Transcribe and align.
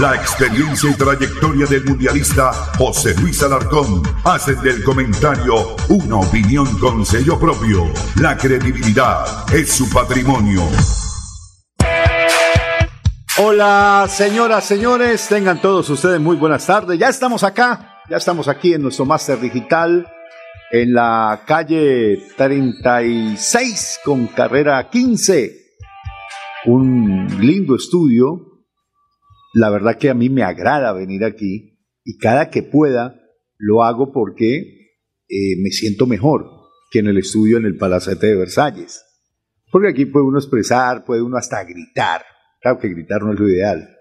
La 0.00 0.14
experiencia 0.14 0.90
y 0.90 0.94
trayectoria 0.94 1.64
del 1.64 1.82
mundialista 1.86 2.52
José 2.76 3.14
Luis 3.18 3.42
Alarcón 3.42 4.02
hacen 4.24 4.60
del 4.60 4.84
comentario 4.84 5.74
una 5.88 6.16
opinión 6.16 6.66
con 6.78 7.06
sello 7.06 7.38
propio. 7.38 7.84
La 8.20 8.36
credibilidad 8.36 9.24
es 9.54 9.72
su 9.72 9.88
patrimonio. 9.88 10.60
Hola, 13.38 14.04
señoras, 14.10 14.64
señores, 14.66 15.28
tengan 15.28 15.62
todos 15.62 15.88
ustedes 15.88 16.20
muy 16.20 16.36
buenas 16.36 16.66
tardes. 16.66 16.98
Ya 16.98 17.08
estamos 17.08 17.42
acá, 17.42 18.02
ya 18.10 18.18
estamos 18.18 18.48
aquí 18.48 18.74
en 18.74 18.82
nuestro 18.82 19.06
máster 19.06 19.40
digital 19.40 20.06
en 20.72 20.92
la 20.92 21.42
calle 21.46 22.22
36 22.36 24.00
con 24.04 24.26
carrera 24.26 24.90
15. 24.90 25.78
Un 26.66 27.38
lindo 27.40 27.76
estudio 27.76 28.55
la 29.56 29.70
verdad 29.70 29.96
que 29.96 30.10
a 30.10 30.14
mí 30.14 30.28
me 30.28 30.42
agrada 30.42 30.92
venir 30.92 31.24
aquí 31.24 31.78
y 32.04 32.18
cada 32.18 32.50
que 32.50 32.62
pueda 32.62 33.22
lo 33.56 33.82
hago 33.84 34.12
porque 34.12 34.58
eh, 35.28 35.56
me 35.62 35.70
siento 35.70 36.06
mejor 36.06 36.44
que 36.90 36.98
en 36.98 37.06
el 37.06 37.16
estudio 37.16 37.56
en 37.56 37.64
el 37.64 37.78
Palacete 37.78 38.26
de 38.26 38.36
Versalles. 38.36 39.02
Porque 39.72 39.88
aquí 39.88 40.04
puede 40.04 40.26
uno 40.26 40.38
expresar, 40.38 41.06
puede 41.06 41.22
uno 41.22 41.38
hasta 41.38 41.64
gritar. 41.64 42.22
Claro 42.60 42.78
que 42.78 42.90
gritar 42.90 43.22
no 43.22 43.32
es 43.32 43.40
lo 43.40 43.48
ideal. 43.48 43.96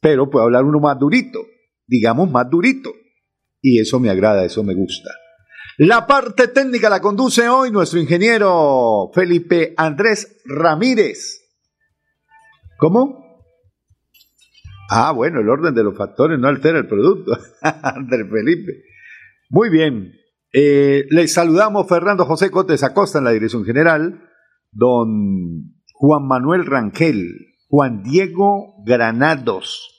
Pero 0.00 0.28
puede 0.28 0.46
hablar 0.46 0.64
uno 0.64 0.80
más 0.80 0.98
durito, 0.98 1.46
digamos 1.86 2.28
más 2.28 2.50
durito. 2.50 2.92
Y 3.62 3.78
eso 3.78 4.00
me 4.00 4.10
agrada, 4.10 4.44
eso 4.44 4.64
me 4.64 4.74
gusta. 4.74 5.10
La 5.78 6.04
parte 6.04 6.48
técnica 6.48 6.90
la 6.90 7.00
conduce 7.00 7.48
hoy 7.48 7.70
nuestro 7.70 8.00
ingeniero 8.00 9.12
Felipe 9.14 9.72
Andrés 9.76 10.42
Ramírez. 10.46 11.42
¿Cómo? 12.76 13.19
Ah, 14.92 15.12
bueno, 15.12 15.40
el 15.40 15.48
orden 15.48 15.72
de 15.72 15.84
los 15.84 15.96
factores 15.96 16.36
no 16.40 16.48
altera 16.48 16.78
el 16.78 16.88
producto. 16.88 17.30
Andrés 17.62 18.26
Felipe. 18.28 18.72
Muy 19.48 19.70
bien. 19.70 20.14
Eh, 20.52 21.06
les 21.10 21.32
saludamos 21.32 21.86
Fernando 21.88 22.24
José 22.24 22.50
Cotes 22.50 22.82
Acosta 22.82 23.18
en 23.18 23.24
la 23.24 23.30
dirección 23.30 23.64
general, 23.64 24.28
don 24.72 25.76
Juan 25.92 26.26
Manuel 26.26 26.66
Rangel, 26.66 27.54
Juan 27.68 28.02
Diego 28.02 28.82
Granados, 28.84 29.96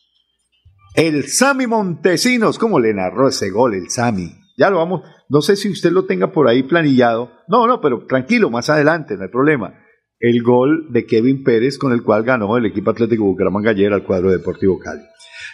el 0.96 1.30
Sami 1.30 1.68
Montesinos, 1.68 2.60
¿cómo 2.60 2.78
le 2.78 2.94
narró 2.94 3.30
ese 3.30 3.50
gol 3.50 3.76
el 3.76 3.90
Sami? 3.90 4.30
Ya 4.58 4.70
lo 4.70 4.80
vamos, 4.80 5.04
no 5.30 5.42
sé 5.42 5.56
si 5.56 5.70
usted 5.70 5.94
lo 5.94 6.06
tenga 6.06 6.34
por 6.34 6.50
ahí 6.50 6.64
planillado. 6.64 7.32
No, 7.48 7.66
no, 7.66 7.80
pero 7.80 8.06
tranquilo, 8.08 8.50
más 8.50 8.70
adelante, 8.70 9.16
no 9.16 9.24
hay 9.24 9.30
problema 9.30 9.74
el 10.22 10.44
gol 10.44 10.88
de 10.92 11.06
Kevin 11.06 11.44
Pérez 11.44 11.80
con 11.80 11.92
el 11.92 12.04
cual 12.04 12.24
ganó 12.24 12.56
el 12.56 12.68
equipo 12.68 12.92
Atlético 12.92 13.26
Bucaramanga 13.26 13.72
ayer 13.72 13.92
al 13.92 14.04
cuadro 14.04 14.30
Deportivo 14.30 14.78
Cali. 14.78 15.02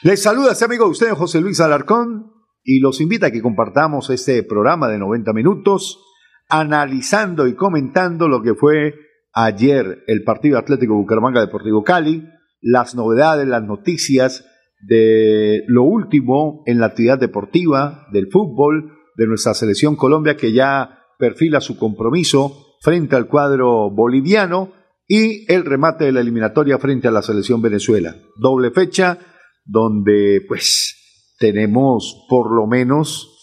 Les 0.03 0.21
saluda 0.21 0.51
este 0.51 0.65
amigo 0.65 0.83
de 0.85 0.91
ustedes, 0.91 1.13
José 1.13 1.39
Luis 1.39 1.61
Alarcón, 1.61 2.33
y 2.63 2.81
los 2.81 2.99
invita 2.99 3.27
a 3.27 3.31
que 3.31 3.41
compartamos 3.41 4.09
este 4.09 4.43
programa 4.43 4.89
de 4.89 4.99
90 4.99 5.31
minutos 5.31 6.03
analizando 6.49 7.47
y 7.47 7.55
comentando 7.55 8.27
lo 8.27 8.41
que 8.41 8.55
fue 8.55 8.93
ayer 9.31 10.03
el 10.05 10.23
partido 10.23 10.57
Atlético 10.57 10.95
Bucaramanga 10.95 11.39
Deportivo 11.39 11.83
Cali, 11.83 12.27
las 12.59 12.93
novedades, 12.93 13.47
las 13.47 13.63
noticias 13.63 14.45
de 14.81 15.63
lo 15.67 15.83
último 15.83 16.63
en 16.65 16.79
la 16.79 16.87
actividad 16.87 17.17
deportiva 17.17 18.05
del 18.11 18.27
fútbol 18.29 18.97
de 19.15 19.27
nuestra 19.27 19.53
selección 19.53 19.95
Colombia 19.95 20.35
que 20.35 20.51
ya 20.51 20.99
perfila 21.17 21.61
su 21.61 21.77
compromiso 21.77 22.66
frente 22.81 23.15
al 23.15 23.27
cuadro 23.27 23.89
boliviano 23.89 24.73
y 25.07 25.51
el 25.51 25.65
remate 25.65 26.05
de 26.05 26.11
la 26.11 26.21
eliminatoria 26.21 26.77
frente 26.77 27.07
a 27.07 27.11
la 27.11 27.21
selección 27.21 27.61
Venezuela. 27.61 28.15
Doble 28.35 28.71
fecha 28.71 29.17
donde 29.65 30.41
pues 30.47 31.35
tenemos 31.39 32.25
por 32.29 32.53
lo 32.53 32.67
menos 32.67 33.37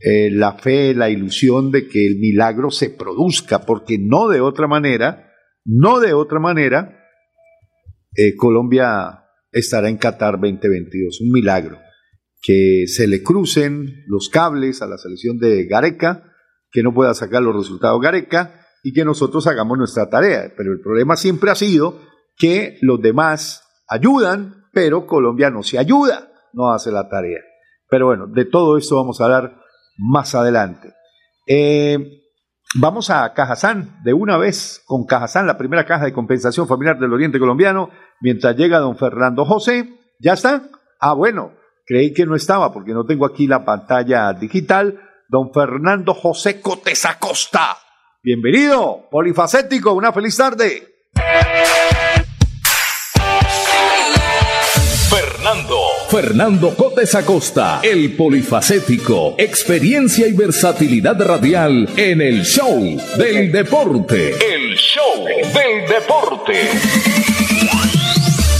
eh, 0.00 0.30
la 0.30 0.52
fe, 0.52 0.94
la 0.94 1.10
ilusión 1.10 1.70
de 1.70 1.88
que 1.88 2.06
el 2.06 2.18
milagro 2.18 2.70
se 2.70 2.90
produzca, 2.90 3.60
porque 3.60 3.98
no 3.98 4.28
de 4.28 4.40
otra 4.40 4.66
manera, 4.66 5.32
no 5.64 6.00
de 6.00 6.12
otra 6.12 6.40
manera, 6.40 7.00
eh, 8.14 8.34
Colombia 8.36 9.24
estará 9.50 9.88
en 9.88 9.96
Qatar 9.96 10.34
2022, 10.38 11.20
un 11.22 11.30
milagro. 11.32 11.78
Que 12.42 12.84
se 12.86 13.06
le 13.06 13.22
crucen 13.22 14.04
los 14.06 14.28
cables 14.28 14.82
a 14.82 14.86
la 14.86 14.98
selección 14.98 15.38
de 15.38 15.64
Gareca, 15.64 16.30
que 16.70 16.82
no 16.82 16.92
pueda 16.92 17.14
sacar 17.14 17.42
los 17.42 17.56
resultados 17.56 18.00
Gareca, 18.02 18.63
y 18.84 18.92
que 18.92 19.04
nosotros 19.04 19.46
hagamos 19.46 19.78
nuestra 19.78 20.10
tarea. 20.10 20.52
Pero 20.56 20.72
el 20.72 20.80
problema 20.80 21.16
siempre 21.16 21.50
ha 21.50 21.54
sido 21.54 21.98
que 22.36 22.76
los 22.82 23.00
demás 23.00 23.66
ayudan, 23.88 24.66
pero 24.72 25.06
Colombia 25.06 25.48
no 25.48 25.62
se 25.62 25.78
ayuda, 25.78 26.28
no 26.52 26.70
hace 26.70 26.92
la 26.92 27.08
tarea. 27.08 27.40
Pero 27.88 28.06
bueno, 28.06 28.26
de 28.26 28.44
todo 28.44 28.76
esto 28.76 28.96
vamos 28.96 29.20
a 29.20 29.24
hablar 29.24 29.56
más 29.96 30.34
adelante. 30.34 30.92
Eh, 31.48 32.24
vamos 32.78 33.08
a 33.08 33.32
Cajazán 33.32 34.02
de 34.04 34.12
una 34.12 34.36
vez 34.36 34.82
con 34.84 35.06
Cajazán, 35.06 35.46
la 35.46 35.56
primera 35.56 35.86
caja 35.86 36.04
de 36.04 36.12
compensación 36.12 36.68
familiar 36.68 36.98
del 36.98 37.12
Oriente 37.12 37.38
Colombiano, 37.38 37.88
mientras 38.20 38.54
llega 38.54 38.80
don 38.80 38.98
Fernando 38.98 39.46
José. 39.46 39.98
¿Ya 40.20 40.34
está? 40.34 40.68
Ah, 41.00 41.14
bueno, 41.14 41.54
creí 41.86 42.12
que 42.12 42.26
no 42.26 42.36
estaba 42.36 42.70
porque 42.70 42.92
no 42.92 43.06
tengo 43.06 43.24
aquí 43.24 43.46
la 43.46 43.64
pantalla 43.64 44.30
digital. 44.34 45.00
Don 45.26 45.54
Fernando 45.54 46.12
José 46.12 46.60
Cotesa 46.60 47.18
Costa 47.18 47.78
Bienvenido, 48.26 49.06
polifacético, 49.10 49.92
una 49.92 50.10
feliz 50.10 50.34
tarde. 50.34 50.94
Fernando. 55.10 55.78
Fernando 56.08 56.74
Cotes 56.74 57.14
Acosta, 57.16 57.82
el 57.82 58.16
polifacético, 58.16 59.34
experiencia 59.36 60.26
y 60.26 60.32
versatilidad 60.32 61.20
radial 61.20 61.86
en 61.98 62.22
el 62.22 62.44
show 62.46 62.98
del 63.18 63.52
deporte. 63.52 64.30
El 64.30 64.74
show 64.74 65.26
del 65.26 65.86
deporte. 65.86 66.70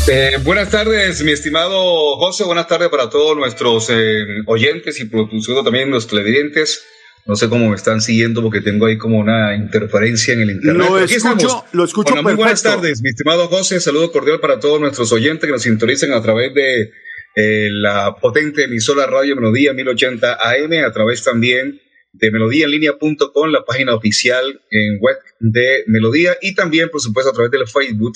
Eh, 0.06 0.32
buenas 0.44 0.68
tardes, 0.68 1.24
mi 1.24 1.32
estimado 1.32 2.18
José. 2.18 2.44
Buenas 2.44 2.68
tardes 2.68 2.90
para 2.90 3.08
todos 3.08 3.34
nuestros 3.34 3.88
eh, 3.88 4.26
oyentes 4.44 5.00
y 5.00 5.06
por 5.06 5.30
también 5.64 5.90
los 5.90 6.06
televidentes. 6.06 6.84
No 7.26 7.36
sé 7.36 7.48
cómo 7.48 7.70
me 7.70 7.76
están 7.76 8.02
siguiendo 8.02 8.42
porque 8.42 8.60
tengo 8.60 8.84
ahí 8.84 8.98
como 8.98 9.18
una 9.18 9.54
interferencia 9.54 10.34
en 10.34 10.42
el 10.42 10.50
internet. 10.50 10.86
Lo 10.86 10.98
escucho, 10.98 11.64
lo 11.72 11.84
escucho 11.84 12.22
Muy 12.22 12.34
buenas 12.34 12.62
tardes, 12.62 13.00
mi 13.00 13.08
estimado 13.08 13.48
José. 13.48 13.80
Saludo 13.80 14.12
cordial 14.12 14.40
para 14.40 14.60
todos 14.60 14.78
nuestros 14.78 15.10
oyentes 15.10 15.46
que 15.46 15.52
nos 15.52 15.62
sintonicen 15.62 16.12
a 16.12 16.20
través 16.20 16.52
de 16.52 16.92
eh, 17.36 17.68
la 17.70 18.16
potente 18.20 18.64
emisora 18.64 19.06
Radio 19.06 19.36
Melodía 19.36 19.72
1080 19.72 20.34
AM, 20.34 20.84
a 20.86 20.92
través 20.92 21.24
también 21.24 21.80
de 22.12 22.30
melodíaenlínea.com, 22.30 23.50
la 23.50 23.64
página 23.64 23.94
oficial 23.94 24.62
en 24.70 24.98
web 25.00 25.16
de 25.40 25.84
Melodía 25.86 26.36
y 26.42 26.54
también, 26.54 26.90
por 26.90 27.00
supuesto, 27.00 27.30
a 27.30 27.34
través 27.34 27.50
del 27.50 27.66
Facebook 27.66 28.12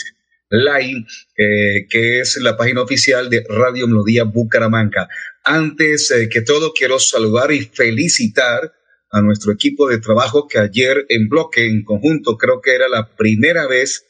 Live, 0.51 1.05
eh, 1.37 1.87
que 1.89 2.21
es 2.21 2.39
la 2.43 2.57
página 2.57 2.83
oficial 2.83 3.29
de 3.29 3.45
Radio 3.49 3.89
Melodía 3.89 4.25
Bucaramanga. 4.25 5.09
Antes 5.45 6.11
eh, 6.11 6.29
que 6.29 6.43
todo, 6.43 6.73
quiero 6.73 6.99
saludar 6.99 7.51
y 7.53 7.63
felicitar 7.63 8.73
a 9.11 9.23
nuestro 9.23 9.53
equipo 9.53 9.89
de 9.89 9.99
trabajo 9.99 10.49
que 10.49 10.59
ayer 10.59 11.07
en 11.09 11.29
bloque, 11.29 11.67
en 11.67 11.83
conjunto, 11.83 12.37
creo 12.37 12.61
que 12.61 12.75
era 12.75 12.89
la 12.89 13.15
primera 13.17 13.67
vez 13.67 14.07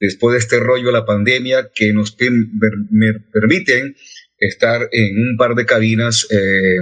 después 0.00 0.34
de 0.34 0.40
este 0.40 0.60
rollo 0.60 0.86
de 0.86 0.92
la 0.92 1.06
pandemia 1.06 1.70
que 1.74 1.92
nos 1.92 2.12
permiten 2.12 3.94
estar 4.38 4.88
en 4.90 5.16
un 5.16 5.36
par 5.36 5.54
de 5.54 5.64
cabinas 5.64 6.26
eh, 6.30 6.76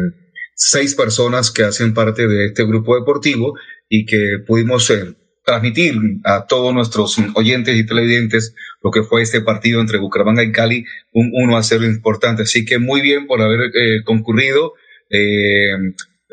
seis 0.55 0.95
personas 0.95 1.51
que 1.51 1.63
hacen 1.63 1.95
parte 1.95 2.27
de 2.27 2.47
este 2.47 2.65
grupo 2.65 2.99
deportivo 2.99 3.55
y 3.89 4.07
que 4.07 4.39
pudimos 4.47 4.91
eh, 4.91 5.15
transmitir 5.45 5.95
a 6.25 6.47
todos 6.47 6.73
nuestros 6.73 7.17
oyentes 7.35 7.77
y 7.77 7.87
televidentes 7.87 8.55
lo 8.83 8.91
que 8.91 9.03
fue 9.03 9.23
este 9.23 9.43
partido 9.43 9.81
entre 9.81 9.99
Bucaramanga 9.99 10.43
y 10.43 10.53
Cali, 10.53 10.85
un 11.13 11.31
1 11.33 11.57
a 11.57 11.63
0 11.63 11.85
importante. 11.85 12.43
Así 12.43 12.65
que 12.65 12.79
muy 12.79 13.03
bien 13.03 13.27
por 13.27 13.43
haber 13.43 13.71
eh, 13.75 14.03
concurrido. 14.05 14.75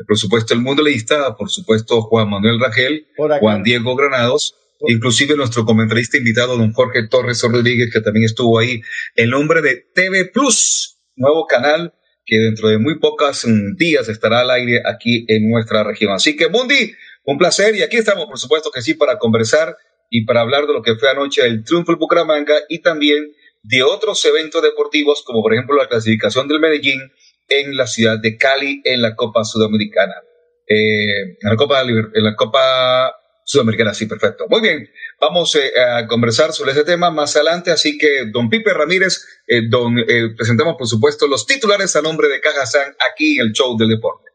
Por 0.06 0.16
supuesto, 0.16 0.54
el 0.54 0.60
mundo 0.60 0.82
lista, 0.82 1.36
por 1.36 1.50
supuesto, 1.50 2.02
Juan 2.02 2.30
Manuel 2.30 2.60
Rangel, 2.60 3.06
Juan 3.40 3.62
Diego 3.62 3.96
Granados, 3.96 4.54
inclusive 4.86 5.36
nuestro 5.36 5.64
comentarista 5.64 6.16
invitado, 6.16 6.56
don 6.56 6.72
Jorge 6.72 7.08
Torres 7.08 7.42
Rodríguez, 7.42 7.90
que 7.92 8.00
también 8.00 8.24
estuvo 8.24 8.58
ahí, 8.58 8.80
en 9.16 9.30
nombre 9.30 9.62
de 9.62 9.86
TV 9.94 10.26
Plus, 10.26 10.98
nuevo 11.16 11.46
canal 11.46 11.94
que 12.28 12.36
dentro 12.36 12.68
de 12.68 12.78
muy 12.78 12.98
pocos 12.98 13.46
mm, 13.46 13.76
días 13.76 14.08
estará 14.08 14.40
al 14.40 14.50
aire 14.50 14.82
aquí 14.84 15.24
en 15.28 15.50
nuestra 15.50 15.82
región. 15.82 16.12
Así 16.12 16.36
que, 16.36 16.48
Mundi, 16.48 16.92
un 17.24 17.38
placer 17.38 17.74
y 17.74 17.82
aquí 17.82 17.96
estamos, 17.96 18.26
por 18.26 18.38
supuesto 18.38 18.70
que 18.70 18.82
sí, 18.82 18.94
para 18.94 19.18
conversar 19.18 19.76
y 20.10 20.26
para 20.26 20.42
hablar 20.42 20.66
de 20.66 20.74
lo 20.74 20.82
que 20.82 20.94
fue 20.96 21.10
anoche 21.10 21.44
el 21.46 21.64
triunfo 21.64 21.92
del 21.92 21.98
Bucaramanga 21.98 22.54
y 22.68 22.80
también 22.80 23.32
de 23.62 23.82
otros 23.82 24.24
eventos 24.24 24.62
deportivos, 24.62 25.22
como 25.24 25.42
por 25.42 25.54
ejemplo 25.54 25.76
la 25.76 25.88
clasificación 25.88 26.48
del 26.48 26.60
Medellín 26.60 27.00
en 27.48 27.76
la 27.76 27.86
ciudad 27.86 28.18
de 28.18 28.36
Cali 28.36 28.80
en 28.84 29.02
la 29.02 29.14
Copa 29.14 29.44
Sudamericana. 29.44 30.14
Eh, 30.66 31.38
en 31.40 31.50
la 31.50 31.56
Copa, 31.56 31.80
en 31.82 32.24
la 32.24 32.36
Copa 32.36 33.14
Sudamericana, 33.44 33.94
sí, 33.94 34.06
perfecto. 34.06 34.46
Muy 34.48 34.60
bien, 34.60 34.88
vamos 35.20 35.54
eh, 35.56 35.72
a 35.80 36.06
conversar 36.06 36.52
sobre 36.52 36.72
ese 36.72 36.84
tema 36.84 37.10
más 37.10 37.34
adelante, 37.36 37.70
así 37.70 37.96
que 37.96 38.26
don 38.30 38.50
Pipe 38.50 38.74
Ramírez, 38.74 39.24
eh, 39.46 39.62
don, 39.68 39.94
presentamos 40.36 40.76
por 40.76 40.86
supuesto 40.86 41.26
los 41.26 41.46
titulares 41.46 41.96
a 41.96 42.02
nombre 42.02 42.28
de 42.28 42.40
Caja 42.40 42.66
San 42.66 42.94
aquí 43.10 43.38
en 43.38 43.46
el 43.46 43.52
show 43.52 43.76
del 43.78 43.88
deporte. 43.88 44.28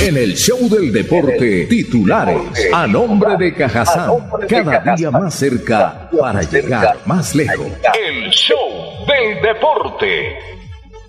En 0.00 0.18
el 0.18 0.36
show 0.36 0.68
del 0.68 0.92
deporte, 0.92 1.64
titulares 1.64 2.68
a 2.72 2.86
nombre 2.86 3.36
de 3.38 3.54
Cajazán, 3.54 4.10
cada 4.46 4.94
día 4.94 5.10
más 5.10 5.34
cerca 5.34 6.10
para 6.20 6.42
llegar 6.42 6.98
más 7.06 7.34
lejos. 7.34 7.68
El 7.98 8.28
show 8.30 9.06
del 9.06 9.40
deporte. 9.40 10.53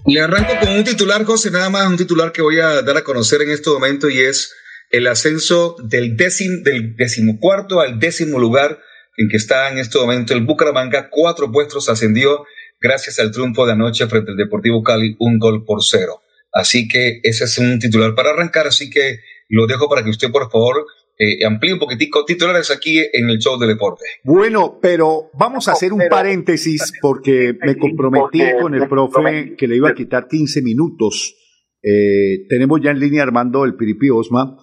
Le 0.07 0.21
arranco 0.21 0.53
con 0.59 0.69
un 0.69 0.83
titular, 0.83 1.25
José, 1.25 1.49
nada 1.49 1.71
más 1.71 1.87
un 1.87 1.97
titular 1.97 2.31
que 2.31 2.43
voy 2.43 2.59
a 2.59 2.83
dar 2.83 2.95
a 2.95 3.03
conocer 3.03 3.41
en 3.41 3.49
este 3.49 3.71
momento 3.71 4.07
y 4.07 4.19
es 4.19 4.53
el 4.91 5.07
ascenso 5.07 5.75
del, 5.83 6.15
décimo, 6.15 6.57
del 6.63 6.95
decimocuarto 6.95 7.79
al 7.79 7.97
décimo 7.99 8.37
lugar 8.37 8.79
en 9.17 9.29
que 9.29 9.37
está 9.37 9.71
en 9.71 9.79
este 9.79 9.97
momento 9.97 10.35
el 10.35 10.45
Bucaramanga. 10.45 11.09
Cuatro 11.09 11.51
puestos 11.51 11.89
ascendió 11.89 12.45
gracias 12.79 13.17
al 13.17 13.31
triunfo 13.31 13.65
de 13.65 13.71
anoche 13.71 14.05
frente 14.05 14.29
al 14.29 14.37
Deportivo 14.37 14.83
Cali, 14.83 15.15
un 15.17 15.39
gol 15.39 15.65
por 15.65 15.83
cero. 15.83 16.21
Así 16.53 16.87
que 16.87 17.19
ese 17.23 17.45
es 17.45 17.57
un 17.57 17.79
titular 17.79 18.13
para 18.13 18.29
arrancar, 18.29 18.67
así 18.67 18.91
que 18.91 19.21
lo 19.49 19.65
dejo 19.65 19.89
para 19.89 20.03
que 20.03 20.11
usted, 20.11 20.29
por 20.29 20.51
favor, 20.51 20.85
eh, 21.17 21.45
amplíe 21.45 21.73
un 21.73 21.79
poquitico 21.79 22.25
titulares 22.25 22.69
aquí 22.71 22.97
en 22.97 23.29
el 23.29 23.39
show 23.39 23.57
de 23.57 23.67
deporte. 23.67 24.03
Bueno, 24.23 24.79
pero 24.81 25.29
vamos 25.33 25.67
a 25.67 25.71
hacer 25.71 25.93
un 25.93 26.01
paréntesis 26.09 26.91
porque 27.01 27.57
me 27.61 27.77
comprometí 27.77 28.41
con 28.61 28.75
el 28.75 28.87
profe 28.89 29.55
que 29.55 29.67
le 29.67 29.77
iba 29.77 29.89
a 29.89 29.93
quitar 29.93 30.27
15 30.27 30.61
minutos. 30.61 31.35
Eh, 31.81 32.45
tenemos 32.49 32.81
ya 32.83 32.91
en 32.91 32.99
línea 32.99 33.23
Armando 33.23 33.63
el 33.63 33.75
Piripi 33.75 34.09
Osma 34.09 34.57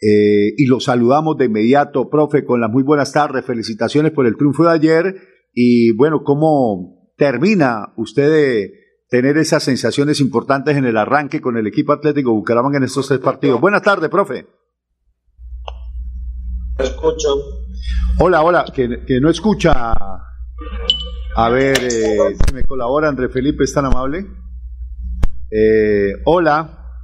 eh, 0.00 0.54
y 0.56 0.66
lo 0.66 0.80
saludamos 0.80 1.36
de 1.36 1.44
inmediato, 1.44 2.10
profe, 2.10 2.44
con 2.44 2.60
las 2.60 2.70
muy 2.70 2.82
buenas 2.82 3.12
tardes, 3.12 3.44
felicitaciones 3.44 4.10
por 4.10 4.26
el 4.26 4.36
triunfo 4.36 4.64
de 4.64 4.72
ayer 4.72 5.14
y 5.52 5.92
bueno, 5.92 6.24
¿cómo 6.24 7.12
termina 7.16 7.92
usted 7.96 8.30
de 8.30 8.72
tener 9.08 9.38
esas 9.38 9.62
sensaciones 9.62 10.20
importantes 10.20 10.76
en 10.76 10.86
el 10.86 10.96
arranque 10.96 11.40
con 11.40 11.56
el 11.56 11.68
equipo 11.68 11.92
Atlético 11.92 12.32
Bucaramanga 12.32 12.78
en 12.78 12.84
estos 12.84 13.06
tres 13.06 13.20
partidos? 13.20 13.60
Buenas 13.60 13.82
tardes, 13.82 14.10
profe 14.10 14.46
escucho. 16.78 17.28
Hola, 18.18 18.42
hola, 18.42 18.64
que, 18.72 18.88
no 19.20 19.30
escucha. 19.30 19.72
A 21.36 21.48
ver, 21.50 21.78
eh, 21.82 22.36
si 22.46 22.54
me 22.54 22.64
colabora 22.64 23.08
André 23.08 23.28
Felipe, 23.28 23.64
es 23.64 23.72
tan 23.72 23.86
amable. 23.86 24.26
Eh, 25.50 26.12
hola. 26.24 27.00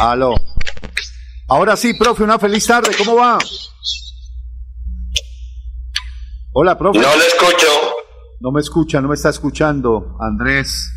Aló. 0.00 0.34
Ahora 1.48 1.76
sí, 1.76 1.94
profe, 1.94 2.24
una 2.24 2.38
feliz 2.38 2.66
tarde, 2.66 2.90
¿cómo 2.98 3.16
va? 3.16 3.38
Hola, 6.52 6.76
profe. 6.76 6.98
No 6.98 7.16
le 7.16 7.26
escucho. 7.26 7.66
No 8.40 8.50
me 8.50 8.60
escucha, 8.60 9.00
no 9.00 9.08
me 9.08 9.14
está 9.14 9.30
escuchando, 9.30 10.16
Andrés. 10.20 10.90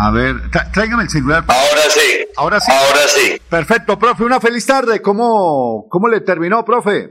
A 0.00 0.12
ver, 0.12 0.36
tráigame 0.72 1.02
el 1.02 1.10
celular. 1.10 1.42
Ahora 1.48 1.90
sí. 1.90 2.28
Ahora 2.36 2.60
sí. 2.60 2.70
Ahora 2.70 3.08
sí. 3.08 3.42
Perfecto, 3.50 3.98
profe. 3.98 4.22
Una 4.22 4.40
feliz 4.40 4.64
tarde. 4.64 5.02
¿Cómo, 5.02 5.88
cómo 5.90 6.06
le 6.06 6.20
terminó, 6.20 6.64
profe? 6.64 7.10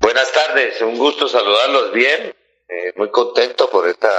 Buenas 0.00 0.32
tardes. 0.32 0.80
Un 0.80 0.98
gusto 0.98 1.28
saludarlos 1.28 1.92
bien. 1.92 2.34
Eh, 2.68 2.92
muy 2.96 3.10
contento 3.10 3.70
por 3.70 3.86
esta 3.88 4.10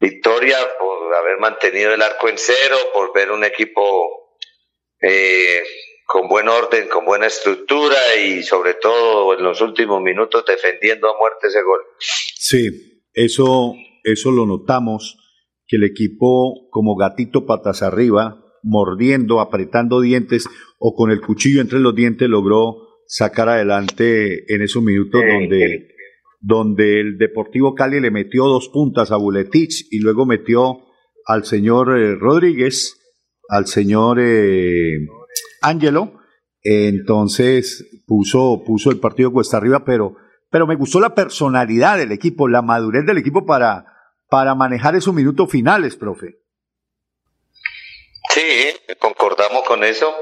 victoria, 0.00 0.56
por 0.80 1.14
haber 1.14 1.38
mantenido 1.38 1.94
el 1.94 2.02
arco 2.02 2.28
en 2.28 2.38
cero, 2.38 2.76
por 2.92 3.14
ver 3.14 3.30
un 3.30 3.44
equipo 3.44 4.36
eh, 5.00 5.62
con 6.04 6.26
buen 6.26 6.48
orden, 6.48 6.88
con 6.88 7.04
buena 7.04 7.26
estructura 7.26 8.16
y 8.16 8.42
sobre 8.42 8.74
todo 8.74 9.34
en 9.34 9.44
los 9.44 9.60
últimos 9.60 10.02
minutos 10.02 10.44
defendiendo 10.44 11.08
a 11.08 11.16
muerte 11.16 11.46
ese 11.46 11.62
gol. 11.62 11.80
Sí, 12.00 13.00
eso, 13.12 13.74
eso 14.02 14.32
lo 14.32 14.44
notamos 14.44 15.17
que 15.68 15.76
el 15.76 15.84
equipo 15.84 16.68
como 16.70 16.96
gatito 16.96 17.46
patas 17.46 17.82
arriba, 17.82 18.42
mordiendo, 18.62 19.40
apretando 19.40 20.00
dientes 20.00 20.48
o 20.78 20.94
con 20.94 21.10
el 21.10 21.20
cuchillo 21.20 21.60
entre 21.60 21.78
los 21.78 21.94
dientes 21.94 22.28
logró 22.28 22.88
sacar 23.06 23.48
adelante 23.48 24.52
en 24.52 24.62
esos 24.62 24.82
minutos 24.82 25.20
donde, 25.20 25.88
donde 26.40 27.00
el 27.00 27.18
Deportivo 27.18 27.74
Cali 27.74 28.00
le 28.00 28.10
metió 28.10 28.46
dos 28.46 28.68
puntas 28.68 29.12
a 29.12 29.16
Buletich 29.16 29.86
y 29.90 30.00
luego 30.00 30.26
metió 30.26 30.80
al 31.26 31.44
señor 31.44 31.98
eh, 31.98 32.14
Rodríguez, 32.16 32.96
al 33.48 33.66
señor 33.66 34.18
eh, 34.20 35.06
Ángelo, 35.62 36.14
entonces 36.62 38.02
puso, 38.06 38.62
puso 38.64 38.90
el 38.90 38.98
partido 38.98 39.32
cuesta 39.32 39.58
arriba, 39.58 39.84
pero, 39.84 40.16
pero 40.50 40.66
me 40.66 40.76
gustó 40.76 41.00
la 41.00 41.14
personalidad 41.14 41.98
del 41.98 42.12
equipo, 42.12 42.48
la 42.48 42.62
madurez 42.62 43.04
del 43.06 43.18
equipo 43.18 43.46
para, 43.46 43.86
para 44.28 44.54
manejar 44.54 44.94
esos 44.94 45.14
minutos 45.14 45.50
finales, 45.50 45.96
profe. 45.96 46.38
Sí, 48.30 48.76
concordamos 48.98 49.64
con 49.64 49.84
eso. 49.84 50.14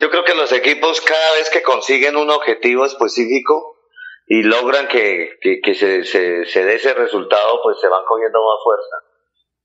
Yo 0.00 0.10
creo 0.10 0.24
que 0.24 0.34
los 0.34 0.50
equipos 0.52 1.00
cada 1.00 1.34
vez 1.34 1.50
que 1.50 1.62
consiguen 1.62 2.16
un 2.16 2.30
objetivo 2.30 2.86
específico 2.86 3.78
y 4.26 4.42
logran 4.42 4.88
que, 4.88 5.38
que, 5.40 5.74
se, 5.74 6.04
se, 6.04 6.64
dé 6.64 6.74
ese 6.74 6.94
resultado, 6.94 7.60
pues 7.62 7.78
se 7.80 7.88
van 7.88 8.04
cogiendo 8.06 8.40
más 8.40 8.62
fuerza. 8.64 8.96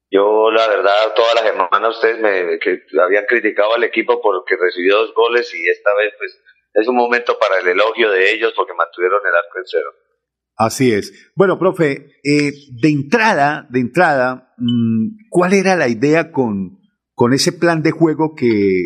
Yo, 0.10 0.52
la 0.52 0.68
verdad, 0.68 1.14
todas 1.16 1.36
las 1.36 1.44
semanas 1.44 1.96
ustedes 1.96 2.20
me 2.20 2.60
habían 3.02 3.26
criticado 3.26 3.74
al 3.74 3.84
equipo 3.84 4.22
porque 4.22 4.56
recibió 4.58 4.98
dos 4.98 5.14
goles 5.14 5.54
y 5.54 5.70
esta 5.70 5.94
vez, 5.96 6.14
pues, 6.18 6.42
es 6.74 6.88
un 6.88 6.96
momento 6.96 7.40
para 7.40 7.60
el 7.60 7.68
elogio 7.68 8.10
de 8.12 8.32
ellos 8.32 8.54
porque 8.56 8.74
mantuvieron 8.74 9.22
el 9.26 9.36
arco 9.36 9.58
en 9.58 9.66
cero. 9.66 9.94
Así 10.58 10.92
es. 10.92 11.14
Bueno, 11.36 11.60
profe, 11.60 12.10
eh, 12.24 12.52
de 12.82 12.90
entrada, 12.90 13.68
de 13.70 13.80
entrada, 13.80 14.54
mm, 14.58 15.28
¿cuál 15.30 15.54
era 15.54 15.76
la 15.76 15.88
idea 15.88 16.32
con, 16.32 16.80
con 17.14 17.34
ese 17.34 17.52
plan 17.52 17.84
de 17.84 17.92
juego 17.92 18.34
que 18.36 18.84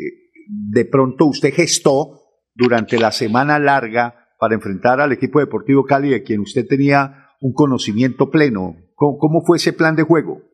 de 0.48 0.86
pronto 0.86 1.26
usted 1.26 1.54
gestó 1.54 2.20
durante 2.54 3.00
la 3.00 3.14
semana 3.14 3.58
larga 3.58 4.28
para 4.38 4.56
enfrentar 4.56 5.00
al 5.00 5.14
equipo 5.14 5.40
deportivo 5.40 5.86
Cali 5.86 6.10
de 6.10 6.24
quien 6.24 6.42
usted 6.42 6.68
tenía 6.68 7.30
un 7.40 7.54
conocimiento 7.54 8.30
pleno? 8.30 8.76
cómo 8.96 9.42
fue 9.44 9.58
ese 9.58 9.74
plan 9.74 9.96
de 9.96 10.04
juego? 10.04 10.51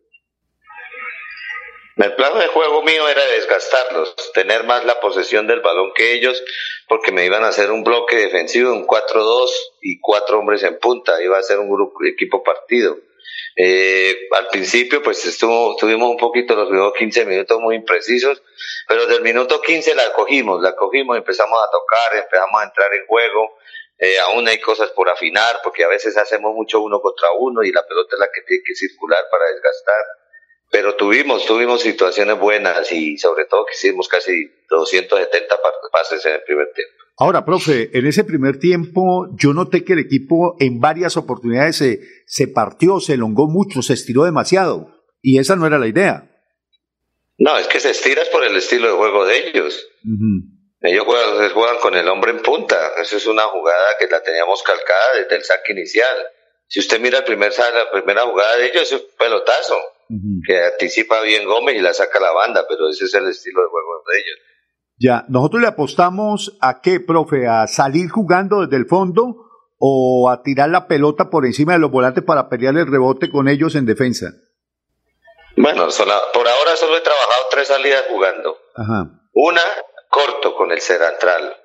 El 1.97 2.13
plan 2.13 2.37
de 2.37 2.45
juego 2.47 2.83
mío 2.83 3.09
era 3.09 3.25
desgastarlos, 3.25 4.15
tener 4.33 4.63
más 4.65 4.85
la 4.85 4.99
posesión 4.99 5.47
del 5.47 5.61
balón 5.61 5.93
que 5.95 6.13
ellos, 6.13 6.43
porque 6.87 7.11
me 7.11 7.25
iban 7.25 7.43
a 7.43 7.47
hacer 7.47 7.71
un 7.71 7.83
bloque 7.83 8.17
defensivo, 8.17 8.71
un 8.71 8.85
4-2 8.85 9.49
y 9.81 9.99
cuatro 9.99 10.37
hombres 10.37 10.61
en 10.61 10.77
punta, 10.77 11.19
iba 11.23 11.39
a 11.39 11.43
ser 11.43 11.57
un 11.57 11.91
equipo 12.05 12.43
partido. 12.43 12.99
Eh, 13.55 14.27
al 14.37 14.47
principio 14.49 15.01
pues 15.01 15.25
estuvo, 15.25 15.75
tuvimos 15.75 16.11
un 16.11 16.17
poquito 16.17 16.55
los 16.55 16.67
primeros 16.67 16.93
15 16.93 17.25
minutos 17.25 17.59
muy 17.59 17.75
imprecisos, 17.75 18.43
pero 18.87 19.07
del 19.07 19.23
minuto 19.23 19.59
15 19.59 19.95
la 19.95 20.13
cogimos, 20.13 20.61
la 20.61 20.75
cogimos, 20.75 21.17
empezamos 21.17 21.57
a 21.59 21.71
tocar, 21.71 22.23
empezamos 22.23 22.61
a 22.61 22.65
entrar 22.65 22.93
en 22.93 23.07
juego, 23.07 23.57
eh, 23.97 24.19
aún 24.19 24.47
hay 24.47 24.59
cosas 24.59 24.91
por 24.91 25.09
afinar, 25.09 25.61
porque 25.63 25.83
a 25.83 25.87
veces 25.87 26.15
hacemos 26.15 26.53
mucho 26.53 26.79
uno 26.79 27.01
contra 27.01 27.29
uno 27.39 27.63
y 27.63 27.71
la 27.71 27.87
pelota 27.87 28.15
es 28.15 28.19
la 28.19 28.29
que 28.31 28.43
tiene 28.43 28.61
que 28.63 28.75
circular 28.75 29.25
para 29.31 29.45
desgastar 29.51 30.03
pero 30.69 30.95
tuvimos, 30.95 31.45
tuvimos 31.45 31.81
situaciones 31.81 32.39
buenas 32.39 32.91
y 32.91 33.17
sobre 33.17 33.45
todo 33.45 33.65
que 33.65 33.73
hicimos 33.73 34.07
casi 34.07 34.31
270 34.69 35.55
pases 35.91 36.25
en 36.25 36.33
el 36.33 36.43
primer 36.43 36.71
tiempo. 36.73 36.93
Ahora, 37.19 37.45
profe, 37.45 37.89
en 37.97 38.05
ese 38.05 38.23
primer 38.23 38.59
tiempo 38.59 39.27
yo 39.39 39.53
noté 39.53 39.83
que 39.83 39.93
el 39.93 39.99
equipo 39.99 40.55
en 40.59 40.79
varias 40.79 41.17
oportunidades 41.17 41.77
se, 41.77 41.99
se 42.27 42.47
partió, 42.47 42.99
se 42.99 43.13
elongó 43.13 43.47
mucho, 43.47 43.81
se 43.81 43.93
estiró 43.93 44.23
demasiado. 44.23 45.03
y 45.21 45.39
esa 45.39 45.55
no 45.55 45.65
era 45.65 45.79
la 45.79 45.87
idea. 45.87 46.29
No, 47.39 47.57
es 47.57 47.67
que 47.67 47.79
se 47.79 47.91
estiras 47.91 48.29
por 48.29 48.43
el 48.43 48.55
estilo 48.55 48.87
de 48.87 48.97
juego 48.97 49.25
de 49.25 49.49
ellos. 49.49 49.87
Ellos 50.81 51.05
juegan, 51.05 51.77
con 51.79 51.95
el 51.95 52.07
hombre 52.07 52.31
en 52.31 52.41
punta. 52.41 52.93
Esa 53.01 53.17
es 53.17 53.25
una 53.27 53.43
jugada 53.43 53.97
que 53.99 54.07
la 54.07 54.21
teníamos 54.23 54.63
calcada 54.63 55.13
desde 55.19 55.35
el 55.37 55.43
saque 55.43 55.73
inicial. 55.73 56.15
Si 56.67 56.79
usted 56.79 56.99
mira 56.99 57.19
el 57.19 57.23
primer, 57.25 57.53
la 57.57 57.91
primera 57.91 58.23
jugada 58.23 58.57
de 58.57 58.67
ellos, 58.67 58.83
es 58.83 58.91
un 58.93 59.01
pelotazo 59.17 59.75
que 60.45 60.65
anticipa 60.65 61.21
bien 61.21 61.45
Gómez 61.45 61.75
y 61.75 61.81
la 61.81 61.93
saca 61.93 62.19
la 62.19 62.31
banda, 62.31 62.65
pero 62.67 62.89
ese 62.89 63.05
es 63.05 63.13
el 63.13 63.27
estilo 63.27 63.61
de 63.61 63.67
juego 63.67 64.03
de 64.11 64.19
ellos. 64.19 64.37
Ya, 64.99 65.25
nosotros 65.29 65.61
le 65.61 65.67
apostamos 65.67 66.57
a 66.61 66.81
qué, 66.81 66.99
profe, 66.99 67.47
a 67.47 67.67
salir 67.67 68.09
jugando 68.09 68.61
desde 68.61 68.77
el 68.77 68.87
fondo 68.87 69.47
o 69.77 70.29
a 70.29 70.41
tirar 70.41 70.69
la 70.69 70.87
pelota 70.87 71.29
por 71.29 71.45
encima 71.45 71.73
de 71.73 71.79
los 71.79 71.91
volantes 71.91 72.23
para 72.23 72.49
pelear 72.49 72.75
el 72.77 72.87
rebote 72.87 73.29
con 73.29 73.47
ellos 73.47 73.75
en 73.75 73.85
defensa. 73.85 74.31
Bueno, 75.55 75.87
por 76.33 76.47
ahora 76.47 76.75
solo 76.75 76.97
he 76.97 77.01
trabajado 77.01 77.41
tres 77.51 77.67
salidas 77.67 78.05
jugando. 78.09 78.57
Una 79.33 79.61
corto 80.09 80.55
con 80.55 80.71
el 80.71 80.81
central, 80.81 81.55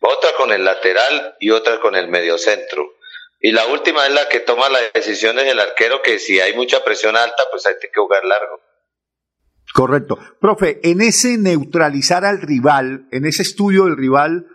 otra 0.00 0.30
con 0.36 0.52
el 0.52 0.64
lateral 0.64 1.36
y 1.40 1.50
otra 1.50 1.80
con 1.80 1.96
el 1.96 2.08
mediocentro. 2.08 2.95
Y 3.40 3.52
la 3.52 3.66
última 3.66 4.06
es 4.06 4.12
la 4.12 4.28
que 4.28 4.40
toma 4.40 4.68
las 4.68 4.92
decisiones 4.92 5.44
el 5.44 5.60
arquero, 5.60 6.02
que 6.02 6.18
si 6.18 6.40
hay 6.40 6.54
mucha 6.54 6.82
presión 6.84 7.16
alta, 7.16 7.42
pues 7.50 7.66
hay 7.66 7.74
que 7.80 7.88
jugar 7.94 8.24
largo. 8.24 8.60
Correcto. 9.74 10.18
Profe, 10.40 10.80
en 10.84 11.00
ese 11.00 11.36
neutralizar 11.36 12.24
al 12.24 12.40
rival, 12.40 13.06
en 13.10 13.26
ese 13.26 13.42
estudio 13.42 13.84
del 13.84 13.96
rival, 13.96 14.46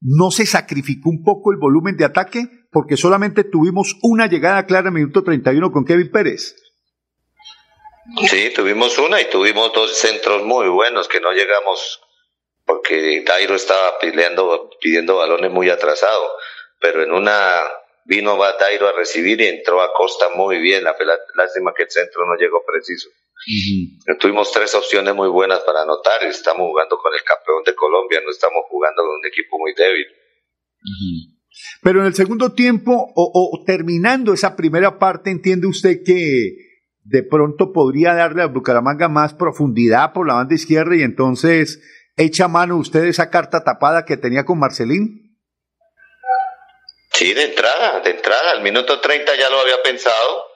¿no 0.00 0.30
se 0.30 0.46
sacrificó 0.46 1.10
un 1.10 1.22
poco 1.22 1.52
el 1.52 1.58
volumen 1.58 1.96
de 1.96 2.06
ataque? 2.06 2.46
Porque 2.70 2.96
solamente 2.96 3.44
tuvimos 3.44 3.96
una 4.02 4.26
llegada 4.26 4.64
clara 4.64 4.88
en 4.88 4.94
minuto 4.94 5.22
31 5.22 5.70
con 5.70 5.84
Kevin 5.84 6.10
Pérez. 6.10 6.56
Sí, 8.28 8.50
tuvimos 8.54 8.98
una 8.98 9.20
y 9.20 9.28
tuvimos 9.28 9.72
dos 9.74 9.96
centros 9.96 10.44
muy 10.44 10.68
buenos 10.68 11.08
que 11.08 11.20
no 11.20 11.32
llegamos 11.32 12.00
porque 12.64 13.24
Dairo 13.26 13.54
estaba 13.54 13.98
pidiendo, 14.00 14.70
pidiendo 14.80 15.16
balones 15.16 15.50
muy 15.50 15.68
atrasados, 15.70 16.30
pero 16.78 17.02
en 17.02 17.12
una 17.12 17.60
vino 18.04 18.36
Dairo 18.36 18.88
a 18.88 18.92
recibir 18.92 19.40
y 19.40 19.46
entró 19.46 19.80
a 19.82 19.92
Costa 19.92 20.26
muy 20.34 20.58
bien, 20.60 20.84
la 20.84 20.94
lástima 21.34 21.72
que 21.76 21.84
el 21.84 21.90
centro 21.90 22.26
no 22.26 22.36
llegó 22.36 22.62
preciso. 22.64 23.08
Tuvimos 24.18 24.52
tres 24.52 24.74
opciones 24.74 25.14
muy 25.14 25.28
buenas 25.28 25.60
para 25.60 25.82
anotar 25.82 26.20
y 26.24 26.28
estamos 26.28 26.68
jugando 26.68 26.98
con 26.98 27.12
el 27.14 27.22
campeón 27.22 27.62
de 27.64 27.74
Colombia, 27.74 28.20
no 28.22 28.30
estamos 28.30 28.62
jugando 28.68 29.02
con 29.02 29.12
un 29.12 29.26
equipo 29.26 29.58
muy 29.58 29.72
débil. 29.74 30.06
Pero 31.82 32.00
en 32.00 32.06
el 32.06 32.14
segundo 32.14 32.52
tiempo, 32.52 33.12
o, 33.14 33.62
terminando 33.66 34.34
esa 34.34 34.56
primera 34.56 34.98
parte, 34.98 35.30
¿entiende 35.30 35.66
usted 35.66 36.02
que 36.04 36.56
de 37.02 37.22
pronto 37.22 37.72
podría 37.72 38.14
darle 38.14 38.42
a 38.42 38.46
Bucaramanga 38.46 39.08
más 39.08 39.34
profundidad 39.34 40.12
por 40.12 40.26
la 40.26 40.34
banda 40.34 40.54
izquierda 40.54 40.96
y 40.96 41.02
entonces 41.02 41.82
echa 42.16 42.46
mano 42.46 42.76
usted 42.76 43.04
esa 43.04 43.30
carta 43.30 43.64
tapada 43.64 44.04
que 44.04 44.18
tenía 44.18 44.44
con 44.44 44.58
Marcelín? 44.58 45.29
Sí, 47.20 47.34
de 47.34 47.44
entrada, 47.44 48.00
de 48.00 48.10
entrada, 48.10 48.52
al 48.52 48.62
minuto 48.62 48.98
30 48.98 49.36
ya 49.36 49.50
lo 49.50 49.60
había 49.60 49.82
pensado 49.82 50.50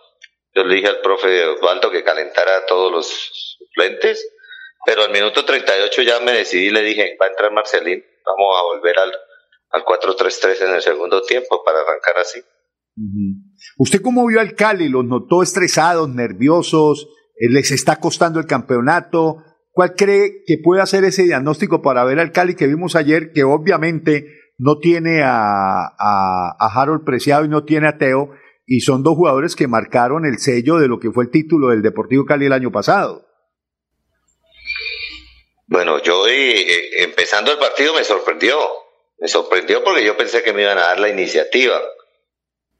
yo 0.55 0.63
le 0.65 0.77
dije 0.77 0.87
al 0.87 1.01
profe 1.01 1.47
Osvaldo 1.47 1.91
que 1.91 2.05
calentara 2.05 2.65
todos 2.69 2.93
los 2.93 3.57
suplentes, 3.59 4.25
pero 4.87 5.03
al 5.03 5.11
minuto 5.11 5.45
38 5.45 6.03
ya 6.03 6.21
me 6.21 6.33
decidí 6.33 6.71
le 6.71 6.83
dije, 6.83 7.17
va 7.21 7.27
a 7.27 7.31
entrar 7.31 7.53
Marcelín, 7.53 8.03
vamos 8.25 8.57
a 8.57 8.63
volver 8.63 8.97
al, 8.99 9.13
al 9.71 9.85
4-3-3 9.85 10.69
en 10.69 10.75
el 10.75 10.83
segundo 10.83 11.23
tiempo 11.23 11.63
para 11.65 11.79
arrancar 11.81 12.19
así. 12.19 12.41
¿Usted 13.79 14.01
cómo 14.01 14.25
vio 14.27 14.41
al 14.41 14.55
Cali? 14.55 14.89
¿Los 14.89 15.05
notó 15.05 15.43
estresados, 15.43 16.09
nerviosos? 16.09 17.09
Eh, 17.35 17.51
¿Les 17.51 17.73
está 17.73 17.97
costando 17.97 18.39
el 18.39 18.47
campeonato? 18.47 19.39
¿Cuál 19.73 19.97
cree 19.97 20.45
que 20.47 20.59
puede 20.63 20.83
hacer 20.83 21.03
ese 21.03 21.25
diagnóstico 21.25 21.83
para 21.83 22.05
ver 22.05 22.21
al 22.21 22.31
Cali 22.31 22.55
que 22.55 22.69
vimos 22.69 22.95
ayer, 22.95 23.33
que 23.33 23.43
obviamente 23.43 24.29
no 24.59 24.79
tiene 24.79 25.23
a, 25.23 25.85
a, 25.99 26.57
a 26.59 26.67
Harold 26.75 27.05
Preciado 27.05 27.45
y 27.45 27.49
no 27.49 27.65
tiene 27.65 27.89
a 27.89 27.99
Teo, 27.99 28.31
y 28.67 28.81
son 28.81 29.03
dos 29.03 29.15
jugadores 29.17 29.57
que 29.57 29.69
marcaron 29.69 30.25
el 30.25 30.39
sello 30.39 30.77
de 30.77 30.89
lo 30.89 30.99
que 30.99 31.11
fue 31.11 31.25
el 31.25 31.31
título 31.31 31.69
del 31.69 31.83
Deportivo 31.83 32.25
Cali 32.25 32.47
el 32.47 32.53
año 32.53 32.73
pasado. 32.73 33.27
Bueno, 35.67 36.03
yo 36.03 36.27
eh, 36.29 37.03
empezando 37.03 37.53
el 37.53 37.59
partido 37.59 37.95
me 37.95 38.05
sorprendió, 38.05 38.57
me 39.19 39.29
sorprendió 39.29 39.83
porque 39.83 40.05
yo 40.05 40.17
pensé 40.17 40.43
que 40.43 40.53
me 40.53 40.63
iban 40.63 40.79
a 40.79 40.83
dar 40.83 41.01
la 41.01 41.09
iniciativa. 41.09 41.81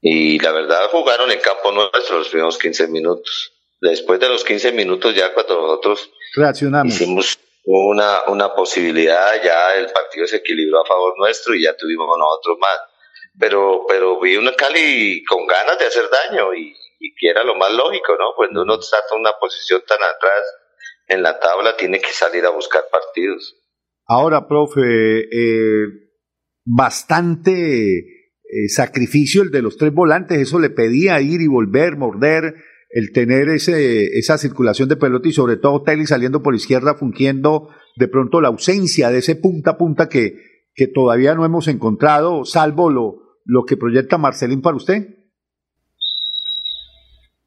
Y 0.01 0.37
la 0.39 0.51
verdad 0.51 0.81
jugaron 0.91 1.31
en 1.31 1.39
campo 1.39 1.71
nuestro 1.71 2.19
los 2.19 2.29
primeros 2.29 2.57
15 2.59 2.87
minutos. 2.89 3.53
Después 3.81 4.19
de 4.19 4.29
los 4.29 4.43
15 4.43 4.71
minutos 4.71 5.15
ya 5.15 5.33
cuando 5.33 5.61
nosotros 5.61 6.11
Reaccionamos. 6.35 6.93
hicimos 6.93 7.39
una, 7.65 8.23
una 8.27 8.53
posibilidad, 8.53 9.41
ya 9.43 9.73
el 9.75 9.91
partido 9.91 10.27
se 10.27 10.37
equilibró 10.37 10.81
a 10.81 10.85
favor 10.85 11.13
nuestro 11.17 11.55
y 11.55 11.63
ya 11.63 11.75
tuvimos 11.75 12.17
nosotros 12.17 12.57
más 12.59 12.77
pero, 13.39 13.85
pero 13.87 14.19
vi 14.21 14.37
una 14.37 14.53
Cali 14.53 15.23
con 15.25 15.45
ganas 15.45 15.77
de 15.79 15.85
hacer 15.85 16.03
daño 16.09 16.53
y, 16.53 16.73
que 17.19 17.29
era 17.29 17.43
lo 17.43 17.55
más 17.55 17.71
lógico, 17.73 18.13
¿no? 18.13 18.33
Cuando 18.35 18.63
uno 18.63 18.79
está 18.79 18.97
en 19.13 19.19
una 19.19 19.31
posición 19.39 19.81
tan 19.87 19.99
atrás 20.01 20.41
en 21.07 21.21
la 21.21 21.39
tabla, 21.39 21.77
tiene 21.77 21.99
que 21.99 22.11
salir 22.11 22.43
a 22.45 22.49
buscar 22.49 22.83
partidos. 22.91 23.55
Ahora, 24.07 24.47
profe, 24.47 25.19
eh, 25.31 25.87
bastante 26.65 27.99
eh, 27.99 28.69
sacrificio 28.69 29.43
el 29.43 29.51
de 29.51 29.61
los 29.61 29.77
tres 29.77 29.93
volantes, 29.93 30.39
eso 30.39 30.59
le 30.59 30.71
pedía 30.71 31.21
ir 31.21 31.41
y 31.41 31.47
volver, 31.47 31.95
morder, 31.95 32.55
el 32.95 33.11
tener 33.11 33.49
ese, 33.49 34.17
esa 34.17 34.37
circulación 34.37 34.87
de 34.87 34.95
pelota 34.95 35.27
y 35.27 35.33
sobre 35.33 35.57
todo 35.57 35.83
Telly 35.83 36.05
saliendo 36.05 36.41
por 36.41 36.55
izquierda, 36.55 36.95
fungiendo 36.95 37.67
de 37.97 38.07
pronto 38.07 38.39
la 38.39 38.47
ausencia 38.47 39.11
de 39.11 39.17
ese 39.17 39.35
punta 39.35 39.71
a 39.71 39.77
punta 39.77 40.07
que, 40.07 40.35
que 40.73 40.87
todavía 40.87 41.35
no 41.35 41.43
hemos 41.43 41.67
encontrado, 41.67 42.45
salvo 42.45 42.89
lo, 42.89 43.41
lo 43.43 43.65
que 43.65 43.75
proyecta 43.75 44.17
Marcelín 44.17 44.61
para 44.61 44.77
usted? 44.77 45.09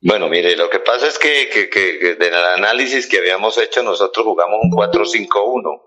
Bueno, 0.02 0.28
mire, 0.28 0.54
lo 0.54 0.68
que 0.68 0.80
pasa 0.80 1.08
es 1.08 1.18
que, 1.18 1.48
que, 1.50 1.70
que, 1.70 2.14
del 2.16 2.34
análisis 2.34 3.06
que 3.06 3.16
habíamos 3.16 3.56
hecho, 3.56 3.82
nosotros 3.82 4.26
jugamos 4.26 4.58
un 4.62 4.70
4-5-1. 4.70 5.82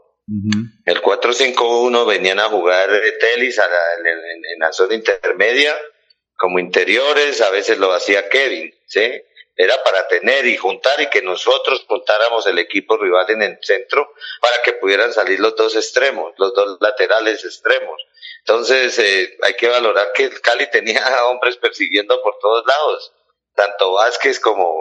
El 0.86 1.02
4-5-1 1.04 2.08
venían 2.08 2.40
a 2.40 2.46
jugar 2.46 2.90
Telis 3.20 3.60
en, 3.60 4.60
la 4.60 4.74
zona 4.74 4.96
intermedia 4.96 5.76
como 6.36 6.58
interiores, 6.58 7.42
a 7.42 7.52
veces 7.52 7.78
lo 7.78 7.94
hacía 7.94 8.28
Kevin, 8.28 8.72
¿sí? 8.88 9.02
Era 9.62 9.84
para 9.84 10.08
tener 10.08 10.48
y 10.48 10.58
juntar 10.58 11.00
y 11.02 11.08
que 11.12 11.22
nosotros 11.22 11.86
juntáramos 11.88 12.48
el 12.48 12.58
equipo 12.58 12.98
rival 12.98 13.30
en 13.30 13.44
el 13.44 13.60
centro 13.62 14.12
para 14.42 14.56
que 14.64 14.74
pudieran 14.74 15.14
salir 15.14 15.40
los 15.40 15.56
dos 15.56 15.76
extremos, 15.76 16.34
los 16.38 16.52
dos 16.56 16.80
laterales 16.82 17.46
extremos. 17.46 18.02
Entonces, 18.40 18.98
eh, 18.98 19.38
hay 19.44 19.54
que 19.54 19.68
valorar 19.68 20.14
que 20.16 20.24
el 20.24 20.42
Cali 20.42 20.68
tenía 20.72 21.06
hombres 21.28 21.58
persiguiendo 21.58 22.20
por 22.24 22.40
todos 22.40 22.66
lados. 22.66 23.14
Tanto 23.54 23.94
Vázquez 23.94 24.40
como, 24.40 24.74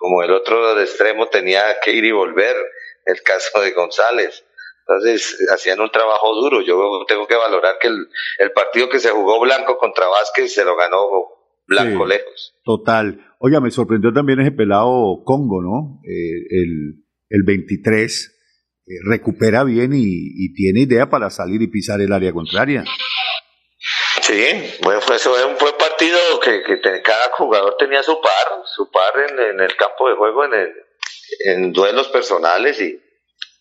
como 0.00 0.22
el 0.22 0.32
otro 0.32 0.80
extremo 0.80 1.28
tenía 1.28 1.78
que 1.80 1.90
ir 1.90 2.06
y 2.06 2.12
volver. 2.12 2.56
El 3.04 3.22
caso 3.22 3.60
de 3.60 3.72
González. 3.72 4.46
Entonces, 4.88 5.46
hacían 5.50 5.78
un 5.78 5.92
trabajo 5.92 6.34
duro. 6.36 6.62
Yo 6.62 7.04
tengo 7.06 7.26
que 7.26 7.36
valorar 7.36 7.78
que 7.78 7.88
el, 7.88 8.08
el 8.38 8.52
partido 8.52 8.88
que 8.88 8.98
se 8.98 9.10
jugó 9.10 9.40
Blanco 9.40 9.76
contra 9.76 10.06
Vázquez 10.06 10.54
se 10.54 10.64
lo 10.64 10.74
ganó 10.74 11.41
Blanco 11.66 12.06
lejos. 12.06 12.54
Total. 12.64 13.34
Oiga, 13.38 13.60
me 13.60 13.70
sorprendió 13.70 14.12
también 14.12 14.40
ese 14.40 14.52
pelado 14.52 15.22
Congo, 15.24 15.62
¿no? 15.62 16.00
Eh, 16.04 16.46
el, 16.50 17.04
el 17.28 17.42
23 17.44 18.32
eh, 18.84 18.92
recupera 19.08 19.64
bien 19.64 19.92
y, 19.94 20.52
tiene 20.54 20.80
idea 20.80 21.08
para 21.08 21.30
salir 21.30 21.62
y 21.62 21.68
pisar 21.68 22.00
el 22.00 22.12
área 22.12 22.32
contraria. 22.32 22.84
Sí, 24.20 24.44
bueno, 24.82 25.00
fue, 25.00 25.16
eso 25.16 25.30
fue 25.30 25.44
un 25.44 25.56
buen 25.58 25.74
partido 25.78 26.18
que, 26.40 26.62
cada 27.02 27.30
jugador 27.32 27.76
tenía 27.78 28.02
su 28.02 28.20
par, 28.20 28.62
su 28.66 28.90
par 28.90 29.12
en, 29.30 29.60
el 29.60 29.76
campo 29.76 30.08
de 30.08 30.16
juego, 30.16 30.44
en, 30.44 30.72
en 31.46 31.72
duelos 31.72 32.08
personales 32.08 32.80
y, 32.80 33.00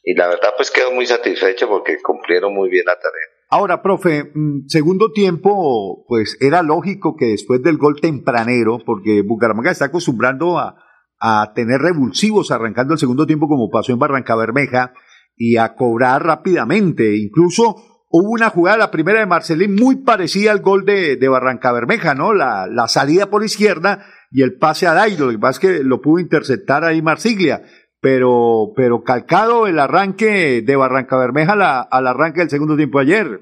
y 0.03 0.15
la 0.15 0.27
verdad 0.27 0.53
pues 0.57 0.71
quedó 0.71 0.91
muy 0.91 1.05
satisfecho 1.05 1.67
porque 1.67 2.01
cumplieron 2.01 2.53
muy 2.53 2.69
bien 2.69 2.85
la 2.85 2.95
tarea. 2.95 3.30
Ahora, 3.53 3.81
profe, 3.81 4.31
mm, 4.33 4.67
segundo 4.67 5.11
tiempo, 5.11 6.05
pues 6.07 6.37
era 6.39 6.63
lógico 6.63 7.17
que 7.17 7.25
después 7.27 7.61
del 7.61 7.77
gol 7.77 7.99
tempranero, 7.99 8.79
porque 8.85 9.21
Bucaramanga 9.21 9.71
está 9.71 9.85
acostumbrando 9.85 10.57
a, 10.57 10.77
a 11.19 11.51
tener 11.53 11.81
revulsivos 11.81 12.49
arrancando 12.49 12.93
el 12.93 12.99
segundo 12.99 13.27
tiempo 13.27 13.49
como 13.49 13.69
pasó 13.69 13.91
en 13.91 13.99
Barranca 13.99 14.37
Bermeja, 14.37 14.93
y 15.35 15.57
a 15.57 15.75
cobrar 15.75 16.23
rápidamente. 16.23 17.17
Incluso 17.17 18.05
hubo 18.09 18.29
una 18.31 18.49
jugada, 18.51 18.77
la 18.77 18.91
primera 18.91 19.19
de 19.19 19.25
Marcelín, 19.25 19.75
muy 19.75 19.97
parecida 19.97 20.51
al 20.51 20.61
gol 20.61 20.85
de, 20.85 21.17
de 21.17 21.27
Barranca 21.27 21.73
Bermeja, 21.73 22.15
¿no? 22.15 22.33
La, 22.33 22.67
la, 22.67 22.87
salida 22.87 23.29
por 23.29 23.43
izquierda 23.43 24.05
y 24.31 24.43
el 24.43 24.57
pase 24.59 24.87
a 24.87 24.93
Dairo. 24.93 25.25
Lo 25.25 25.31
que 25.31 25.39
pasa 25.39 25.59
es 25.59 25.59
que 25.59 25.83
lo 25.83 25.99
pudo 25.99 26.19
interceptar 26.19 26.85
ahí 26.85 27.01
Marsiglia. 27.01 27.63
Pero, 28.01 28.73
pero 28.75 29.03
calcado 29.03 29.67
el 29.67 29.79
arranque 29.79 30.61
de 30.61 30.75
Barranca 30.75 31.17
Bermeja 31.17 31.53
al 31.83 32.07
arranque 32.07 32.39
del 32.39 32.49
segundo 32.49 32.75
tiempo 32.75 32.99
ayer. 32.99 33.41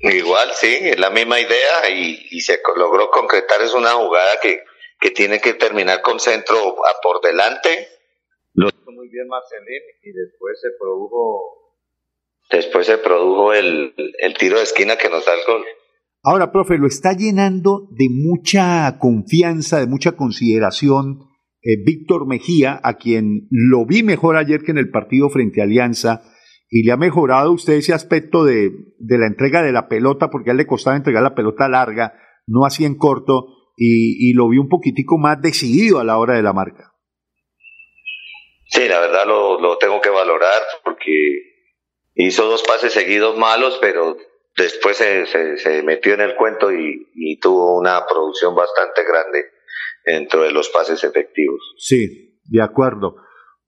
Igual, 0.00 0.48
sí, 0.54 0.78
es 0.80 0.98
la 0.98 1.10
misma 1.10 1.38
idea 1.38 1.90
y, 1.90 2.26
y 2.30 2.40
se 2.40 2.60
logró 2.76 3.10
concretar. 3.10 3.60
Es 3.62 3.74
una 3.74 3.90
jugada 3.92 4.40
que, 4.42 4.64
que 4.98 5.10
tiene 5.10 5.40
que 5.40 5.54
terminar 5.54 6.02
con 6.02 6.18
centro 6.18 6.56
a 6.56 7.00
por 7.02 7.20
delante. 7.20 7.88
Lo 8.54 8.68
hizo 8.68 8.90
muy 8.90 9.08
bien 9.08 9.28
Marcelín 9.28 9.82
y 10.02 10.12
después 10.12 10.58
se 10.60 10.68
produjo 10.78 11.60
después 12.50 12.86
se 12.86 12.98
produjo 12.98 13.52
el, 13.52 13.94
el 14.18 14.36
tiro 14.36 14.56
de 14.56 14.64
esquina 14.64 14.96
que 14.96 15.08
nos 15.08 15.24
da 15.24 15.34
el 15.34 15.46
gol. 15.46 15.64
Ahora, 16.22 16.52
profe, 16.52 16.76
lo 16.76 16.86
está 16.86 17.12
llenando 17.12 17.88
de 17.92 18.08
mucha 18.10 18.98
confianza, 18.98 19.78
de 19.78 19.86
mucha 19.86 20.12
consideración 20.12 21.29
eh, 21.62 21.82
Víctor 21.84 22.26
Mejía, 22.26 22.80
a 22.82 22.94
quien 22.94 23.48
lo 23.50 23.86
vi 23.86 24.02
mejor 24.02 24.36
ayer 24.36 24.62
que 24.62 24.70
en 24.70 24.78
el 24.78 24.90
partido 24.90 25.28
frente 25.30 25.60
a 25.60 25.64
Alianza, 25.64 26.22
y 26.68 26.84
le 26.84 26.92
ha 26.92 26.96
mejorado 26.96 27.52
usted 27.52 27.74
ese 27.74 27.92
aspecto 27.92 28.44
de, 28.44 28.70
de 28.98 29.18
la 29.18 29.26
entrega 29.26 29.62
de 29.62 29.72
la 29.72 29.88
pelota, 29.88 30.30
porque 30.30 30.50
a 30.50 30.52
él 30.52 30.58
le 30.58 30.66
costaba 30.66 30.96
entregar 30.96 31.22
la 31.22 31.34
pelota 31.34 31.68
larga, 31.68 32.14
no 32.46 32.64
así 32.64 32.84
en 32.84 32.96
corto, 32.96 33.46
y, 33.76 34.30
y 34.30 34.34
lo 34.34 34.48
vi 34.48 34.58
un 34.58 34.68
poquitico 34.68 35.18
más 35.18 35.40
decidido 35.40 35.98
a 35.98 36.04
la 36.04 36.18
hora 36.18 36.34
de 36.34 36.42
la 36.42 36.52
marca. 36.52 36.92
Sí, 38.66 38.86
la 38.86 39.00
verdad 39.00 39.26
lo, 39.26 39.60
lo 39.60 39.78
tengo 39.78 40.00
que 40.00 40.10
valorar 40.10 40.62
porque 40.84 41.50
hizo 42.14 42.46
dos 42.46 42.62
pases 42.62 42.92
seguidos 42.92 43.36
malos, 43.36 43.78
pero 43.80 44.16
después 44.56 44.96
se, 44.96 45.26
se, 45.26 45.82
metió 45.82 46.14
en 46.14 46.20
el 46.20 46.36
cuento 46.36 46.72
y, 46.72 47.08
y, 47.14 47.40
tuvo 47.40 47.78
una 47.78 48.06
producción 48.06 48.54
bastante 48.54 49.02
grande 49.04 49.44
dentro 50.12 50.42
de 50.42 50.52
los 50.52 50.68
pases 50.68 51.04
efectivos. 51.04 51.60
Sí, 51.78 52.40
de 52.44 52.62
acuerdo. 52.62 53.16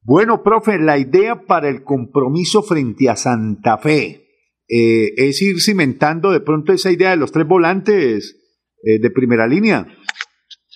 Bueno, 0.02 0.42
profe, 0.42 0.78
la 0.78 0.98
idea 0.98 1.42
para 1.46 1.68
el 1.68 1.84
compromiso 1.84 2.62
frente 2.62 3.08
a 3.08 3.16
Santa 3.16 3.78
Fe 3.78 4.26
eh, 4.68 5.12
es 5.16 5.40
ir 5.42 5.60
cimentando 5.60 6.32
de 6.32 6.40
pronto 6.40 6.72
esa 6.72 6.90
idea 6.90 7.10
de 7.10 7.16
los 7.16 7.30
tres 7.30 7.46
volantes 7.46 8.36
eh, 8.82 8.98
de 8.98 9.10
primera 9.10 9.46
línea. 9.46 9.86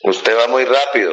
Usted 0.07 0.39
va 0.39 0.47
muy 0.47 0.65
rápido. 0.65 1.13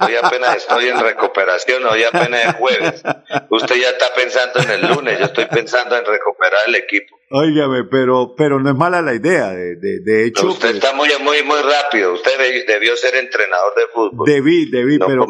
Hoy 0.00 0.14
apenas 0.20 0.56
estoy 0.56 0.88
en 0.88 0.98
recuperación, 0.98 1.86
hoy 1.86 2.02
apenas 2.02 2.46
es 2.46 2.54
jueves. 2.54 3.02
Usted 3.50 3.76
ya 3.76 3.90
está 3.90 4.12
pensando 4.16 4.60
en 4.62 4.70
el 4.70 4.88
lunes, 4.92 5.20
yo 5.20 5.26
estoy 5.26 5.44
pensando 5.44 5.96
en 5.96 6.04
recuperar 6.04 6.58
el 6.66 6.74
equipo. 6.74 7.16
Óigame, 7.30 7.84
pero, 7.84 8.34
pero 8.36 8.58
no 8.58 8.70
es 8.70 8.74
mala 8.74 9.00
la 9.00 9.14
idea, 9.14 9.50
de, 9.50 9.76
de, 9.76 10.26
hecho. 10.26 10.48
Usted 10.48 10.60
pues 10.60 10.74
está 10.74 10.92
muy, 10.92 11.08
muy, 11.20 11.44
muy 11.44 11.60
rápido. 11.60 12.14
Usted 12.14 12.66
debió 12.66 12.96
ser 12.96 13.14
entrenador 13.14 13.74
de 13.76 13.86
fútbol. 13.94 14.26
Debí, 14.26 14.70
debí, 14.72 14.98
pero, 14.98 15.26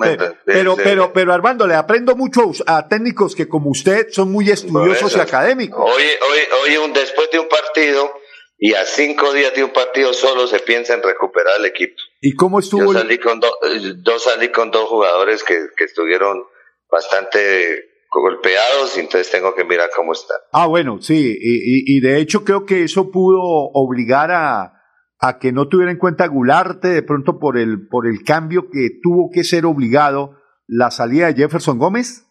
pero, 0.46 0.76
pero, 0.76 1.12
pero, 1.12 1.32
Armando, 1.34 1.66
le 1.66 1.74
aprendo 1.74 2.16
mucho 2.16 2.50
a 2.66 2.88
técnicos 2.88 3.36
que 3.36 3.46
como 3.46 3.68
usted 3.68 4.06
son 4.10 4.32
muy 4.32 4.48
estudiosos 4.48 5.14
y 5.14 5.20
académicos. 5.20 5.78
Hoy, 5.78 6.02
hoy, 6.02 6.38
hoy 6.62 6.76
un, 6.78 6.94
después 6.94 7.30
de 7.30 7.40
un 7.40 7.48
partido 7.48 8.10
y 8.58 8.72
a 8.72 8.86
cinco 8.86 9.34
días 9.34 9.54
de 9.54 9.64
un 9.64 9.72
partido 9.74 10.14
solo 10.14 10.46
se 10.46 10.60
piensa 10.60 10.94
en 10.94 11.02
recuperar 11.02 11.52
el 11.58 11.66
equipo. 11.66 12.00
¿Y 12.20 12.34
cómo 12.34 12.58
estuvo? 12.58 12.92
Yo 12.92 12.98
salí 12.98 13.18
con, 13.18 13.40
dos 13.40 14.22
salí 14.22 14.50
con 14.50 14.70
dos 14.70 14.88
jugadores 14.88 15.44
que, 15.44 15.66
que 15.76 15.84
estuvieron 15.84 16.42
bastante 16.90 17.84
golpeados 18.10 18.96
y 18.96 19.00
entonces 19.00 19.30
tengo 19.30 19.54
que 19.54 19.64
mirar 19.64 19.90
cómo 19.94 20.12
están. 20.12 20.38
Ah, 20.52 20.66
bueno, 20.66 21.00
sí, 21.00 21.36
y, 21.38 21.96
y, 21.96 22.00
de 22.00 22.18
hecho 22.18 22.44
creo 22.44 22.64
que 22.64 22.84
eso 22.84 23.10
pudo 23.10 23.40
obligar 23.42 24.30
a, 24.30 24.72
a 25.18 25.38
que 25.38 25.52
no 25.52 25.68
tuviera 25.68 25.90
en 25.90 25.98
cuenta 25.98 26.26
Gularte 26.26 26.88
de 26.88 27.02
pronto 27.02 27.38
por 27.38 27.58
el, 27.58 27.88
por 27.88 28.06
el 28.06 28.22
cambio 28.24 28.70
que 28.70 28.88
tuvo 29.02 29.30
que 29.32 29.44
ser 29.44 29.66
obligado 29.66 30.38
la 30.66 30.90
salida 30.90 31.26
de 31.26 31.34
Jefferson 31.34 31.78
Gómez. 31.78 32.24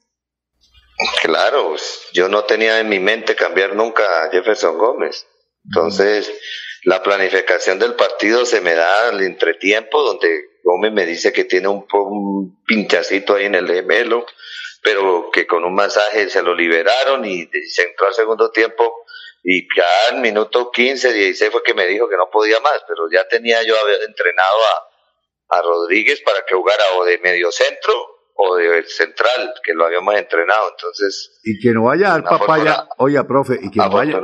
Claro, 1.22 1.76
yo 2.14 2.30
no 2.30 2.44
tenía 2.46 2.80
en 2.80 2.90
mi 2.90 3.00
mente 3.00 3.36
cambiar 3.36 3.76
nunca 3.76 4.04
a 4.24 4.32
Jefferson 4.32 4.78
Gómez. 4.78 5.28
Entonces, 5.66 6.32
la 6.86 7.02
planificación 7.02 7.80
del 7.80 7.96
partido 7.96 8.46
se 8.46 8.62
me 8.62 8.76
da 8.76 9.10
al 9.10 9.22
entretiempo, 9.22 10.04
donde 10.04 10.60
Gómez 10.64 10.94
me 10.94 11.06
dice 11.06 11.34
que 11.34 11.44
tiene 11.44 11.68
un, 11.68 11.86
un 11.92 12.64
pinchacito 12.66 13.36
ahí 13.36 13.46
en 13.46 13.56
el 13.56 13.68
gemelo, 13.68 14.26
pero 14.84 15.30
que 15.32 15.48
con 15.48 15.64
un 15.64 15.74
masaje 15.74 16.30
se 16.30 16.44
lo 16.44 16.54
liberaron 16.56 17.26
y 17.26 17.50
se 17.68 17.84
entró 17.84 18.08
al 18.08 18.14
segundo 18.14 18.52
tiempo 18.52 19.06
y 19.44 19.68
cada 19.68 20.20
minuto 20.20 20.72
15, 20.72 21.12
16 21.12 21.52
fue 21.52 21.64
que 21.64 21.74
me 21.74 21.88
dijo 21.88 22.08
que 22.08 22.18
no 22.18 22.30
podía 22.32 22.60
más, 22.60 22.84
pero 22.88 23.10
ya 23.12 23.28
tenía 23.28 23.64
yo 23.64 23.76
entrenado 24.08 24.58
a, 25.50 25.58
a 25.58 25.62
Rodríguez 25.64 26.22
para 26.22 26.46
que 26.46 26.54
jugara 26.54 26.84
o 26.98 27.06
de 27.06 27.18
medio 27.18 27.52
centro 27.52 27.94
o 28.36 28.58
de 28.58 28.84
central, 28.84 29.54
que 29.64 29.74
lo 29.74 29.86
habíamos 29.86 30.16
entrenado, 30.16 30.70
entonces... 30.70 31.40
Y 31.44 31.60
que 31.60 31.72
no 31.72 31.86
vaya 31.86 32.08
a 32.08 32.20
dar 32.20 32.24
papaya, 32.24 32.88
oiga, 32.98 33.26
profe, 33.26 33.58
y 33.62 33.72
que 33.72 33.80
no 33.80 33.90
vaya... 33.90 34.20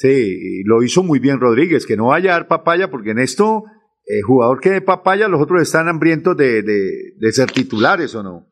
Sí, 0.00 0.62
lo 0.62 0.84
hizo 0.84 1.02
muy 1.02 1.18
bien 1.18 1.40
Rodríguez, 1.40 1.84
que 1.84 1.96
no 1.96 2.06
vaya 2.06 2.30
a 2.30 2.34
dar 2.34 2.46
papaya, 2.46 2.88
porque 2.88 3.10
en 3.10 3.18
esto, 3.18 3.64
el 4.04 4.22
jugador 4.22 4.60
que 4.60 4.70
de 4.70 4.80
papaya, 4.80 5.26
los 5.26 5.42
otros 5.42 5.60
están 5.60 5.88
hambrientos 5.88 6.36
de, 6.36 6.62
de, 6.62 7.32
ser 7.32 7.50
titulares, 7.50 8.14
¿o 8.14 8.22
no? 8.22 8.46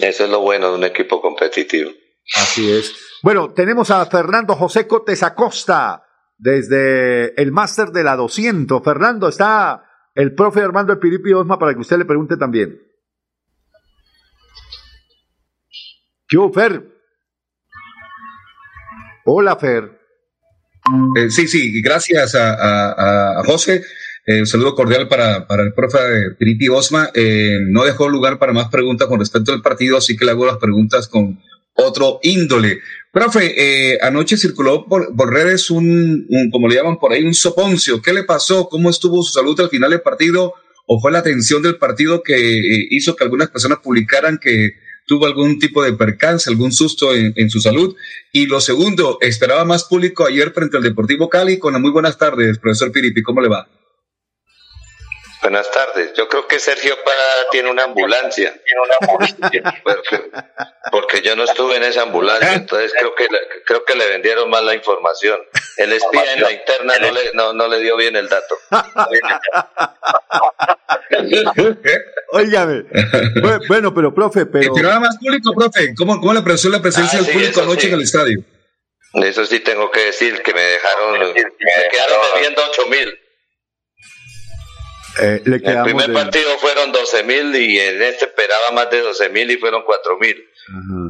Eso 0.00 0.24
es 0.24 0.28
lo 0.28 0.40
bueno 0.40 0.72
de 0.72 0.78
un 0.78 0.82
equipo 0.82 1.22
competitivo. 1.22 1.92
Así 2.34 2.68
es. 2.68 2.96
Bueno, 3.22 3.52
tenemos 3.52 3.92
a 3.92 4.04
Fernando 4.06 4.56
José 4.56 4.88
Cotes 4.88 5.22
Acosta 5.22 6.02
desde 6.36 7.40
el 7.40 7.52
máster 7.52 7.90
de 7.90 8.02
la 8.02 8.16
200. 8.16 8.82
Fernando, 8.82 9.28
está 9.28 9.84
el 10.16 10.34
profe 10.34 10.62
Armando 10.62 10.98
Piripi 10.98 11.32
Osma 11.32 11.60
para 11.60 11.74
que 11.74 11.80
usted 11.80 11.96
le 11.96 12.06
pregunte 12.06 12.36
también. 12.36 12.76
¿Qué 16.26 16.36
hubo, 16.36 16.52
Fer? 16.52 16.90
Hola, 19.24 19.54
Fer. 19.54 19.99
Eh, 21.16 21.30
sí, 21.30 21.46
sí, 21.46 21.80
gracias 21.82 22.34
a, 22.34 23.42
José. 23.44 23.82
Eh, 24.26 24.40
un 24.40 24.46
saludo 24.46 24.74
cordial 24.74 25.08
para, 25.08 25.46
para 25.46 25.62
el 25.62 25.72
profe 25.72 25.98
Piripi 26.38 26.68
Osma. 26.68 27.10
Eh, 27.14 27.58
no 27.68 27.84
dejó 27.84 28.08
lugar 28.08 28.38
para 28.38 28.52
más 28.52 28.68
preguntas 28.68 29.08
con 29.08 29.18
respecto 29.18 29.52
al 29.52 29.62
partido, 29.62 29.96
así 29.96 30.16
que 30.16 30.24
le 30.24 30.32
hago 30.32 30.46
las 30.46 30.58
preguntas 30.58 31.08
con 31.08 31.40
otro 31.74 32.20
índole. 32.22 32.80
Profe, 33.12 33.98
anoche 34.02 34.36
circuló 34.36 34.86
por, 34.86 35.32
redes 35.32 35.70
un, 35.70 36.26
como 36.52 36.68
le 36.68 36.76
llaman 36.76 36.98
por 36.98 37.12
ahí, 37.12 37.24
un 37.24 37.34
soponcio. 37.34 38.00
¿Qué 38.00 38.12
le 38.12 38.24
pasó? 38.24 38.68
¿Cómo 38.68 38.90
estuvo 38.90 39.22
su 39.22 39.32
salud 39.32 39.58
al 39.60 39.70
final 39.70 39.90
del 39.90 40.00
partido? 40.00 40.54
¿O 40.86 41.00
fue 41.00 41.10
la 41.10 41.22
tensión 41.22 41.62
del 41.62 41.76
partido 41.76 42.22
que 42.22 42.62
hizo 42.90 43.16
que 43.16 43.24
algunas 43.24 43.48
personas 43.48 43.78
publicaran 43.82 44.38
que 44.38 44.74
tuvo 45.10 45.26
algún 45.26 45.58
tipo 45.58 45.82
de 45.82 45.92
percance, 45.92 46.48
algún 46.48 46.70
susto 46.70 47.12
en, 47.12 47.50
su 47.50 47.60
salud. 47.60 47.96
Y 48.30 48.46
lo 48.46 48.60
segundo, 48.60 49.18
esperaba 49.20 49.64
más 49.64 49.82
público 49.82 50.24
ayer 50.24 50.52
frente 50.52 50.76
al 50.76 50.84
Deportivo 50.84 51.28
Cali. 51.28 51.58
Con 51.58 51.72
las 51.72 51.82
muy 51.82 51.90
buenas 51.90 52.16
tardes, 52.16 52.60
profesor 52.60 52.92
Piripi, 52.92 53.20
¿cómo 53.20 53.40
le 53.40 53.48
va? 53.48 53.66
Buenas 55.42 55.70
tardes. 55.70 56.12
Yo 56.14 56.28
creo 56.28 56.46
que 56.46 56.58
Sergio 56.58 56.94
tiene 57.50 57.70
una 57.70 57.84
ambulancia. 57.84 58.54
Tiene 58.64 58.80
una 58.82 58.94
ambulancia. 59.00 59.62
porque, 60.92 61.22
yo 61.22 61.34
no 61.34 61.44
estuve 61.44 61.76
en 61.76 61.84
esa 61.84 62.02
ambulancia, 62.02 62.52
entonces 62.54 62.92
creo 62.98 63.14
que 63.14 63.26
creo 63.64 63.82
que 63.84 63.94
le 63.94 64.06
vendieron 64.08 64.50
mal 64.50 64.66
la 64.66 64.74
información. 64.74 65.38
El 65.76 65.92
espía 65.92 66.34
en 66.34 66.42
la 66.42 66.52
interna 66.52 66.94
no 67.00 67.10
le, 67.10 67.32
no, 67.34 67.52
no 67.54 67.68
le 67.68 67.80
dio 67.80 67.96
bien 67.96 68.16
el 68.16 68.28
dato. 68.28 68.58
Óigame. 72.32 72.84
Bueno, 73.66 73.94
pero 73.94 74.14
profe, 74.14 74.44
pero. 74.46 74.74
nada 74.74 75.00
más 75.00 75.16
público, 75.18 75.52
profe. 75.54 75.94
¿Cómo, 75.96 76.20
cómo 76.20 76.34
le 76.34 76.42
pareció 76.42 76.68
la 76.70 76.82
presencia 76.82 77.18
ah, 77.18 77.22
del 77.22 77.32
público 77.32 77.62
anoche 77.62 77.88
en 77.88 77.94
el 77.94 78.02
estadio? 78.02 78.44
Eso 79.14 79.44
sí 79.44 79.58
tengo 79.60 79.90
que 79.90 80.06
decir, 80.06 80.42
que 80.42 80.54
me 80.54 80.60
dejaron, 80.60 81.18
me 81.18 81.32
quedaron 81.32 82.16
debiendo 82.34 82.62
ocho 82.70 82.86
mil. 82.86 83.19
Eh, 85.18 85.42
el 85.44 85.82
primer 85.82 86.12
partido 86.12 86.50
fueron 86.58 86.92
12 86.92 87.24
mil 87.24 87.56
y 87.56 87.78
en 87.78 88.00
este 88.02 88.26
esperaba 88.26 88.70
más 88.72 88.90
de 88.90 89.00
12 89.00 89.28
mil 89.30 89.50
y 89.50 89.56
fueron 89.56 89.82
4 89.84 90.18
mil. 90.18 90.44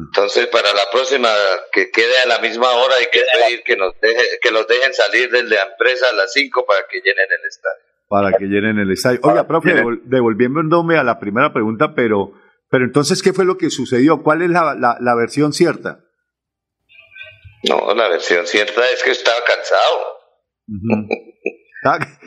Entonces, 0.07 0.47
para 0.47 0.73
la 0.73 0.89
próxima, 0.91 1.29
que 1.71 1.91
quede 1.91 2.13
a 2.25 2.27
la 2.27 2.39
misma 2.39 2.69
hora, 2.71 2.95
hay 2.99 3.07
que 3.11 3.21
pedir 3.21 3.63
que 3.63 3.77
nos, 3.77 3.93
deje, 4.01 4.39
que 4.41 4.49
los 4.51 4.67
dejen 4.67 4.93
salir 4.93 5.29
desde 5.29 5.49
la 5.49 5.63
empresa 5.63 6.07
a 6.11 6.15
las 6.15 6.33
5 6.33 6.65
para 6.65 6.81
que 6.89 6.97
llenen 6.97 7.27
el 7.29 7.47
estadio. 7.47 7.83
Para 8.07 8.37
que 8.37 8.45
llenen 8.45 8.79
el 8.79 8.91
estadio. 8.91 9.19
Oiga, 9.23 9.47
profe, 9.47 9.73
devolviéndome 10.03 10.97
a 10.97 11.03
la 11.03 11.19
primera 11.19 11.53
pregunta, 11.53 11.93
pero, 11.95 12.33
pero 12.69 12.85
entonces, 12.85 13.21
¿qué 13.21 13.33
fue 13.33 13.45
lo 13.45 13.57
que 13.57 13.69
sucedió? 13.69 14.23
¿Cuál 14.23 14.41
es 14.41 14.49
la, 14.49 14.75
la, 14.99 15.15
versión 15.15 15.53
cierta? 15.53 15.99
No, 17.69 17.93
la 17.93 18.09
versión 18.09 18.47
cierta 18.47 18.81
es 18.89 19.03
que 19.03 19.11
estaba 19.11 19.37
cansado. 19.45 19.99
Ah. 20.91 21.05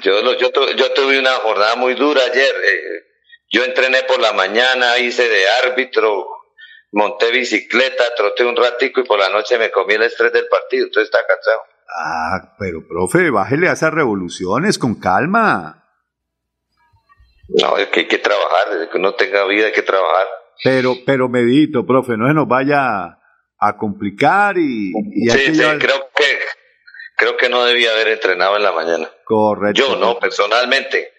Yo, 0.02 0.20
yo, 0.36 0.50
yo 0.76 0.92
tuve 0.92 1.18
una 1.18 1.34
jornada 1.34 1.76
muy 1.76 1.94
dura 1.94 2.22
ayer. 2.22 2.54
Eh, 2.54 3.04
yo 3.50 3.64
entrené 3.64 4.02
por 4.02 4.20
la 4.20 4.32
mañana, 4.32 4.98
hice 4.98 5.28
de 5.28 5.44
árbitro, 5.64 6.26
monté 6.92 7.30
bicicleta, 7.30 8.04
troté 8.16 8.44
un 8.44 8.56
ratico 8.56 9.00
y 9.00 9.04
por 9.04 9.18
la 9.18 9.28
noche 9.28 9.58
me 9.58 9.70
comí 9.70 9.94
el 9.94 10.02
estrés 10.02 10.32
del 10.32 10.48
partido, 10.48 10.86
entonces 10.86 11.08
está 11.08 11.24
cansado. 11.26 11.60
Ah, 11.88 12.56
pero 12.58 12.86
profe, 12.88 13.30
bájele 13.30 13.68
a 13.68 13.72
esas 13.72 13.94
revoluciones 13.94 14.78
con 14.78 14.98
calma. 14.98 15.84
No, 17.48 17.76
es 17.76 17.88
que 17.88 18.00
hay 18.00 18.08
que 18.08 18.18
trabajar, 18.18 18.72
desde 18.72 18.90
que 18.90 18.98
uno 18.98 19.14
tenga 19.14 19.44
vida 19.46 19.66
hay 19.66 19.72
que 19.72 19.82
trabajar. 19.82 20.26
Pero, 20.64 20.94
pero 21.06 21.28
medito, 21.28 21.86
profe, 21.86 22.16
no 22.16 22.26
se 22.26 22.34
nos 22.34 22.48
vaya 22.48 23.18
a 23.58 23.76
complicar 23.76 24.58
y... 24.58 24.92
sí, 25.30 25.54
sí, 25.54 25.62
creo 25.78 26.10
que 26.14 26.38
creo 27.24 27.36
que 27.38 27.48
no 27.48 27.64
debía 27.64 27.92
haber 27.92 28.08
entrenado 28.08 28.56
en 28.56 28.62
la 28.62 28.72
mañana. 28.72 29.10
Correcto. 29.24 29.80
Yo 29.80 29.96
no, 29.96 30.18
personalmente. 30.18 31.12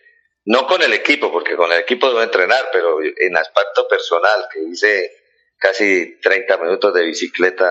No 0.45 0.67
con 0.67 0.83
el 0.83 0.93
equipo, 0.93 1.31
porque 1.31 1.55
con 1.55 1.71
el 1.71 1.79
equipo 1.79 2.07
debo 2.07 2.21
entrenar, 2.21 2.65
pero 2.71 2.99
en 3.01 3.35
aspecto 3.35 3.87
personal, 3.89 4.45
que 4.53 4.61
hice 4.61 5.09
casi 5.57 6.19
30 6.21 6.57
minutos 6.57 6.93
de 6.93 7.05
bicicleta 7.05 7.65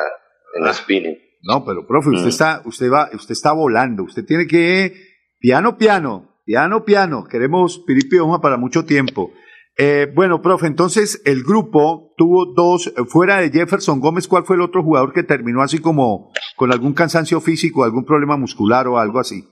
en 0.57 0.66
ah, 0.66 0.75
spinning. 0.75 1.16
No, 1.42 1.64
pero 1.64 1.87
profe, 1.87 2.09
usted 2.09 2.27
mm. 2.27 2.29
está, 2.29 2.62
usted 2.64 2.90
va, 2.90 3.11
usted 3.12 3.33
está 3.33 3.53
volando, 3.53 4.03
usted 4.03 4.25
tiene 4.25 4.49
que 4.49 4.92
piano, 5.38 5.79
piano, 5.79 6.40
piano, 6.44 6.85
piano. 6.85 7.25
Queremos 7.31 7.79
Piripi 7.87 8.16
para 8.42 8.57
mucho 8.57 8.85
tiempo. 8.85 9.33
Eh, 9.77 10.07
bueno, 10.15 10.41
profe, 10.41 10.67
entonces 10.67 11.21
el 11.25 11.43
grupo 11.43 12.15
tuvo 12.17 12.53
dos, 12.55 12.93
fuera 13.09 13.41
de 13.41 13.51
Jefferson 13.51 14.01
Gómez, 14.01 14.29
¿cuál 14.29 14.45
fue 14.45 14.55
el 14.57 14.63
otro 14.63 14.85
jugador 14.85 15.13
que 15.13 15.25
terminó 15.25 15.63
así 15.63 15.81
como 15.81 16.33
con 16.57 16.73
algún 16.73 16.95
cansancio 16.95 17.41
físico, 17.41 17.83
algún 17.83 18.05
problema 18.05 18.37
muscular 18.37 18.87
o 18.87 18.99
algo 18.99 19.19
así? 19.19 19.43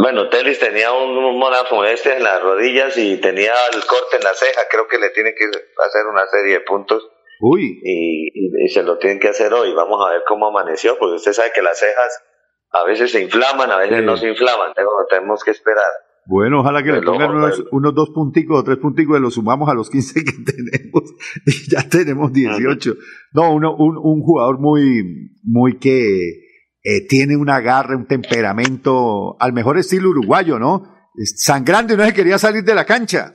Bueno, 0.00 0.28
Telis 0.28 0.58
tenía 0.58 0.92
un, 0.92 1.16
un 1.16 1.86
este 1.86 2.16
en 2.16 2.22
las 2.22 2.42
rodillas 2.42 2.96
y 2.98 3.16
tenía 3.16 3.52
el 3.72 3.84
corte 3.86 4.16
en 4.16 4.24
la 4.24 4.34
ceja, 4.34 4.60
creo 4.70 4.86
que 4.86 4.98
le 4.98 5.10
tiene 5.10 5.34
que 5.34 5.44
hacer 5.46 6.06
una 6.10 6.26
serie 6.26 6.54
de 6.54 6.60
puntos. 6.60 7.02
Uy. 7.40 7.80
Y, 7.82 8.68
se 8.68 8.82
lo 8.82 8.98
tienen 8.98 9.20
que 9.20 9.28
hacer 9.28 9.52
hoy. 9.52 9.72
Vamos 9.74 10.04
a 10.04 10.12
ver 10.12 10.22
cómo 10.26 10.48
amaneció, 10.48 10.98
porque 10.98 11.16
usted 11.16 11.32
sabe 11.32 11.52
que 11.54 11.62
las 11.62 11.78
cejas 11.78 12.22
a 12.70 12.84
veces 12.84 13.12
se 13.12 13.20
inflaman, 13.20 13.70
a 13.70 13.78
veces 13.78 14.02
no 14.02 14.16
se 14.16 14.28
inflaman, 14.28 14.74
tenemos 15.08 15.42
que 15.44 15.52
esperar. 15.52 15.90
Bueno, 16.26 16.60
ojalá 16.60 16.82
que 16.82 16.92
le 16.92 17.02
pongan 17.02 17.30
unos, 17.70 17.94
dos 17.94 18.10
punticos 18.10 18.60
o 18.60 18.64
tres 18.64 18.78
punticos 18.78 19.16
y 19.16 19.22
los 19.22 19.34
sumamos 19.34 19.68
a 19.68 19.74
los 19.74 19.88
15 19.88 20.24
que 20.24 20.32
tenemos 20.52 21.14
y 21.46 21.70
ya 21.70 21.88
tenemos 21.88 22.32
18. 22.32 22.94
No, 23.32 23.52
uno, 23.52 23.76
un, 23.76 23.96
un 23.96 24.22
jugador 24.22 24.58
muy, 24.58 25.30
muy 25.44 25.78
que 25.78 26.46
eh, 26.82 27.06
tiene 27.08 27.36
un 27.36 27.50
agarre, 27.50 27.96
un 27.96 28.06
temperamento 28.06 29.36
al 29.40 29.52
mejor 29.52 29.76
estilo 29.76 30.10
uruguayo, 30.10 30.58
¿no? 30.58 30.94
Sangrando 31.36 31.94
y 31.94 31.96
no 31.96 32.04
se 32.04 32.14
quería 32.14 32.38
salir 32.38 32.62
de 32.62 32.76
la 32.76 32.84
cancha. 32.84 33.34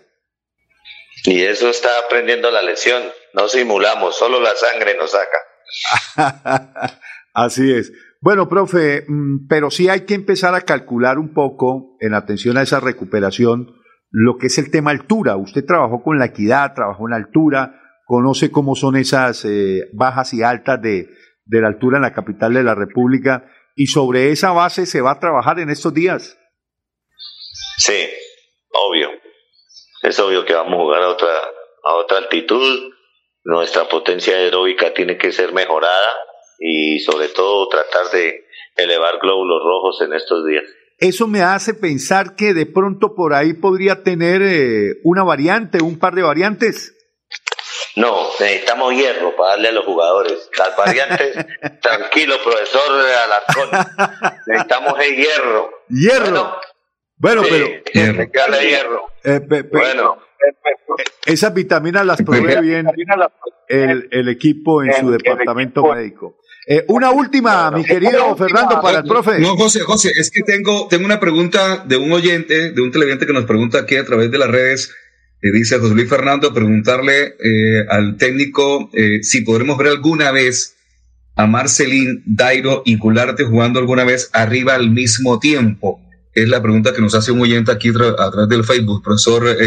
Y 1.25 1.41
eso 1.41 1.69
está 1.69 1.89
aprendiendo 1.99 2.49
la 2.49 2.61
lección. 2.61 3.03
No 3.33 3.49
simulamos, 3.49 4.17
solo 4.17 4.39
la 4.39 4.55
sangre 4.55 4.95
nos 4.95 5.11
saca. 5.11 5.37
Así 7.33 7.73
es. 7.73 7.91
Bueno, 8.23 8.47
profe, 8.47 9.03
mm, 9.07 9.47
pero 9.49 9.71
sí 9.71 9.89
hay 9.89 10.05
que 10.05 10.13
empezar 10.13 10.53
a 10.53 10.61
calcular 10.61 11.17
un 11.17 11.33
poco, 11.33 11.97
en 11.99 12.13
atención 12.13 12.55
a 12.57 12.61
esa 12.61 12.79
recuperación, 12.79 13.75
lo 14.11 14.37
que 14.37 14.47
es 14.47 14.59
el 14.59 14.69
tema 14.69 14.91
altura. 14.91 15.37
Usted 15.37 15.65
trabajó 15.65 16.03
con 16.03 16.19
la 16.19 16.25
equidad, 16.25 16.75
trabajó 16.75 17.07
en 17.07 17.15
altura, 17.15 17.81
conoce 18.05 18.51
cómo 18.51 18.75
son 18.75 18.95
esas 18.95 19.43
eh, 19.45 19.89
bajas 19.93 20.35
y 20.35 20.43
altas 20.43 20.79
de, 20.83 21.09
de 21.45 21.61
la 21.61 21.67
altura 21.67 21.97
en 21.97 22.03
la 22.03 22.13
capital 22.13 22.53
de 22.53 22.63
la 22.63 22.75
República, 22.75 23.49
y 23.75 23.87
sobre 23.87 24.29
esa 24.29 24.51
base 24.51 24.85
se 24.85 25.01
va 25.01 25.13
a 25.13 25.19
trabajar 25.19 25.57
en 25.59 25.71
estos 25.71 25.91
días. 25.91 26.37
Sí, 27.77 28.07
obvio. 28.71 29.09
Es 30.03 30.19
obvio 30.19 30.45
que 30.45 30.53
vamos 30.53 30.73
a 30.73 30.83
jugar 30.83 31.01
a 31.01 31.07
otra, 31.07 31.29
a 31.85 31.93
otra 31.95 32.17
altitud. 32.19 32.91
Nuestra 33.43 33.89
potencia 33.89 34.35
aeróbica 34.35 34.93
tiene 34.93 35.17
que 35.17 35.31
ser 35.31 35.53
mejorada 35.53 36.15
y 36.63 36.99
sobre 36.99 37.29
todo 37.29 37.67
tratar 37.69 38.11
de 38.11 38.45
elevar 38.75 39.17
glóbulos 39.19 39.61
rojos 39.63 40.01
en 40.01 40.13
estos 40.13 40.45
días. 40.45 40.63
Eso 40.99 41.27
me 41.27 41.41
hace 41.41 41.73
pensar 41.73 42.35
que 42.35 42.53
de 42.53 42.67
pronto 42.67 43.15
por 43.15 43.33
ahí 43.33 43.53
podría 43.53 44.03
tener 44.03 44.43
eh, 44.43 44.99
una 45.03 45.23
variante, 45.23 45.79
un 45.81 45.97
par 45.97 46.13
de 46.13 46.21
variantes. 46.21 46.95
No, 47.95 48.27
necesitamos 48.39 48.93
hierro 48.93 49.35
para 49.35 49.51
darle 49.51 49.69
a 49.69 49.71
los 49.71 49.85
jugadores. 49.85 50.49
Las 50.57 50.77
variantes, 50.77 51.33
tranquilo, 51.81 52.35
profesor 52.43 52.81
Alarcón. 53.25 54.29
Necesitamos 54.45 54.93
el 54.99 55.15
hierro. 55.15 55.71
Hierro. 55.89 56.61
Bueno, 57.17 57.41
pero. 57.49 57.67
hierro. 58.61 59.07
Eh, 59.23 59.39
bueno. 59.71 60.17
Esas 61.25 61.53
vitaminas 61.53 62.05
las 62.05 62.21
provee 62.21 62.61
bien 62.61 62.87
el, 63.67 64.07
el 64.11 64.29
equipo 64.29 64.83
en 64.83 64.93
su 64.93 65.11
departamento 65.11 65.83
médico. 65.83 66.37
Eh, 66.67 66.85
una 66.89 67.09
última, 67.09 67.71
mi 67.71 67.83
querido 67.83 68.35
Fernando, 68.37 68.79
para 68.81 68.99
el 68.99 69.03
profe. 69.03 69.39
No, 69.39 69.55
José, 69.55 69.79
José, 69.79 70.11
es 70.15 70.29
que 70.29 70.43
tengo, 70.43 70.87
tengo 70.89 71.05
una 71.05 71.19
pregunta 71.19 71.83
de 71.87 71.97
un 71.97 72.11
oyente, 72.11 72.71
de 72.71 72.81
un 72.81 72.91
televidente 72.91 73.25
que 73.25 73.33
nos 73.33 73.45
pregunta 73.45 73.79
aquí 73.79 73.95
a 73.95 74.05
través 74.05 74.29
de 74.29 74.37
las 74.37 74.49
redes. 74.49 74.93
Eh, 75.41 75.51
dice 75.51 75.79
José 75.79 75.95
Luis 75.95 76.07
Fernando, 76.07 76.53
preguntarle 76.53 77.35
eh, 77.39 77.85
al 77.89 78.17
técnico 78.17 78.91
si 79.21 79.41
podremos 79.41 79.75
ver 79.77 79.87
alguna 79.87 80.31
vez 80.31 80.75
a 81.35 81.47
Marcelín, 81.47 82.21
Dairo 82.27 82.83
y 82.85 82.97
Gularte 82.97 83.43
jugando 83.43 83.79
alguna 83.79 84.03
vez 84.03 84.29
arriba 84.31 84.75
al 84.75 84.91
mismo 84.91 85.39
tiempo. 85.39 85.99
Es 86.35 86.47
la 86.47 86.61
pregunta 86.61 86.93
que 86.93 87.01
nos 87.01 87.15
hace 87.15 87.31
un 87.31 87.41
oyente 87.41 87.71
aquí 87.71 87.89
a 87.89 88.31
través 88.31 88.49
del 88.49 88.63
Facebook, 88.63 89.03
profesor 89.03 89.57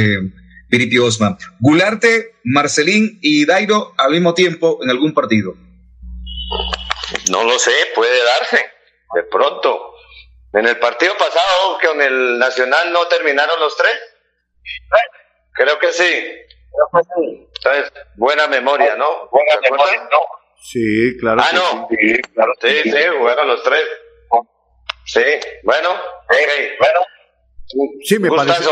Piripi 0.70 0.98
Osman. 0.98 1.36
Gularte, 1.58 2.34
Marcelín 2.44 3.18
y 3.20 3.44
Dairo 3.46 3.94
al 3.98 4.12
mismo 4.12 4.32
tiempo 4.32 4.78
en 4.82 4.90
algún 4.90 5.12
partido. 5.12 5.56
No 7.30 7.44
lo 7.44 7.58
sé, 7.58 7.72
puede 7.94 8.22
darse, 8.24 8.70
de 9.14 9.22
pronto. 9.24 9.94
En 10.52 10.66
el 10.66 10.78
partido 10.78 11.16
pasado, 11.16 11.78
con 11.82 12.00
el 12.00 12.38
Nacional 12.38 12.92
no 12.92 13.06
terminaron 13.08 13.58
los 13.58 13.76
tres. 13.76 14.00
Creo 15.52 15.78
que 15.78 15.92
sí. 15.92 16.36
Entonces, 17.56 17.92
buena 18.16 18.46
memoria, 18.48 18.96
¿no? 18.96 19.28
Buena 19.30 19.60
memoria, 19.62 20.08
¿no? 20.10 20.18
Sí, 20.62 21.16
claro. 21.18 21.42
Ah, 21.44 21.50
no. 21.52 21.88
Sí, 21.90 22.22
claro. 22.34 22.52
Sí, 22.60 22.82
sí, 22.82 22.98
jugaron 23.18 23.48
los 23.48 23.62
tres. 23.62 23.84
Sí, 25.06 25.24
bueno, 25.62 25.90
bueno. 26.78 27.00
Sí, 28.02 28.18
me 28.18 28.30
parece. 28.30 28.64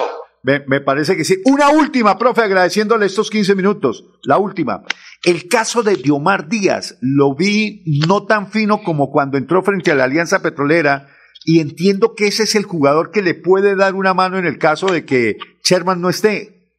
Me, 0.43 0.81
parece 0.81 1.17
que 1.17 1.25
sí. 1.25 1.41
Una 1.45 1.71
última, 1.71 2.19
profe, 2.19 2.43
agradeciéndole 2.43 3.07
estos 3.07 3.31
15 3.31 3.55
minutos. 3.55 4.05
La 4.25 4.39
última. 4.39 4.83
El 5.23 5.49
caso 5.49 5.85
de 5.85 5.95
Diomar 5.95 6.49
Díaz 6.49 6.99
lo 7.01 7.37
vi 7.37 7.85
no 8.09 8.27
tan 8.27 8.51
fino 8.51 8.83
como 8.83 9.11
cuando 9.13 9.39
entró 9.39 9.63
frente 9.63 9.93
a 9.93 9.95
la 9.95 10.05
Alianza 10.05 10.43
Petrolera 10.43 11.09
y 11.45 11.61
entiendo 11.61 12.15
que 12.17 12.27
ese 12.27 12.43
es 12.43 12.57
el 12.57 12.65
jugador 12.65 13.13
que 13.13 13.23
le 13.23 13.35
puede 13.35 13.77
dar 13.77 13.95
una 13.95 14.15
mano 14.15 14.37
en 14.37 14.47
el 14.47 14.59
caso 14.59 14.87
de 14.87 15.07
que 15.07 15.37
Sherman 15.63 16.01
no 16.01 16.09
esté. 16.09 16.73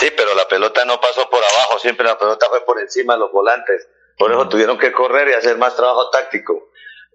Sí, 0.00 0.08
pero 0.16 0.34
la 0.34 0.48
pelota 0.48 0.84
no 0.86 0.98
pasó 1.00 1.28
por 1.28 1.42
abajo, 1.42 1.78
siempre 1.78 2.06
la 2.06 2.18
pelota 2.18 2.46
fue 2.48 2.64
por 2.64 2.80
encima 2.80 3.14
de 3.14 3.20
los 3.20 3.32
volantes. 3.32 3.86
Por 4.16 4.32
eso 4.32 4.48
tuvieron 4.48 4.78
que 4.78 4.92
correr 4.92 5.28
y 5.28 5.32
hacer 5.32 5.58
más 5.58 5.76
trabajo 5.76 6.08
táctico. 6.10 6.70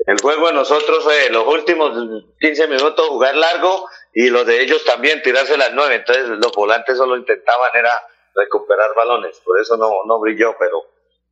El 0.06 0.20
juego 0.22 0.48
de 0.48 0.54
nosotros 0.54 1.04
fue 1.04 1.30
los 1.30 1.48
últimos 1.48 1.92
15 2.40 2.68
minutos 2.68 3.08
jugar 3.08 3.36
largo 3.36 3.88
y 4.14 4.30
los 4.30 4.46
de 4.46 4.62
ellos 4.62 4.84
también 4.86 5.22
tirarse 5.22 5.58
las 5.58 5.74
nueve. 5.74 5.96
Entonces 5.96 6.28
los 6.30 6.52
volantes 6.54 6.98
solo 6.98 7.18
intentaban 7.18 7.72
era 7.76 7.92
recuperar 8.36 8.90
balones, 8.96 9.40
por 9.46 9.60
eso 9.60 9.78
no, 9.78 9.90
no 10.08 10.20
brilló, 10.20 10.56
pero 10.58 10.78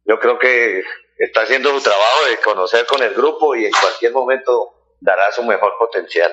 yo 0.05 0.19
creo 0.19 0.37
que 0.37 0.83
está 1.17 1.41
haciendo 1.41 1.69
su 1.69 1.81
trabajo 1.81 2.25
de 2.29 2.37
conocer 2.43 2.85
con 2.85 3.01
el 3.01 3.13
grupo 3.13 3.55
y 3.55 3.65
en 3.65 3.71
cualquier 3.71 4.11
momento 4.13 4.69
dará 4.99 5.31
su 5.31 5.43
mejor 5.43 5.73
potencial. 5.79 6.31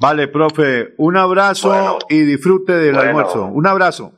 Vale, 0.00 0.28
profe, 0.28 0.94
un 0.98 1.16
abrazo 1.16 1.98
y 2.08 2.22
disfrute 2.22 2.72
del 2.74 2.96
almuerzo. 2.96 3.46
Un 3.46 3.66
abrazo. 3.66 4.12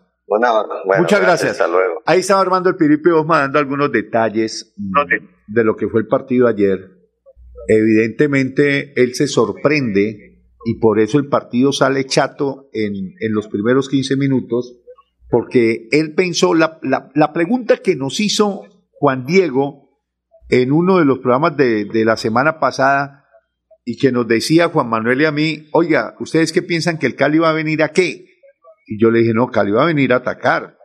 Muchas 0.99 1.21
gracias. 1.21 1.53
Hasta 1.53 1.67
luego. 1.67 2.03
Ahí 2.07 2.21
estaba 2.21 2.41
Armando 2.41 2.71
el 2.71 2.77
Piripi 2.77 3.11
Osma 3.11 3.41
dando 3.41 3.59
algunos 3.59 3.91
detalles 3.91 4.75
de 5.47 5.65
lo 5.65 5.75
que 5.77 5.89
fue 5.89 6.01
el 6.01 6.07
partido 6.07 6.47
ayer. 6.47 6.91
Evidentemente, 7.67 8.93
él 8.97 9.15
se 9.15 9.27
sorprende 9.27 10.30
y 10.65 10.75
por 10.79 11.01
eso 11.01 11.19
el 11.19 11.29
partido 11.29 11.73
sale 11.73 12.05
chato 12.05 12.69
en, 12.73 12.95
en 12.95 13.33
los 13.33 13.49
primeros 13.49 13.89
15 13.89 14.17
minutos, 14.17 14.77
porque 15.31 15.89
él 15.91 16.15
pensó, 16.15 16.55
la, 16.55 16.81
la, 16.83 17.33
pregunta 17.33 17.79
que 17.79 17.97
nos 17.97 18.21
hizo 18.21 18.63
Juan 18.93 19.25
Diego 19.25 19.89
en 20.49 20.73
uno 20.73 20.99
de 20.99 21.05
los 21.05 21.21
programas 21.21 21.57
de, 21.57 21.85
de 21.85 22.05
la 22.05 22.17
semana 22.17 22.59
pasada 22.59 23.25
y 23.85 23.97
que 23.97 24.13
nos 24.13 24.27
decía 24.27 24.69
Juan 24.69 24.89
Manuel 24.89 25.23
y 25.23 25.25
a 25.25 25.33
mí, 25.33 25.69
oiga, 25.73 26.15
¿ustedes 26.21 26.53
qué 26.53 26.63
piensan 26.63 26.99
que 26.99 27.07
el 27.07 27.15
Cali 27.15 27.39
va 27.39 27.51
a 27.51 27.55
venir 27.55 27.83
a 27.83 27.93
qué? 27.93 28.27
Y 28.87 29.01
yo 29.01 29.11
le 29.11 29.21
dije, 29.21 29.33
no, 29.33 29.51
Cali 29.51 29.71
va 29.71 29.85
a 29.85 29.87
venir 29.87 30.13
a 30.13 30.17
atacar. 30.17 30.77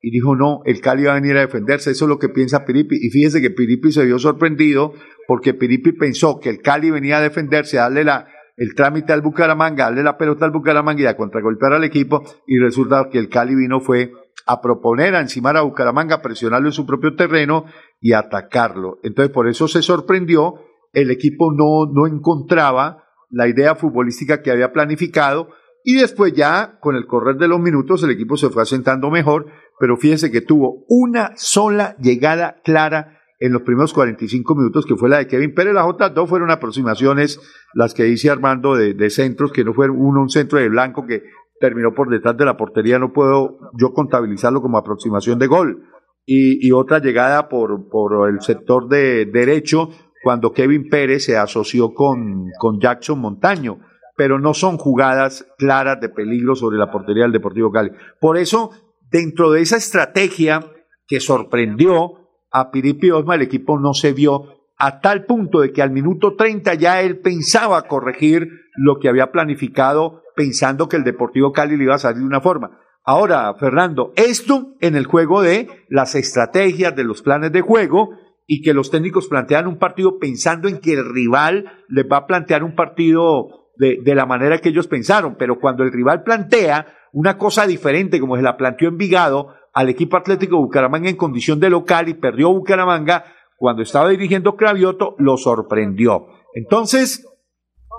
Y 0.00 0.10
dijo, 0.10 0.36
no, 0.36 0.60
el 0.66 0.80
Cali 0.80 1.04
va 1.04 1.12
a 1.12 1.20
venir 1.20 1.36
a 1.36 1.40
defenderse, 1.40 1.90
eso 1.90 2.04
es 2.04 2.08
lo 2.08 2.18
que 2.18 2.28
piensa 2.28 2.64
Piripi. 2.64 2.96
Y 3.00 3.10
fíjese 3.10 3.40
que 3.40 3.50
Piripi 3.50 3.90
se 3.90 4.04
vio 4.04 4.18
sorprendido 4.18 4.92
porque 5.26 5.54
Piripi 5.54 5.92
pensó 5.92 6.38
que 6.38 6.50
el 6.50 6.60
Cali 6.60 6.90
venía 6.90 7.18
a 7.18 7.22
defenderse, 7.22 7.78
a 7.78 7.84
darle 7.84 8.04
la, 8.04 8.28
el 8.56 8.74
trámite 8.74 9.12
al 9.12 9.22
Bucaramanga, 9.22 9.84
darle 9.84 10.02
la 10.02 10.16
pelota 10.16 10.44
al 10.44 10.50
Bucaramanga 10.50 11.02
y 11.02 11.06
a 11.06 11.16
contragolpear 11.16 11.74
al 11.74 11.84
equipo, 11.84 12.22
y 12.46 12.58
resulta 12.58 13.08
que 13.10 13.18
el 13.18 13.28
Cali 13.28 13.54
vino 13.54 13.80
fue 13.80 14.12
a 14.46 14.60
proponer 14.60 15.14
a 15.14 15.20
encimar 15.20 15.56
a 15.56 15.62
Bucaramanga, 15.62 16.22
presionarlo 16.22 16.68
en 16.68 16.72
su 16.72 16.86
propio 16.86 17.14
terreno 17.14 17.64
y 18.00 18.12
atacarlo. 18.12 18.98
Entonces, 19.02 19.32
por 19.32 19.48
eso 19.48 19.68
se 19.68 19.82
sorprendió, 19.82 20.54
el 20.92 21.10
equipo 21.10 21.52
no, 21.52 21.90
no 21.92 22.06
encontraba 22.06 23.04
la 23.28 23.48
idea 23.48 23.74
futbolística 23.74 24.40
que 24.40 24.50
había 24.50 24.72
planificado, 24.72 25.48
y 25.84 25.94
después 25.94 26.32
ya, 26.32 26.78
con 26.80 26.96
el 26.96 27.06
correr 27.06 27.36
de 27.36 27.48
los 27.48 27.60
minutos, 27.60 28.02
el 28.02 28.10
equipo 28.10 28.36
se 28.36 28.50
fue 28.50 28.62
asentando 28.62 29.10
mejor, 29.10 29.46
pero 29.78 29.96
fíjense 29.96 30.32
que 30.32 30.40
tuvo 30.40 30.84
una 30.88 31.32
sola 31.36 31.96
llegada 31.98 32.56
clara 32.64 33.15
en 33.38 33.52
los 33.52 33.62
primeros 33.62 33.92
45 33.92 34.54
minutos, 34.54 34.86
que 34.86 34.96
fue 34.96 35.08
la 35.08 35.18
de 35.18 35.26
Kevin 35.26 35.54
Pérez. 35.54 35.74
Las 35.74 35.86
otras 35.86 36.14
dos 36.14 36.28
fueron 36.28 36.50
aproximaciones, 36.50 37.40
las 37.74 37.94
que 37.94 38.04
dice 38.04 38.30
Armando, 38.30 38.74
de, 38.74 39.10
centros, 39.10 39.52
que 39.52 39.64
no 39.64 39.74
fueron 39.74 39.96
uno, 39.98 40.22
un 40.22 40.30
centro 40.30 40.58
de 40.58 40.68
blanco 40.68 41.06
que 41.06 41.22
terminó 41.60 41.94
por 41.94 42.10
detrás 42.10 42.36
de 42.36 42.44
la 42.44 42.56
portería, 42.56 42.98
no 42.98 43.12
puedo 43.12 43.58
yo 43.78 43.92
contabilizarlo 43.92 44.60
como 44.60 44.78
aproximación 44.78 45.38
de 45.38 45.46
gol. 45.46 45.82
Y, 46.28 46.72
otra 46.72 46.98
llegada 46.98 47.48
por, 47.48 47.88
por 47.88 48.28
el 48.28 48.40
sector 48.40 48.88
de 48.88 49.26
derecho, 49.26 49.90
cuando 50.24 50.52
Kevin 50.52 50.88
Pérez 50.88 51.24
se 51.24 51.36
asoció 51.36 51.94
con, 51.94 52.50
con 52.58 52.80
Jackson 52.80 53.20
Montaño 53.20 53.78
pero 54.16 54.38
no 54.40 54.54
son 54.54 54.78
jugadas 54.78 55.46
claras 55.58 56.00
de 56.00 56.08
peligro 56.08 56.54
sobre 56.54 56.78
la 56.78 56.90
portería 56.90 57.24
del 57.24 57.32
Deportivo 57.32 57.70
Cali. 57.70 57.90
Por 58.20 58.38
eso, 58.38 58.70
dentro 59.10 59.52
de 59.52 59.60
esa 59.60 59.76
estrategia 59.76 60.72
que 61.06 61.20
sorprendió 61.20 62.25
a 62.50 62.70
Piripi 62.70 63.10
Osma, 63.10 63.34
el 63.34 63.42
equipo 63.42 63.78
no 63.78 63.94
se 63.94 64.12
vio 64.12 64.56
a 64.78 65.00
tal 65.00 65.24
punto 65.24 65.60
de 65.60 65.72
que 65.72 65.82
al 65.82 65.90
minuto 65.90 66.36
30 66.36 66.74
ya 66.74 67.00
él 67.00 67.18
pensaba 67.20 67.82
corregir 67.82 68.48
lo 68.76 68.98
que 68.98 69.08
había 69.08 69.32
planificado 69.32 70.22
pensando 70.34 70.88
que 70.88 70.96
el 70.96 71.04
Deportivo 71.04 71.52
Cali 71.52 71.76
le 71.76 71.84
iba 71.84 71.94
a 71.94 71.98
salir 71.98 72.20
de 72.20 72.26
una 72.26 72.42
forma. 72.42 72.78
Ahora, 73.02 73.54
Fernando, 73.54 74.12
esto 74.16 74.74
en 74.80 74.96
el 74.96 75.06
juego 75.06 75.40
de 75.40 75.68
las 75.88 76.14
estrategias, 76.14 76.94
de 76.94 77.04
los 77.04 77.22
planes 77.22 77.52
de 77.52 77.62
juego, 77.62 78.10
y 78.46 78.62
que 78.62 78.74
los 78.74 78.90
técnicos 78.90 79.28
plantean 79.28 79.66
un 79.66 79.78
partido 79.78 80.18
pensando 80.18 80.68
en 80.68 80.78
que 80.78 80.92
el 80.92 81.04
rival 81.12 81.84
les 81.88 82.04
va 82.04 82.18
a 82.18 82.26
plantear 82.26 82.62
un 82.62 82.74
partido 82.74 83.70
de, 83.76 83.98
de, 84.04 84.14
la 84.14 84.26
manera 84.26 84.58
que 84.58 84.68
ellos 84.68 84.86
pensaron, 84.86 85.36
pero 85.38 85.58
cuando 85.58 85.82
el 85.82 85.92
rival 85.92 86.22
plantea 86.22 86.86
una 87.12 87.38
cosa 87.38 87.66
diferente, 87.66 88.20
como 88.20 88.36
se 88.36 88.42
la 88.42 88.56
planteó 88.56 88.88
en 88.88 88.98
Vigado 88.98 89.54
al 89.76 89.90
equipo 89.90 90.16
Atlético 90.16 90.56
Bucaramanga 90.56 91.10
en 91.10 91.16
condición 91.16 91.60
de 91.60 91.68
local 91.68 92.08
y 92.08 92.14
perdió 92.14 92.50
Bucaramanga, 92.50 93.26
cuando 93.58 93.82
estaba 93.82 94.08
dirigiendo 94.08 94.56
Cravioto, 94.56 95.14
lo 95.18 95.36
sorprendió. 95.36 96.28
Entonces, 96.54 97.26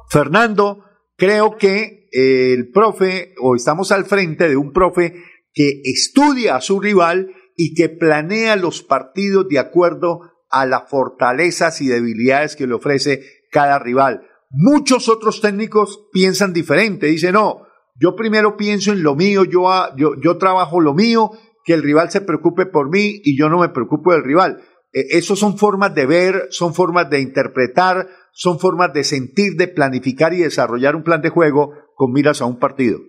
Fernando, 0.10 0.84
creo 1.16 1.56
que 1.56 2.10
el 2.12 2.72
profe, 2.72 3.36
o 3.40 3.56
estamos 3.56 3.92
al 3.92 4.06
frente 4.06 4.50
de 4.50 4.58
un 4.58 4.74
profe 4.74 5.22
que 5.54 5.82
estudia 5.84 6.56
a 6.56 6.62
su 6.62 6.80
rival 6.80 7.30
y 7.56 7.76
que 7.76 7.90
planea 7.90 8.56
los 8.56 8.82
partidos 8.82 9.48
de 9.48 9.60
acuerdo 9.60 10.22
a 10.50 10.66
las 10.66 10.90
fortalezas 10.90 11.80
y 11.82 11.88
debilidades 11.90 12.56
que 12.56 12.66
le 12.66 12.74
ofrece 12.74 13.22
cada 13.52 13.78
rival. 13.78 14.24
Muchos 14.50 15.10
otros 15.10 15.42
técnicos 15.42 16.08
piensan 16.12 16.54
diferente, 16.54 17.06
dicen, 17.06 17.34
no, 17.34 17.68
yo 18.00 18.16
primero 18.16 18.58
pienso 18.58 18.94
en 18.94 19.04
lo 19.04 19.14
mío, 19.14 19.44
yo, 19.44 19.70
yo, 19.96 20.14
yo 20.20 20.38
trabajo 20.40 20.82
lo 20.82 20.96
mío, 20.96 21.32
que 21.68 21.74
el 21.74 21.84
rival 21.84 22.10
se 22.10 22.22
preocupe 22.22 22.66
por 22.66 22.90
mí 22.90 23.20
y 23.26 23.38
yo 23.38 23.50
no 23.50 23.60
me 23.60 23.70
preocupo 23.70 24.14
del 24.14 24.24
rival. 24.24 24.62
E, 24.94 25.18
Esas 25.18 25.38
son 25.38 25.58
formas 25.58 25.94
de 25.94 26.06
ver, 26.06 26.48
son 26.50 26.74
formas 26.74 27.10
de 27.10 27.20
interpretar, 27.20 28.08
son 28.32 28.58
formas 28.58 28.94
de 28.94 29.04
sentir, 29.04 29.56
de 29.58 29.68
planificar 29.68 30.34
y 30.34 30.38
desarrollar 30.38 30.96
un 30.96 31.04
plan 31.04 31.22
de 31.22 31.30
juego 31.30 31.74
con 31.96 32.14
miras 32.14 32.42
a 32.42 32.46
un 32.46 32.58
partido. 32.58 33.02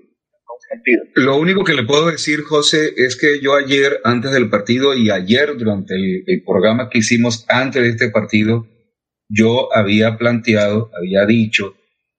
Lo 1.15 1.37
único 1.37 1.63
que 1.63 1.73
le 1.73 1.85
puedo 1.85 2.11
decir, 2.11 2.43
José, 2.43 2.95
es 2.97 3.17
que 3.17 3.41
yo 3.41 3.55
ayer, 3.55 4.01
antes 4.03 4.33
del 4.33 4.51
partido 4.51 4.93
y 4.95 5.09
ayer 5.11 5.57
durante 5.57 5.95
el 5.95 6.43
programa 6.45 6.91
que 6.91 6.99
hicimos 6.99 7.47
antes 7.49 7.81
de 7.81 7.91
este 7.91 8.11
partido, 8.11 8.67
yo 9.29 9.73
había 9.73 10.19
planteado, 10.19 10.91
había 10.99 11.27
dicho 11.27 11.77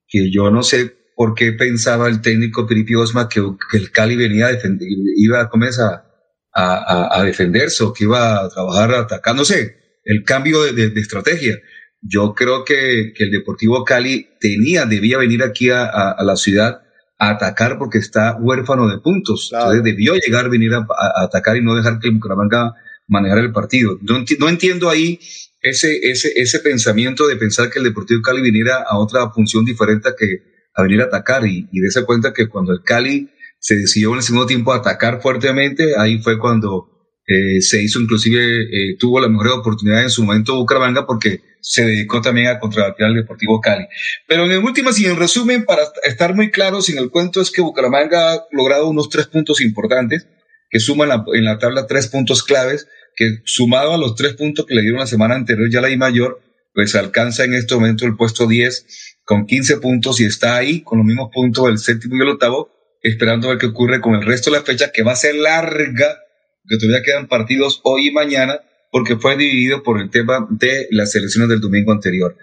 que 0.07 0.31
yo 0.31 0.51
no 0.51 0.63
sé 0.63 0.95
por 1.15 1.35
qué 1.35 1.51
pensaba 1.51 2.07
el 2.07 2.21
técnico 2.21 2.65
Felipe 2.65 2.95
Osma 2.95 3.27
que, 3.27 3.41
el 3.73 3.91
Cali 3.91 4.15
venía 4.15 4.47
a 4.47 4.53
defender, 4.53 4.87
iba 5.17 5.41
a 5.41 5.49
comenzar 5.49 6.08
a, 6.53 7.23
defenderse 7.23 7.83
o 7.83 7.93
que 7.93 8.05
iba 8.05 8.43
a 8.43 8.49
trabajar 8.49 8.93
atacándose, 8.93 9.77
el 10.03 10.23
cambio 10.23 10.63
de, 10.63 10.91
estrategia. 10.99 11.57
Yo 12.01 12.33
creo 12.33 12.63
que, 12.63 13.13
el 13.15 13.31
Deportivo 13.31 13.83
Cali 13.83 14.29
tenía, 14.39 14.85
debía 14.85 15.17
venir 15.17 15.43
aquí 15.43 15.69
a, 15.69 16.15
la 16.19 16.35
ciudad 16.35 16.81
a 17.17 17.31
atacar 17.31 17.77
porque 17.77 17.97
está 17.97 18.37
huérfano 18.39 18.87
de 18.87 18.99
puntos. 18.99 19.51
Entonces 19.53 19.83
debió 19.83 20.15
llegar, 20.15 20.49
venir 20.49 20.73
a, 20.73 20.85
atacar 21.23 21.57
y 21.57 21.61
no 21.61 21.75
dejar 21.75 21.99
que 21.99 22.07
el 22.07 22.15
Bucaramanga 22.15 22.73
manejara 23.07 23.41
el 23.41 23.51
partido. 23.51 23.97
No, 24.01 24.23
no 24.39 24.49
entiendo 24.49 24.89
ahí 24.89 25.19
ese, 25.61 25.97
ese, 26.03 26.31
ese 26.35 26.59
pensamiento 26.59 27.27
de 27.27 27.35
pensar 27.35 27.69
que 27.69 27.79
el 27.79 27.85
Deportivo 27.85 28.21
Cali 28.21 28.41
viniera 28.41 28.83
a 28.87 28.97
otra 28.97 29.29
función 29.31 29.65
diferente 29.65 30.09
a 30.09 30.15
que 30.17 30.49
a 30.73 30.83
venir 30.83 31.01
a 31.01 31.05
atacar 31.05 31.45
y, 31.45 31.67
y 31.71 31.85
ese 31.85 32.05
cuenta 32.05 32.31
que 32.31 32.47
cuando 32.47 32.71
el 32.71 32.81
Cali 32.83 33.29
se 33.59 33.75
decidió 33.75 34.11
en 34.11 34.17
el 34.17 34.23
segundo 34.23 34.45
tiempo 34.45 34.73
atacar 34.73 35.21
fuertemente, 35.21 35.93
ahí 35.97 36.19
fue 36.19 36.39
cuando 36.39 36.89
eh, 37.27 37.61
se 37.61 37.81
hizo 37.83 37.99
inclusive, 37.99 38.63
eh, 38.63 38.95
tuvo 38.97 39.19
la 39.19 39.29
mejor 39.29 39.49
oportunidad 39.49 40.01
en 40.01 40.09
su 40.09 40.23
momento 40.23 40.55
Bucaramanga 40.55 41.05
porque 41.05 41.41
se 41.61 41.85
dedicó 41.85 42.21
también 42.21 42.47
a 42.47 42.59
contrabatir 42.59 43.05
al 43.05 43.15
Deportivo 43.15 43.59
Cali. 43.61 43.85
Pero 44.27 44.45
en 44.45 44.51
el 44.51 44.59
último, 44.59 44.89
y 44.97 45.05
en 45.05 45.17
resumen, 45.17 45.65
para 45.65 45.83
estar 46.03 46.33
muy 46.33 46.51
claros 46.51 46.89
en 46.89 46.97
el 46.97 47.09
cuento, 47.09 47.41
es 47.41 47.51
que 47.51 47.61
Bucaramanga 47.61 48.33
ha 48.33 48.47
logrado 48.51 48.89
unos 48.89 49.09
tres 49.09 49.27
puntos 49.27 49.61
importantes 49.61 50.27
que 50.69 50.79
suman 50.79 51.09
en 51.33 51.45
la 51.45 51.57
tabla 51.57 51.87
tres 51.87 52.07
puntos 52.07 52.43
claves 52.43 52.87
que 53.15 53.39
sumado 53.43 53.93
a 53.93 53.97
los 53.97 54.15
tres 54.15 54.33
puntos 54.33 54.65
que 54.65 54.75
le 54.75 54.81
dieron 54.81 54.99
la 54.99 55.07
semana 55.07 55.35
anterior 55.35 55.69
ya 55.69 55.81
la 55.81 55.89
I 55.89 55.97
mayor, 55.97 56.41
pues 56.73 56.95
alcanza 56.95 57.43
en 57.43 57.53
este 57.53 57.75
momento 57.75 58.05
el 58.05 58.15
puesto 58.15 58.47
10 58.47 59.17
con 59.23 59.45
15 59.45 59.77
puntos 59.77 60.21
y 60.21 60.25
está 60.25 60.55
ahí 60.55 60.81
con 60.81 60.99
los 60.99 61.05
mismos 61.05 61.29
puntos 61.33 61.65
del 61.65 61.77
séptimo 61.77 62.15
y 62.15 62.21
el 62.21 62.29
octavo, 62.29 62.69
esperando 63.01 63.47
a 63.47 63.51
ver 63.51 63.59
qué 63.59 63.67
ocurre 63.67 64.01
con 64.01 64.15
el 64.15 64.25
resto 64.25 64.51
de 64.51 64.57
la 64.57 64.63
fecha, 64.63 64.91
que 64.91 65.03
va 65.03 65.13
a 65.13 65.17
ser 65.17 65.35
larga, 65.35 66.19
que 66.67 66.77
todavía 66.77 67.03
quedan 67.03 67.27
partidos 67.27 67.81
hoy 67.83 68.07
y 68.07 68.11
mañana, 68.11 68.59
porque 68.91 69.17
fue 69.17 69.37
dividido 69.37 69.83
por 69.83 70.01
el 70.01 70.09
tema 70.09 70.47
de 70.49 70.87
las 70.91 71.13
elecciones 71.15 71.49
del 71.49 71.61
domingo 71.61 71.91
anterior. 71.91 72.35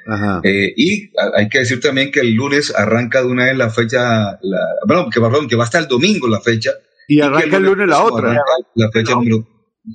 Eh, 0.45 0.73
y 0.77 1.11
hay 1.35 1.49
que 1.49 1.59
decir 1.59 1.81
también 1.81 2.11
que 2.11 2.21
el 2.21 2.35
lunes 2.35 2.73
arranca 2.75 3.23
de 3.23 3.29
una 3.29 3.47
vez 3.47 3.57
la 3.57 3.71
fecha, 3.71 4.39
la, 4.43 4.61
bueno, 4.87 5.11
que, 5.11 5.21
perdón, 5.21 5.49
que 5.49 5.57
va 5.57 5.65
hasta 5.65 5.79
el 5.79 5.89
domingo 5.89 6.29
la 6.29 6.41
fecha. 6.41 6.71
Y 7.09 7.21
arranca 7.21 7.57
el 7.57 7.65
lunes, 7.65 7.89
la 7.89 8.03
otra. 8.03 8.41
La 8.75 8.91
fecha 8.91 9.15
número 9.15 9.47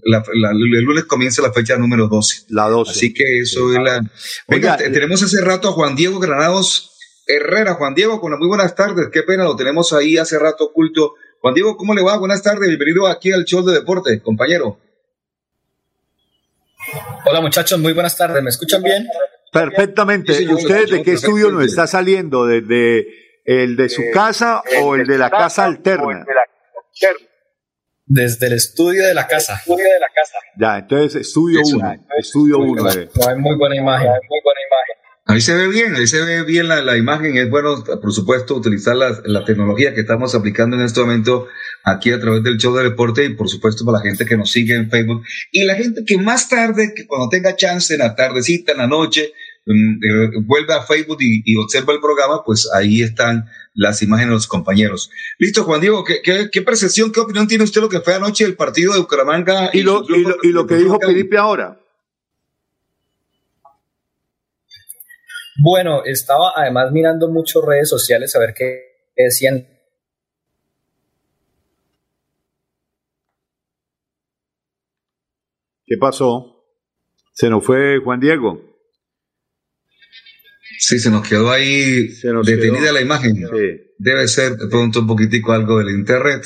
la, 0.03 0.23
el 0.51 0.83
lunes 0.83 1.05
comienza 1.05 1.41
la 1.41 1.51
fecha 1.51 1.77
número 1.77 2.07
12. 2.07 2.45
La 2.49 2.69
12. 2.69 2.91
Así 2.91 3.13
que 3.13 3.23
eso 3.39 3.73
es 3.73 3.79
la... 3.81 4.01
Venga, 4.47 4.75
eh, 4.75 4.89
tenemos 4.89 5.21
hace 5.21 5.41
rato 5.41 5.69
a 5.69 5.73
Juan 5.73 5.95
Diego 5.95 6.19
Granados 6.19 6.90
Herrera. 7.27 7.75
Juan 7.75 7.93
Diego, 7.93 8.19
con 8.19 8.37
muy 8.37 8.47
buenas 8.47 8.75
tardes. 8.75 9.09
Qué 9.11 9.23
pena, 9.23 9.43
lo 9.43 9.55
tenemos 9.55 9.93
ahí 9.93 10.17
hace 10.17 10.37
rato 10.39 10.65
oculto. 10.65 11.15
Juan 11.39 11.53
Diego, 11.53 11.77
¿cómo 11.77 11.93
le 11.93 12.03
va? 12.03 12.17
Buenas 12.17 12.43
tardes. 12.43 12.67
Bienvenido 12.67 13.07
aquí 13.07 13.31
al 13.31 13.45
show 13.45 13.65
de 13.65 13.73
deporte, 13.73 14.21
compañero. 14.21 14.79
Hola 17.25 17.41
muchachos, 17.41 17.79
muy 17.79 17.93
buenas 17.93 18.17
tardes. 18.17 18.41
¿Me 18.43 18.49
escuchan 18.49 18.81
bien? 18.81 19.07
Perfectamente. 19.51 20.33
¿Usted 20.53 20.89
de 20.89 21.03
qué 21.03 21.13
estudio 21.13 21.51
nos 21.51 21.65
está 21.65 21.87
saliendo? 21.87 22.45
¿Desde 22.45 23.07
el 23.45 23.75
de 23.75 23.89
su 23.89 24.03
casa 24.13 24.61
o 24.81 24.95
el 24.95 25.05
de 25.05 25.17
la 25.17 25.29
casa 25.29 25.65
alterna? 25.65 26.25
Desde 28.05 28.47
el 28.47 28.53
estudio 28.53 29.05
de 29.05 29.13
la 29.13 29.27
casa. 29.27 29.55
Estudio 29.55 29.85
de 29.85 29.99
la 29.99 30.09
casa. 30.13 30.37
Ya, 30.57 30.77
entonces 30.79 31.21
estudio 31.27 31.61
uno. 31.63 31.95
Estudio 32.17 32.57
uno. 32.59 32.89
Eh. 32.89 33.09
hay 33.27 33.35
muy 33.37 33.57
buena 33.57 33.75
imagen. 33.75 34.07
muy 34.07 34.39
buena 34.43 34.59
imagen. 34.67 35.00
Ahí 35.25 35.39
se 35.39 35.53
ve 35.53 35.67
bien, 35.67 35.95
ahí 35.95 36.07
se 36.07 36.21
ve 36.21 36.43
bien 36.43 36.67
la, 36.67 36.81
la 36.81 36.97
imagen. 36.97 37.37
Es 37.37 37.49
bueno, 37.49 37.83
por 37.83 38.11
supuesto, 38.11 38.55
utilizar 38.55 38.95
la, 38.95 39.21
la, 39.25 39.45
tecnología 39.45 39.93
que 39.93 40.01
estamos 40.01 40.33
aplicando 40.33 40.75
en 40.75 40.83
este 40.83 40.99
momento 40.99 41.47
aquí 41.83 42.11
a 42.11 42.19
través 42.19 42.43
del 42.43 42.57
show 42.57 42.75
de 42.75 42.83
deporte 42.83 43.25
y, 43.25 43.35
por 43.35 43.47
supuesto, 43.47 43.85
para 43.85 43.99
la 43.99 44.03
gente 44.03 44.25
que 44.25 44.35
nos 44.35 44.51
sigue 44.51 44.75
en 44.75 44.89
Facebook 44.89 45.23
y 45.51 45.63
la 45.63 45.75
gente 45.75 46.03
que 46.05 46.17
más 46.17 46.49
tarde, 46.49 46.93
que 46.95 47.05
cuando 47.05 47.29
tenga 47.29 47.55
chance, 47.55 47.93
en 47.93 47.99
la 47.99 48.15
tardecita, 48.15 48.71
en 48.71 48.79
la 48.79 48.87
noche, 48.87 49.31
eh, 49.65 50.31
vuelve 50.43 50.73
a 50.73 50.81
Facebook 50.81 51.17
y, 51.21 51.43
y 51.45 51.55
observa 51.55 51.93
el 51.93 51.99
programa, 51.99 52.43
pues 52.43 52.67
ahí 52.73 53.03
están 53.03 53.45
las 53.73 54.01
imágenes 54.01 54.29
de 54.29 54.35
los 54.35 54.47
compañeros. 54.47 55.11
Listo, 55.37 55.63
Juan 55.63 55.81
Diego, 55.81 56.03
¿qué, 56.03 56.49
qué, 56.51 56.61
percepción, 56.61 57.11
qué 57.11 57.19
opinión 57.19 57.47
tiene 57.47 57.63
usted 57.63 57.81
lo 57.81 57.89
que 57.89 58.01
fue 58.01 58.15
anoche 58.15 58.43
el 58.43 58.55
partido 58.55 58.93
de 58.93 58.99
Bucaramanga? 58.99 59.69
Y, 59.73 59.83
lo, 59.83 60.03
y 60.43 60.51
lo, 60.51 60.65
que 60.65 60.75
dijo 60.75 60.99
Felipe 60.99 61.37
ahora. 61.37 61.77
Bueno, 65.63 66.03
estaba 66.05 66.53
además 66.55 66.91
mirando 66.91 67.29
muchas 67.29 67.61
redes 67.63 67.87
sociales 67.87 68.35
a 68.35 68.39
ver 68.39 68.53
qué 68.55 68.79
decían. 69.15 69.67
¿Qué 75.85 75.97
pasó? 75.99 76.65
Se 77.33 77.47
nos 77.49 77.63
fue 77.63 77.99
Juan 78.03 78.19
Diego. 78.19 78.59
Sí, 80.79 80.97
se 80.97 81.11
nos 81.11 81.27
quedó 81.27 81.51
ahí 81.51 82.07
detenida 82.43 82.91
la 82.91 83.01
imagen. 83.01 83.45
Debe 83.99 84.27
ser 84.27 84.53
de 84.53 84.67
pronto 84.67 85.01
un 85.01 85.07
poquitico 85.07 85.51
algo 85.51 85.77
del 85.77 85.91
internet 85.91 86.43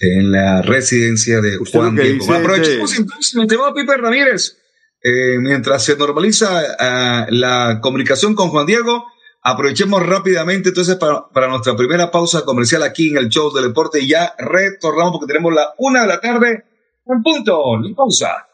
en 0.00 0.30
la 0.30 0.62
residencia 0.62 1.40
de 1.40 1.56
Juan 1.56 1.96
Diego. 1.96 2.32
Aprovechemos 2.32 2.96
entonces 2.96 3.34
el 3.34 3.48
tema 3.48 3.66
de 3.66 3.80
Piper 3.80 4.00
Ramírez. 4.00 4.56
Eh, 5.02 5.38
mientras 5.38 5.84
se 5.84 5.96
normaliza 5.96 6.60
ah, 6.78 7.26
la 7.30 7.80
comunicación 7.80 8.34
con 8.34 8.48
Juan 8.48 8.66
Diego, 8.66 9.06
aprovechemos 9.42 10.04
rápidamente 10.04 10.70
entonces 10.70 10.96
para, 10.96 11.28
para, 11.28 11.48
nuestra 11.48 11.76
primera 11.76 12.10
pausa 12.10 12.44
comercial 12.44 12.82
aquí 12.82 13.10
en 13.10 13.18
el 13.18 13.28
show 13.28 13.52
del 13.52 13.68
deporte 13.68 14.00
y 14.00 14.08
ya 14.08 14.34
retornamos 14.38 15.12
porque 15.12 15.32
tenemos 15.32 15.54
la 15.54 15.72
una 15.78 16.02
de 16.02 16.06
la 16.08 16.20
tarde 16.20 16.64
en 17.06 17.22
punto. 17.22 17.76
La 17.78 17.94
pausa. 17.94 18.46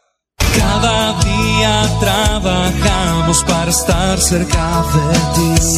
Cada 0.57 1.20
día 1.22 1.83
trabajamos 2.00 3.42
para 3.44 3.70
estar 3.70 4.18
cerca 4.18 4.85
de 4.94 5.18
ti. 5.35 5.76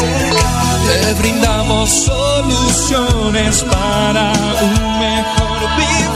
Te 0.87 1.15
brindamos 1.21 1.91
soluciones 1.91 3.63
para 3.65 4.33
un 4.63 4.99
mejor 4.99 5.61
vivir. 5.79 6.16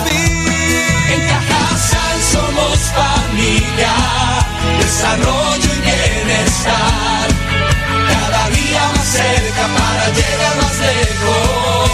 Familia, 2.94 3.94
desarrollo 4.78 5.70
y 5.76 5.80
bienestar. 5.80 7.28
Cada 8.08 8.50
día 8.50 8.82
más 8.96 9.08
cerca 9.08 9.64
para 9.78 10.08
llegar 10.08 10.56
más 10.56 10.78
lejos. 10.80 11.90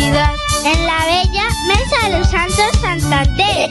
En 0.00 0.86
la 0.86 1.04
bella 1.06 1.48
Mesa 1.66 2.08
de 2.08 2.18
los 2.18 2.30
Santos 2.30 2.80
Santander. 2.80 3.70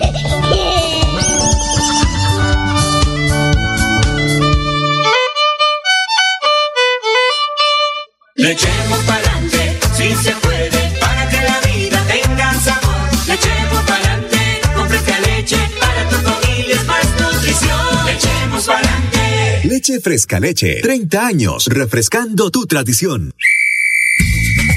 Le 8.36 8.52
echemos 8.52 9.00
pa'lante, 9.06 9.80
si 9.96 10.16
se 10.16 10.32
puede, 10.32 11.00
para 11.00 11.30
que 11.30 11.38
la 11.38 11.60
vida 11.62 12.04
tenga 12.08 12.54
sabor. 12.56 13.10
Le 13.28 13.34
echemos 13.34 13.84
pa'lante, 13.88 14.62
con 14.76 14.90
fresca 14.90 15.20
leche, 15.22 15.58
para 15.80 16.10
tu 16.10 16.16
familia 16.18 16.76
es 16.76 16.86
más 16.86 17.06
nutrición. 17.22 18.06
Le 18.06 18.12
echemos 18.12 18.66
pa'lante. 18.66 19.62
Leche 19.64 20.02
Fresca 20.02 20.42
Leche, 20.42 20.82
30 20.82 21.26
años, 21.26 21.68
refrescando 21.68 22.52
tu 22.52 22.66
tradición. 22.66 23.34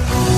oh 0.00 0.37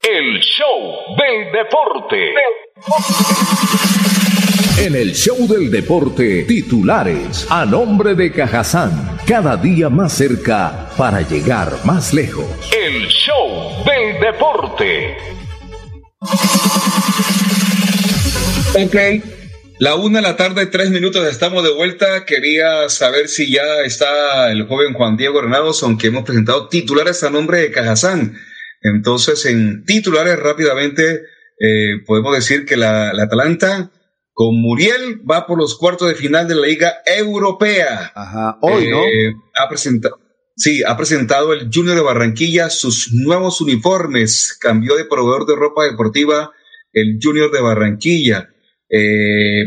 El 0.00 0.40
show 0.40 1.16
del 1.18 1.52
deporte. 1.52 2.34
En 4.78 4.94
el 4.94 5.12
show 5.12 5.48
del 5.48 5.70
deporte, 5.72 6.44
titulares 6.44 7.46
a 7.50 7.66
nombre 7.66 8.14
de 8.14 8.30
Cajazán, 8.30 9.18
cada 9.26 9.56
día 9.56 9.88
más 9.88 10.12
cerca 10.12 10.88
para 10.96 11.22
llegar 11.22 11.72
más 11.84 12.14
lejos. 12.14 12.46
El 12.72 13.08
show 13.08 13.84
del 13.84 14.20
deporte. 14.20 15.16
Ok, 18.80 19.24
la 19.80 19.96
una 19.96 20.20
de 20.20 20.22
la 20.22 20.36
tarde, 20.36 20.66
tres 20.66 20.90
minutos, 20.90 21.26
estamos 21.26 21.64
de 21.64 21.72
vuelta. 21.74 22.24
Quería 22.24 22.88
saber 22.88 23.28
si 23.28 23.50
ya 23.52 23.80
está 23.84 24.52
el 24.52 24.68
joven 24.68 24.94
Juan 24.94 25.16
Diego 25.16 25.40
Granados, 25.40 25.82
aunque 25.82 26.06
hemos 26.06 26.22
presentado 26.22 26.68
titulares 26.68 27.24
a 27.24 27.30
nombre 27.30 27.58
de 27.58 27.72
Cajazán. 27.72 28.38
Entonces, 28.82 29.44
en 29.46 29.84
titulares 29.84 30.38
rápidamente, 30.38 31.22
eh, 31.58 32.02
podemos 32.06 32.34
decir 32.34 32.64
que 32.64 32.76
la, 32.76 33.12
la, 33.12 33.24
Atalanta 33.24 33.90
con 34.32 34.60
Muriel 34.60 35.20
va 35.28 35.46
por 35.46 35.58
los 35.58 35.76
cuartos 35.76 36.08
de 36.08 36.14
final 36.14 36.46
de 36.46 36.54
la 36.54 36.66
Liga 36.66 36.98
Europea. 37.04 38.12
Ajá, 38.14 38.58
hoy, 38.62 38.84
Eh, 38.84 38.90
¿no? 38.90 39.02
Ha 39.58 39.68
presentado. 39.68 40.20
Sí, 40.56 40.82
ha 40.84 40.96
presentado 40.96 41.52
el 41.52 41.70
Junior 41.72 41.96
de 41.96 42.02
Barranquilla 42.02 42.70
sus 42.70 43.12
nuevos 43.12 43.60
uniformes. 43.60 44.56
Cambió 44.60 44.96
de 44.96 45.04
proveedor 45.04 45.46
de 45.46 45.56
ropa 45.56 45.84
deportiva 45.84 46.52
el 46.92 47.18
Junior 47.22 47.50
de 47.52 47.60
Barranquilla. 47.60 48.48
Eh, 48.88 49.64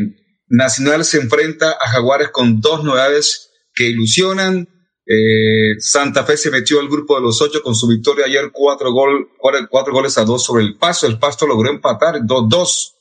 Nacional 0.48 1.06
se 1.06 1.18
enfrenta 1.18 1.72
a 1.72 1.88
Jaguares 1.88 2.30
con 2.30 2.60
dos 2.60 2.84
novedades 2.84 3.52
que 3.74 3.88
ilusionan. 3.88 4.68
Eh, 5.14 5.76
Santa 5.80 6.24
Fe 6.24 6.38
se 6.38 6.52
metió 6.52 6.80
al 6.80 6.88
grupo 6.88 7.16
de 7.16 7.22
los 7.22 7.42
ocho 7.42 7.62
con 7.62 7.76
su 7.76 7.88
victoria 7.88 8.26
ayer, 8.28 8.50
cuatro, 8.54 8.92
gol, 8.94 9.28
cuatro, 9.38 9.68
cuatro 9.70 9.92
goles 9.94 10.18
a 10.18 10.24
dos 10.24 10.44
sobre 10.46 10.64
el 10.64 10.78
paso. 10.78 11.06
El 11.08 11.20
pasto 11.20 11.46
logró 11.48 11.70
empatar 11.70 12.22
2-2. 12.26 12.96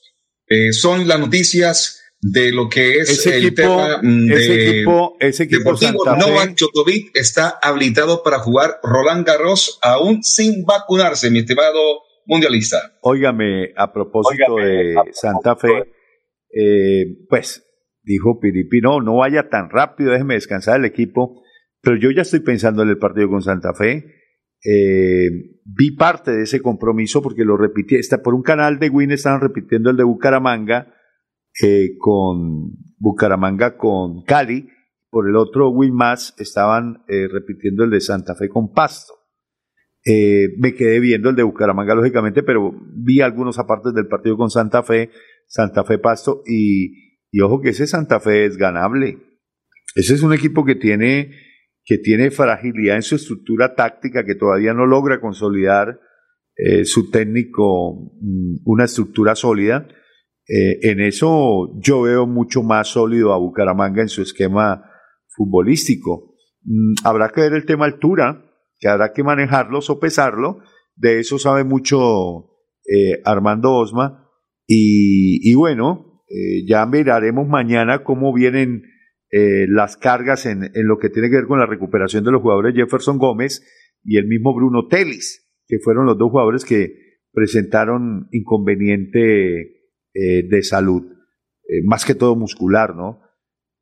Eh, 0.47 0.73
son 0.73 1.07
las 1.07 1.19
noticias 1.19 1.99
de 2.19 2.51
lo 2.51 2.67
que 2.69 2.97
es 2.97 3.09
Ese 3.09 3.37
el 3.37 3.45
equipo- 3.45 3.61
tema 3.61 3.99
mm, 4.03 4.31
ese 4.31 4.51
de 4.57 4.69
equipo- 4.71 5.15
ese 5.21 5.43
equipo 5.43 5.59
Deportivo 5.59 6.03
Santa 6.03 6.23
Fe- 6.25 6.31
Novak 6.31 6.55
Djokovic 6.57 7.11
está 7.17 7.57
habilitado 7.61 8.21
para 8.23 8.39
jugar 8.39 8.79
Roland 8.83 9.25
Garros 9.25 9.79
aún 9.81 10.21
sin 10.21 10.65
vacunarse, 10.65 11.31
mi 11.31 11.39
estimado 11.39 11.79
mundialista. 12.25 12.77
Óigame, 13.01 13.71
a 13.77 13.91
propósito 13.93 14.55
de 14.57 14.95
Santa 15.13 15.55
Fe, 15.55 15.69
eh, 16.53 17.05
pues 17.29 17.63
dijo 18.03 18.39
Piripi, 18.39 18.81
no, 18.81 18.99
no 19.01 19.17
vaya 19.17 19.49
tan 19.49 19.69
rápido, 19.69 20.11
déjeme 20.11 20.33
descansar 20.35 20.79
el 20.79 20.85
equipo, 20.85 21.41
pero 21.81 21.97
yo 21.97 22.11
ya 22.11 22.21
estoy 22.21 22.41
pensando 22.41 22.83
en 22.83 22.89
el 22.89 22.97
partido 22.97 23.29
con 23.29 23.41
Santa 23.41 23.73
Fe. 23.73 24.15
Eh, 24.63 25.29
vi 25.65 25.91
parte 25.91 26.31
de 26.31 26.43
ese 26.43 26.61
compromiso 26.61 27.21
porque 27.21 27.43
lo 27.43 27.57
repití, 27.57 27.95
está 27.95 28.21
por 28.21 28.35
un 28.35 28.43
canal 28.43 28.77
de 28.79 28.89
Win 28.89 29.11
estaban 29.11 29.41
repitiendo 29.41 29.89
el 29.89 29.97
de 29.97 30.03
Bucaramanga 30.03 30.93
eh, 31.61 31.97
con 31.97 32.71
Bucaramanga 32.97 33.75
con 33.75 34.23
Cali, 34.23 34.69
por 35.09 35.27
el 35.27 35.35
otro 35.35 35.69
Win 35.69 35.93
más 35.93 36.33
estaban 36.37 37.03
eh, 37.07 37.27
repitiendo 37.27 37.83
el 37.83 37.89
de 37.89 37.99
Santa 37.99 38.35
Fe 38.35 38.47
con 38.47 38.71
Pasto. 38.71 39.13
Eh, 40.05 40.49
me 40.57 40.73
quedé 40.73 40.99
viendo 40.99 41.29
el 41.29 41.35
de 41.35 41.43
Bucaramanga, 41.43 41.93
lógicamente, 41.93 42.41
pero 42.41 42.71
vi 42.95 43.21
algunos 43.21 43.59
apartes 43.59 43.93
del 43.93 44.07
partido 44.07 44.37
con 44.37 44.49
Santa 44.49 44.81
Fe, 44.83 45.11
Santa 45.47 45.83
Fe 45.83 45.99
Pasto, 45.99 46.41
y, 46.45 47.19
y 47.31 47.41
ojo 47.41 47.61
que 47.61 47.69
ese 47.69 47.85
Santa 47.85 48.19
Fe 48.19 48.45
es 48.45 48.57
ganable. 48.57 49.19
Ese 49.95 50.13
es 50.13 50.23
un 50.23 50.33
equipo 50.33 50.63
que 50.63 50.75
tiene, 50.75 51.31
que 51.83 51.97
tiene 51.97 52.31
fragilidad 52.31 52.95
en 52.95 53.01
su 53.01 53.15
estructura 53.15 53.75
táctica, 53.75 54.23
que 54.23 54.35
todavía 54.35 54.73
no 54.73 54.85
logra 54.85 55.19
consolidar 55.19 55.99
eh, 56.55 56.85
su 56.85 57.09
técnico, 57.09 58.13
mm, 58.21 58.57
una 58.65 58.85
estructura 58.85 59.35
sólida. 59.35 59.87
Eh, 60.47 60.79
en 60.83 60.99
eso 60.99 61.79
yo 61.81 62.01
veo 62.03 62.27
mucho 62.27 62.61
más 62.61 62.89
sólido 62.89 63.33
a 63.33 63.37
Bucaramanga 63.37 64.01
en 64.01 64.09
su 64.09 64.21
esquema 64.21 64.83
futbolístico. 65.29 66.35
Mm, 66.63 66.93
habrá 67.03 67.29
que 67.29 67.41
ver 67.41 67.53
el 67.53 67.65
tema 67.65 67.85
altura, 67.85 68.45
que 68.79 68.87
habrá 68.87 69.11
que 69.13 69.23
manejarlo, 69.23 69.81
sopesarlo. 69.81 70.59
De 70.95 71.19
eso 71.19 71.39
sabe 71.39 71.63
mucho 71.63 72.51
eh, 72.85 73.21
Armando 73.25 73.73
Osma. 73.73 74.29
Y, 74.67 75.49
y 75.49 75.55
bueno, 75.55 76.23
ya 76.65 76.85
miraremos 76.85 77.45
mañana 77.45 78.03
cómo 78.05 78.33
vienen 78.33 78.83
eh, 79.31 79.65
las 79.69 79.95
cargas 79.95 80.45
en, 80.45 80.71
lo 80.73 80.97
que 80.97 81.09
tiene 81.09 81.29
que 81.29 81.37
ver 81.37 81.47
con 81.47 81.59
la 81.59 81.65
recuperación 81.65 82.23
de 82.23 82.31
los 82.31 82.41
jugadores 82.41 82.75
Jefferson 82.75 83.17
Gómez 83.17 83.65
y 84.03 84.17
el 84.17 84.27
mismo 84.27 84.53
Bruno 84.53 84.87
Telis, 84.87 85.49
que 85.67 85.79
fueron 85.79 86.05
los 86.05 86.17
dos 86.17 86.31
jugadores 86.31 86.65
que 86.65 87.19
presentaron 87.31 88.27
inconveniente 88.31 89.61
eh, 90.13 90.47
de 90.49 90.63
salud, 90.63 91.03
eh, 91.67 91.81
más 91.85 92.03
que 92.03 92.15
todo 92.15 92.35
muscular, 92.35 92.95
¿no? 92.95 93.21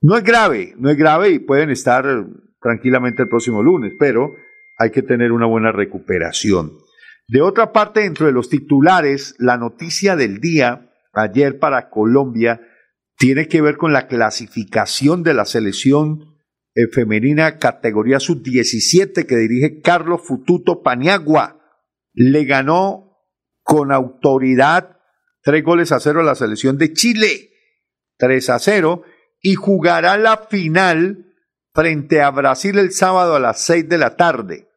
No 0.02 0.16
es 0.16 0.24
grave, 0.24 0.76
no 0.78 0.90
es 0.90 0.98
grave 0.98 1.32
y 1.32 1.40
pueden 1.40 1.72
estar 1.72 2.06
tranquilamente 2.62 3.24
el 3.24 3.30
próximo 3.30 3.64
lunes, 3.64 3.94
pero 3.98 4.32
hay 4.78 4.92
que 4.92 5.02
tener 5.02 5.32
una 5.32 5.48
buena 5.48 5.72
recuperación. 5.72 6.72
De 7.28 7.42
otra 7.42 7.74
parte, 7.74 8.02
dentro 8.02 8.28
de 8.28 8.32
los 8.32 8.50
titulares, 8.50 9.36
la 9.40 9.58
noticia 9.58 10.16
del 10.16 10.40
día 10.40 10.90
ayer 11.14 11.60
para 11.60 11.90
Colombia 11.90 12.62
tiene 13.20 13.50
que 13.50 13.62
ver 13.62 13.76
con 13.76 13.92
la 13.92 14.08
clasificación 14.08 15.24
de 15.24 15.34
la 15.34 15.44
selección 15.44 16.38
eh, 16.74 16.88
femenina 16.90 17.58
categoría 17.58 18.18
sub-17 18.22 19.26
que 19.26 19.36
dirige 19.36 19.82
Carlos 19.82 20.22
Fututo 20.24 20.82
Paniagua. 20.82 21.60
Le 22.14 22.46
ganó 22.46 23.18
con 23.62 23.92
autoridad 23.92 25.00
tres 25.42 25.66
goles 25.66 25.92
a 25.92 26.00
cero 26.00 26.22
a 26.22 26.24
la 26.24 26.36
selección 26.36 26.78
de 26.78 26.94
Chile, 26.94 27.50
3 28.18 28.50
a 28.52 28.60
0, 28.60 29.04
y 29.42 29.56
jugará 29.56 30.18
la 30.18 30.38
final 30.50 31.26
frente 31.74 32.22
a 32.22 32.32
Brasil 32.32 32.80
el 32.80 32.94
sábado 32.94 33.36
a 33.36 33.40
las 33.40 33.62
6 33.64 33.90
de 33.90 33.98
la 33.98 34.16
tarde. 34.16 34.70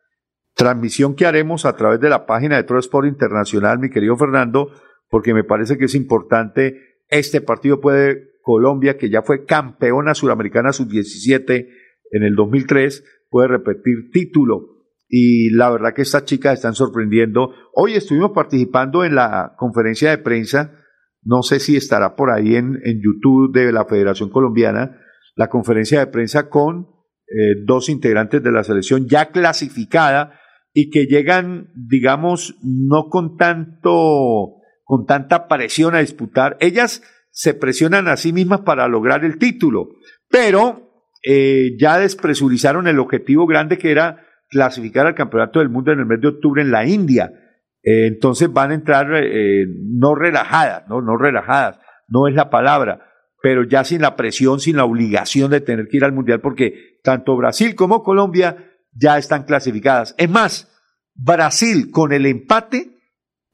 Transmisión 0.57 1.15
que 1.15 1.27
haremos 1.27 1.65
a 1.65 1.77
través 1.77 2.01
de 2.01 2.09
la 2.09 2.27
página 2.27 2.57
de 2.57 2.65
True 2.65 2.81
Sport 2.81 3.07
Internacional, 3.07 3.79
mi 3.79 3.89
querido 3.89 4.17
Fernando, 4.17 4.73
porque 5.09 5.33
me 5.33 5.45
parece 5.45 5.79
que 5.79 5.85
es 5.85 5.95
importante. 5.95 6.99
Este 7.09 7.41
partido 7.41 7.81
puede 7.81 8.32
Colombia, 8.43 8.97
que 8.97 9.11
ya 9.11 9.23
fue 9.23 9.45
campeona 9.45 10.15
suramericana 10.15 10.73
sub-17 10.73 11.69
en 12.11 12.23
el 12.23 12.35
2003, 12.35 13.05
puede 13.31 13.49
repetir 13.49 14.11
título. 14.13 14.69
Y 15.09 15.51
la 15.51 15.71
verdad 15.71 15.95
que 15.95 16.03
estas 16.03 16.25
chicas 16.25 16.55
están 16.55 16.75
sorprendiendo. 16.75 17.51
Hoy 17.75 17.95
estuvimos 17.95 18.33
participando 18.33 19.05
en 19.05 19.15
la 19.15 19.55
conferencia 19.57 20.11
de 20.11 20.19
prensa, 20.19 20.79
no 21.23 21.43
sé 21.43 21.61
si 21.61 21.77
estará 21.77 22.17
por 22.17 22.31
ahí 22.31 22.57
en, 22.57 22.81
en 22.85 23.01
YouTube 23.01 23.53
de 23.53 23.73
la 23.73 23.85
Federación 23.85 24.31
Colombiana, 24.31 24.99
la 25.37 25.49
conferencia 25.49 26.01
de 26.01 26.07
prensa 26.09 26.49
con 26.49 26.89
eh, 27.35 27.63
dos 27.65 27.89
integrantes 27.89 28.43
de 28.43 28.53
la 28.53 28.65
selección 28.65 29.07
ya 29.09 29.31
clasificada 29.31 30.39
y 30.75 30.91
que 30.91 31.07
llegan, 31.07 31.71
digamos, 31.75 32.57
no 32.63 33.09
con 33.09 33.37
tanto, 33.37 34.57
con 34.85 35.07
tanta 35.07 35.49
presión 35.49 35.95
a 35.95 36.01
disputar. 36.01 36.57
Ellas 36.61 37.03
se 37.33 37.55
presionan 37.55 38.09
a 38.09 38.17
sí 38.17 38.33
mismas 38.33 38.61
para 38.61 38.87
lograr 38.87 39.25
el 39.25 39.39
título, 39.39 39.89
pero 40.29 41.07
eh, 41.25 41.77
ya 41.81 41.99
despresurizaron 41.99 42.87
el 42.87 42.99
objetivo 42.99 43.47
grande 43.47 43.79
que 43.79 43.91
era 43.91 44.27
clasificar 44.49 45.07
al 45.07 45.15
Campeonato 45.15 45.59
del 45.59 45.71
Mundo 45.71 45.93
en 45.93 46.01
el 46.01 46.07
mes 46.07 46.21
de 46.21 46.29
octubre 46.29 46.63
en 46.63 46.71
la 46.71 46.87
India. 46.87 47.33
Eh, 47.83 48.07
entonces 48.07 48.53
van 48.53 48.71
a 48.71 48.75
entrar 48.75 49.07
eh, 49.15 49.65
no 49.67 50.15
relajadas, 50.15 50.87
¿no? 50.89 51.01
no 51.01 51.17
relajadas, 51.17 51.81
no 52.07 52.29
es 52.29 52.35
la 52.35 52.51
palabra, 52.51 53.09
pero 53.43 53.65
ya 53.65 53.83
sin 53.83 54.03
la 54.03 54.15
presión, 54.15 54.61
sin 54.61 54.77
la 54.77 54.85
obligación 54.85 55.51
de 55.51 55.63
tener 55.63 55.89
que 55.89 55.97
ir 55.97 56.05
al 56.05 56.13
Mundial, 56.13 56.41
porque 56.41 56.99
tanto 57.03 57.35
Brasil 57.37 57.75
como 57.75 58.03
Colombia 58.03 58.73
ya 58.93 59.17
están 59.17 59.45
clasificadas. 59.45 60.15
Es 60.19 60.29
más, 60.29 60.71
Brasil 61.15 61.91
con 61.91 62.13
el 62.13 62.27
empate 62.27 62.99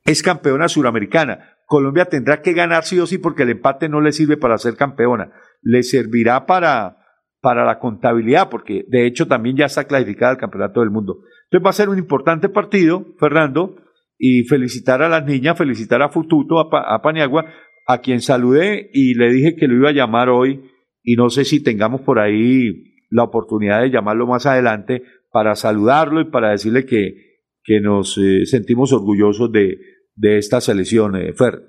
es 0.05 0.23
campeona 0.23 0.69
suramericana. 0.69 1.58
Colombia 1.69 2.07
tendrá 2.07 2.41
que 2.41 2.55
ganar 2.55 2.85
sí 2.85 2.99
o 2.99 3.07
sí 3.07 3.19
porque 3.19 3.43
el 3.43 3.51
empate 3.51 3.91
no 3.91 4.01
le 4.01 4.13
sirve 4.13 4.39
para 4.39 4.57
ser 4.57 4.75
campeona. 4.75 5.33
Le 5.61 5.83
servirá 5.83 6.47
para, 6.47 6.97
para 7.43 7.67
la 7.67 7.79
contabilidad 7.79 8.49
porque 8.49 8.87
de 8.89 9.07
hecho 9.07 9.29
también 9.29 9.55
ya 9.55 9.67
está 9.67 9.85
clasificada 9.85 10.33
al 10.33 10.39
campeonato 10.39 10.81
del 10.81 10.89
mundo. 10.89 11.19
Entonces 11.45 11.67
va 11.67 11.69
a 11.69 11.75
ser 11.75 11.91
un 11.91 11.99
importante 11.99 12.49
partido, 12.49 13.05
Fernando, 13.21 13.77
y 14.17 14.45
felicitar 14.45 15.03
a 15.03 15.11
las 15.11 15.27
niñas, 15.27 15.59
felicitar 15.59 16.01
a 16.01 16.09
Fututo, 16.09 16.59
a, 16.59 16.95
a 16.95 17.03
Paniagua, 17.03 17.45
a 17.87 17.99
quien 17.99 18.23
saludé 18.23 18.89
y 18.95 19.13
le 19.13 19.31
dije 19.31 19.55
que 19.55 19.69
lo 19.69 19.75
iba 19.75 19.91
a 19.91 19.93
llamar 19.93 20.31
hoy 20.31 20.71
y 21.03 21.17
no 21.17 21.29
sé 21.29 21.45
si 21.45 21.63
tengamos 21.63 22.01
por 22.01 22.19
ahí 22.19 22.95
la 23.11 23.25
oportunidad 23.25 23.83
de 23.83 23.91
llamarlo 23.91 24.27
más 24.27 24.47
adelante 24.47 25.03
para 25.31 25.55
saludarlo 25.55 26.23
y 26.23 26.31
para 26.31 26.53
decirle 26.53 26.87
que, 26.87 27.43
que 27.63 27.83
nos 27.83 28.17
eh, 28.17 28.47
sentimos 28.47 28.95
orgullosos 28.95 29.53
de, 29.53 29.77
de 30.19 30.39
esta 30.39 30.61
selección, 30.61 31.17
eh, 31.17 31.33
Fer. 31.33 31.63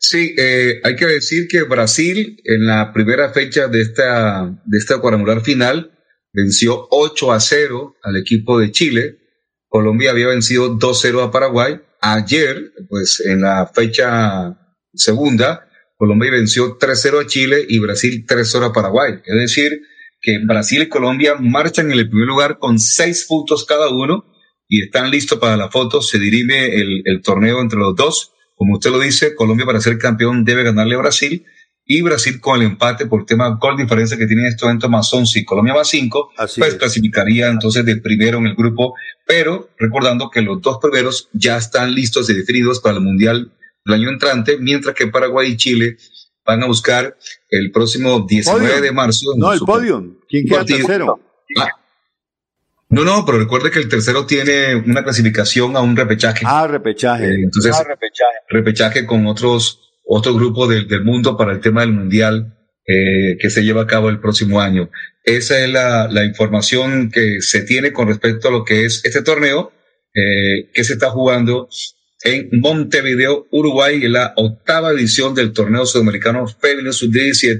Sí, 0.00 0.34
eh, 0.36 0.80
hay 0.84 0.96
que 0.96 1.06
decir 1.06 1.46
que 1.48 1.62
Brasil 1.62 2.36
en 2.44 2.66
la 2.66 2.92
primera 2.92 3.30
fecha 3.32 3.68
de 3.68 3.80
esta, 3.80 4.44
de 4.66 4.78
esta 4.78 4.98
cuadrangular 4.98 5.40
final 5.40 5.98
venció 6.30 6.88
8 6.90 7.32
a 7.32 7.40
0 7.40 7.96
al 8.02 8.16
equipo 8.18 8.58
de 8.58 8.70
Chile. 8.70 9.16
Colombia 9.66 10.10
había 10.10 10.28
vencido 10.28 10.78
2-0 10.78 11.22
a 11.22 11.30
Paraguay. 11.30 11.80
Ayer, 12.02 12.72
pues 12.90 13.22
en 13.24 13.40
la 13.40 13.66
fecha 13.74 14.58
segunda, 14.92 15.70
Colombia 15.96 16.32
venció 16.32 16.76
3-0 16.78 17.22
a 17.22 17.26
Chile 17.26 17.64
y 17.66 17.78
Brasil 17.78 18.26
3-0 18.26 18.66
a 18.66 18.72
Paraguay. 18.74 19.14
Es 19.24 19.36
decir, 19.36 19.80
que 20.20 20.38
Brasil 20.44 20.82
y 20.82 20.88
Colombia 20.90 21.36
marchan 21.40 21.90
en 21.90 21.98
el 21.98 22.10
primer 22.10 22.28
lugar 22.28 22.58
con 22.58 22.78
seis 22.78 23.24
puntos 23.26 23.64
cada 23.64 23.88
uno 23.88 24.33
y 24.68 24.82
están 24.82 25.10
listos 25.10 25.38
para 25.38 25.56
la 25.56 25.70
foto. 25.70 26.02
Se 26.02 26.18
dirime 26.18 26.66
el, 26.66 27.02
el 27.04 27.22
torneo 27.22 27.60
entre 27.60 27.78
los 27.78 27.94
dos. 27.94 28.32
Como 28.56 28.74
usted 28.74 28.90
lo 28.90 29.00
dice, 29.00 29.34
Colombia 29.34 29.66
para 29.66 29.80
ser 29.80 29.98
campeón 29.98 30.44
debe 30.44 30.62
ganarle 30.62 30.94
a 30.94 30.98
Brasil 30.98 31.44
y 31.86 32.02
Brasil 32.02 32.40
con 32.40 32.60
el 32.60 32.66
empate 32.66 33.06
por 33.06 33.26
tema 33.26 33.58
gol 33.60 33.76
diferencia 33.76 34.16
que 34.16 34.26
tiene 34.26 34.42
en 34.42 34.48
este 34.48 34.64
momento 34.64 34.88
más 34.88 35.12
11 35.12 35.40
y 35.40 35.44
Colombia 35.44 35.74
más 35.74 35.88
5, 35.88 36.30
pues 36.56 36.74
clasificaría 36.76 37.48
entonces 37.48 37.84
de 37.84 37.96
primero 37.96 38.38
en 38.38 38.46
el 38.46 38.54
grupo, 38.54 38.94
pero 39.26 39.70
recordando 39.78 40.30
que 40.30 40.40
los 40.40 40.62
dos 40.62 40.78
primeros 40.80 41.28
ya 41.32 41.58
están 41.58 41.94
listos 41.94 42.30
y 42.30 42.34
definidos 42.34 42.80
para 42.80 42.96
el 42.96 43.02
Mundial 43.02 43.52
del 43.84 43.94
año 43.94 44.08
entrante, 44.08 44.56
mientras 44.58 44.94
que 44.94 45.08
Paraguay 45.08 45.52
y 45.52 45.56
Chile 45.56 45.96
van 46.46 46.62
a 46.62 46.66
buscar 46.66 47.16
el 47.50 47.70
próximo 47.70 48.24
19 48.26 48.66
Podium. 48.66 48.82
de 48.82 48.92
marzo. 48.92 49.26
No, 49.36 49.52
el 49.52 49.60
podium. 49.60 50.16
¿Quién 50.28 50.44
queda 50.46 50.58
partido. 50.58 50.78
tercero? 50.78 51.20
Ah. 51.58 51.68
No, 52.94 53.04
no, 53.04 53.24
pero 53.26 53.38
recuerde 53.38 53.70
que 53.70 53.80
el 53.80 53.88
tercero 53.88 54.24
tiene 54.24 54.76
una 54.76 55.02
clasificación 55.02 55.76
a 55.76 55.80
un 55.80 55.96
repechaje. 55.96 56.44
Ah, 56.46 56.66
repechaje. 56.66 57.24
Eh, 57.24 57.42
entonces, 57.42 57.74
repechaje 58.48 59.04
con 59.04 59.26
otros 59.26 59.80
otro 60.06 60.34
grupo 60.34 60.66
del, 60.66 60.86
del 60.86 61.02
mundo 61.02 61.36
para 61.36 61.52
el 61.52 61.60
tema 61.60 61.80
del 61.80 61.92
mundial 61.92 62.58
eh, 62.86 63.38
que 63.40 63.50
se 63.50 63.64
lleva 63.64 63.82
a 63.82 63.86
cabo 63.86 64.10
el 64.10 64.20
próximo 64.20 64.60
año. 64.60 64.90
Esa 65.24 65.58
es 65.64 65.70
la, 65.70 66.06
la 66.08 66.24
información 66.24 67.10
que 67.10 67.40
se 67.40 67.62
tiene 67.62 67.92
con 67.92 68.08
respecto 68.08 68.48
a 68.48 68.50
lo 68.50 68.64
que 68.64 68.84
es 68.84 69.02
este 69.04 69.22
torneo 69.22 69.72
eh, 70.14 70.70
que 70.72 70.84
se 70.84 70.92
está 70.92 71.10
jugando 71.10 71.68
en 72.22 72.48
Montevideo, 72.52 73.46
Uruguay, 73.50 74.04
en 74.04 74.12
la 74.12 74.32
octava 74.36 74.92
edición 74.92 75.34
del 75.34 75.52
torneo 75.52 75.86
sudamericano 75.86 76.46
femenino 76.46 76.92
sub-17 76.92 77.58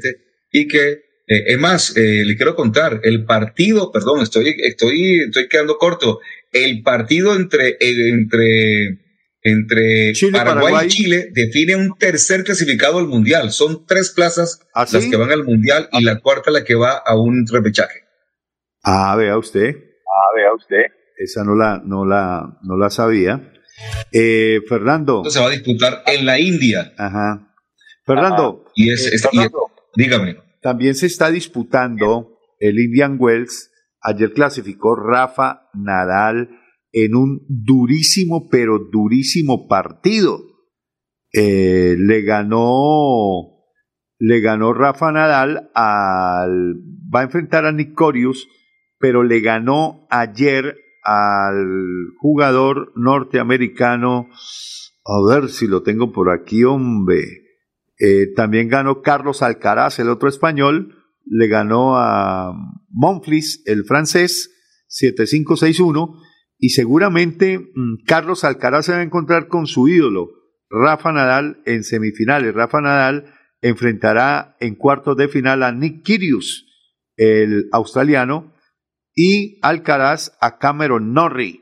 y 0.53 0.68
que 0.68 1.03
eh, 1.27 1.45
es 1.47 1.59
más, 1.59 1.97
eh, 1.97 2.22
le 2.25 2.37
quiero 2.37 2.55
contar, 2.55 3.01
el 3.05 3.25
partido, 3.25 3.91
perdón, 3.93 4.22
estoy, 4.22 4.55
estoy, 4.59 5.20
estoy 5.27 5.49
quedando 5.49 5.77
corto, 5.79 6.20
el 6.53 6.83
partido 6.83 7.35
entre, 7.35 7.77
entre, 7.81 9.01
entre 9.43 10.12
Paraguay, 10.33 10.87
y 10.87 10.89
Chile 10.89 11.29
define 11.33 11.77
un 11.77 11.97
tercer 11.99 12.45
clasificado 12.45 12.99
al 12.99 13.07
mundial. 13.09 13.51
Son 13.53 13.85
tres 13.87 14.11
plazas 14.11 14.61
¿Ah, 14.75 14.87
las 14.91 15.05
que 15.07 15.16
van 15.16 15.31
al 15.33 15.45
mundial 15.45 15.89
y 15.93 16.03
la 16.03 16.20
cuarta 16.20 16.51
la 16.51 16.64
que 16.64 16.75
va 16.75 16.93
a 17.05 17.16
un 17.18 17.45
repechaje. 17.51 18.01
Ah, 18.83 19.14
vea 19.16 19.37
usted. 19.39 19.70
Ah, 19.77 20.37
vea 20.37 20.55
usted. 20.55 20.83
Esa 21.18 21.45
no 21.45 21.55
la, 21.55 21.81
no 21.85 22.05
la, 22.05 22.59
no 22.62 22.77
la 22.77 22.91
sabía. 22.91 23.53
Eh, 24.12 24.61
Fernando. 24.68 25.22
Esto 25.25 25.31
se 25.31 25.41
va 25.41 25.47
a 25.47 25.51
disputar 25.51 26.03
en 26.07 26.27
la 26.27 26.39
India. 26.39 26.93
Ajá. 26.97 27.55
Fernando. 28.07 28.64
Y 28.75 28.93
es, 28.93 29.07
es- 29.07 29.27
y 29.33 29.41
es- 29.41 29.51
dígame. 29.97 30.37
También 30.65 30.95
se 30.95 31.05
está 31.05 31.31
disputando 31.31 32.39
el 32.59 32.79
Indian 32.79 33.19
Wells. 33.21 33.71
Ayer 34.01 34.33
clasificó 34.33 34.97
Rafa 34.97 35.69
Nadal 35.75 36.59
en 36.91 37.15
un 37.15 37.45
durísimo, 37.49 38.49
pero 38.49 38.79
durísimo 38.91 39.69
partido. 39.69 40.39
Eh, 41.35 41.97
le 41.99 42.23
ganó, 42.23 42.62
le 44.19 44.41
ganó 44.41 44.73
Rafa 44.73 45.12
Nadal 45.12 45.71
al, 45.75 46.77
va 47.15 47.21
a 47.21 47.25
enfrentar 47.25 47.67
a 47.67 47.73
Nick 47.73 47.95
Kyrgios, 47.95 48.49
pero 48.99 49.23
le 49.23 49.41
ganó 49.41 50.07
ayer 50.09 50.79
al 51.03 51.67
jugador 52.21 52.91
norteamericano, 52.97 54.31
a 55.05 55.29
ver 55.29 55.51
si 55.51 55.67
lo 55.67 55.83
tengo 55.83 56.11
por 56.11 56.31
aquí, 56.31 56.65
hombre. 56.65 57.43
Eh, 57.99 58.32
también 58.34 58.68
ganó 58.68 59.03
Carlos 59.03 59.42
Alcaraz, 59.42 59.99
el 59.99 60.09
otro 60.09 60.28
español, 60.28 60.97
le 61.26 61.49
ganó 61.49 61.97
a 61.97 62.53
Monfils, 62.90 63.62
el 63.66 63.84
francés, 63.84 64.51
7-5-6-1, 64.88 66.20
y 66.59 66.70
seguramente 66.70 67.59
mm, 67.59 68.05
Carlos 68.07 68.45
Alcaraz 68.45 68.86
se 68.86 68.92
va 68.92 68.99
a 68.99 69.03
encontrar 69.03 69.49
con 69.49 69.66
su 69.66 69.88
ídolo, 69.88 70.28
Rafa 70.70 71.12
Nadal, 71.12 71.62
en 71.66 71.84
semifinales. 71.84 72.55
Rafa 72.55 72.80
Nadal 72.80 73.32
enfrentará 73.61 74.57
en 74.61 74.74
cuartos 74.74 75.16
de 75.16 75.28
final 75.28 75.62
a 75.62 75.72
Nick 75.72 76.05
Kyrgios, 76.05 76.66
el 77.16 77.68
australiano, 77.72 78.53
y 79.14 79.61
Alcaraz 79.62 80.36
a 80.40 80.59
Cameron 80.59 81.12
Norrie. 81.12 81.61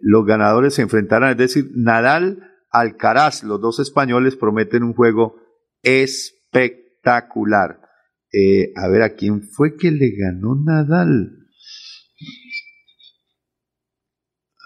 Los 0.00 0.26
ganadores 0.26 0.74
se 0.74 0.82
enfrentarán, 0.82 1.30
es 1.30 1.36
decir, 1.38 1.70
Nadal, 1.74 2.50
Alcaraz, 2.70 3.42
los 3.42 3.60
dos 3.60 3.80
españoles 3.80 4.36
prometen 4.36 4.82
un 4.82 4.94
juego 4.94 5.36
espectacular. 5.82 7.80
Eh, 8.32 8.72
a 8.76 8.88
ver, 8.88 9.02
¿a 9.02 9.14
quién 9.16 9.42
fue 9.42 9.76
que 9.76 9.90
le 9.90 10.10
ganó 10.16 10.54
Nadal? 10.64 11.36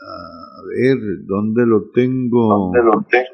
A 0.07 0.63
ver, 0.69 0.99
¿dónde 1.25 1.65
lo 1.67 1.91
tengo? 1.95 2.73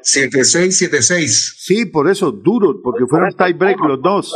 7-6-7-6. 0.01 1.27
Sí, 1.57 1.85
por 1.85 2.09
eso, 2.09 2.31
duro, 2.31 2.81
porque 2.81 3.05
fueron 3.07 3.35
tiebreak 3.35 3.79
los 3.79 4.01
dos. 4.01 4.33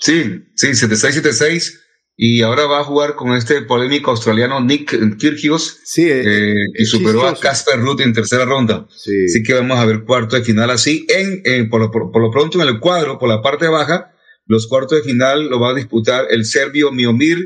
Sí, 0.00 0.44
sí, 0.54 0.68
7-6-7-6. 0.68 1.89
Y 2.22 2.42
ahora 2.42 2.66
va 2.66 2.80
a 2.80 2.84
jugar 2.84 3.14
con 3.14 3.34
este 3.34 3.62
polémico 3.62 4.10
australiano 4.10 4.60
Nick 4.60 5.16
Kyrgios, 5.16 5.78
Sí, 5.84 6.02
eh, 6.02 6.50
eh, 6.50 6.54
que 6.76 6.84
superó 6.84 7.22
a 7.26 7.30
chistoso. 7.30 7.40
Casper 7.40 7.80
Ruth 7.80 8.00
en 8.02 8.12
tercera 8.12 8.44
ronda. 8.44 8.86
sí. 8.94 9.24
Así 9.24 9.42
que 9.42 9.54
vamos 9.54 9.78
a 9.78 9.86
ver 9.86 10.04
cuarto 10.04 10.36
de 10.36 10.42
final 10.44 10.68
así. 10.70 11.06
En, 11.08 11.40
en- 11.46 11.70
por, 11.70 11.80
lo, 11.80 11.90
por- 11.90 12.10
por 12.12 12.20
lo 12.20 12.30
pronto 12.30 12.60
en 12.60 12.68
el 12.68 12.78
cuadro, 12.78 13.18
por 13.18 13.28
la 13.30 13.40
parte 13.40 13.68
baja, 13.68 14.12
los 14.44 14.66
cuartos 14.66 14.98
de 14.98 15.04
final 15.10 15.48
lo 15.48 15.58
va 15.60 15.70
a 15.70 15.74
disputar 15.74 16.26
el 16.30 16.44
serbio 16.44 16.92
Miomir 16.92 17.38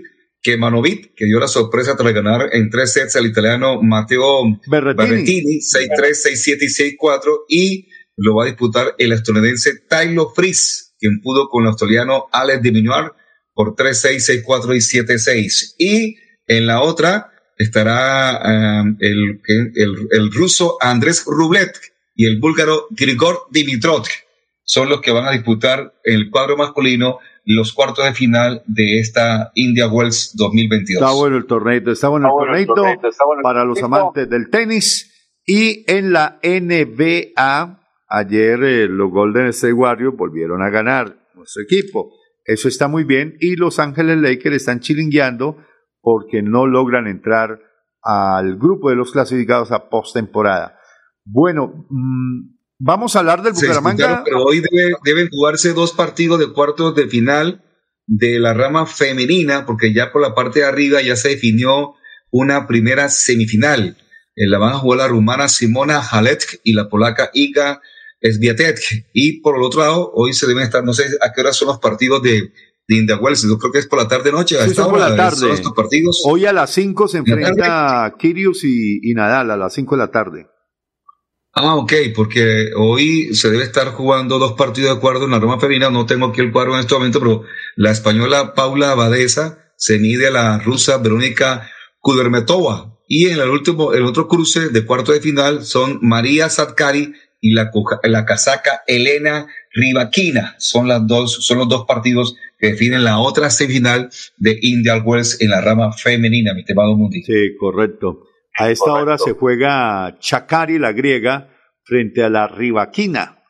Kemanovic, 0.43 1.15
que 1.15 1.25
dio 1.27 1.39
la 1.39 1.49
sorpresa 1.49 1.97
tras 1.97 2.13
ganar 2.13 2.49
en 2.53 2.69
tres 2.69 2.93
sets 2.95 3.15
al 3.17 3.27
italiano 3.27 3.81
Matteo 3.81 4.43
Berrettini. 4.67 5.09
Berrettini, 5.09 5.61
6-3, 5.61 6.15
6-7 6.15 6.59
y 6.63 6.97
6-4. 6.99 7.39
Y 7.49 7.89
lo 8.17 8.35
va 8.35 8.43
a 8.45 8.47
disputar 8.47 8.95
el 8.99 9.13
estadounidense 9.13 9.71
Tyler 9.89 10.25
Fritz, 10.35 10.95
quien 10.99 11.21
pudo 11.23 11.49
con 11.49 11.63
el 11.63 11.69
australiano 11.69 12.27
Alex 12.33 12.61
de 12.63 12.73
Minuar 12.73 13.13
por 13.55 13.75
3-6, 13.75 14.45
6-4 14.45 14.77
y 14.77 15.03
7-6. 15.03 15.75
Y 15.79 16.17
en 16.47 16.67
la 16.67 16.83
otra 16.83 17.31
estará 17.57 18.83
um, 18.83 18.97
el, 19.01 19.41
el, 19.47 20.09
el 20.11 20.33
ruso 20.33 20.77
Andrés 20.81 21.25
Rublev 21.27 21.73
y 22.15 22.27
el 22.27 22.41
búlgaro 22.41 22.87
Grigor 22.91 23.47
Dimitrov. 23.51 24.05
Son 24.65 24.89
los 24.89 25.01
que 25.01 25.13
van 25.13 25.27
a 25.27 25.33
disputar 25.33 25.95
el 26.05 26.31
cuadro 26.31 26.57
masculino 26.57 27.19
los 27.47 27.73
cuartos 27.73 28.05
de 28.05 28.15
final 28.15 28.63
de 28.67 28.99
esta 28.99 29.53
India 29.55 29.89
Wells 29.89 30.35
2022. 30.37 31.03
Está 31.03 31.15
bueno 31.15 31.37
el 31.37 31.47
torneo, 31.47 31.93
está 31.93 32.09
bueno 32.09 32.31
el 32.55 32.67
torneo 32.67 32.99
para 33.43 33.65
los 33.65 33.83
amantes 33.83 34.29
del 34.29 34.51
tenis. 34.51 35.11
Y 35.47 35.85
en 35.91 36.13
la 36.13 36.39
NBA, 36.43 37.81
ayer 38.09 38.63
eh, 38.65 38.89
los 38.89 39.11
Golden 39.11 39.49
State 39.49 39.75
Warriors 39.75 40.17
volvieron 40.17 40.63
a 40.63 40.71
ganar 40.71 41.15
nuestro 41.35 41.63
equipo. 41.63 42.15
Eso 42.45 42.69
está 42.69 42.89
muy 42.89 43.05
bien. 43.05 43.37
Y 43.41 43.57
Los 43.57 43.79
Ángeles 43.79 44.19
Lakers 44.19 44.57
están 44.57 44.81
chilingueando 44.81 45.57
porque 46.01 46.43
no 46.43 46.67
logran 46.67 47.07
entrar 47.07 47.59
al 48.03 48.57
grupo 48.59 48.91
de 48.91 48.97
los 48.97 49.13
clasificados 49.13 49.73
a 49.73 49.89
postemporada. 49.89 50.79
Bueno, 51.25 51.87
mm, 51.89 52.55
vamos 52.79 53.17
a 53.17 53.21
hablar 53.21 53.43
del 53.43 53.55
Bucaramanga. 53.55 54.23
pero 54.25 54.43
hoy 54.43 54.61
debe- 54.61 54.95
deben 55.05 55.29
jugarse 55.31 55.73
dos 55.73 55.93
partidos 55.93 56.39
de 56.39 56.53
cuartos 56.53 56.95
de 56.95 57.09
final 57.09 57.63
de 58.07 58.39
la 58.39 58.53
rama 58.53 58.85
femenina, 58.85 59.65
porque 59.65 59.95
ya 59.95 60.13
por 60.13 60.21
la 60.21 60.35
parte 60.35 60.61
de 60.61 60.67
arriba 60.67 61.01
ya 61.01 61.17
se 61.17 61.31
definió 61.31 61.95
una 62.31 62.67
primera 62.67 63.09
semifinal. 63.09 63.97
En 64.37 64.51
la 64.51 64.59
van 64.59 64.75
a 64.75 64.79
jugar 64.79 64.99
la 64.99 65.09
rumana 65.09 65.49
Simona 65.49 66.01
Halek 66.01 66.61
y 66.65 66.75
la 66.75 66.89
polaca 66.91 67.31
Iga 67.33 67.81
Swiatek. 68.33 68.79
Y 69.13 69.41
por 69.41 69.57
el 69.57 69.63
otro 69.63 69.81
lado, 69.81 70.13
hoy 70.15 70.33
se 70.33 70.47
deben 70.47 70.65
estar, 70.65 70.85
no 70.85 70.93
sé 70.93 71.05
a 71.21 71.33
qué 71.33 71.41
hora 71.41 71.53
son 71.53 71.69
los 71.69 71.79
partidos 71.79 72.23
de, 72.23 72.53
de 72.89 72.97
India 72.97 73.17
Wells. 73.17 73.43
Yo 73.43 73.59
creo 73.59 73.73
que 73.73 73.79
es 73.79 73.87
por 73.87 73.99
la 73.99 74.09
tarde 74.09 74.33
noche. 74.33 74.59
a 74.59 74.69
Sí, 74.69 74.75
por 74.75 74.95
hora, 74.95 75.11
la 75.11 75.17
tarde. 75.17 75.37
son 75.37 75.51
estos 75.51 75.73
partidos. 75.73 76.23
Hoy 76.25 76.47
a 76.47 76.53
las 76.53 76.71
5 76.73 77.09
se 77.09 77.19
enfrenta 77.19 78.15
Kirius 78.19 78.65
y, 78.65 79.01
y 79.03 79.15
Nadal 79.15 79.51
a 79.51 79.57
las 79.57 79.75
5 79.75 79.97
de 79.97 79.99
la 79.99 80.11
tarde. 80.11 80.47
Ah, 81.57 81.77
ok, 81.77 81.93
porque 82.17 82.71
hoy 82.77 83.33
se 83.35 83.49
debe 83.49 83.63
estar 83.63 83.93
jugando 83.93 84.41
dos 84.41 84.55
partidos 84.55 84.97
de 84.97 85.01
cuadro 85.01 85.25
en 85.25 85.31
la 85.31 85.39
Roma 85.39 85.61
femenina. 85.61 85.89
No 85.89 86.05
tengo 86.05 86.27
aquí 86.27 86.41
el 86.41 86.51
cuadro 86.51 86.75
en 86.75 86.81
este 86.81 86.95
momento, 86.95 87.21
pero 87.21 87.43
la 87.77 87.93
española 87.93 88.55
Paula 88.55 88.91
Abadesa 88.91 89.73
se 89.77 90.01
mide 90.01 90.27
a 90.27 90.31
la 90.33 90.59
rusa 90.59 90.99
Verónica 90.99 91.71
Kudermetova. 92.01 92.99
Y 93.07 93.29
en 93.29 93.39
el 93.39 93.51
último, 93.51 93.93
el 93.93 94.05
otro 94.05 94.27
cruce 94.27 94.71
de 94.71 94.85
cuarto 94.85 95.13
de 95.13 95.21
final 95.21 95.65
son 95.65 96.01
María 96.03 96.49
Satkari 96.49 97.13
y 97.45 97.53
la, 97.53 97.71
la 98.05 98.25
casaca 98.25 98.85
Elena 98.87 99.47
Rybakina. 99.75 100.55
Son 100.57 100.89
las 100.89 101.07
dos, 101.07 101.45
son 101.47 101.59
los 101.59 101.69
dos 101.69 101.85
partidos 101.85 102.37
que 102.59 102.69
definen 102.69 103.05
la 103.05 103.19
otra 103.19 103.51
semifinal 103.51 104.09
de 104.39 104.59
India 104.63 104.97
Wells 104.97 105.43
en 105.43 105.51
la 105.51 105.61
rama 105.61 105.93
femenina, 105.93 106.55
mi 106.55 106.61
estimado 106.61 106.97
Mundi. 106.97 107.23
Sí, 107.23 107.55
correcto. 107.61 108.23
A 108.59 108.71
esta 108.71 108.91
hora 108.95 109.19
se 109.19 109.33
juega 109.33 110.17
Chacari, 110.21 110.79
la 110.79 110.93
griega, 110.93 111.51
frente 111.83 112.25
a 112.25 112.31
la 112.31 112.49
Rivaquina. 112.49 113.43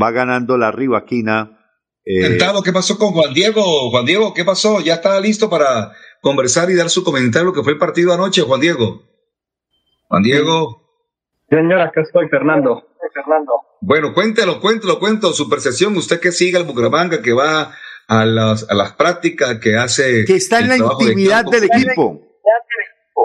Va 0.00 0.10
ganando 0.10 0.58
la 0.58 0.70
Rivaquina. 0.70 1.58
eh, 2.04 2.36
¿qué 2.62 2.72
pasó 2.74 2.98
con 2.98 3.12
Juan 3.12 3.32
Diego? 3.32 3.90
Juan 3.90 4.04
Diego, 4.04 4.34
¿qué 4.34 4.44
pasó? 4.44 4.80
¿Ya 4.80 4.94
está 4.94 5.18
listo 5.20 5.48
para 5.48 5.92
conversar 6.20 6.70
y 6.70 6.74
dar 6.74 6.90
su 6.90 7.02
comentario 7.02 7.46
lo 7.46 7.54
que 7.54 7.62
fue 7.62 7.72
el 7.72 7.78
partido 7.78 8.12
anoche, 8.12 8.42
Juan 8.42 8.60
Diego? 8.60 9.04
Juan 10.08 10.22
Diego. 10.22 10.82
Señor, 11.48 11.80
acá 11.80 12.02
estoy, 12.02 12.28
Fernando. 12.28 12.84
Bueno, 13.80 14.14
cuéntelo, 14.14 14.60
cuéntelo, 14.60 14.98
cuento 14.98 15.32
su 15.32 15.48
percepción. 15.48 15.96
Usted 15.96 16.20
que 16.20 16.32
sigue 16.32 16.56
al 16.56 16.64
Bucaramanga, 16.64 17.22
que 17.22 17.32
va 17.32 17.72
a 18.08 18.24
las, 18.24 18.68
a 18.68 18.74
las 18.74 18.92
prácticas, 18.92 19.58
que 19.58 19.76
hace. 19.76 20.24
que 20.24 20.36
está 20.36 20.60
en 20.60 20.68
la 20.68 20.74
de 20.76 20.80
intimidad 20.80 21.44
del 21.44 21.64
equipo. 21.64 22.22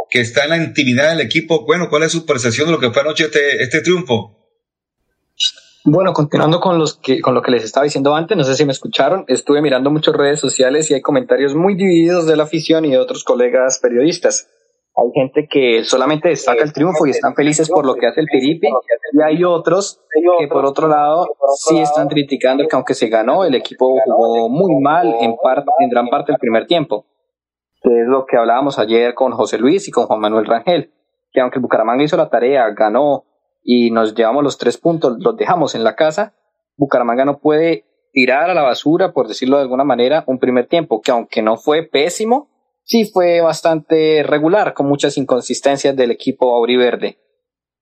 Que 0.09 0.21
está 0.21 0.43
en 0.43 0.49
la 0.51 0.57
intimidad 0.57 1.09
del 1.09 1.21
equipo. 1.21 1.65
Bueno, 1.65 1.89
¿cuál 1.89 2.03
es 2.03 2.11
su 2.11 2.25
percepción 2.25 2.67
de 2.67 2.73
lo 2.73 2.79
que 2.79 2.91
fue 2.91 3.01
anoche 3.01 3.25
este, 3.25 3.63
este 3.63 3.81
triunfo? 3.81 4.43
Bueno, 5.85 6.13
continuando 6.13 6.61
con, 6.61 6.77
los 6.77 6.97
que, 6.97 7.19
con 7.19 7.33
lo 7.33 7.41
que 7.41 7.51
les 7.51 7.63
estaba 7.63 7.83
diciendo 7.83 8.15
antes, 8.15 8.37
no 8.37 8.45
sé 8.45 8.55
si 8.55 8.63
me 8.63 8.71
escucharon, 8.71 9.25
estuve 9.27 9.61
mirando 9.61 9.91
muchas 9.91 10.15
redes 10.15 10.39
sociales 10.39 10.89
y 10.89 10.93
hay 10.93 11.01
comentarios 11.01 11.55
muy 11.55 11.75
divididos 11.75 12.25
de 12.25 12.37
la 12.37 12.43
afición 12.43 12.85
y 12.85 12.91
de 12.91 12.99
otros 12.99 13.25
colegas 13.25 13.79
periodistas. 13.79 14.47
Hay 14.95 15.11
gente 15.13 15.47
que 15.49 15.83
solamente 15.83 16.29
destaca 16.29 16.63
el 16.63 16.71
triunfo 16.71 17.07
y 17.07 17.09
están 17.09 17.33
felices 17.33 17.67
por 17.69 17.85
lo 17.85 17.95
que 17.95 18.05
hace 18.05 18.21
el 18.21 18.27
Piripi, 18.27 18.67
y 18.67 19.21
hay 19.23 19.43
otros 19.43 20.01
que 20.39 20.47
por 20.47 20.65
otro 20.65 20.87
lado 20.87 21.27
sí 21.55 21.79
están 21.79 22.07
criticando 22.07 22.67
que 22.67 22.75
aunque 22.75 22.93
se 22.93 23.09
ganó, 23.09 23.43
el 23.43 23.55
equipo 23.55 23.95
jugó 24.05 24.49
muy 24.49 24.79
mal 24.81 25.15
en, 25.19 25.35
parte, 25.35 25.71
en 25.79 25.89
gran 25.89 26.09
parte 26.09 26.31
del 26.31 26.39
primer 26.39 26.67
tiempo, 26.67 27.07
es 27.83 28.07
lo 28.07 28.25
que 28.25 28.37
hablábamos 28.37 28.79
ayer 28.79 29.13
con 29.13 29.31
José 29.33 29.57
Luis 29.57 29.87
y 29.87 29.91
con 29.91 30.05
Juan 30.05 30.19
Manuel 30.19 30.45
Rangel, 30.45 30.93
que 31.31 31.41
aunque 31.41 31.59
Bucaramanga 31.59 32.03
hizo 32.03 32.17
la 32.17 32.29
tarea, 32.29 32.69
ganó, 32.69 33.25
y 33.63 33.91
nos 33.91 34.13
llevamos 34.13 34.43
los 34.43 34.57
tres 34.57 34.77
puntos, 34.77 35.17
los 35.19 35.35
dejamos 35.37 35.75
en 35.75 35.83
la 35.83 35.95
casa, 35.95 36.33
Bucaramanga 36.77 37.25
no 37.25 37.39
puede 37.39 37.85
tirar 38.11 38.49
a 38.49 38.53
la 38.53 38.61
basura, 38.61 39.11
por 39.11 39.27
decirlo 39.27 39.57
de 39.57 39.63
alguna 39.63 39.83
manera, 39.83 40.23
un 40.27 40.37
primer 40.37 40.67
tiempo, 40.67 41.01
que 41.01 41.11
aunque 41.11 41.41
no 41.41 41.57
fue 41.57 41.83
pésimo, 41.83 42.49
sí 42.83 43.05
fue 43.05 43.41
bastante 43.41 44.23
regular, 44.23 44.73
con 44.73 44.87
muchas 44.87 45.17
inconsistencias 45.17 45.95
del 45.95 46.11
equipo 46.11 46.55
auriverde. 46.55 47.17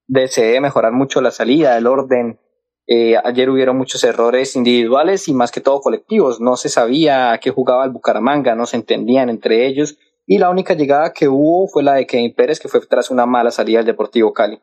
Deseé 0.06 0.60
mejorar 0.60 0.92
mucho 0.92 1.20
la 1.20 1.30
salida, 1.30 1.76
el 1.78 1.86
orden. 1.86 2.40
Eh, 2.86 3.16
ayer 3.24 3.48
hubieron 3.48 3.76
muchos 3.76 4.02
errores 4.04 4.56
individuales 4.56 5.28
y 5.28 5.34
más 5.34 5.50
que 5.50 5.60
todo 5.60 5.80
colectivos. 5.80 6.40
No 6.40 6.56
se 6.56 6.68
sabía 6.68 7.32
a 7.32 7.38
qué 7.38 7.50
jugaba 7.50 7.84
el 7.84 7.90
Bucaramanga, 7.90 8.54
no 8.54 8.66
se 8.66 8.76
entendían 8.76 9.30
entre 9.30 9.66
ellos. 9.66 9.98
Y 10.26 10.38
la 10.38 10.50
única 10.50 10.74
llegada 10.74 11.12
que 11.12 11.28
hubo 11.28 11.68
fue 11.68 11.82
la 11.82 11.94
de 11.94 12.06
Kevin 12.06 12.34
Pérez, 12.34 12.60
que 12.60 12.68
fue 12.68 12.80
tras 12.86 13.10
una 13.10 13.26
mala 13.26 13.50
salida 13.50 13.78
del 13.78 13.86
Deportivo 13.86 14.32
Cali. 14.32 14.60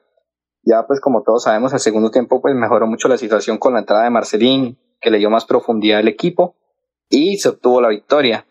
Ya 0.64 0.86
pues 0.86 1.00
como 1.00 1.24
todos 1.24 1.44
sabemos, 1.44 1.74
el 1.74 1.80
segundo 1.80 2.12
tiempo 2.12 2.42
pues 2.42 2.54
mejoró 2.56 2.86
mucho 2.88 3.08
la 3.08 3.18
situación 3.18 3.58
con 3.58 3.74
la 3.74 3.80
entrada 3.80 4.04
de 4.04 4.10
Marcelín, 4.10 4.78
que 5.00 5.10
le 5.10 5.18
dio 5.18 5.30
más 5.30 5.46
profundidad 5.46 6.00
al 6.00 6.08
equipo 6.08 6.56
y 7.10 7.38
se 7.38 7.50
obtuvo 7.50 7.82
la 7.82 7.90
victoria. 7.90 8.46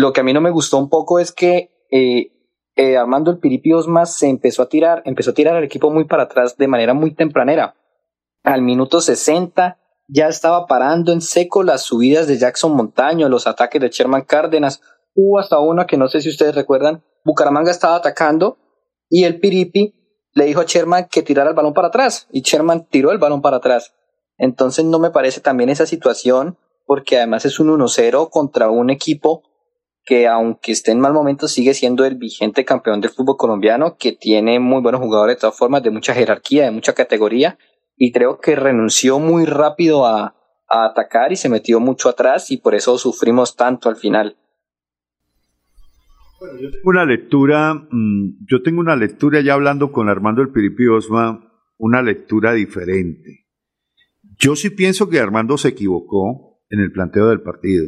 Lo 0.00 0.14
que 0.14 0.22
a 0.22 0.24
mí 0.24 0.32
no 0.32 0.40
me 0.40 0.50
gustó 0.50 0.78
un 0.78 0.88
poco 0.88 1.18
es 1.18 1.30
que 1.30 1.86
eh, 1.90 2.32
eh, 2.74 2.96
Armando 2.96 3.30
el 3.30 3.38
Piripi 3.38 3.74
Osma 3.74 4.06
se 4.06 4.28
empezó 4.28 4.62
a 4.62 4.68
tirar, 4.70 5.02
empezó 5.04 5.32
a 5.32 5.34
tirar 5.34 5.56
al 5.56 5.64
equipo 5.64 5.90
muy 5.90 6.04
para 6.04 6.22
atrás 6.22 6.56
de 6.56 6.68
manera 6.68 6.94
muy 6.94 7.14
tempranera. 7.14 7.74
Al 8.42 8.62
minuto 8.62 9.02
60 9.02 9.78
ya 10.08 10.28
estaba 10.28 10.66
parando 10.66 11.12
en 11.12 11.20
seco 11.20 11.62
las 11.62 11.82
subidas 11.82 12.26
de 12.26 12.38
Jackson 12.38 12.74
Montaño, 12.74 13.28
los 13.28 13.46
ataques 13.46 13.78
de 13.78 13.90
Sherman 13.90 14.22
Cárdenas. 14.22 14.80
Hubo 15.14 15.38
hasta 15.38 15.58
una 15.58 15.86
que 15.86 15.98
no 15.98 16.08
sé 16.08 16.22
si 16.22 16.30
ustedes 16.30 16.54
recuerdan, 16.54 17.04
Bucaramanga 17.22 17.70
estaba 17.70 17.96
atacando 17.96 18.56
y 19.10 19.24
el 19.24 19.38
Piripi 19.38 19.92
le 20.32 20.46
dijo 20.46 20.62
a 20.62 20.64
Sherman 20.64 21.08
que 21.10 21.22
tirara 21.22 21.50
el 21.50 21.56
balón 21.56 21.74
para 21.74 21.88
atrás 21.88 22.26
y 22.32 22.40
Sherman 22.40 22.86
tiró 22.88 23.12
el 23.12 23.18
balón 23.18 23.42
para 23.42 23.58
atrás. 23.58 23.92
Entonces 24.38 24.86
no 24.86 24.98
me 24.98 25.10
parece 25.10 25.42
también 25.42 25.68
esa 25.68 25.84
situación 25.84 26.56
porque 26.86 27.18
además 27.18 27.44
es 27.44 27.60
un 27.60 27.68
1-0 27.68 28.30
contra 28.30 28.70
un 28.70 28.88
equipo 28.88 29.42
que 30.04 30.26
aunque 30.26 30.72
esté 30.72 30.92
en 30.92 31.00
mal 31.00 31.12
momento 31.12 31.48
sigue 31.48 31.74
siendo 31.74 32.04
el 32.04 32.16
vigente 32.16 32.64
campeón 32.64 33.00
del 33.00 33.10
fútbol 33.10 33.36
colombiano, 33.36 33.96
que 33.98 34.12
tiene 34.12 34.58
muy 34.58 34.80
buenos 34.82 35.00
jugadores 35.00 35.36
de 35.36 35.40
todas 35.40 35.56
formas, 35.56 35.82
de 35.82 35.90
mucha 35.90 36.14
jerarquía, 36.14 36.64
de 36.64 36.70
mucha 36.70 36.94
categoría, 36.94 37.58
y 37.96 38.12
creo 38.12 38.40
que 38.40 38.56
renunció 38.56 39.18
muy 39.18 39.44
rápido 39.44 40.06
a, 40.06 40.34
a 40.68 40.86
atacar 40.86 41.32
y 41.32 41.36
se 41.36 41.48
metió 41.48 41.80
mucho 41.80 42.08
atrás 42.08 42.50
y 42.50 42.56
por 42.56 42.74
eso 42.74 42.96
sufrimos 42.96 43.56
tanto 43.56 43.88
al 43.88 43.96
final. 43.96 44.36
Yo 46.58 46.70
tengo 46.70 46.88
una 46.88 47.04
lectura, 47.04 47.74
mmm, 47.74 48.46
yo 48.48 48.62
tengo 48.62 48.80
una 48.80 48.96
lectura 48.96 49.42
ya 49.42 49.54
hablando 49.54 49.92
con 49.92 50.08
Armando 50.08 50.40
el 50.40 50.50
Piripi 50.50 50.86
Osma, 50.86 51.52
una 51.76 52.02
lectura 52.02 52.54
diferente. 52.54 53.46
Yo 54.38 54.56
sí 54.56 54.70
pienso 54.70 55.10
que 55.10 55.20
Armando 55.20 55.58
se 55.58 55.68
equivocó 55.68 56.62
en 56.70 56.80
el 56.80 56.92
planteo 56.92 57.28
del 57.28 57.42
partido. 57.42 57.86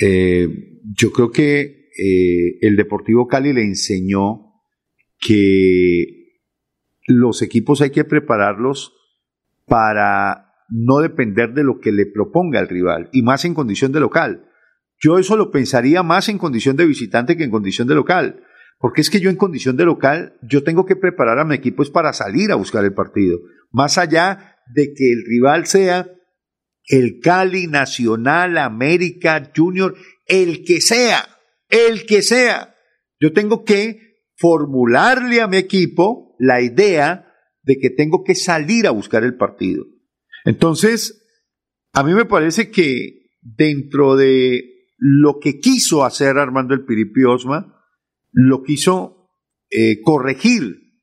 Eh, 0.00 0.48
yo 0.94 1.12
creo 1.12 1.30
que 1.30 1.90
eh, 1.96 2.58
el 2.60 2.76
Deportivo 2.76 3.26
Cali 3.26 3.52
le 3.52 3.62
enseñó 3.62 4.52
que 5.18 6.22
los 7.06 7.42
equipos 7.42 7.80
hay 7.80 7.90
que 7.90 8.04
prepararlos 8.04 8.94
para 9.66 10.52
no 10.68 11.00
depender 11.00 11.52
de 11.52 11.64
lo 11.64 11.80
que 11.80 11.92
le 11.92 12.06
proponga 12.06 12.60
el 12.60 12.68
rival, 12.68 13.10
y 13.12 13.22
más 13.22 13.44
en 13.44 13.54
condición 13.54 13.92
de 13.92 14.00
local. 14.00 14.48
Yo 14.98 15.18
eso 15.18 15.36
lo 15.36 15.50
pensaría 15.50 16.02
más 16.02 16.28
en 16.28 16.38
condición 16.38 16.76
de 16.76 16.86
visitante 16.86 17.36
que 17.36 17.44
en 17.44 17.50
condición 17.50 17.88
de 17.88 17.94
local, 17.94 18.42
porque 18.78 19.00
es 19.00 19.10
que 19.10 19.20
yo 19.20 19.30
en 19.30 19.36
condición 19.36 19.76
de 19.76 19.84
local, 19.84 20.34
yo 20.42 20.64
tengo 20.64 20.86
que 20.86 20.96
preparar 20.96 21.38
a 21.38 21.44
mi 21.44 21.54
equipo 21.54 21.82
es 21.82 21.90
para 21.90 22.12
salir 22.12 22.50
a 22.50 22.56
buscar 22.56 22.84
el 22.84 22.94
partido, 22.94 23.38
más 23.70 23.98
allá 23.98 24.56
de 24.74 24.94
que 24.94 25.12
el 25.12 25.24
rival 25.26 25.66
sea 25.66 26.08
el 26.92 27.20
Cali, 27.20 27.68
Nacional, 27.68 28.58
América, 28.58 29.50
Junior, 29.56 29.96
el 30.26 30.62
que 30.62 30.82
sea, 30.82 31.26
el 31.70 32.04
que 32.04 32.20
sea. 32.20 32.74
Yo 33.18 33.32
tengo 33.32 33.64
que 33.64 34.20
formularle 34.36 35.40
a 35.40 35.46
mi 35.46 35.56
equipo 35.56 36.36
la 36.38 36.60
idea 36.60 37.32
de 37.62 37.78
que 37.78 37.88
tengo 37.88 38.22
que 38.22 38.34
salir 38.34 38.86
a 38.86 38.90
buscar 38.90 39.24
el 39.24 39.38
partido. 39.38 39.86
Entonces, 40.44 41.26
a 41.94 42.02
mí 42.02 42.12
me 42.12 42.26
parece 42.26 42.70
que 42.70 43.30
dentro 43.40 44.14
de 44.16 44.62
lo 44.98 45.38
que 45.40 45.60
quiso 45.60 46.04
hacer 46.04 46.36
Armando 46.36 46.74
el 46.74 46.84
Piripi 46.84 47.24
Osma, 47.24 47.82
lo 48.32 48.62
quiso 48.62 49.30
eh, 49.70 50.02
corregir 50.02 51.00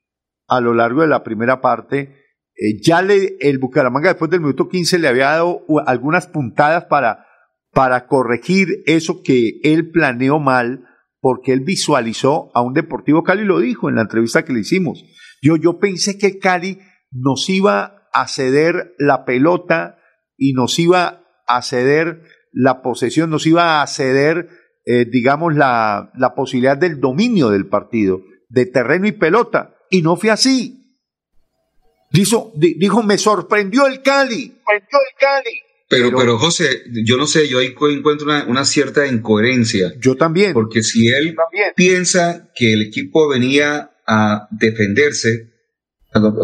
a 0.48 0.62
lo 0.62 0.76
largo 0.76 1.02
de 1.02 1.08
la 1.08 1.24
primera 1.24 1.62
parte. 1.62 2.19
Eh, 2.60 2.82
ya 2.82 3.02
le, 3.02 3.38
el 3.40 3.58
Bucaramanga 3.60 4.10
después 4.10 4.30
del 4.30 4.42
minuto 4.42 4.68
15 4.68 5.00
le 5.00 5.08
había 5.08 5.30
dado 5.30 5.64
algunas 5.86 6.28
puntadas 6.28 6.86
para 6.86 7.26
para 7.72 8.08
corregir 8.08 8.84
eso 8.86 9.22
que 9.24 9.60
él 9.64 9.92
planeó 9.92 10.40
mal, 10.40 10.86
porque 11.22 11.54
él 11.54 11.62
visualizó 11.62 12.52
a 12.54 12.62
un 12.62 12.74
Deportivo 12.74 13.24
Cali, 13.24 13.44
lo 13.44 13.60
dijo 13.60 13.90
en 13.90 13.96
la 13.96 14.02
entrevista 14.02 14.44
que 14.44 14.54
le 14.54 14.62
hicimos. 14.62 15.04
Yo, 15.42 15.56
yo 15.56 15.80
pensé 15.80 16.18
que 16.18 16.40
Cali 16.40 16.80
nos 17.12 17.50
iba 17.50 18.08
a 18.14 18.28
ceder 18.28 18.96
la 18.98 19.26
pelota 19.26 19.98
y 20.38 20.54
nos 20.54 20.80
iba 20.80 21.24
a 21.48 21.62
ceder 21.62 22.24
la 22.52 22.82
posesión, 22.82 23.30
nos 23.30 23.46
iba 23.46 23.82
a 23.82 23.88
ceder, 23.88 24.50
eh, 24.86 25.06
digamos, 25.06 25.56
la, 25.56 26.12
la 26.16 26.34
posibilidad 26.34 26.78
del 26.78 27.00
dominio 27.00 27.50
del 27.50 27.68
partido, 27.68 28.22
de 28.50 28.66
terreno 28.66 29.08
y 29.08 29.12
pelota, 29.12 29.76
y 29.90 30.02
no 30.02 30.16
fue 30.16 30.32
así. 30.32 30.79
Dijo, 32.12 32.52
dijo 32.56 33.04
me 33.04 33.18
sorprendió 33.18 33.86
el 33.88 34.02
Cali, 34.02 34.54
sorprendió 34.66 35.00
el 35.10 35.20
Cali. 35.20 35.62
Pero, 35.90 36.16
pero, 36.16 36.38
José, 36.38 36.84
yo 37.04 37.18
no 37.18 37.26
sé, 37.26 37.48
yo 37.48 37.58
ahí 37.58 37.74
encuentro 37.76 38.28
una, 38.28 38.46
una 38.46 38.64
cierta 38.64 39.08
incoherencia. 39.08 39.92
Yo 40.00 40.16
también. 40.16 40.54
Porque 40.54 40.84
si 40.84 41.08
él 41.08 41.36
también. 41.36 41.72
piensa 41.76 42.48
que 42.56 42.74
el 42.74 42.84
equipo 42.84 43.28
venía 43.28 43.90
a 44.06 44.48
defenderse, 44.52 45.49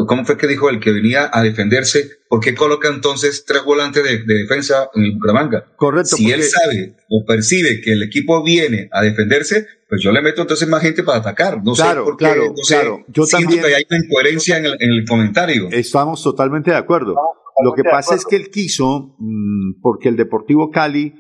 ¿cómo 0.08 0.26
fue 0.26 0.38
que 0.38 0.48
dijo 0.48 0.70
el 0.70 0.80
que 0.80 0.92
venía 0.92 1.30
a 1.32 1.42
defenderse? 1.44 2.10
¿Por 2.30 2.40
qué 2.40 2.54
coloca 2.54 2.88
entonces 2.88 3.46
tres 3.46 3.64
volantes 3.64 4.04
de, 4.04 4.24
de 4.24 4.34
defensa 4.42 4.90
en 4.94 5.04
el 5.04 5.14
Bucaramanga? 5.14 5.66
Correcto. 5.76 6.16
Si 6.16 6.24
porque... 6.24 6.36
él 6.36 6.44
sabe 6.44 6.96
o 7.10 7.26
percibe 7.26 7.82
que 7.82 7.94
el 7.94 8.04
equipo 8.04 8.44
viene 8.44 8.90
a 8.92 9.02
defenderse, 9.02 9.68
pues 9.90 10.02
yo 10.02 10.12
le 10.12 10.22
meto 10.22 10.42
entonces 10.42 10.68
más 10.68 10.82
gente 10.82 11.04
para 11.04 11.20
atacar. 11.20 11.64
No 11.64 11.74
claro, 11.74 12.02
sé 12.02 12.06
por 12.06 12.18
claro, 12.18 12.42
qué. 12.42 12.50
No 12.50 12.64
sé, 12.64 12.76
claro. 12.76 13.06
Yo 13.08 13.26
también. 13.26 13.62
que 13.62 13.76
hay 13.76 13.84
una 13.90 14.00
incoherencia 14.06 14.58
en 14.58 14.66
el, 14.66 14.78
en 14.80 14.92
el 14.92 15.06
comentario. 15.08 15.70
Estamos 15.72 16.22
totalmente 16.22 16.72
de 16.72 16.78
acuerdo. 16.78 17.16
Lo 17.64 17.74
que 17.74 17.84
pasa 17.84 18.16
es 18.16 18.26
que 18.26 18.36
él 18.36 18.50
quiso, 18.50 19.16
mmm, 19.18 19.80
porque 19.82 20.10
el 20.10 20.18
Deportivo 20.18 20.70
Cali, 20.72 21.14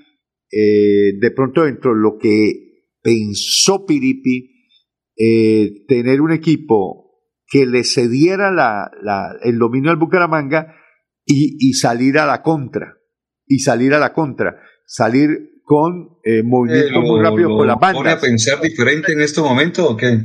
eh, 0.51 1.17
de 1.19 1.31
pronto 1.31 1.63
dentro 1.63 1.91
de 1.93 2.01
lo 2.01 2.17
que 2.17 2.83
pensó 3.01 3.85
Piripi, 3.85 4.51
eh, 5.17 5.85
tener 5.87 6.19
un 6.19 6.31
equipo 6.31 7.04
que 7.47 7.65
le 7.65 7.83
cediera 7.83 8.51
la, 8.51 8.91
la, 9.01 9.35
el 9.43 9.57
dominio 9.57 9.91
al 9.91 9.97
Bucaramanga 9.97 10.75
y, 11.25 11.57
y, 11.59 11.73
salir 11.73 12.17
a 12.17 12.25
la 12.25 12.41
contra, 12.41 12.97
y 13.45 13.59
salir 13.59 13.93
a 13.93 13.99
la 13.99 14.13
contra, 14.13 14.61
salir 14.85 15.61
con 15.63 16.19
eh, 16.23 16.43
movimiento 16.43 17.01
lo, 17.01 17.01
muy 17.01 17.21
rápido 17.21 17.49
lo, 17.49 17.57
con 17.57 17.67
la 17.67 17.75
banda. 17.75 17.99
¿Pone 17.99 18.11
a 18.11 18.19
pensar 18.19 18.61
diferente 18.61 19.13
en 19.13 19.21
este 19.21 19.41
momento 19.41 19.89
o 19.89 19.97
qué? 19.97 20.19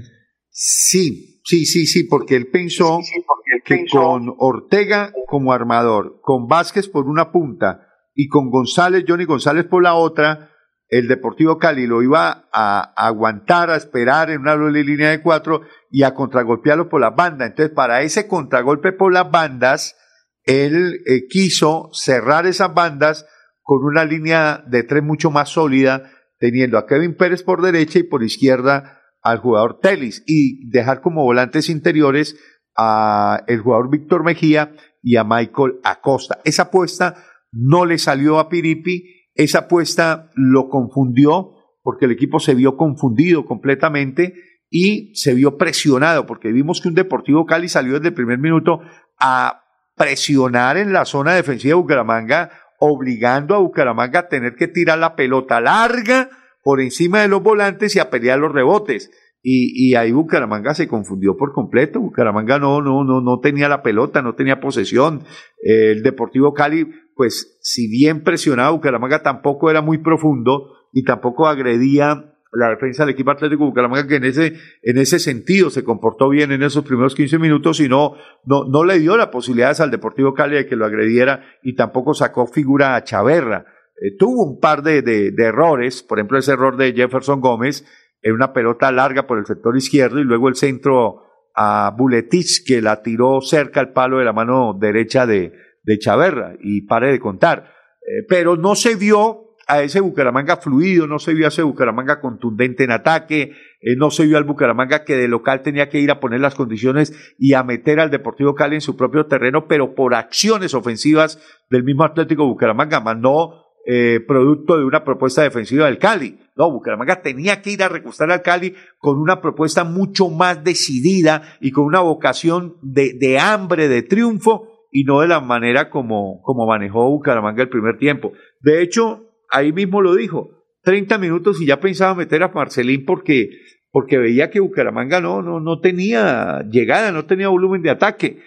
Sí, 0.50 1.40
sí, 1.44 1.64
sí, 1.64 1.86
sí, 1.86 2.04
porque 2.04 2.36
él 2.36 2.48
pensó 2.50 2.98
sí, 3.02 3.12
sí, 3.14 3.24
porque 3.26 3.56
él 3.56 3.62
que 3.64 3.76
pensó... 3.76 4.02
con 4.02 4.34
Ortega 4.38 5.12
como 5.26 5.52
armador, 5.52 6.20
con 6.22 6.46
Vázquez 6.46 6.88
por 6.88 7.06
una 7.06 7.32
punta 7.32 7.86
y 8.14 8.28
con 8.28 8.50
González, 8.50 9.04
Johnny 9.06 9.24
González 9.24 9.64
por 9.64 9.82
la 9.82 9.94
otra, 9.94 10.49
el 10.90 11.06
Deportivo 11.06 11.58
Cali 11.58 11.86
lo 11.86 12.02
iba 12.02 12.48
a, 12.52 12.92
aguantar, 12.96 13.70
a 13.70 13.76
esperar 13.76 14.28
en 14.30 14.40
una 14.40 14.56
línea 14.56 15.10
de 15.10 15.22
cuatro 15.22 15.62
y 15.88 16.02
a 16.02 16.14
contragolpearlo 16.14 16.88
por 16.88 17.00
la 17.00 17.10
banda. 17.10 17.46
Entonces, 17.46 17.74
para 17.74 18.02
ese 18.02 18.26
contragolpe 18.26 18.92
por 18.92 19.12
las 19.12 19.30
bandas, 19.30 19.96
él 20.42 21.00
eh, 21.06 21.28
quiso 21.28 21.90
cerrar 21.92 22.46
esas 22.46 22.74
bandas 22.74 23.24
con 23.62 23.84
una 23.84 24.04
línea 24.04 24.64
de 24.66 24.82
tres 24.82 25.02
mucho 25.04 25.30
más 25.30 25.50
sólida, 25.50 26.10
teniendo 26.38 26.76
a 26.76 26.86
Kevin 26.86 27.16
Pérez 27.16 27.44
por 27.44 27.62
derecha 27.62 28.00
y 28.00 28.02
por 28.02 28.24
izquierda 28.24 29.00
al 29.22 29.38
jugador 29.38 29.78
Telis 29.80 30.24
y 30.26 30.68
dejar 30.70 31.02
como 31.02 31.22
volantes 31.22 31.68
interiores 31.68 32.36
a 32.76 33.44
el 33.46 33.60
jugador 33.60 33.90
Víctor 33.90 34.24
Mejía 34.24 34.74
y 35.02 35.16
a 35.16 35.24
Michael 35.24 35.78
Acosta. 35.84 36.40
Esa 36.44 36.62
apuesta 36.62 37.14
no 37.52 37.84
le 37.84 37.98
salió 37.98 38.40
a 38.40 38.48
Piripi, 38.48 39.19
esa 39.34 39.60
apuesta 39.60 40.30
lo 40.34 40.68
confundió 40.68 41.52
porque 41.82 42.06
el 42.06 42.12
equipo 42.12 42.40
se 42.40 42.54
vio 42.54 42.76
confundido 42.76 43.44
completamente 43.44 44.34
y 44.68 45.14
se 45.14 45.34
vio 45.34 45.56
presionado 45.56 46.26
porque 46.26 46.52
vimos 46.52 46.80
que 46.80 46.88
un 46.88 46.94
Deportivo 46.94 47.46
Cali 47.46 47.68
salió 47.68 47.94
desde 47.94 48.08
el 48.08 48.14
primer 48.14 48.38
minuto 48.38 48.80
a 49.18 49.64
presionar 49.96 50.76
en 50.76 50.92
la 50.92 51.04
zona 51.04 51.34
defensiva 51.34 51.72
de 51.72 51.82
Bucaramanga, 51.82 52.50
obligando 52.78 53.54
a 53.54 53.58
Bucaramanga 53.58 54.20
a 54.20 54.28
tener 54.28 54.54
que 54.54 54.68
tirar 54.68 54.98
la 54.98 55.16
pelota 55.16 55.60
larga 55.60 56.30
por 56.62 56.80
encima 56.80 57.20
de 57.20 57.28
los 57.28 57.42
volantes 57.42 57.96
y 57.96 57.98
a 57.98 58.10
pelear 58.10 58.38
los 58.38 58.52
rebotes. 58.52 59.10
Y, 59.42 59.94
ahí 59.94 60.12
Bucaramanga 60.12 60.74
se 60.74 60.86
confundió 60.86 61.36
por 61.36 61.52
completo. 61.52 62.00
Bucaramanga 62.00 62.58
no, 62.58 62.82
no, 62.82 63.04
no, 63.04 63.20
no 63.20 63.40
tenía 63.40 63.68
la 63.68 63.82
pelota, 63.82 64.20
no 64.20 64.34
tenía 64.34 64.60
posesión. 64.60 65.22
el 65.62 66.02
Deportivo 66.02 66.52
Cali, 66.52 66.86
pues, 67.14 67.58
si 67.62 67.88
bien 67.88 68.22
presionaba, 68.22 68.70
Bucaramanga 68.70 69.22
tampoco 69.22 69.70
era 69.70 69.80
muy 69.80 69.98
profundo 69.98 70.74
y 70.92 71.04
tampoco 71.04 71.46
agredía 71.46 72.30
la 72.52 72.70
defensa 72.70 73.04
del 73.04 73.14
equipo 73.14 73.30
Atlético 73.30 73.64
Bucaramanga, 73.64 74.08
que 74.08 74.16
en 74.16 74.24
ese, 74.24 74.54
en 74.82 74.98
ese 74.98 75.18
sentido 75.18 75.70
se 75.70 75.84
comportó 75.84 76.28
bien 76.28 76.50
en 76.52 76.62
esos 76.62 76.84
primeros 76.84 77.14
15 77.14 77.38
minutos 77.38 77.80
y 77.80 77.88
no, 77.88 78.14
no, 78.44 78.64
no 78.64 78.84
le 78.84 78.98
dio 78.98 79.16
la 79.16 79.30
posibilidad 79.30 79.80
al 79.80 79.90
Deportivo 79.90 80.34
Cali 80.34 80.56
de 80.56 80.66
que 80.66 80.76
lo 80.76 80.84
agrediera 80.84 81.44
y 81.62 81.76
tampoco 81.76 82.12
sacó 82.12 82.46
figura 82.46 82.96
a 82.96 83.04
Chaverra. 83.04 83.66
Eh, 84.02 84.16
tuvo 84.18 84.44
un 84.44 84.58
par 84.58 84.82
de, 84.82 85.02
de, 85.02 85.30
de 85.30 85.44
errores, 85.44 86.02
por 86.02 86.18
ejemplo, 86.18 86.38
ese 86.38 86.52
error 86.52 86.76
de 86.76 86.92
Jefferson 86.92 87.40
Gómez, 87.40 87.84
en 88.22 88.32
una 88.32 88.52
pelota 88.52 88.90
larga 88.92 89.26
por 89.26 89.38
el 89.38 89.46
sector 89.46 89.76
izquierdo 89.76 90.18
y 90.18 90.24
luego 90.24 90.48
el 90.48 90.56
centro 90.56 91.22
a 91.54 91.94
Buletich 91.96 92.64
que 92.66 92.80
la 92.80 93.02
tiró 93.02 93.40
cerca 93.40 93.80
al 93.80 93.92
palo 93.92 94.18
de 94.18 94.24
la 94.24 94.32
mano 94.32 94.76
derecha 94.78 95.26
de, 95.26 95.52
de 95.82 95.98
Chaverra 95.98 96.54
y 96.60 96.82
pare 96.82 97.10
de 97.10 97.20
contar. 97.20 97.72
Eh, 98.02 98.24
pero 98.28 98.56
no 98.56 98.74
se 98.74 98.94
vio 98.94 99.50
a 99.66 99.82
ese 99.82 100.00
Bucaramanga 100.00 100.56
fluido, 100.56 101.06
no 101.06 101.18
se 101.18 101.32
vio 101.32 101.46
a 101.46 101.48
ese 101.48 101.62
Bucaramanga 101.62 102.20
contundente 102.20 102.82
en 102.84 102.90
ataque, 102.90 103.52
eh, 103.80 103.96
no 103.96 104.10
se 104.10 104.26
vio 104.26 104.36
al 104.36 104.44
Bucaramanga 104.44 105.04
que 105.04 105.16
de 105.16 105.28
local 105.28 105.62
tenía 105.62 105.88
que 105.88 106.00
ir 106.00 106.10
a 106.10 106.18
poner 106.18 106.40
las 106.40 106.56
condiciones 106.56 107.34
y 107.38 107.54
a 107.54 107.62
meter 107.62 108.00
al 108.00 108.10
Deportivo 108.10 108.54
Cali 108.54 108.74
en 108.74 108.80
su 108.80 108.96
propio 108.96 109.26
terreno, 109.26 109.68
pero 109.68 109.94
por 109.94 110.14
acciones 110.14 110.74
ofensivas 110.74 111.40
del 111.70 111.84
mismo 111.84 112.04
Atlético 112.04 112.46
Bucaramanga, 112.46 113.00
más 113.00 113.18
no 113.18 113.59
eh, 113.86 114.20
producto 114.26 114.76
de 114.76 114.84
una 114.84 115.04
propuesta 115.04 115.42
defensiva 115.42 115.86
del 115.86 115.98
Cali. 115.98 116.38
No, 116.56 116.70
Bucaramanga 116.70 117.22
tenía 117.22 117.62
que 117.62 117.70
ir 117.70 117.82
a 117.82 117.88
recostar 117.88 118.30
al 118.30 118.42
Cali 118.42 118.74
con 118.98 119.18
una 119.18 119.40
propuesta 119.40 119.84
mucho 119.84 120.28
más 120.28 120.62
decidida 120.62 121.42
y 121.60 121.70
con 121.70 121.84
una 121.84 122.00
vocación 122.00 122.76
de, 122.82 123.14
de 123.18 123.38
hambre, 123.38 123.88
de 123.88 124.02
triunfo, 124.02 124.70
y 124.90 125.04
no 125.04 125.20
de 125.20 125.28
la 125.28 125.40
manera 125.40 125.88
como, 125.90 126.40
como 126.42 126.66
manejó 126.66 127.08
Bucaramanga 127.08 127.62
el 127.62 127.68
primer 127.68 127.96
tiempo. 127.98 128.32
De 128.60 128.82
hecho, 128.82 129.30
ahí 129.50 129.72
mismo 129.72 130.02
lo 130.02 130.14
dijo, 130.14 130.50
30 130.82 131.18
minutos 131.18 131.60
y 131.60 131.66
ya 131.66 131.80
pensaba 131.80 132.14
meter 132.14 132.42
a 132.42 132.48
Marcelín 132.48 133.04
porque, 133.04 133.50
porque 133.90 134.18
veía 134.18 134.50
que 134.50 134.60
Bucaramanga 134.60 135.20
no, 135.20 135.42
no, 135.42 135.60
no 135.60 135.80
tenía 135.80 136.64
llegada, 136.70 137.12
no 137.12 137.26
tenía 137.26 137.48
volumen 137.48 137.82
de 137.82 137.90
ataque. 137.90 138.38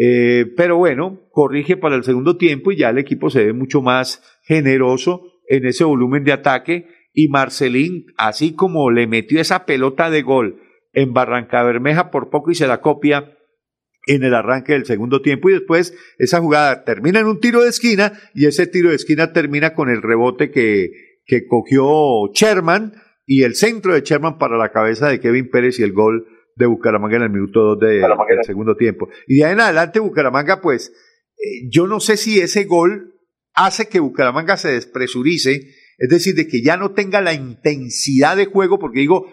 Eh, 0.00 0.46
pero 0.56 0.76
bueno, 0.76 1.28
corrige 1.32 1.76
para 1.76 1.96
el 1.96 2.04
segundo 2.04 2.36
tiempo 2.36 2.70
y 2.70 2.76
ya 2.76 2.90
el 2.90 2.98
equipo 2.98 3.30
se 3.30 3.46
ve 3.46 3.52
mucho 3.52 3.82
más 3.82 4.22
generoso 4.44 5.22
en 5.48 5.66
ese 5.66 5.82
volumen 5.82 6.22
de 6.22 6.32
ataque. 6.32 6.86
Y 7.12 7.28
Marcelín, 7.28 8.06
así 8.16 8.54
como 8.54 8.92
le 8.92 9.08
metió 9.08 9.40
esa 9.40 9.66
pelota 9.66 10.08
de 10.08 10.22
gol 10.22 10.62
en 10.92 11.12
Barranca 11.12 11.64
Bermeja 11.64 12.12
por 12.12 12.30
poco 12.30 12.52
y 12.52 12.54
se 12.54 12.68
la 12.68 12.80
copia 12.80 13.36
en 14.06 14.22
el 14.22 14.34
arranque 14.34 14.74
del 14.74 14.86
segundo 14.86 15.20
tiempo. 15.20 15.50
Y 15.50 15.54
después 15.54 15.92
esa 16.18 16.40
jugada 16.40 16.84
termina 16.84 17.18
en 17.18 17.26
un 17.26 17.40
tiro 17.40 17.62
de 17.62 17.70
esquina 17.70 18.12
y 18.34 18.46
ese 18.46 18.68
tiro 18.68 18.90
de 18.90 18.96
esquina 18.96 19.32
termina 19.32 19.74
con 19.74 19.88
el 19.88 20.00
rebote 20.00 20.52
que, 20.52 20.90
que 21.26 21.44
cogió 21.44 22.32
Sherman 22.32 22.92
y 23.26 23.42
el 23.42 23.56
centro 23.56 23.94
de 23.94 24.02
Sherman 24.02 24.38
para 24.38 24.56
la 24.56 24.70
cabeza 24.70 25.08
de 25.08 25.18
Kevin 25.18 25.50
Pérez 25.50 25.80
y 25.80 25.82
el 25.82 25.92
gol 25.92 26.24
de 26.58 26.66
Bucaramanga 26.66 27.16
en 27.16 27.22
el 27.22 27.30
minuto 27.30 27.76
2 27.76 27.80
de, 27.80 27.88
del 28.00 28.44
segundo 28.44 28.76
tiempo. 28.76 29.08
Y 29.26 29.36
de 29.36 29.44
ahí 29.44 29.52
en 29.52 29.60
adelante 29.60 30.00
Bucaramanga, 30.00 30.60
pues, 30.60 30.92
eh, 31.38 31.68
yo 31.70 31.86
no 31.86 32.00
sé 32.00 32.16
si 32.16 32.40
ese 32.40 32.64
gol 32.64 33.14
hace 33.54 33.88
que 33.88 34.00
Bucaramanga 34.00 34.56
se 34.56 34.72
despresurice, 34.72 35.70
es 35.98 36.08
decir, 36.08 36.34
de 36.34 36.48
que 36.48 36.62
ya 36.62 36.76
no 36.76 36.92
tenga 36.92 37.20
la 37.20 37.32
intensidad 37.32 38.36
de 38.36 38.46
juego, 38.46 38.78
porque 38.78 39.00
digo, 39.00 39.32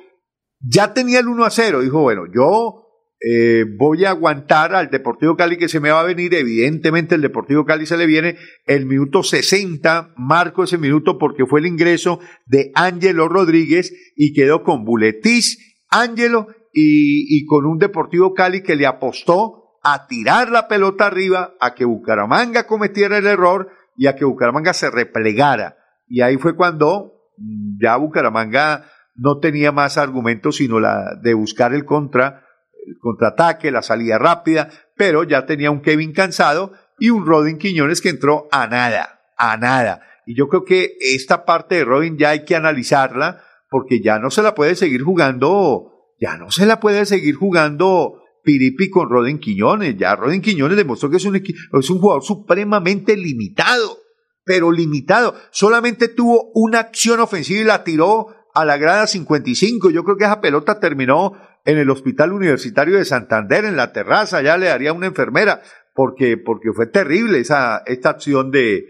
ya 0.60 0.94
tenía 0.94 1.20
el 1.20 1.28
1 1.28 1.46
a 1.46 1.50
0, 1.50 1.82
dijo, 1.82 2.02
bueno, 2.02 2.24
yo 2.34 2.84
eh, 3.28 3.66
voy 3.78 4.06
a 4.06 4.12
aguantar 4.12 4.76
al 4.76 4.92
Deportivo 4.92 5.36
Cali 5.36 5.58
que 5.58 5.68
se 5.68 5.80
me 5.80 5.90
va 5.90 6.02
a 6.02 6.06
venir, 6.06 6.34
evidentemente 6.36 7.16
el 7.16 7.22
Deportivo 7.22 7.66
Cali 7.66 7.88
se 7.88 7.98
le 7.98 8.06
viene 8.06 8.38
el 8.66 8.86
minuto 8.86 9.24
60, 9.24 10.14
marco 10.18 10.64
ese 10.64 10.78
minuto 10.78 11.18
porque 11.18 11.46
fue 11.46 11.60
el 11.60 11.66
ingreso 11.66 12.20
de 12.46 12.72
Ángelo 12.76 13.28
Rodríguez 13.28 13.94
y 14.16 14.34
quedó 14.34 14.64
con 14.64 14.86
Buletis, 14.86 15.76
Ángelo 15.90 16.48
y, 16.78 17.46
con 17.46 17.66
un 17.66 17.78
Deportivo 17.78 18.34
Cali 18.34 18.62
que 18.62 18.76
le 18.76 18.86
apostó 18.86 19.80
a 19.82 20.08
tirar 20.08 20.52
la 20.52 20.68
pelota 20.68 21.08
arriba, 21.08 21.54
a 21.62 21.74
que 21.74 21.86
Bucaramanga 21.86 22.68
cometiera 22.68 23.18
el 23.18 23.28
error 23.28 23.70
y 23.96 24.08
a 24.08 24.16
que 24.16 24.26
Bucaramanga 24.26 24.74
se 24.74 24.92
replegara. 24.92 25.78
Y 26.08 26.22
ahí 26.22 26.38
fue 26.38 26.56
cuando 26.56 27.14
mm, 27.38 27.78
ya 27.82 27.96
Bucaramanga 27.96 28.90
no 29.16 29.40
tenía 29.40 29.72
más 29.72 29.98
argumentos 29.98 30.58
sino 30.58 30.82
la 30.82 31.16
de 31.22 31.34
buscar 31.34 31.74
el 31.74 31.86
contra, 31.86 32.46
el 32.86 32.98
contraataque, 33.00 33.72
la 33.72 33.82
salida 33.82 34.18
rápida, 34.18 34.70
pero 34.98 35.24
ya 35.24 35.46
tenía 35.46 35.72
un 35.72 35.82
Kevin 35.82 36.12
cansado 36.12 36.74
y 37.00 37.10
un 37.10 37.26
Rodin 37.26 37.58
Quiñones 37.58 38.02
que 38.02 38.10
entró 38.10 38.50
a 38.52 38.68
nada, 38.68 39.22
a 39.38 39.56
nada. 39.56 40.02
Y 40.26 40.36
yo 40.36 40.50
creo 40.50 40.66
que 40.66 40.98
esta 41.00 41.46
parte 41.46 41.76
de 41.76 41.86
Rodin 41.86 42.18
ya 42.18 42.32
hay 42.32 42.44
que 42.44 42.56
analizarla 42.56 43.42
porque 43.70 44.02
ya 44.02 44.20
no 44.20 44.30
se 44.30 44.42
la 44.42 44.56
puede 44.56 44.76
seguir 44.76 45.04
jugando 45.04 45.95
ya 46.20 46.38
no 46.38 46.52
se 46.52 46.66
la 46.66 46.80
puede 46.80 47.06
seguir 47.06 47.36
jugando 47.36 48.22
Piripi 48.44 48.90
con 48.90 49.10
Roden 49.10 49.40
Quiñones. 49.40 49.98
Ya 49.98 50.16
Roden 50.16 50.42
Quiñones 50.42 50.78
demostró 50.78 51.10
que 51.10 51.18
es 51.18 51.26
un, 51.26 51.36
es 51.36 51.90
un 51.90 52.00
jugador 52.00 52.24
supremamente 52.24 53.18
limitado, 53.18 53.98
pero 54.46 54.72
limitado. 54.72 55.36
Solamente 55.52 56.08
tuvo 56.08 56.52
una 56.54 56.80
acción 56.80 57.20
ofensiva 57.20 57.60
y 57.60 57.66
la 57.66 57.84
tiró 57.84 58.28
a 58.54 58.64
la 58.64 58.78
grada 58.78 59.08
55. 59.08 59.90
Yo 59.90 60.04
creo 60.04 60.16
que 60.16 60.24
esa 60.24 60.40
pelota 60.40 60.80
terminó 60.80 61.34
en 61.66 61.78
el 61.78 61.90
Hospital 61.90 62.32
Universitario 62.32 62.98
de 62.98 63.06
Santander, 63.06 63.66
en 63.66 63.76
la 63.76 63.92
terraza, 63.92 64.42
ya 64.42 64.56
le 64.58 64.68
daría 64.68 64.94
una 64.94 65.08
enfermera, 65.08 65.62
porque, 65.96 66.38
porque 66.38 66.72
fue 66.74 66.86
terrible 66.86 67.40
esa, 67.40 67.82
esta 67.88 68.10
acción 68.12 68.52
de, 68.52 68.86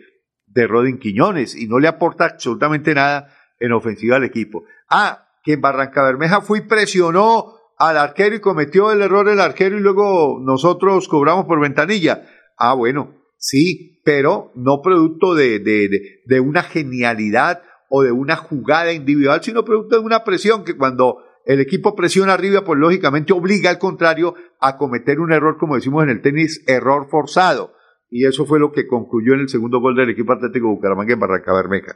de 0.46 0.68
Rodin 0.68 1.00
Quiñones 1.00 1.56
y 1.56 1.68
no 1.68 1.80
le 1.80 1.88
aporta 1.88 2.26
absolutamente 2.26 2.94
nada 2.94 3.30
en 3.60 3.72
ofensiva 3.72 4.18
al 4.18 4.26
equipo. 4.26 4.66
Ah, 4.90 5.25
que 5.46 5.54
en 5.54 5.62
Barranca 5.62 6.04
Bermeja 6.04 6.42
fue 6.42 6.60
y 6.60 6.62
presionó 6.62 7.54
al 7.78 7.98
arquero 7.98 8.36
y 8.36 8.42
cometió 8.42 8.92
el 8.92 9.02
error 9.02 9.30
el 9.30 9.40
arquero 9.40 9.78
y 9.78 9.82
luego 9.82 10.40
nosotros 10.42 11.08
cobramos 11.08 11.46
por 11.46 11.62
ventanilla. 11.62 12.24
Ah, 12.58 12.74
bueno, 12.74 13.14
sí, 13.38 14.02
pero 14.04 14.52
no 14.56 14.82
producto 14.82 15.36
de, 15.36 15.60
de, 15.60 15.90
de, 16.26 16.40
una 16.40 16.64
genialidad 16.64 17.62
o 17.90 18.02
de 18.02 18.12
una 18.12 18.36
jugada 18.36 18.92
individual, 18.92 19.42
sino 19.44 19.64
producto 19.64 19.98
de 19.98 20.06
una 20.06 20.24
presión 20.24 20.64
que 20.64 20.76
cuando 20.76 21.18
el 21.46 21.60
equipo 21.60 21.96
presiona 21.96 22.34
arriba, 22.34 22.64
pues 22.64 22.80
lógicamente 22.80 23.34
obliga 23.34 23.70
al 23.70 23.78
contrario 23.78 24.34
a 24.60 24.78
cometer 24.78 25.20
un 25.20 25.32
error, 25.32 25.58
como 25.60 25.76
decimos 25.76 26.04
en 26.04 26.10
el 26.10 26.22
tenis, 26.22 26.64
error 26.66 27.08
forzado. 27.10 27.74
Y 28.10 28.26
eso 28.26 28.46
fue 28.46 28.60
lo 28.60 28.72
que 28.72 28.88
concluyó 28.88 29.34
en 29.34 29.42
el 29.42 29.50
segundo 29.50 29.80
gol 29.80 29.96
del 29.96 30.10
equipo 30.10 30.34
Atlético 30.34 30.70
Bucaramanga 30.70 31.14
en 31.14 31.20
Barranca 31.20 31.54
Bermeja. 31.54 31.96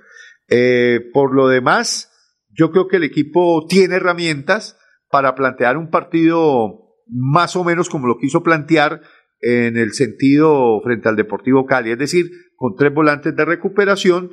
Eh, 0.50 1.00
por 1.14 1.34
lo 1.34 1.48
demás, 1.48 2.12
yo 2.50 2.72
creo 2.72 2.88
que 2.88 2.98
el 2.98 3.04
equipo 3.04 3.66
tiene 3.68 3.96
herramientas 3.96 4.78
para 5.10 5.36
plantear 5.36 5.78
un 5.78 5.90
partido 5.90 6.96
más 7.08 7.56
o 7.56 7.64
menos 7.64 7.90
como 7.90 8.08
lo 8.08 8.18
quiso 8.18 8.44
plantear 8.44 9.02
en 9.42 9.78
el 9.78 9.94
sentido 9.94 10.82
frente 10.84 11.10
al 11.10 11.16
Deportivo 11.16 11.66
Cali, 11.66 11.92
es 11.92 11.98
decir, 11.98 12.30
con 12.56 12.76
tres 12.76 12.94
volantes 12.94 13.36
de 13.36 13.46
recuperación, 13.46 14.32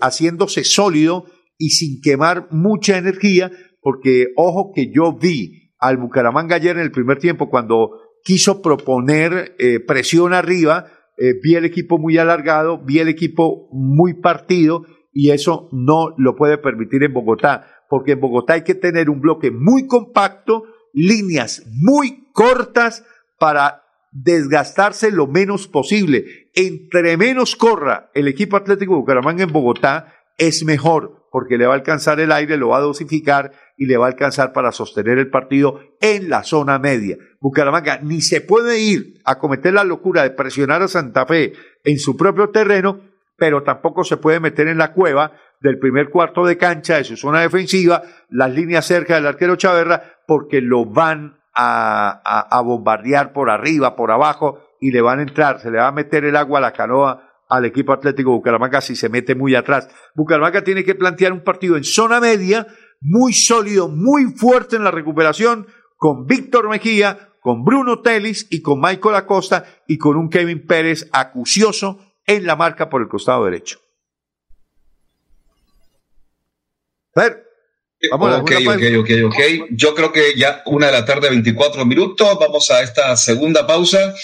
haciéndose 0.00 0.64
sólido 0.64 1.26
y 1.58 1.70
sin 1.70 2.00
quemar 2.00 2.48
mucha 2.50 2.96
energía, 2.96 3.50
porque 3.82 4.28
ojo 4.36 4.72
que 4.74 4.90
yo 4.92 5.16
vi 5.16 5.74
al 5.78 5.98
Bucaramanga 5.98 6.56
ayer 6.56 6.76
en 6.76 6.82
el 6.82 6.90
primer 6.90 7.18
tiempo 7.18 7.50
cuando 7.50 7.90
quiso 8.24 8.62
proponer 8.62 9.54
eh, 9.58 9.80
presión 9.80 10.32
arriba, 10.32 10.86
eh, 11.18 11.34
vi 11.42 11.54
el 11.54 11.66
equipo 11.66 11.98
muy 11.98 12.16
alargado, 12.16 12.82
vi 12.82 12.98
el 12.98 13.08
equipo 13.08 13.68
muy 13.72 14.14
partido 14.14 14.86
y 15.12 15.30
eso 15.30 15.68
no 15.72 16.14
lo 16.16 16.36
puede 16.36 16.58
permitir 16.58 17.02
en 17.02 17.12
Bogotá, 17.12 17.66
porque 17.88 18.12
en 18.12 18.20
Bogotá 18.20 18.54
hay 18.54 18.62
que 18.62 18.74
tener 18.74 19.10
un 19.10 19.20
bloque 19.20 19.50
muy 19.50 19.86
compacto, 19.86 20.64
líneas 20.92 21.64
muy 21.66 22.28
cortas 22.32 23.04
para 23.38 23.82
desgastarse 24.12 25.10
lo 25.10 25.26
menos 25.26 25.68
posible. 25.68 26.50
Entre 26.54 27.16
menos 27.16 27.56
corra 27.56 28.10
el 28.14 28.28
equipo 28.28 28.56
Atlético 28.56 28.96
Bucaramanga 28.96 29.44
en 29.44 29.52
Bogotá, 29.52 30.14
es 30.38 30.64
mejor, 30.64 31.26
porque 31.30 31.58
le 31.58 31.66
va 31.66 31.74
a 31.74 31.76
alcanzar 31.76 32.18
el 32.18 32.32
aire, 32.32 32.56
lo 32.56 32.68
va 32.68 32.78
a 32.78 32.82
dosificar 32.82 33.52
y 33.76 33.86
le 33.86 33.96
va 33.96 34.06
a 34.06 34.08
alcanzar 34.08 34.52
para 34.52 34.72
sostener 34.72 35.18
el 35.18 35.30
partido 35.30 35.80
en 36.00 36.28
la 36.28 36.42
zona 36.44 36.78
media. 36.78 37.18
Bucaramanga 37.40 38.00
ni 38.02 38.20
se 38.20 38.40
puede 38.40 38.80
ir 38.80 39.20
a 39.24 39.38
cometer 39.38 39.74
la 39.74 39.84
locura 39.84 40.22
de 40.22 40.30
presionar 40.30 40.82
a 40.82 40.88
Santa 40.88 41.26
Fe 41.26 41.52
en 41.84 41.98
su 41.98 42.16
propio 42.16 42.50
terreno, 42.50 43.00
pero 43.40 43.62
tampoco 43.62 44.04
se 44.04 44.18
puede 44.18 44.38
meter 44.38 44.68
en 44.68 44.76
la 44.76 44.92
cueva 44.92 45.32
del 45.60 45.78
primer 45.78 46.10
cuarto 46.10 46.44
de 46.44 46.58
cancha 46.58 46.96
de 46.96 47.04
su 47.04 47.16
zona 47.16 47.40
defensiva, 47.40 48.02
las 48.28 48.52
líneas 48.52 48.84
cerca 48.84 49.14
del 49.14 49.26
arquero 49.26 49.56
Chaverra, 49.56 50.18
porque 50.26 50.60
lo 50.60 50.84
van 50.84 51.40
a, 51.54 52.60
bombardear 52.62 53.32
por 53.32 53.48
arriba, 53.48 53.96
por 53.96 54.10
abajo, 54.10 54.60
y 54.78 54.90
le 54.92 55.00
van 55.00 55.20
a 55.20 55.22
entrar, 55.22 55.58
se 55.58 55.70
le 55.70 55.78
va 55.78 55.88
a 55.88 55.92
meter 55.92 56.26
el 56.26 56.36
agua 56.36 56.58
a 56.58 56.62
la 56.62 56.72
canoa 56.72 57.30
al 57.48 57.64
equipo 57.64 57.94
Atlético 57.94 58.30
Bucaramanga 58.30 58.82
si 58.82 58.94
se 58.94 59.08
mete 59.08 59.34
muy 59.34 59.54
atrás. 59.54 59.88
Bucaramanga 60.14 60.62
tiene 60.62 60.84
que 60.84 60.94
plantear 60.94 61.32
un 61.32 61.42
partido 61.42 61.78
en 61.78 61.84
zona 61.84 62.20
media 62.20 62.66
muy 63.00 63.32
sólido, 63.32 63.88
muy 63.88 64.34
fuerte 64.36 64.76
en 64.76 64.84
la 64.84 64.90
recuperación, 64.90 65.66
con 65.96 66.26
Víctor 66.26 66.68
Mejía, 66.68 67.30
con 67.40 67.64
Bruno 67.64 68.00
Telis 68.00 68.46
y 68.50 68.60
con 68.60 68.80
Michael 68.80 69.14
Acosta 69.14 69.64
y 69.88 69.96
con 69.96 70.16
un 70.16 70.28
Kevin 70.28 70.66
Pérez 70.66 71.08
acucioso 71.10 72.09
en 72.36 72.46
la 72.46 72.56
marca 72.56 72.88
por 72.88 73.02
el 73.02 73.08
costado 73.08 73.44
derecho. 73.44 73.80
A 77.14 77.22
ver, 77.22 77.50
Vamos 78.10 78.40
ok, 78.40 78.52
ok, 78.66 78.82
ok, 79.00 79.10
ok. 79.26 79.68
Yo 79.72 79.94
creo 79.94 80.10
que 80.10 80.34
ya 80.34 80.62
una 80.64 80.86
de 80.86 80.92
la 80.92 81.04
tarde, 81.04 81.28
24 81.28 81.84
minutos. 81.84 82.38
Vamos 82.40 82.70
a 82.70 82.82
esta 82.82 83.14
segunda 83.16 83.66
pausa 83.66 84.14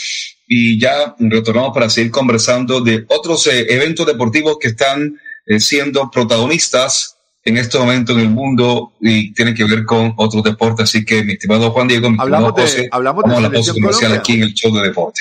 y 0.46 0.80
ya 0.80 1.14
retornamos 1.18 1.74
para 1.74 1.90
seguir 1.90 2.11
conversando 2.11 2.80
de 2.80 3.04
otros 3.09 3.46
eh, 3.48 3.66
eventos 3.68 4.07
deportivos 4.07 4.57
que 4.59 4.68
están 4.68 5.18
eh, 5.44 5.61
siendo 5.61 6.11
protagonistas 6.11 7.18
en 7.44 7.59
este 7.59 7.78
momento 7.78 8.12
en 8.12 8.20
el 8.20 8.30
mundo 8.30 8.92
y 9.00 9.34
tienen 9.34 9.54
que 9.54 9.64
ver 9.64 9.84
con 9.84 10.14
otros 10.16 10.42
deportes. 10.42 10.84
Así 10.84 11.04
que, 11.04 11.22
mi 11.22 11.34
estimado 11.34 11.70
Juan 11.70 11.86
Diego, 11.86 12.11
mi 12.11 12.16
hablamos 12.18 12.59
estimado 12.59 12.66
José, 12.66 12.88
hablamos 12.90 13.24
de 13.24 13.40
la 13.42 13.50
pausa 13.50 13.72
comercial 13.74 14.12
aquí 14.14 14.34
en 14.34 14.42
el 14.44 14.54
show 14.54 14.74
de 14.74 14.88
deporte. 14.88 15.20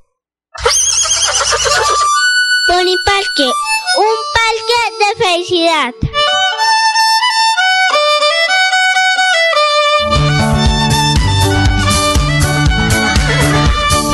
Pony 2.71 2.97
Parque, 3.03 3.47
un 3.97 4.17
parque 4.39 4.79
de 5.01 5.09
felicidad. 5.21 5.93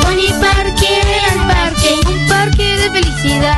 Pony 0.02 0.28
Parque, 0.40 0.90
el 1.30 1.38
parque, 1.46 1.90
un 2.08 2.28
parque 2.28 2.66
de 2.78 2.90
felicidad. 2.90 3.57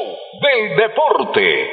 deporte. 0.69 1.69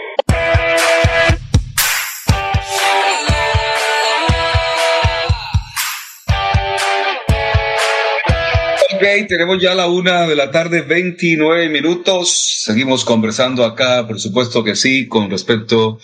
Ok, 8.94 9.04
tenemos 9.28 9.60
ya 9.60 9.74
la 9.74 9.86
una 9.86 10.26
de 10.26 10.34
la 10.34 10.50
tarde, 10.50 10.82
29 10.82 11.68
minutos. 11.68 12.62
Seguimos 12.64 13.04
conversando 13.04 13.64
acá, 13.64 14.06
por 14.06 14.18
supuesto 14.18 14.64
que 14.64 14.74
sí, 14.74 15.06
con 15.06 15.30
respecto 15.30 15.98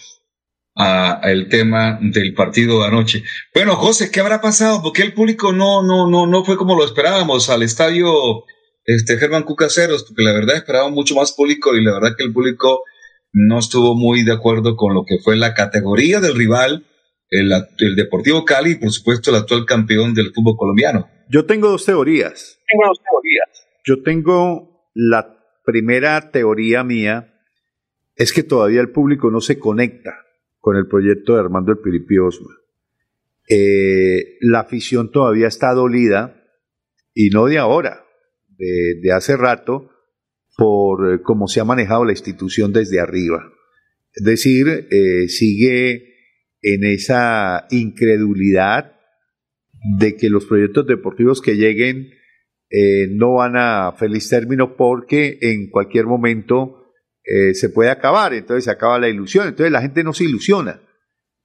a 0.77 1.21
el 1.25 1.49
tema 1.49 1.99
del 2.01 2.35
partido 2.35 2.81
de 2.81 2.89
anoche. 2.89 3.25
Bueno, 3.55 3.77
José, 3.77 4.11
¿qué 4.11 4.21
habrá 4.21 4.41
pasado? 4.41 4.83
¿Por 4.83 4.93
qué 4.93 5.03
el 5.03 5.15
público 5.15 5.53
no, 5.53 5.83
no, 5.83 6.09
no, 6.09 6.27
no 6.27 6.45
fue 6.45 6.57
como 6.57 6.77
lo 6.77 6.85
esperábamos 6.85 7.49
al 7.51 7.63
estadio 7.63 8.45
este 8.85 9.17
Germán 9.17 9.45
Cucaseros, 9.45 10.05
porque 10.05 10.23
la 10.23 10.33
verdad 10.33 10.57
esperaba 10.57 10.89
mucho 10.91 11.15
más 11.15 11.33
público 11.33 11.75
y 11.75 11.83
la 11.83 11.93
verdad 11.93 12.17
que 12.17 12.25
el 12.25 12.33
público 12.33 12.83
no 13.33 13.59
estuvo 13.59 13.95
muy 13.95 14.25
de 14.25 14.33
acuerdo 14.33 14.77
con 14.77 14.95
lo 14.95 15.05
que 15.05 15.19
fue 15.19 15.37
la 15.37 15.55
categoría 15.55 16.21
del 16.21 16.37
rival, 16.37 16.87
el, 17.31 17.51
el 17.79 17.97
Deportivo 17.97 18.45
Cali 18.45 18.73
y 18.73 18.75
por 18.77 18.91
supuesto 18.91 19.31
el 19.31 19.37
actual 19.37 19.65
campeón 19.67 20.15
del 20.15 20.33
fútbol 20.33 20.57
colombiano. 20.57 21.09
Yo 21.29 21.47
tengo 21.47 21.69
dos 21.69 21.85
teorías. 21.85 22.61
Tengo 22.71 22.89
dos 22.89 23.01
teorías. 23.03 23.67
Yo 23.85 24.03
tengo 24.03 24.89
la 24.95 25.37
primera 25.65 26.31
teoría 26.31 26.85
mía, 26.85 27.35
es 28.17 28.33
que 28.33 28.43
todavía 28.43 28.81
el 28.81 28.91
público 28.91 29.31
no 29.31 29.41
se 29.41 29.59
conecta 29.59 30.15
con 30.61 30.77
el 30.77 30.87
proyecto 30.87 31.35
de 31.35 31.41
Armando 31.41 31.73
el 31.73 31.79
Piripi 31.79 32.19
Osma. 32.19 32.51
Eh, 33.49 34.39
la 34.41 34.61
afición 34.61 35.11
todavía 35.11 35.49
está 35.49 35.73
dolida, 35.75 36.43
y 37.13 37.31
no 37.31 37.47
de 37.47 37.59
ahora, 37.59 38.04
de, 38.57 39.13
hace 39.13 39.37
rato, 39.37 39.91
por 40.57 41.13
eh, 41.13 41.23
cómo 41.23 41.49
se 41.49 41.61
ha 41.61 41.65
manejado 41.65 42.05
la 42.05 42.13
institución 42.13 42.73
desde 42.73 43.01
arriba. 43.01 43.53
Es 44.13 44.25
decir, 44.25 44.89
eh, 44.91 45.29
sigue 45.29 46.15
en 46.63 46.85
esa 46.85 47.67
incredulidad 47.71 48.93
de 49.99 50.17
que 50.17 50.31
los 50.31 50.47
proyectos 50.47 50.87
deportivos 50.87 51.43
que 51.43 51.57
lleguen 51.57 52.11
eh, 52.71 53.09
no 53.11 53.35
van 53.35 53.57
a 53.57 53.93
feliz 53.93 54.29
término 54.29 54.77
porque 54.77 55.39
en 55.43 55.71
cualquier 55.71 56.07
momento 56.07 56.81
se 57.55 57.71
puede 57.71 57.89
acabar, 57.89 58.35
entonces 58.35 58.65
se 58.65 58.71
acaba 58.71 58.99
la 58.99 59.09
ilusión, 59.09 59.49
entonces 59.49 59.73
la 59.73 59.81
gente 59.81 60.05
no 60.05 60.13
se 60.13 60.25
ilusiona. 60.25 60.83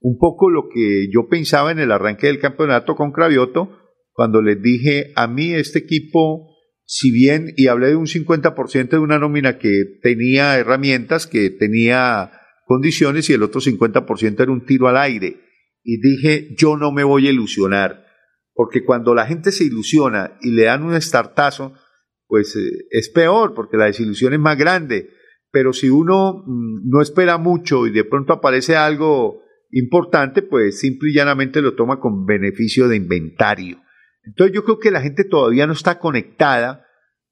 Un 0.01 0.17
poco 0.17 0.49
lo 0.49 0.67
que 0.67 1.07
yo 1.09 1.29
pensaba 1.29 1.71
en 1.71 1.79
el 1.79 1.93
arranque 1.93 2.27
del 2.27 2.41
campeonato 2.41 2.97
con 2.97 3.13
Cravioto, 3.13 3.79
cuando 4.19 4.41
les 4.41 4.61
dije, 4.61 5.13
a 5.15 5.27
mí 5.27 5.53
este 5.53 5.79
equipo, 5.79 6.49
si 6.91 7.11
bien, 7.11 7.53
y 7.55 7.67
hablé 7.67 7.89
de 7.89 7.95
un 7.95 8.07
50% 8.07 8.89
de 8.89 8.97
una 8.97 9.19
nómina 9.19 9.59
que 9.59 9.83
tenía 10.01 10.57
herramientas, 10.57 11.27
que 11.27 11.51
tenía 11.51 12.31
condiciones, 12.65 13.29
y 13.29 13.33
el 13.33 13.43
otro 13.43 13.61
50% 13.61 14.41
era 14.41 14.51
un 14.51 14.65
tiro 14.65 14.87
al 14.87 14.97
aire, 14.97 15.37
y 15.83 16.01
dije, 16.01 16.55
yo 16.57 16.77
no 16.77 16.91
me 16.91 17.03
voy 17.03 17.27
a 17.27 17.31
ilusionar 17.31 18.09
porque 18.59 18.83
cuando 18.83 19.15
la 19.15 19.25
gente 19.25 19.53
se 19.53 19.63
ilusiona 19.63 20.37
y 20.41 20.51
le 20.51 20.63
dan 20.63 20.83
un 20.83 20.93
estartazo, 20.93 21.75
pues 22.27 22.57
eh, 22.57 22.87
es 22.89 23.07
peor, 23.07 23.53
porque 23.53 23.77
la 23.77 23.85
desilusión 23.85 24.33
es 24.33 24.39
más 24.41 24.57
grande. 24.57 25.11
Pero 25.49 25.71
si 25.71 25.89
uno 25.89 26.43
mm, 26.45 26.89
no 26.89 27.01
espera 27.01 27.37
mucho 27.37 27.87
y 27.87 27.91
de 27.91 28.03
pronto 28.03 28.33
aparece 28.33 28.75
algo 28.75 29.43
importante, 29.71 30.41
pues 30.41 30.77
simple 30.77 31.09
y 31.09 31.13
llanamente 31.13 31.61
lo 31.61 31.73
toma 31.73 32.01
con 32.01 32.25
beneficio 32.25 32.89
de 32.89 32.97
inventario. 32.97 33.77
Entonces 34.29 34.55
yo 34.55 34.63
creo 34.63 34.79
que 34.79 34.91
la 34.91 35.01
gente 35.01 35.23
todavía 35.23 35.65
no 35.65 35.73
está 35.73 35.99
conectada, 35.99 36.85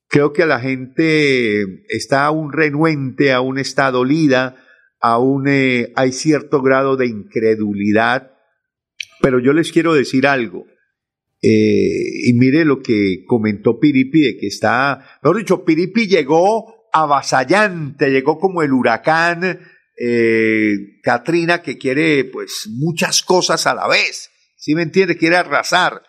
creo 0.09 0.33
que 0.33 0.45
la 0.45 0.59
gente 0.59 1.63
está 1.89 2.25
aún 2.25 2.51
renuente, 2.51 3.31
aún 3.31 3.59
está 3.59 3.91
dolida, 3.91 4.55
aún 4.99 5.47
eh, 5.47 5.91
hay 5.95 6.11
cierto 6.11 6.61
grado 6.61 6.97
de 6.97 7.07
incredulidad, 7.07 8.31
pero 9.21 9.39
yo 9.39 9.53
les 9.53 9.71
quiero 9.71 9.93
decir 9.93 10.25
algo. 10.25 10.65
Eh, 11.43 12.29
y 12.29 12.33
mire 12.33 12.65
lo 12.65 12.81
que 12.81 13.23
comentó 13.27 13.79
Piripi, 13.79 14.21
de 14.21 14.37
que 14.37 14.47
está, 14.47 15.19
mejor 15.21 15.37
dicho, 15.37 15.63
Piripi 15.63 16.07
llegó 16.07 16.89
avasallante, 16.91 18.09
llegó 18.09 18.39
como 18.39 18.63
el 18.63 18.73
huracán 18.73 19.59
eh, 19.99 20.99
Katrina 21.03 21.61
que 21.61 21.77
quiere 21.77 22.25
pues 22.25 22.67
muchas 22.71 23.21
cosas 23.21 23.67
a 23.67 23.75
la 23.75 23.87
vez, 23.87 24.31
¿sí 24.55 24.73
me 24.73 24.81
entiende? 24.81 25.15
Quiere 25.15 25.35
arrasar. 25.35 26.01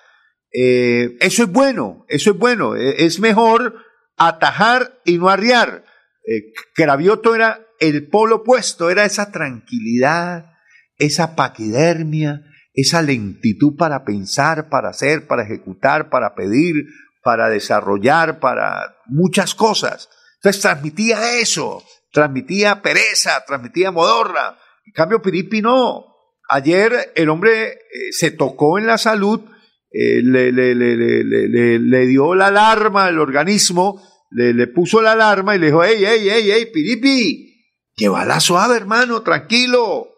Eh, 0.52 1.16
eso 1.20 1.44
es 1.44 1.52
bueno, 1.52 2.04
eso 2.08 2.30
es 2.30 2.38
bueno, 2.38 2.76
e, 2.76 3.04
es 3.04 3.20
mejor 3.20 3.76
atajar 4.16 5.00
y 5.04 5.18
no 5.18 5.28
arriar. 5.28 5.84
Eh, 6.26 6.52
Cravioto 6.74 7.34
era 7.34 7.60
el 7.80 8.08
polo 8.08 8.36
opuesto, 8.36 8.90
era 8.90 9.04
esa 9.04 9.30
tranquilidad, 9.30 10.52
esa 10.96 11.36
paquidermia, 11.36 12.42
esa 12.74 13.02
lentitud 13.02 13.76
para 13.76 14.04
pensar, 14.04 14.68
para 14.68 14.90
hacer, 14.90 15.26
para 15.26 15.44
ejecutar, 15.44 16.10
para 16.10 16.34
pedir, 16.34 16.86
para 17.22 17.48
desarrollar, 17.48 18.40
para 18.40 18.96
muchas 19.06 19.54
cosas. 19.54 20.08
Entonces 20.36 20.62
transmitía 20.62 21.38
eso, 21.38 21.82
transmitía 22.12 22.80
pereza, 22.80 23.44
transmitía 23.46 23.90
modorra. 23.90 24.58
En 24.86 24.92
cambio, 24.92 25.20
Piripi 25.20 25.60
no. 25.60 26.06
Ayer 26.48 27.12
el 27.14 27.28
hombre 27.28 27.72
eh, 27.72 27.78
se 28.12 28.30
tocó 28.30 28.78
en 28.78 28.86
la 28.86 28.96
salud, 28.96 29.42
eh, 29.90 30.20
le, 30.22 30.52
le, 30.52 30.74
le, 30.74 31.78
le, 31.78 32.06
dio 32.06 32.34
la 32.34 32.48
alarma 32.48 33.06
al 33.06 33.18
organismo, 33.18 34.02
le, 34.30 34.66
puso 34.66 35.00
la 35.00 35.12
alarma 35.12 35.56
y 35.56 35.58
le 35.58 35.66
dijo, 35.66 35.82
hey, 35.82 35.96
hey, 36.00 36.28
hey, 36.30 36.50
hey, 36.52 36.68
Piripi, 36.72 37.54
llévala 37.96 38.40
suave, 38.40 38.76
hermano, 38.76 39.22
tranquilo, 39.22 40.08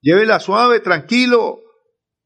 llévela 0.00 0.40
suave, 0.40 0.80
tranquilo. 0.80 1.60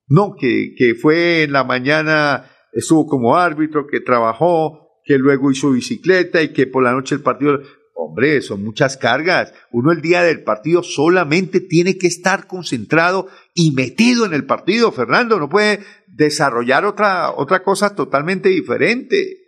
No, 0.07 0.35
que, 0.39 0.75
que 0.77 0.95
fue 0.95 1.45
en 1.45 1.53
la 1.53 1.65
mañana, 1.65 2.51
estuvo 2.73 3.07
como 3.07 3.37
árbitro, 3.37 3.87
que 3.87 4.01
trabajó, 4.01 5.01
que 5.05 5.19
luego 5.19 5.51
hizo 5.51 5.71
bicicleta 5.71 6.43
y 6.43 6.53
que 6.53 6.67
por 6.67 6.83
la 6.83 6.93
noche 6.93 7.15
el 7.15 7.23
partido... 7.23 7.61
Hombre, 7.95 8.41
son 8.41 8.65
muchas 8.65 8.97
cargas. 8.97 9.53
Uno 9.71 9.93
el 9.93 10.01
día 10.01 10.23
del 10.23 10.43
partido 10.43 10.83
solamente 10.83 11.61
tiene 11.61 11.99
que 11.99 12.09
estar 12.09 12.47
concentrado 12.47 13.29
y 13.55 13.73
metido 13.73 14.25
en 14.25 14.33
el 14.33 14.45
partido, 14.45 14.91
Fernando. 14.91 15.39
No 15.39 15.49
puede 15.49 15.81
desarrollar 16.13 16.85
otra, 16.85 17.33
otra 17.33 17.63
cosa 17.63 17.95
totalmente 17.95 18.51
diferente. 18.51 19.39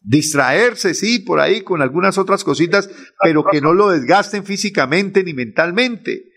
Distraerse, 0.00 0.94
sí, 0.94 1.18
por 1.18 1.40
ahí 1.40 1.62
con 1.62 1.82
algunas 1.82 2.16
otras 2.16 2.44
cositas, 2.44 2.88
pero 3.22 3.44
que 3.44 3.60
no 3.60 3.74
lo 3.74 3.90
desgasten 3.90 4.44
físicamente 4.44 5.22
ni 5.22 5.34
mentalmente. 5.34 6.32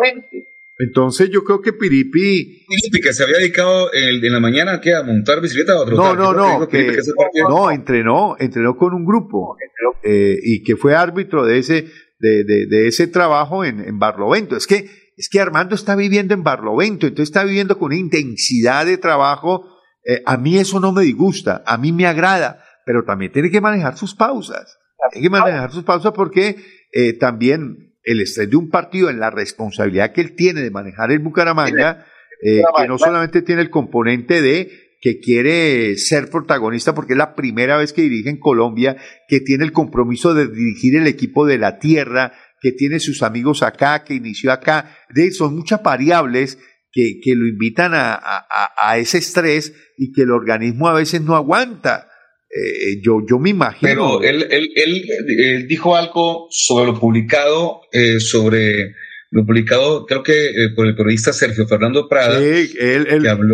Mentalmente. 0.00 0.48
Entonces 0.78 1.30
yo 1.30 1.44
creo 1.44 1.60
que 1.60 1.72
Piripi... 1.74 2.66
Piripi 2.66 3.00
que 3.02 3.12
se 3.12 3.22
había 3.22 3.38
dedicado 3.38 3.92
en, 3.92 4.24
en 4.24 4.32
la 4.32 4.40
mañana 4.40 4.80
¿qué, 4.80 4.94
a 4.94 5.02
montar 5.02 5.40
bicicleta 5.40 5.78
o 5.78 5.86
No, 5.86 6.14
no, 6.14 6.32
no, 6.32 6.66
que, 6.66 6.86
que 6.86 7.42
no, 7.48 7.70
entrenó, 7.70 8.36
entrenó 8.38 8.76
con 8.76 8.94
un 8.94 9.04
grupo 9.04 9.56
eh, 10.02 10.38
y 10.42 10.62
que 10.64 10.76
fue 10.76 10.96
árbitro 10.96 11.44
de 11.44 11.58
ese, 11.58 11.86
de, 12.18 12.44
de, 12.44 12.66
de 12.66 12.88
ese 12.88 13.06
trabajo 13.06 13.64
en, 13.64 13.80
en, 13.80 13.98
Barlovento. 13.98 14.56
Es 14.56 14.66
que, 14.66 14.88
es 15.22 15.28
que 15.28 15.38
Armando 15.38 15.76
está 15.76 15.94
viviendo 15.94 16.34
en 16.34 16.42
Barlovento, 16.42 17.06
entonces 17.06 17.28
está 17.28 17.44
viviendo 17.44 17.78
con 17.78 17.86
una 17.86 17.96
intensidad 17.96 18.84
de 18.84 18.98
trabajo. 18.98 19.68
Eh, 20.04 20.20
a 20.26 20.36
mí 20.36 20.58
eso 20.58 20.80
no 20.80 20.90
me 20.90 21.04
disgusta, 21.04 21.62
a 21.64 21.78
mí 21.78 21.92
me 21.92 22.08
agrada, 22.08 22.64
pero 22.84 23.04
también 23.04 23.30
tiene 23.30 23.48
que 23.48 23.60
manejar 23.60 23.96
sus 23.96 24.16
pausas. 24.16 24.80
Tiene 25.12 25.26
que 25.26 25.30
manejar 25.30 25.70
sus 25.70 25.84
pausas 25.84 26.10
porque 26.12 26.56
eh, 26.90 27.12
también 27.12 27.94
el 28.02 28.20
estrés 28.20 28.50
de 28.50 28.56
un 28.56 28.68
partido 28.68 29.10
en 29.10 29.20
la 29.20 29.30
responsabilidad 29.30 30.12
que 30.12 30.22
él 30.22 30.34
tiene 30.34 30.60
de 30.60 30.72
manejar 30.72 31.12
el 31.12 31.20
Bucaramanga, 31.20 32.04
eh, 32.44 32.64
que 32.76 32.88
no 32.88 32.98
solamente 32.98 33.42
tiene 33.42 33.62
el 33.62 33.70
componente 33.70 34.42
de 34.42 34.96
que 35.00 35.20
quiere 35.20 35.96
ser 35.98 36.30
protagonista 36.30 36.96
porque 36.96 37.12
es 37.12 37.18
la 37.18 37.36
primera 37.36 37.76
vez 37.76 37.92
que 37.92 38.02
dirige 38.02 38.30
en 38.30 38.40
Colombia, 38.40 38.96
que 39.28 39.38
tiene 39.38 39.62
el 39.62 39.70
compromiso 39.70 40.34
de 40.34 40.48
dirigir 40.48 40.96
el 40.96 41.06
equipo 41.06 41.46
de 41.46 41.58
la 41.58 41.78
tierra, 41.78 42.32
que 42.62 42.72
tiene 42.72 43.00
sus 43.00 43.22
amigos 43.22 43.62
acá, 43.62 44.04
que 44.04 44.14
inició 44.14 44.52
acá, 44.52 44.96
de, 45.12 45.32
son 45.32 45.56
muchas 45.56 45.82
variables 45.82 46.58
que, 46.92 47.20
que 47.22 47.34
lo 47.34 47.48
invitan 47.48 47.92
a, 47.92 48.14
a, 48.14 48.70
a 48.80 48.98
ese 48.98 49.18
estrés 49.18 49.74
y 49.98 50.12
que 50.12 50.22
el 50.22 50.30
organismo 50.30 50.88
a 50.88 50.94
veces 50.94 51.20
no 51.22 51.34
aguanta. 51.34 52.08
Eh, 52.54 53.00
yo, 53.02 53.20
yo 53.28 53.38
me 53.38 53.50
imagino. 53.50 53.88
Pero 53.88 54.22
él, 54.22 54.46
él, 54.50 54.70
él, 54.76 55.66
dijo 55.66 55.96
algo 55.96 56.48
sobre 56.50 56.86
lo 56.86 57.00
publicado, 57.00 57.80
eh, 57.92 58.20
sobre 58.20 58.94
lo 59.30 59.46
publicado, 59.46 60.04
creo 60.04 60.22
que 60.22 60.48
eh, 60.50 60.68
por 60.76 60.86
el 60.86 60.94
periodista 60.94 61.32
Sergio 61.32 61.66
Fernando 61.66 62.08
Prada. 62.08 62.38
Sí, 62.38 62.74
él, 62.78 63.06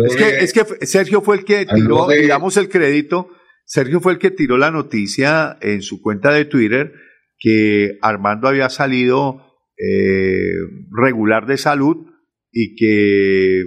es, 0.05 0.15
que, 0.17 0.37
es, 0.39 0.53
que, 0.53 0.85
Sergio 0.85 1.21
fue 1.21 1.37
el 1.37 1.45
que 1.45 1.65
tiró, 1.65 2.09
digamos, 2.09 2.57
el 2.57 2.67
crédito. 2.67 3.29
Sergio 3.65 4.01
fue 4.01 4.11
el 4.13 4.19
que 4.19 4.31
tiró 4.31 4.57
la 4.57 4.69
noticia 4.69 5.57
en 5.61 5.81
su 5.81 6.01
cuenta 6.01 6.33
de 6.33 6.43
Twitter 6.43 6.91
que 7.39 7.97
Armando 8.01 8.47
había 8.47 8.69
salido 8.69 9.45
regular 10.91 11.45
de 11.45 11.57
salud 11.57 11.95
y 12.51 12.75
que 12.75 13.63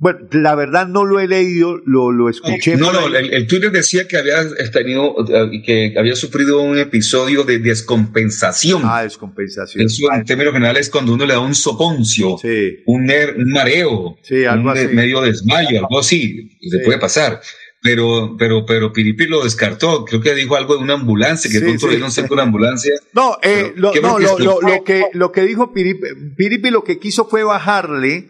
bueno, 0.00 0.20
la 0.32 0.54
verdad 0.54 0.88
no 0.88 1.04
lo 1.04 1.20
he 1.20 1.28
leído, 1.28 1.76
lo, 1.84 2.10
lo 2.10 2.30
escuché. 2.30 2.74
No, 2.78 2.90
no, 2.90 3.06
el, 3.06 3.34
el, 3.34 3.46
Twitter 3.46 3.70
decía 3.70 4.08
que 4.08 4.16
había 4.16 4.36
tenido, 4.72 5.14
que 5.62 5.94
había 5.94 6.16
sufrido 6.16 6.62
un 6.62 6.78
episodio 6.78 7.44
de 7.44 7.58
descompensación. 7.58 8.80
Ah, 8.82 9.02
descompensación. 9.02 9.84
Eso 9.84 10.10
en 10.10 10.24
términos 10.24 10.54
generales 10.54 10.88
cuando 10.88 11.12
uno 11.12 11.26
le 11.26 11.34
da 11.34 11.40
un 11.40 11.54
soponcio, 11.54 12.38
sí. 12.40 12.78
un, 12.86 13.10
un, 13.36 13.50
mareo, 13.50 14.16
sí, 14.22 14.46
algo 14.46 14.70
un 14.70 14.78
así. 14.78 14.88
medio 14.88 15.20
desmayo, 15.20 15.80
algo 15.80 16.00
así, 16.00 16.48
se 16.66 16.78
puede 16.78 16.98
pasar. 16.98 17.42
Pero, 17.82 18.36
pero, 18.38 18.66
pero 18.66 18.92
Piripi 18.92 19.26
lo 19.26 19.42
descartó. 19.42 20.04
Creo 20.04 20.20
que 20.20 20.34
dijo 20.34 20.54
algo 20.54 20.76
de 20.76 20.82
una 20.82 20.94
ambulancia, 20.94 21.50
que 21.50 21.58
sí, 21.58 21.64
pronto 21.64 21.86
sí. 21.86 21.90
dieron 21.92 22.10
cerca 22.10 22.34
una 22.34 22.42
ambulancia. 22.42 22.92
No, 23.14 23.38
eh, 23.42 23.72
lo, 23.74 23.94
no 23.94 24.18
lo, 24.18 24.38
lo, 24.38 24.60
lo, 24.60 24.84
que, 24.84 25.06
lo 25.14 25.32
que 25.32 25.42
dijo 25.42 25.72
Piripi, 25.72 26.08
Piripi 26.36 26.70
lo 26.70 26.84
que 26.84 26.98
quiso 26.98 27.26
fue 27.26 27.42
bajarle 27.42 28.28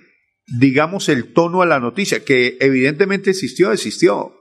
digamos, 0.58 1.08
el 1.08 1.32
tono 1.32 1.62
a 1.62 1.66
la 1.66 1.80
noticia, 1.80 2.24
que 2.24 2.56
evidentemente 2.60 3.30
existió, 3.30 3.72
existió. 3.72 4.34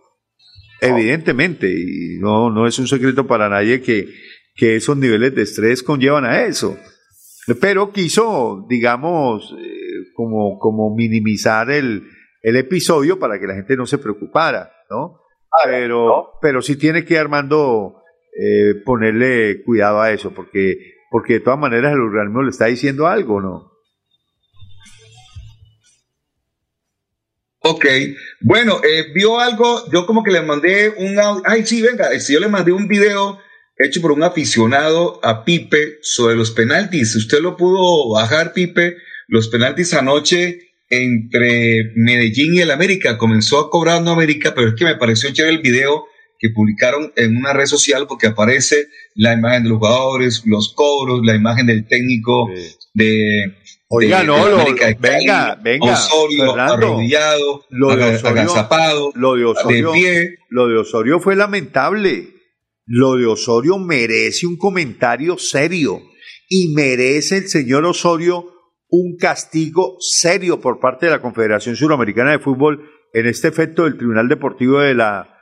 Evidentemente, 0.81 1.69
y 1.69 2.19
no, 2.19 2.49
no 2.49 2.65
es 2.65 2.79
un 2.79 2.87
secreto 2.87 3.27
para 3.27 3.49
nadie 3.49 3.81
que, 3.81 4.07
que 4.55 4.77
esos 4.77 4.95
niveles 4.95 5.35
de 5.35 5.41
estrés 5.41 5.83
conllevan 5.83 6.23
a 6.23 6.45
eso. 6.45 6.77
Pero 7.59 7.91
quiso, 7.91 8.65
digamos, 8.69 9.53
eh, 9.59 10.11
como, 10.13 10.57
como 10.57 10.95
minimizar 10.95 11.69
el, 11.69 12.03
el 12.41 12.55
episodio 12.55 13.19
para 13.19 13.39
que 13.39 13.47
la 13.47 13.55
gente 13.55 13.75
no 13.75 13.85
se 13.85 13.97
preocupara, 13.97 14.71
¿no? 14.89 15.21
Pero, 15.65 16.33
pero 16.41 16.61
sí 16.61 16.77
tiene 16.77 17.05
que 17.05 17.17
Armando 17.17 18.03
eh, 18.39 18.75
ponerle 18.85 19.63
cuidado 19.63 20.01
a 20.01 20.11
eso, 20.11 20.31
porque, 20.31 20.95
porque 21.09 21.33
de 21.33 21.39
todas 21.39 21.59
maneras 21.59 21.93
el 21.93 22.01
organismo 22.01 22.43
le 22.43 22.51
está 22.51 22.65
diciendo 22.65 23.07
algo, 23.07 23.41
¿no? 23.41 23.69
Ok, 27.61 27.85
bueno, 28.41 28.79
eh, 28.83 29.11
vio 29.13 29.39
algo, 29.39 29.83
yo 29.91 30.05
como 30.05 30.23
que 30.23 30.31
le 30.31 30.41
mandé 30.41 30.89
un 30.89 31.19
ay 31.45 31.65
sí, 31.65 31.81
venga, 31.81 32.17
si 32.19 32.33
yo 32.33 32.39
le 32.39 32.47
mandé 32.47 32.71
un 32.71 32.87
video 32.87 33.37
hecho 33.77 34.01
por 34.01 34.13
un 34.13 34.23
aficionado 34.23 35.19
a 35.23 35.43
Pipe 35.43 35.99
sobre 36.01 36.35
los 36.35 36.51
penaltis, 36.51 37.15
usted 37.15 37.39
lo 37.39 37.57
pudo 37.57 38.13
bajar, 38.13 38.53
Pipe, 38.53 38.95
los 39.27 39.49
penaltis 39.49 39.93
anoche 39.93 40.68
entre 40.89 41.91
Medellín 41.95 42.55
y 42.55 42.59
el 42.61 42.71
América, 42.71 43.17
comenzó 43.17 43.59
a 43.59 43.69
cobrar 43.69 44.01
no 44.01 44.11
América, 44.11 44.53
pero 44.55 44.69
es 44.69 44.75
que 44.75 44.85
me 44.85 44.95
pareció 44.95 45.31
chévere 45.31 45.55
el 45.55 45.61
video 45.61 46.05
que 46.39 46.49
publicaron 46.55 47.11
en 47.15 47.35
una 47.37 47.53
red 47.53 47.65
social 47.65 48.05
porque 48.07 48.27
aparece 48.27 48.87
la 49.15 49.33
imagen 49.33 49.63
de 49.63 49.69
los 49.69 49.77
jugadores, 49.79 50.43
los 50.45 50.73
cobros, 50.73 51.21
la 51.23 51.35
imagen 51.35 51.67
del 51.67 51.85
técnico 51.87 52.47
de 52.93 53.55
Oiga, 53.91 54.21
de- 54.21 54.27
no, 54.27 54.45
de 54.45 54.51
lo- 54.51 54.61
América 54.61 54.85
de 54.87 54.95
Cali, 54.97 55.17
venga, 55.25 55.55
venga, 55.63 55.93
Osorio 55.93 56.45
Fernando, 56.45 56.73
arrodillado, 56.73 57.65
lo 57.69 57.95
de 57.95 58.03
Osorio- 58.15 58.27
agazapado, 58.41 59.11
lo 59.15 59.35
de 59.35 59.45
Osorio, 59.45 59.91
de 59.91 59.99
pie. 59.99 60.35
Lo 60.49 60.67
de 60.67 60.77
Osorio 60.77 61.19
fue 61.19 61.35
lamentable. 61.35 62.27
Lo 62.85 63.15
de 63.17 63.25
Osorio 63.27 63.77
merece 63.77 64.47
un 64.47 64.57
comentario 64.57 65.37
serio 65.37 66.01
y 66.47 66.69
merece 66.73 67.37
el 67.37 67.47
señor 67.49 67.83
Osorio 67.85 68.45
un 68.89 69.17
castigo 69.17 69.97
serio 69.99 70.59
por 70.59 70.79
parte 70.79 71.05
de 71.05 71.11
la 71.11 71.21
Confederación 71.21 71.75
Suramericana 71.75 72.31
de 72.31 72.39
Fútbol 72.39 72.89
en 73.13 73.27
este 73.27 73.47
efecto 73.47 73.83
del 73.83 73.97
Tribunal 73.97 74.27
Deportivo 74.27 74.79
de 74.79 74.95
la 74.95 75.35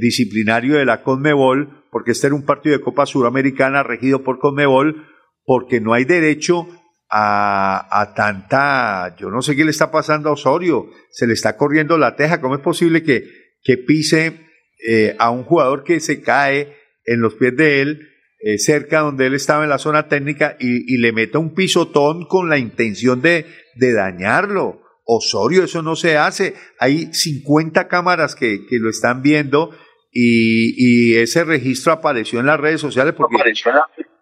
disciplinario 0.00 0.76
de 0.76 0.84
la 0.84 1.02
Conmebol, 1.02 1.86
porque 1.90 2.10
este 2.10 2.26
era 2.26 2.36
un 2.36 2.44
partido 2.44 2.76
de 2.76 2.82
Copa 2.82 3.06
Suramericana 3.06 3.82
regido 3.82 4.24
por 4.24 4.40
Conmebol, 4.40 5.06
porque 5.44 5.80
no 5.80 5.94
hay 5.94 6.04
derecho 6.04 6.66
a, 7.08 8.00
a 8.00 8.14
tanta, 8.14 9.16
yo 9.16 9.30
no 9.30 9.40
sé 9.40 9.56
qué 9.56 9.64
le 9.64 9.70
está 9.70 9.90
pasando 9.90 10.28
a 10.28 10.32
Osorio, 10.32 10.90
se 11.10 11.26
le 11.26 11.32
está 11.32 11.56
corriendo 11.56 11.96
la 11.96 12.16
teja, 12.16 12.40
¿cómo 12.40 12.56
es 12.56 12.60
posible 12.60 13.02
que, 13.02 13.24
que 13.62 13.78
pise 13.78 14.48
eh, 14.86 15.16
a 15.18 15.30
un 15.30 15.44
jugador 15.44 15.84
que 15.84 16.00
se 16.00 16.20
cae 16.20 16.76
en 17.04 17.20
los 17.20 17.34
pies 17.34 17.56
de 17.56 17.80
él, 17.80 18.08
eh, 18.40 18.58
cerca 18.58 19.00
donde 19.00 19.26
él 19.26 19.34
estaba 19.34 19.64
en 19.64 19.70
la 19.70 19.78
zona 19.78 20.08
técnica, 20.08 20.56
y, 20.60 20.92
y 20.94 20.98
le 20.98 21.12
meta 21.12 21.38
un 21.38 21.54
pisotón 21.54 22.26
con 22.26 22.48
la 22.48 22.58
intención 22.58 23.20
de, 23.22 23.46
de 23.76 23.92
dañarlo? 23.92 24.82
Osorio, 25.10 25.64
eso 25.64 25.80
no 25.82 25.96
se 25.96 26.18
hace. 26.18 26.54
Hay 26.78 27.12
50 27.14 27.88
cámaras 27.88 28.34
que, 28.34 28.66
que 28.68 28.76
lo 28.78 28.90
están 28.90 29.22
viendo 29.22 29.70
y, 30.12 30.74
y 30.76 31.16
ese 31.16 31.44
registro 31.44 31.92
apareció 31.92 32.40
en 32.40 32.46
las 32.46 32.60
redes 32.60 32.80
sociales 32.82 33.14
porque 33.16 33.36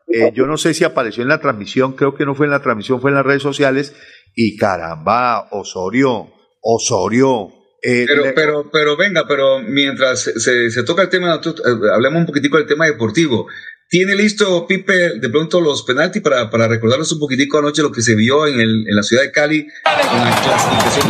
eh, 0.08 0.30
yo 0.32 0.46
no 0.46 0.56
sé 0.56 0.74
si 0.74 0.84
apareció 0.84 1.24
en 1.24 1.28
la 1.28 1.40
transmisión, 1.40 1.94
creo 1.94 2.14
que 2.14 2.24
no 2.24 2.36
fue 2.36 2.46
en 2.46 2.52
la 2.52 2.62
transmisión, 2.62 3.00
fue 3.00 3.10
en 3.10 3.16
las 3.16 3.26
redes 3.26 3.42
sociales 3.42 3.94
y 4.34 4.56
caramba, 4.56 5.48
Osorio, 5.50 6.28
Osorio. 6.62 7.48
eh, 7.82 8.04
Pero, 8.06 8.22
pero, 8.34 8.70
pero 8.72 8.96
venga, 8.96 9.24
pero 9.26 9.60
mientras 9.62 10.20
se, 10.22 10.70
se 10.70 10.84
toca 10.84 11.02
el 11.02 11.08
tema, 11.08 11.34
eh, 11.44 11.90
hablemos 11.92 12.20
un 12.20 12.26
poquitico 12.26 12.58
del 12.58 12.66
tema 12.66 12.86
deportivo. 12.86 13.48
¿Tiene 13.88 14.16
listo, 14.16 14.66
Pipe, 14.66 15.20
de 15.20 15.28
pronto 15.28 15.60
los 15.60 15.84
penaltis 15.84 16.20
para, 16.20 16.50
para 16.50 16.66
recordarnos 16.66 17.12
un 17.12 17.20
poquitico 17.20 17.58
anoche 17.58 17.82
lo 17.82 17.92
que 17.92 18.02
se 18.02 18.16
vio 18.16 18.44
en, 18.44 18.58
el, 18.58 18.84
en 18.88 18.96
la 18.96 19.04
ciudad 19.04 19.22
de 19.22 19.30
Cali 19.30 19.58
en 19.58 20.24
la 20.24 20.42
clasificación 20.42 21.06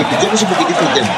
Escuchemos 0.00 0.42
un 0.42 0.48
poquitico 0.48 0.80
el 0.80 0.94
tema. 0.94 1.08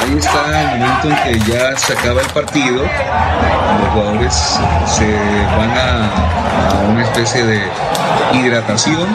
Ahí 0.00 0.16
está 0.16 0.72
el 0.74 0.78
momento 0.78 1.08
en 1.08 1.16
que 1.24 1.50
ya 1.50 1.76
se 1.76 1.92
acaba 1.92 2.20
el 2.20 2.28
partido. 2.28 2.82
Los 3.80 3.88
jugadores 3.92 4.34
se 4.86 5.12
van 5.56 5.76
a 5.76 6.86
una 6.88 7.02
especie 7.02 7.44
de 7.44 7.62
hidratación. 8.32 9.08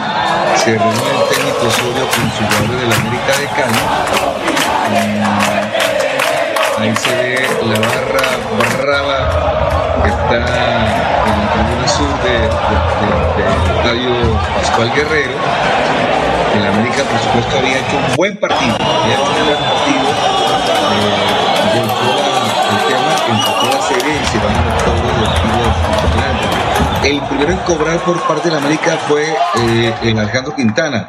Se 0.56 0.70
reúne 0.78 1.10
el 1.10 1.28
técnico 1.28 1.66
Osorio 1.66 2.06
con 2.08 2.30
sus 2.30 2.46
jugadores 2.46 2.80
de 2.80 2.86
la 2.88 2.94
América 2.96 3.32
de 3.38 3.46
Cali. 3.48 3.82
Mm, 4.90 5.22
Ahí 6.82 6.94
se 6.96 7.14
ve 7.14 7.48
la 7.62 7.78
barra 7.78 8.26
brava 8.82 9.18
que 10.02 10.08
está 10.08 10.36
en 10.36 10.44
la 10.44 11.46
tribuna 11.52 11.86
sur 11.88 12.12
de- 12.22 12.48
de- 12.48 12.48
del 13.36 13.52
estadio 13.76 14.10
Pascual 14.60 14.88
Guerrero. 14.94 15.36
El 16.54 16.64
América, 16.66 17.02
por 17.04 17.18
supuesto, 17.20 17.58
había 17.58 17.78
hecho 17.78 17.96
un 17.96 18.16
buen 18.16 18.36
partido. 18.36 18.74
Había 18.74 19.14
hecho 19.14 19.30
un 19.30 19.46
buen 19.46 19.58
partido. 19.58 20.08
Eh, 20.92 21.76
el 22.72 22.80
tema, 22.88 23.12
la 23.72 23.82
serie 23.82 24.12
y 24.22 24.26
se 24.26 24.38
van 24.38 24.54
a 24.56 24.62
los 24.62 24.82
cobros 24.82 25.14
del 25.20 25.32
tiro 25.42 25.66
del. 26.16 26.61
El 27.04 27.20
primero 27.22 27.50
en 27.52 27.58
cobrar 27.58 27.98
por 28.04 28.20
parte 28.26 28.48
de 28.48 28.54
la 28.54 28.60
América 28.60 28.96
fue 29.08 29.24
eh, 29.24 29.94
el 30.02 30.18
Alejandro 30.18 30.54
Quintana, 30.54 31.08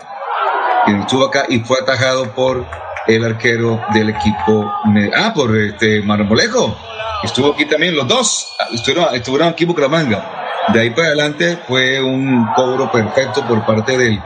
quien 0.86 1.02
estuvo 1.02 1.26
acá 1.26 1.46
y 1.50 1.60
fue 1.60 1.78
atajado 1.82 2.32
por 2.32 2.66
el 3.08 3.24
arquero 3.24 3.80
del 3.94 4.10
equipo. 4.10 4.72
Ah, 5.16 5.32
por 5.34 5.56
este 5.56 6.02
Marmolejo. 6.02 6.76
Estuvo 7.24 7.54
aquí 7.54 7.66
también 7.66 7.96
los 7.96 8.08
dos. 8.08 8.48
ah, 8.60 8.66
Estuvieron, 8.74 9.14
estuvieron 9.14 9.50
aquí 9.50 9.64
en 9.66 9.70
Bucaramanga. 9.70 10.40
De 10.70 10.80
ahí 10.82 10.90
para 10.90 11.08
adelante 11.10 11.60
fue 11.68 12.02
un 12.02 12.48
cobro 12.56 12.92
perfecto 12.92 13.46
por 13.48 13.64
parte 13.66 13.98
del, 13.98 14.20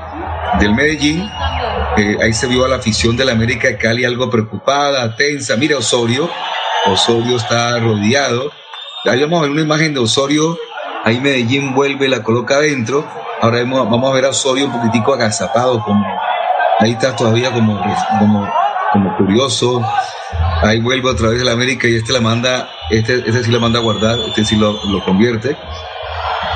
del 0.59 0.73
Medellín. 0.73 1.29
Eh, 1.97 2.17
ahí 2.21 2.31
se 2.33 2.47
vio 2.47 2.63
a 2.63 2.67
la 2.69 2.77
afición 2.77 3.17
del 3.17 3.29
América 3.29 3.67
de 3.67 3.77
Cali 3.77 4.05
algo 4.05 4.29
preocupada, 4.29 5.15
tensa. 5.15 5.57
Mira 5.57 5.77
Osorio. 5.77 6.29
Osorio 6.85 7.35
está 7.35 7.77
rodeado. 7.79 8.51
Ahí 9.05 9.19
vamos 9.21 9.39
a 9.39 9.41
ver 9.43 9.51
una 9.51 9.61
imagen 9.61 9.93
de 9.93 9.99
Osorio. 9.99 10.57
Ahí 11.07 11.21
Medellín 11.21 11.73
vuelve, 11.73 12.09
la 12.09 12.21
coloca 12.21 12.55
adentro. 12.55 13.07
Ahora 13.41 13.63
vamos 13.63 14.11
a 14.11 14.13
ver 14.13 14.25
a 14.25 14.29
Osorio 14.31 14.65
un 14.65 14.73
poquitico 14.73 15.13
agazapado, 15.13 15.81
como 15.81 16.05
ahí 16.79 16.91
está 16.91 17.15
todavía 17.15 17.49
como, 17.49 17.81
como, 18.19 18.45
como 18.91 19.15
curioso. 19.15 19.81
Ahí 20.61 20.81
vuelve 20.81 21.09
otra 21.09 21.29
vez 21.29 21.39
el 21.39 21.47
América 21.47 21.87
y 21.87 21.95
este 21.95 22.11
la 22.11 22.19
manda, 22.19 22.67
este, 22.89 23.19
este 23.19 23.41
sí 23.45 23.51
la 23.51 23.59
manda 23.59 23.79
a 23.79 23.83
guardar, 23.83 24.19
este 24.19 24.43
sí 24.43 24.57
lo, 24.57 24.73
lo 24.83 25.01
convierte. 25.05 25.55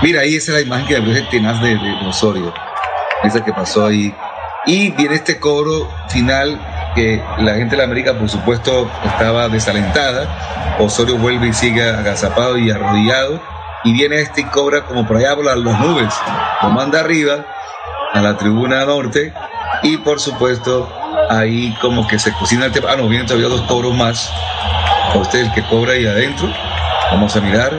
Mira, 0.02 0.20
ahí 0.20 0.36
esa 0.36 0.52
es 0.52 0.58
la 0.58 0.62
imagen 0.64 0.86
que 0.86 0.99
me 0.99 1.22
tenaz 1.22 1.62
de, 1.62 1.70
de 1.70 2.08
Osorio. 2.10 2.54
Esa 3.24 3.45
que 3.45 3.54
pasó 3.54 3.86
ahí. 3.86 4.14
Y 4.66 4.91
viene 4.91 5.16
este 5.16 5.39
cobro 5.39 5.89
final 6.10 6.60
que 6.93 7.24
la 7.38 7.54
gente 7.54 7.70
de 7.70 7.78
la 7.78 7.84
América, 7.86 8.20
por 8.20 8.28
supuesto, 8.28 8.91
estaba 9.06 9.48
desalentada. 9.48 10.76
Osorio 10.78 11.18
vuelve 11.18 11.48
y 11.48 11.53
sigue 11.53 11.90
agazapado 11.90 12.57
y 12.57 12.69
arrodillado. 12.69 13.51
Y 13.84 13.94
viene 13.94 14.22
este 14.22 14.41
y 14.41 14.44
cobra 14.45 14.84
como 14.86 15.08
por 15.08 15.18
allá 15.18 15.36
por 15.36 15.45
las 15.45 15.58
nubes. 15.58 16.14
Lo 16.62 16.70
manda 16.70 16.99
arriba 16.99 17.45
a 18.14 18.22
la 18.22 18.38
tribuna 18.38 18.86
norte. 18.86 19.34
Y 19.84 19.98
por 19.98 20.20
supuesto, 20.20 20.91
ahí 21.30 21.76
como 21.82 22.08
que 22.08 22.20
se 22.20 22.32
cocina 22.34 22.66
el 22.66 22.72
tema. 22.72 22.90
Ah, 22.91 22.95
no, 22.95 23.08
vienen 23.08 23.28
todavía 23.28 23.49
dos 23.49 23.62
cobros 23.62 23.95
más. 23.95 24.30
A 25.14 25.18
usted 25.18 25.40
el 25.40 25.53
que 25.53 25.64
cobra 25.64 25.94
ahí 25.94 26.06
adentro. 26.06 26.48
Vamos 27.12 27.36
a 27.36 27.41
mirar. 27.41 27.74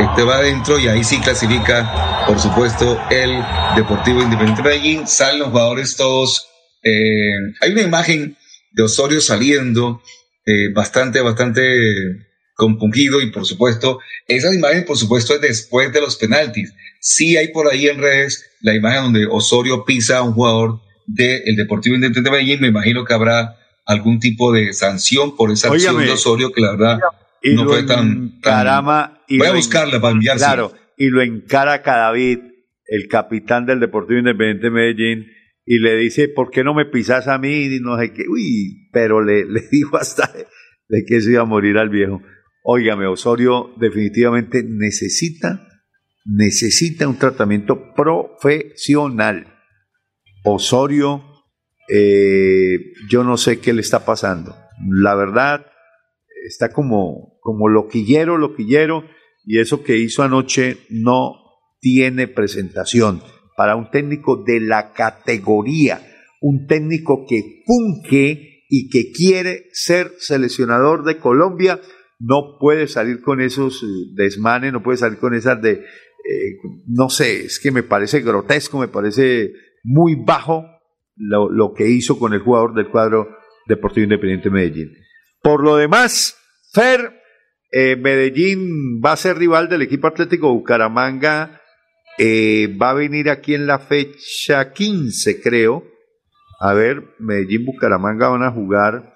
Este 0.00 0.22
va 0.24 0.36
adentro 0.36 0.78
y 0.78 0.88
ahí 0.88 1.04
sí 1.04 1.20
clasifica, 1.20 2.24
por 2.26 2.40
supuesto, 2.40 3.00
el 3.10 3.44
Deportivo 3.76 4.22
Independiente 4.22 4.62
de 4.62 4.68
Medellín. 4.68 5.06
Salen 5.06 5.40
los 5.40 5.48
jugadores 5.48 5.96
todos. 5.96 6.48
eh, 6.82 7.34
hay 7.60 7.72
una 7.72 7.82
imagen 7.82 8.36
de 8.72 8.82
Osorio 8.82 9.20
saliendo 9.20 10.02
eh, 10.46 10.72
bastante, 10.72 11.20
bastante 11.20 11.62
compungido 12.54 13.20
y 13.20 13.30
por 13.30 13.46
supuesto, 13.46 13.98
esa 14.28 14.54
imagen 14.54 14.84
por 14.84 14.96
supuesto 14.96 15.34
es 15.34 15.40
después 15.40 15.92
de 15.92 16.00
los 16.00 16.16
penaltis. 16.16 16.72
Sí 17.00 17.36
hay 17.36 17.48
por 17.48 17.70
ahí 17.72 17.86
en 17.88 17.98
redes 17.98 18.50
la 18.60 18.74
imagen 18.74 19.04
donde 19.04 19.26
Osorio 19.26 19.84
pisa 19.84 20.18
a 20.18 20.22
un 20.22 20.34
jugador 20.34 20.80
del 21.06 21.56
Deportivo 21.56 21.96
Independiente 21.96 22.30
de 22.30 22.36
Medellín. 22.36 22.60
Me 22.60 22.68
imagino 22.68 23.04
que 23.04 23.14
habrá 23.14 23.56
algún 23.86 24.20
tipo 24.20 24.52
de 24.52 24.72
sanción 24.72 25.36
por 25.36 25.50
esa 25.50 25.68
acción 25.68 25.96
de 25.98 26.12
Osorio 26.12 26.52
que 26.52 26.60
la 26.60 26.70
verdad 26.72 26.98
y 27.42 27.54
no 27.54 27.64
fue 27.64 27.82
tan, 27.82 27.96
tan- 27.96 28.32
encarama 28.36 29.20
y 29.26 29.38
Voy 29.38 29.48
a 29.48 29.52
buscarla 29.52 30.00
para 30.00 30.12
enviársela. 30.12 30.46
Claro, 30.52 30.72
y 30.96 31.08
lo 31.08 31.22
encara 31.22 31.82
Cadavid, 31.82 32.38
el 32.86 33.08
capitán 33.08 33.66
del 33.66 33.80
Deportivo 33.80 34.20
Independiente 34.20 34.66
de 34.66 34.70
Medellín, 34.70 35.26
y 35.64 35.78
le 35.78 35.96
dice, 35.96 36.28
¿por 36.28 36.50
qué 36.50 36.62
no 36.62 36.74
me 36.74 36.84
pisas 36.86 37.26
a 37.28 37.38
mí? 37.38 37.64
Y 37.66 37.80
no 37.80 37.98
sé 37.98 38.12
qué, 38.12 38.22
uy, 38.28 38.88
pero 38.92 39.24
le, 39.24 39.44
le 39.48 39.62
dijo 39.72 39.96
hasta 39.96 40.30
de 40.88 41.04
que 41.06 41.20
se 41.20 41.32
iba 41.32 41.42
a 41.42 41.46
morir 41.46 41.78
al 41.78 41.88
viejo. 41.88 42.20
Óigame, 42.62 43.06
Osorio 43.06 43.72
definitivamente 43.76 44.62
necesita 44.62 45.68
necesita 46.24 47.08
un 47.08 47.18
tratamiento 47.18 47.92
profesional. 47.94 49.46
Osorio, 50.44 51.22
eh, 51.88 52.78
yo 53.08 53.24
no 53.24 53.36
sé 53.36 53.60
qué 53.60 53.72
le 53.72 53.80
está 53.80 54.04
pasando. 54.04 54.56
La 54.88 55.14
verdad, 55.14 55.66
está 56.46 56.72
como, 56.72 57.38
como 57.40 57.68
loquillero, 57.68 58.38
loquillero, 58.38 59.04
y 59.44 59.58
eso 59.58 59.82
que 59.82 59.98
hizo 59.98 60.22
anoche 60.22 60.78
no 60.90 61.36
tiene 61.80 62.28
presentación 62.28 63.22
para 63.56 63.76
un 63.76 63.90
técnico 63.90 64.42
de 64.44 64.60
la 64.60 64.92
categoría, 64.92 66.00
un 66.40 66.66
técnico 66.66 67.26
que 67.28 67.62
funge 67.66 68.64
y 68.68 68.88
que 68.88 69.10
quiere 69.12 69.66
ser 69.72 70.12
seleccionador 70.18 71.04
de 71.04 71.18
Colombia, 71.18 71.80
no 72.22 72.56
puede 72.58 72.86
salir 72.86 73.20
con 73.20 73.40
esos 73.40 73.82
eh, 73.82 73.86
desmanes, 74.14 74.72
no 74.72 74.82
puede 74.82 74.98
salir 74.98 75.18
con 75.18 75.34
esas 75.34 75.60
de, 75.60 75.72
eh, 75.72 76.56
no 76.86 77.10
sé, 77.10 77.46
es 77.46 77.58
que 77.58 77.72
me 77.72 77.82
parece 77.82 78.20
grotesco, 78.20 78.78
me 78.78 78.88
parece 78.88 79.52
muy 79.82 80.14
bajo 80.14 80.64
lo, 81.16 81.50
lo 81.50 81.74
que 81.74 81.88
hizo 81.88 82.18
con 82.18 82.32
el 82.32 82.40
jugador 82.40 82.74
del 82.74 82.88
cuadro 82.88 83.28
Deportivo 83.66 84.04
Independiente 84.04 84.50
Medellín. 84.50 84.92
Por 85.42 85.64
lo 85.64 85.76
demás, 85.76 86.36
Fer, 86.72 87.20
eh, 87.72 87.96
Medellín 87.96 89.00
va 89.04 89.12
a 89.12 89.16
ser 89.16 89.36
rival 89.36 89.68
del 89.68 89.82
equipo 89.82 90.06
Atlético 90.06 90.52
Bucaramanga. 90.52 91.60
va 92.20 92.90
a 92.90 92.94
venir 92.94 93.30
aquí 93.30 93.54
en 93.54 93.66
la 93.66 93.80
fecha 93.80 94.72
15, 94.72 95.40
creo. 95.42 95.84
A 96.60 96.72
ver, 96.74 97.02
Medellín, 97.18 97.64
Bucaramanga 97.64 98.28
van 98.28 98.44
a 98.44 98.52
jugar. 98.52 99.12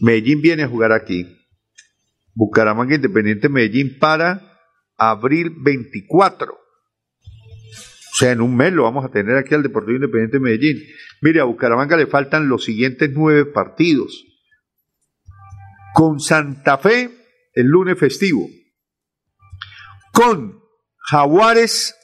Medellín 0.00 0.40
viene 0.40 0.62
a 0.62 0.68
jugar 0.68 0.92
aquí. 0.92 1.33
Bucaramanga 2.34 2.96
Independiente 2.96 3.48
Medellín 3.48 3.98
para 3.98 4.54
abril 4.96 5.52
24. 5.62 6.52
O 6.52 8.16
sea, 8.16 8.32
en 8.32 8.40
un 8.40 8.56
mes 8.56 8.72
lo 8.72 8.84
vamos 8.84 9.04
a 9.04 9.10
tener 9.10 9.36
aquí 9.36 9.54
al 9.54 9.62
Deportivo 9.62 9.96
Independiente 9.96 10.38
Medellín. 10.38 10.78
Mire, 11.20 11.40
a 11.40 11.44
Bucaramanga 11.44 11.96
le 11.96 12.06
faltan 12.06 12.48
los 12.48 12.64
siguientes 12.64 13.10
nueve 13.12 13.44
partidos. 13.46 14.24
Con 15.94 16.20
Santa 16.20 16.78
Fe, 16.78 17.10
el 17.54 17.66
lunes 17.66 17.98
festivo. 17.98 18.48
Con 20.12 20.60
Jaguares, 20.98 21.96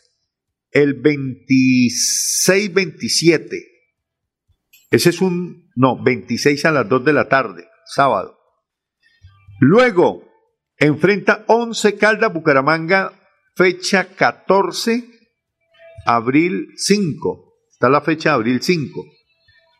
el 0.72 1.00
26-27. 1.02 3.66
Ese 4.90 5.10
es 5.10 5.20
un, 5.20 5.70
no, 5.76 6.02
26 6.02 6.64
a 6.64 6.72
las 6.72 6.88
2 6.88 7.04
de 7.04 7.12
la 7.12 7.28
tarde, 7.28 7.68
sábado. 7.84 8.39
Luego, 9.60 10.24
enfrenta 10.78 11.44
11 11.46 11.98
Caldas 11.98 12.32
Bucaramanga, 12.32 13.12
fecha 13.54 14.14
14, 14.14 15.04
abril 16.06 16.68
5. 16.76 17.66
Está 17.70 17.90
la 17.90 18.00
fecha 18.00 18.30
de 18.30 18.34
abril 18.36 18.62
5. 18.62 19.04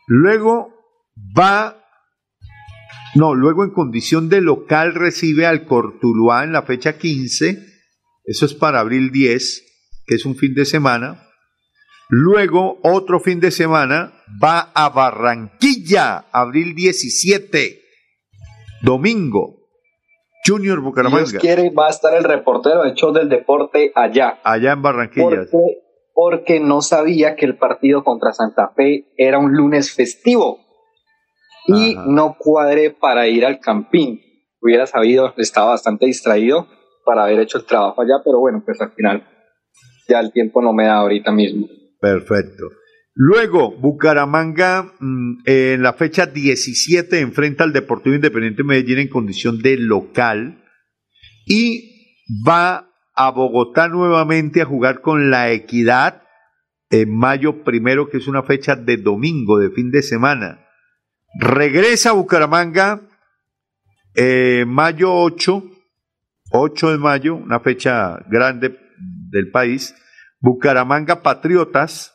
Luego 0.07 0.75
va, 1.37 1.83
no, 3.15 3.35
luego 3.35 3.65
en 3.65 3.71
condición 3.71 4.29
de 4.29 4.43
local 4.43 4.95
recibe 4.95 5.47
al 5.47 5.65
Cortuluá 5.65 6.45
en 6.45 6.53
la 6.53 6.63
fecha 6.63 6.99
15. 6.99 7.59
Eso 8.25 8.45
es 8.45 8.53
para 8.53 8.81
abril 8.81 9.11
10, 9.11 9.63
que 10.07 10.15
es 10.15 10.27
un 10.27 10.37
fin 10.37 10.53
de 10.53 10.67
semana. 10.67 11.27
Luego, 12.11 12.81
otro 12.83 13.19
fin 13.19 13.41
de 13.41 13.51
semana, 13.51 14.13
va 14.43 14.73
a 14.75 14.91
Barranquilla, 14.91 16.27
abril 16.33 16.75
17, 16.75 17.81
domingo. 18.83 19.60
Junior 20.47 20.81
Bucaramanga. 20.81 21.25
Dios 21.25 21.41
quiere, 21.41 21.71
va 21.71 21.87
a 21.87 21.91
estar 21.91 22.15
el 22.15 22.25
reportero 22.25 22.83
del 22.83 22.95
show 22.95 23.13
del 23.13 23.29
deporte 23.29 23.93
allá. 23.95 24.41
Allá 24.43 24.73
en 24.73 24.83
Barranquilla. 24.83 25.47
Porque, 25.51 25.59
porque 26.15 26.61
no 26.61 26.83
sabía 26.83 27.37
que 27.37 27.47
el 27.47 27.57
partido 27.57 28.05
contra 28.05 28.33
Santa 28.33 28.73
Fe 28.75 29.13
era 29.17 29.39
un 29.39 29.53
lunes 29.53 29.93
festivo. 29.93 30.59
Y 31.67 31.95
Ajá. 31.95 32.05
no 32.09 32.37
cuadré 32.39 32.91
para 32.91 33.29
ir 33.29 33.45
al 33.45 33.61
campín. 33.61 34.21
Hubiera 34.63 34.87
sabido, 34.87 35.35
estaba 35.37 35.71
bastante 35.71 36.07
distraído 36.07 36.67
para 37.05 37.25
haber 37.25 37.41
hecho 37.41 37.59
el 37.59 37.65
trabajo 37.65 38.03
allá, 38.03 38.21
pero 38.25 38.41
bueno, 38.41 38.63
pues 38.65 38.81
al 38.81 38.93
final 38.93 39.27
ya 40.09 40.21
el 40.21 40.33
tiempo 40.33 40.61
no 40.63 40.73
me 40.73 40.87
da 40.87 40.97
ahorita 40.97 41.33
mismo. 41.33 41.67
Perfecto. 42.01 42.65
Luego, 43.23 43.71
Bucaramanga 43.73 44.95
mm, 44.99 45.43
en 45.45 45.83
la 45.83 45.93
fecha 45.93 46.25
17 46.25 47.21
enfrenta 47.21 47.65
al 47.65 47.75
Deportivo 47.75 48.15
Independiente 48.15 48.65
Medellín 48.65 48.99
en 48.99 49.09
condición 49.09 49.59
de 49.59 49.77
local 49.77 50.65
y 51.45 52.25
va 52.49 52.89
a 53.15 53.31
Bogotá 53.31 53.89
nuevamente 53.89 54.63
a 54.63 54.65
jugar 54.65 55.03
con 55.03 55.31
la 55.31 55.51
Equidad 55.51 56.23
en 56.89 57.15
mayo 57.15 57.63
primero, 57.63 58.09
que 58.09 58.17
es 58.17 58.27
una 58.27 58.43
fecha 58.43 58.75
de 58.75 58.97
domingo, 58.97 59.59
de 59.59 59.71
fin 59.71 59.91
de 59.91 60.03
semana. 60.03 60.67
Regresa 61.39 62.11
a 62.11 62.15
Bucaramanga 62.15 63.03
eh, 64.15 64.65
mayo 64.67 65.13
8, 65.13 65.63
8 66.53 66.91
de 66.93 66.97
mayo, 66.97 67.35
una 67.35 67.61
fecha 67.61 68.25
grande 68.31 68.79
del 69.31 69.51
país. 69.51 69.95
Bucaramanga 70.41 71.21
Patriotas, 71.21 72.15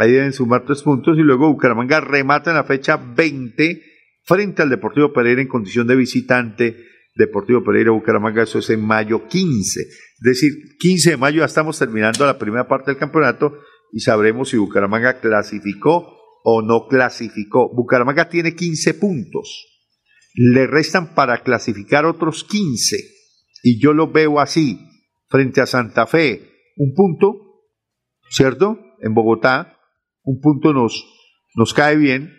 ahí 0.00 0.12
deben 0.12 0.32
sumar 0.32 0.64
tres 0.64 0.82
puntos, 0.82 1.18
y 1.18 1.20
luego 1.20 1.52
Bucaramanga 1.52 2.00
remata 2.00 2.50
en 2.50 2.56
la 2.56 2.64
fecha 2.64 2.96
20 2.96 3.82
frente 4.24 4.62
al 4.62 4.70
Deportivo 4.70 5.12
Pereira 5.12 5.42
en 5.42 5.48
condición 5.48 5.86
de 5.86 5.96
visitante. 5.96 6.76
Deportivo 7.14 7.62
Pereira 7.62 7.90
Bucaramanga, 7.90 8.44
eso 8.44 8.60
es 8.60 8.70
en 8.70 8.82
mayo 8.82 9.26
15. 9.28 9.80
Es 9.80 9.88
decir, 10.22 10.52
15 10.78 11.10
de 11.10 11.16
mayo 11.18 11.40
ya 11.40 11.44
estamos 11.44 11.78
terminando 11.78 12.24
la 12.24 12.38
primera 12.38 12.66
parte 12.66 12.92
del 12.92 12.98
campeonato 12.98 13.58
y 13.92 14.00
sabremos 14.00 14.48
si 14.48 14.56
Bucaramanga 14.56 15.20
clasificó 15.20 16.16
o 16.44 16.62
no 16.62 16.86
clasificó. 16.88 17.70
Bucaramanga 17.74 18.28
tiene 18.28 18.54
15 18.54 18.94
puntos. 18.94 19.66
Le 20.34 20.66
restan 20.66 21.14
para 21.14 21.42
clasificar 21.42 22.06
otros 22.06 22.44
15. 22.44 22.96
Y 23.64 23.82
yo 23.82 23.92
lo 23.92 24.10
veo 24.10 24.40
así, 24.40 24.78
frente 25.28 25.60
a 25.60 25.66
Santa 25.66 26.06
Fe, 26.06 26.72
un 26.76 26.94
punto, 26.94 27.66
¿cierto? 28.30 28.78
En 29.00 29.12
Bogotá, 29.12 29.79
un 30.22 30.40
punto 30.40 30.72
nos, 30.72 31.04
nos 31.54 31.74
cae 31.74 31.96
bien. 31.96 32.36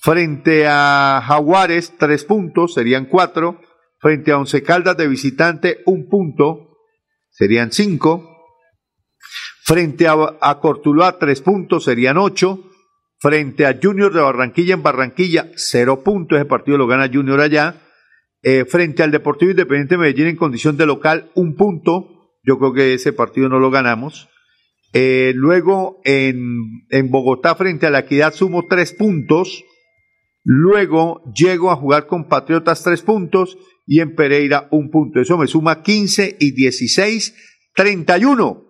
Frente 0.00 0.66
a 0.66 1.22
Jaguares, 1.24 1.94
tres 1.98 2.24
puntos, 2.24 2.74
serían 2.74 3.06
cuatro. 3.06 3.60
Frente 4.00 4.32
a 4.32 4.38
Once 4.38 4.62
Caldas 4.62 4.96
de 4.96 5.06
visitante, 5.06 5.78
un 5.86 6.08
punto, 6.08 6.76
serían 7.30 7.70
cinco. 7.70 8.28
Frente 9.64 10.08
a, 10.08 10.16
a 10.40 10.58
Cortuluá, 10.58 11.18
tres 11.18 11.40
puntos, 11.40 11.84
serían 11.84 12.18
ocho. 12.18 12.68
Frente 13.20 13.64
a 13.64 13.78
Junior 13.80 14.12
de 14.12 14.20
Barranquilla 14.20 14.74
en 14.74 14.82
Barranquilla, 14.82 15.52
cero 15.54 16.02
puntos. 16.02 16.36
Ese 16.36 16.46
partido 16.46 16.76
lo 16.78 16.88
gana 16.88 17.08
Junior 17.12 17.40
allá. 17.40 17.80
Eh, 18.42 18.64
frente 18.64 19.04
al 19.04 19.12
Deportivo 19.12 19.52
Independiente 19.52 19.94
de 19.94 20.00
Medellín 20.00 20.26
en 20.26 20.36
condición 20.36 20.76
de 20.76 20.86
local, 20.86 21.30
un 21.36 21.54
punto. 21.54 22.08
Yo 22.42 22.58
creo 22.58 22.72
que 22.72 22.94
ese 22.94 23.12
partido 23.12 23.48
no 23.48 23.60
lo 23.60 23.70
ganamos. 23.70 24.28
Eh, 24.92 25.32
luego 25.34 26.00
en, 26.04 26.84
en 26.90 27.10
Bogotá 27.10 27.54
frente 27.54 27.86
a 27.86 27.90
la 27.90 28.00
Equidad 28.00 28.34
sumo 28.34 28.66
tres 28.66 28.92
puntos. 28.92 29.64
Luego 30.44 31.22
llego 31.34 31.70
a 31.70 31.76
jugar 31.76 32.06
con 32.06 32.28
Patriotas 32.28 32.82
tres 32.82 33.02
puntos 33.02 33.56
y 33.86 34.00
en 34.00 34.14
Pereira 34.14 34.68
un 34.70 34.90
punto. 34.90 35.20
Eso 35.20 35.38
me 35.38 35.46
suma 35.46 35.82
15 35.82 36.36
y 36.38 36.52
16, 36.52 37.34
31. 37.74 38.64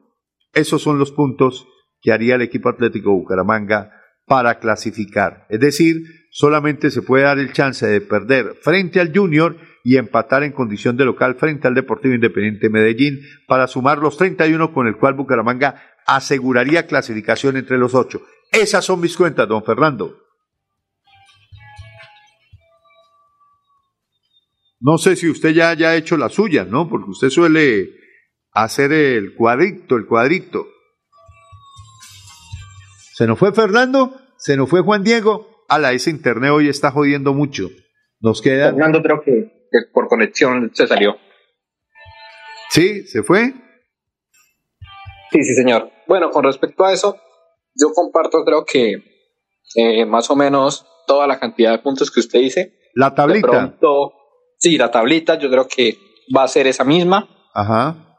Esos 0.52 0.82
son 0.82 0.98
los 0.98 1.12
puntos 1.12 1.66
que 2.00 2.12
haría 2.12 2.34
el 2.34 2.42
equipo 2.42 2.68
Atlético 2.68 3.12
Bucaramanga 3.12 3.92
para 4.26 4.58
clasificar. 4.58 5.46
Es 5.48 5.60
decir, 5.60 6.02
solamente 6.30 6.90
se 6.90 7.02
puede 7.02 7.24
dar 7.24 7.38
el 7.38 7.52
chance 7.52 7.86
de 7.86 8.00
perder 8.00 8.56
frente 8.62 9.00
al 9.00 9.12
Junior 9.14 9.56
y 9.84 9.96
empatar 9.96 10.42
en 10.42 10.52
condición 10.52 10.96
de 10.96 11.04
local 11.04 11.34
frente 11.36 11.68
al 11.68 11.74
Deportivo 11.74 12.14
Independiente 12.14 12.70
Medellín 12.70 13.20
para 13.46 13.66
sumar 13.66 13.98
los 13.98 14.16
31 14.16 14.72
con 14.72 14.86
el 14.86 14.96
cual 14.96 15.14
Bucaramanga 15.14 15.82
aseguraría 16.06 16.86
clasificación 16.86 17.56
entre 17.56 17.78
los 17.78 17.94
ocho. 17.94 18.22
Esas 18.50 18.84
son 18.84 19.00
mis 19.00 19.16
cuentas, 19.16 19.48
don 19.48 19.64
Fernando. 19.64 20.18
No 24.80 24.98
sé 24.98 25.14
si 25.14 25.30
usted 25.30 25.50
ya 25.50 25.70
haya 25.70 25.94
hecho 25.94 26.16
la 26.16 26.28
suya, 26.28 26.64
¿no? 26.64 26.88
Porque 26.88 27.10
usted 27.10 27.30
suele 27.30 27.90
hacer 28.52 28.92
el 28.92 29.34
cuadrito, 29.34 29.96
el 29.96 30.06
cuadrito. 30.06 30.66
Se 33.14 33.26
nos 33.26 33.38
fue 33.38 33.52
Fernando, 33.52 34.20
se 34.36 34.56
nos 34.56 34.68
fue 34.68 34.80
Juan 34.80 35.04
Diego. 35.04 35.64
Ala, 35.68 35.92
ese 35.92 36.10
internet 36.10 36.50
hoy 36.50 36.68
está 36.68 36.90
jodiendo 36.90 37.32
mucho. 37.32 37.70
Nos 38.20 38.42
queda. 38.42 38.70
Fernando 38.70 39.02
creo 39.02 39.22
que, 39.22 39.68
que 39.70 39.78
por 39.92 40.08
conexión 40.08 40.72
se 40.74 40.86
salió. 40.88 41.16
¿Sí? 42.70 43.06
¿Se 43.06 43.22
fue? 43.22 43.54
Sí, 45.32 45.42
sí, 45.42 45.54
señor. 45.54 45.90
Bueno, 46.06 46.30
con 46.30 46.44
respecto 46.44 46.84
a 46.84 46.92
eso, 46.92 47.16
yo 47.74 47.88
comparto 47.94 48.44
creo 48.44 48.64
que 48.64 49.02
eh, 49.74 50.04
más 50.04 50.30
o 50.30 50.36
menos 50.36 50.86
toda 51.06 51.26
la 51.26 51.38
cantidad 51.38 51.72
de 51.72 51.78
puntos 51.78 52.10
que 52.10 52.20
usted 52.20 52.40
dice. 52.40 52.74
La 52.94 53.14
tablita. 53.14 53.46
De 53.46 53.52
pronto, 53.52 54.12
sí, 54.58 54.76
la 54.76 54.90
tablita 54.90 55.38
yo 55.38 55.50
creo 55.50 55.66
que 55.66 55.96
va 56.36 56.44
a 56.44 56.48
ser 56.48 56.66
esa 56.66 56.84
misma. 56.84 57.28
Ajá. 57.54 58.18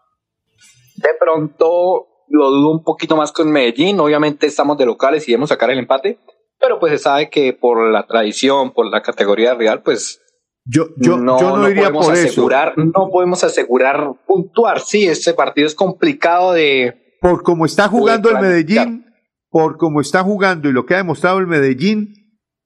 De 0.95 1.10
pronto 1.19 2.07
lo 2.30 2.49
dudo 2.49 2.72
un 2.72 2.84
poquito 2.84 3.15
más 3.15 3.31
con 3.31 3.52
Medellín. 3.52 3.99
Obviamente 3.99 4.48
estamos 4.48 4.77
de 4.77 4.85
locales 4.85 5.27
y 5.27 5.31
debemos 5.31 5.49
sacar 5.49 5.69
el 5.69 5.80
empate, 5.80 6.19
pero 6.60 6.80
pues 6.80 6.94
se 6.94 6.98
sabe 6.98 7.30
que 7.30 7.53
por 7.53 7.91
la 7.91 8.07
tradición, 8.07 8.72
por 8.72 8.90
la 8.90 9.02
categoría 9.02 9.53
real, 9.53 9.84
pues 9.84 10.19
yo, 10.65 10.88
yo, 10.98 11.18
no, 11.18 11.40
yo 11.40 11.57
no, 11.57 11.69
iría 11.69 11.84
podemos 11.84 12.06
por 12.06 12.14
asegurar, 12.15 12.73
eso. 12.77 12.91
no 12.95 13.10
podemos 13.10 13.44
asegurar 13.44 14.14
puntuar. 14.26 14.80
Sí, 14.80 15.07
este 15.07 15.34
partido 15.34 15.68
es 15.68 15.76
complicado 15.76 16.53
de. 16.53 17.02
Por 17.23 17.41
cómo 17.41 17.65
está 17.65 17.87
jugando 17.87 18.31
el. 18.31 18.41
Medellín, 18.41 19.05
por 19.49 19.77
cómo 19.77 20.01
está 20.01 20.23
jugando 20.23 20.67
y 20.67 20.73
lo 20.73 20.85
que 20.85 20.95
ha 20.95 20.97
demostrado 20.97 21.39
el 21.39 21.47
Medellín, 21.47 22.13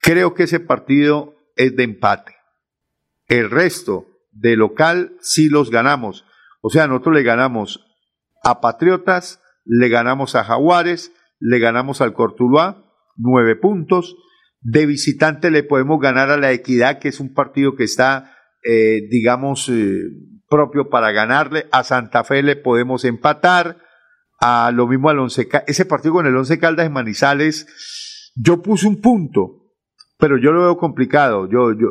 creo 0.00 0.34
que 0.34 0.42
ese 0.42 0.58
partido 0.58 1.36
es 1.54 1.76
de 1.76 1.84
empate. 1.84 2.34
El 3.28 3.50
resto 3.50 4.08
de 4.32 4.56
local 4.56 5.12
sí 5.20 5.48
los 5.48 5.70
ganamos. 5.70 6.24
O 6.60 6.70
sea, 6.70 6.88
nosotros 6.88 7.14
le 7.14 7.22
ganamos 7.22 7.86
a 8.42 8.60
Patriotas, 8.60 9.40
le 9.64 9.88
ganamos 9.88 10.34
a 10.34 10.42
Jaguares, 10.42 11.12
le 11.38 11.60
ganamos 11.60 12.00
al 12.00 12.12
Cortuluá, 12.12 12.82
nueve 13.14 13.54
puntos. 13.54 14.16
De 14.60 14.86
visitante 14.86 15.52
le 15.52 15.62
podemos 15.62 16.00
ganar 16.00 16.30
a 16.30 16.36
la 16.36 16.50
Equidad, 16.50 16.98
que 16.98 17.10
es 17.10 17.20
un 17.20 17.32
partido 17.32 17.76
que 17.76 17.84
está, 17.84 18.34
eh, 18.64 19.02
digamos, 19.08 19.68
eh, 19.68 20.02
propio 20.50 20.88
para 20.88 21.12
ganarle. 21.12 21.68
A 21.70 21.84
Santa 21.84 22.24
Fe 22.24 22.42
le 22.42 22.56
podemos 22.56 23.04
empatar. 23.04 23.86
A 24.40 24.70
lo 24.72 24.86
mismo 24.86 25.08
al 25.08 25.18
Once 25.18 25.48
Ese 25.66 25.84
partido 25.84 26.14
con 26.14 26.26
el 26.26 26.36
Once 26.36 26.58
Caldas 26.58 26.86
de 26.86 26.90
Manizales, 26.90 27.66
yo 28.36 28.62
puse 28.62 28.86
un 28.86 29.00
punto, 29.00 29.64
pero 30.16 30.36
yo 30.38 30.52
lo 30.52 30.60
veo 30.62 30.76
complicado. 30.76 31.48
Yo, 31.50 31.72
yo, 31.72 31.88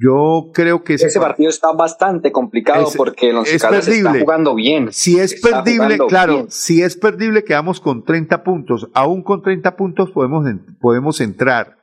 yo, 0.00 0.50
creo 0.52 0.82
que 0.82 0.94
Ese 0.94 1.18
par- 1.20 1.28
partido 1.30 1.50
está 1.50 1.72
bastante 1.72 2.32
complicado 2.32 2.88
Es- 2.88 2.96
porque 2.96 3.32
los 3.32 3.48
es 3.48 3.62
Caldas 3.62 3.86
está 3.86 4.18
jugando 4.18 4.54
bien. 4.56 4.88
Si 4.92 5.18
es 5.20 5.32
Está 5.34 5.62
perdible, 5.62 5.98
claro, 6.08 6.32
bien. 6.34 6.46
si 6.50 6.82
es 6.82 6.96
perdible 6.96 7.44
quedamos 7.44 7.80
con 7.80 8.04
30 8.04 8.42
puntos. 8.42 8.88
Aún 8.94 9.22
con 9.22 9.42
30 9.42 9.76
puntos 9.76 10.10
podemos, 10.10 10.44
podemos 10.80 11.20
entrar. 11.20 11.76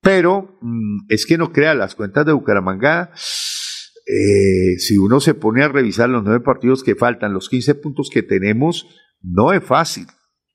Pero 0.00 0.56
mm, 0.62 1.06
es 1.10 1.26
que 1.26 1.36
no 1.36 1.52
crea, 1.52 1.74
las 1.74 1.94
cuentas 1.96 2.24
de 2.24 2.32
Bucaramanga, 2.32 3.10
eh, 4.06 4.78
si 4.78 4.96
uno 4.96 5.20
se 5.20 5.34
pone 5.34 5.64
a 5.64 5.68
revisar 5.68 6.08
los 6.08 6.22
nueve 6.24 6.40
partidos 6.40 6.82
que 6.82 6.94
faltan, 6.94 7.34
los 7.34 7.48
15 7.48 7.74
puntos 7.74 8.08
que 8.12 8.22
tenemos, 8.22 8.86
no 9.20 9.52
es 9.52 9.64
fácil. 9.64 10.06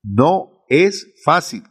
No 0.03 0.65
es 0.69 1.14
fácil. 1.23 1.64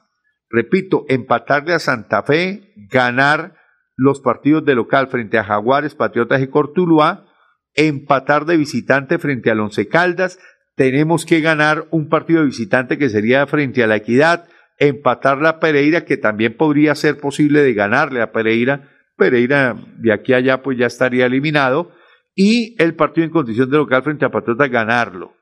Repito, 0.49 1.05
empatarle 1.09 1.73
a 1.73 1.79
Santa 1.79 2.23
Fe, 2.23 2.73
ganar 2.91 3.57
los 3.97 4.21
partidos 4.21 4.65
de 4.65 4.75
local 4.75 5.09
frente 5.09 5.39
a 5.39 5.45
Jaguares, 5.45 5.95
Patriotas 5.95 6.43
y 6.43 6.49
Cortuluá, 6.49 7.27
empatar 7.75 8.45
de 8.45 8.57
visitante 8.57 9.19
frente 9.19 9.51
al 9.51 9.61
Once 9.61 9.89
Caldas, 9.89 10.39
tenemos 10.75 11.27
que 11.27 11.41
ganar 11.41 11.87
un 11.91 12.09
partido 12.09 12.41
de 12.41 12.47
visitante 12.47 12.99
que 12.99 13.11
sería 13.11 13.47
frente 13.47 13.83
a 13.83 13.87
la 13.87 13.97
Equidad, 13.97 14.49
empatar 14.79 15.39
la 15.39 15.61
Pereira, 15.61 16.05
que 16.05 16.17
también 16.17 16.57
podría 16.57 16.95
ser 16.95 17.19
posible 17.19 17.63
de 17.63 17.75
ganarle 17.75 18.23
a 18.23 18.33
Pereira. 18.33 18.89
Pereira 19.17 19.77
de 19.99 20.13
aquí 20.13 20.33
a 20.33 20.39
allá 20.39 20.63
pues 20.63 20.79
ya 20.79 20.87
estaría 20.87 21.27
eliminado. 21.27 21.93
Y 22.35 22.75
el 22.83 22.95
partido 22.95 23.27
en 23.27 23.31
condición 23.31 23.71
de 23.71 23.77
local 23.77 24.03
frente 24.03 24.25
a 24.25 24.31
Patriotas, 24.31 24.71
ganarlo. 24.71 25.35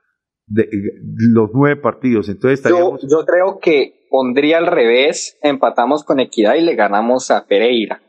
De, 0.52 0.68
los 1.32 1.51
nueve 1.55 1.81
partidos. 1.81 2.28
Entonces 2.28 2.62
Yo, 2.62 2.68
estaríamos... 2.68 3.02
yo 3.09 3.24
creo 3.24 3.59
que 3.60 4.06
pondría 4.10 4.59
al 4.59 4.66
revés, 4.66 5.39
empatamos 5.43 6.05
con 6.05 6.18
Equidad 6.18 6.56
y 6.56 6.62
le 6.62 6.74
ganamos 6.74 7.31
a 7.31 7.47
Pereira, 7.47 8.02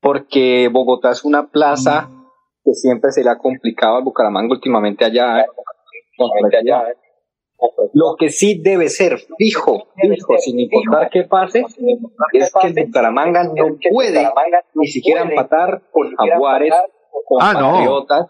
porque 0.00 0.68
Bogotá 0.70 1.10
es 1.10 1.24
una 1.24 1.48
plaza 1.48 2.10
que 2.62 2.74
siempre 2.74 3.12
se 3.12 3.24
le 3.24 3.30
ha 3.30 3.38
complicado 3.38 3.96
al 3.96 4.04
Bucaramanga 4.04 4.52
últimamente 4.52 5.04
allá. 5.04 5.40
¿eh? 5.40 5.46
Últimamente 6.18 6.58
allá. 6.58 6.84
Lo 7.94 8.16
que 8.18 8.28
sí 8.28 8.60
debe 8.62 8.90
ser 8.90 9.16
fijo, 9.38 9.88
fijo, 9.94 10.36
sin 10.38 10.60
importar 10.60 11.08
qué 11.10 11.22
pase, 11.22 11.64
es 12.32 12.52
que 12.60 12.66
el 12.66 12.86
Bucaramanga 12.86 13.44
no 13.44 13.78
puede 13.90 14.28
ni 14.74 14.86
siquiera 14.88 15.22
empatar 15.22 15.82
con 15.90 16.14
Jaguares, 16.16 16.74
con 17.24 17.38
Ah, 17.40 17.52
no. 17.54 17.72
Patriotas, 17.72 18.26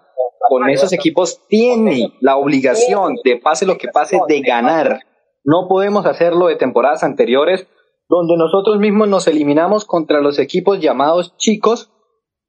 con 0.49 0.69
esos 0.71 0.93
equipos 0.93 1.47
tiene 1.49 2.13
la 2.21 2.37
obligación 2.37 3.15
de 3.25 3.37
pase 3.37 3.67
lo 3.67 3.79
que 3.79 3.89
pase 3.89 4.19
de 4.29 4.41
ganar. 4.41 5.01
No 5.45 5.67
podemos 5.69 6.07
hacerlo 6.07 6.47
de 6.47 6.57
temporadas 6.57 7.03
anteriores 7.03 7.67
donde 8.09 8.37
nosotros 8.37 8.79
mismos 8.79 9.09
nos 9.09 9.27
eliminamos 9.27 9.85
contra 9.85 10.21
los 10.21 10.39
equipos 10.39 10.81
llamados 10.81 11.37
chicos, 11.37 11.91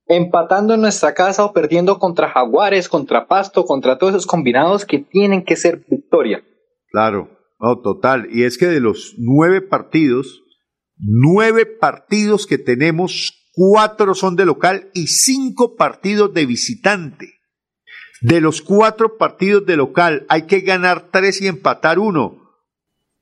empatando 0.05 0.75
en 0.75 0.81
nuestra 0.81 1.13
casa 1.13 1.43
o 1.45 1.53
perdiendo 1.53 1.99
contra 1.99 2.29
Jaguares, 2.29 2.89
contra 2.89 3.27
Pasto, 3.27 3.65
contra 3.65 3.97
todos 3.97 4.13
esos 4.13 4.27
combinados 4.27 4.85
que 4.85 4.99
tienen 4.99 5.43
que 5.43 5.55
ser 5.55 5.83
victoria. 5.89 6.43
Claro, 6.91 7.29
no, 7.59 7.81
total. 7.81 8.27
Y 8.31 8.43
es 8.43 8.57
que 8.57 8.67
de 8.67 8.79
los 8.79 9.15
nueve 9.17 9.61
partidos, 9.61 10.43
nueve 10.97 11.65
partidos 11.65 12.45
que 12.45 12.57
tenemos, 12.57 13.33
cuatro 13.57 14.13
son 14.13 14.35
de 14.35 14.45
local 14.45 14.91
y 14.93 15.07
cinco 15.07 15.75
partidos 15.75 16.31
de 16.31 16.45
visitante. 16.45 17.39
De 18.21 18.39
los 18.39 18.61
cuatro 18.61 19.17
partidos 19.17 19.65
de 19.65 19.75
local 19.75 20.27
hay 20.29 20.45
que 20.45 20.59
ganar 20.59 21.09
tres 21.11 21.41
y 21.41 21.47
empatar 21.47 21.97
uno. 21.97 22.37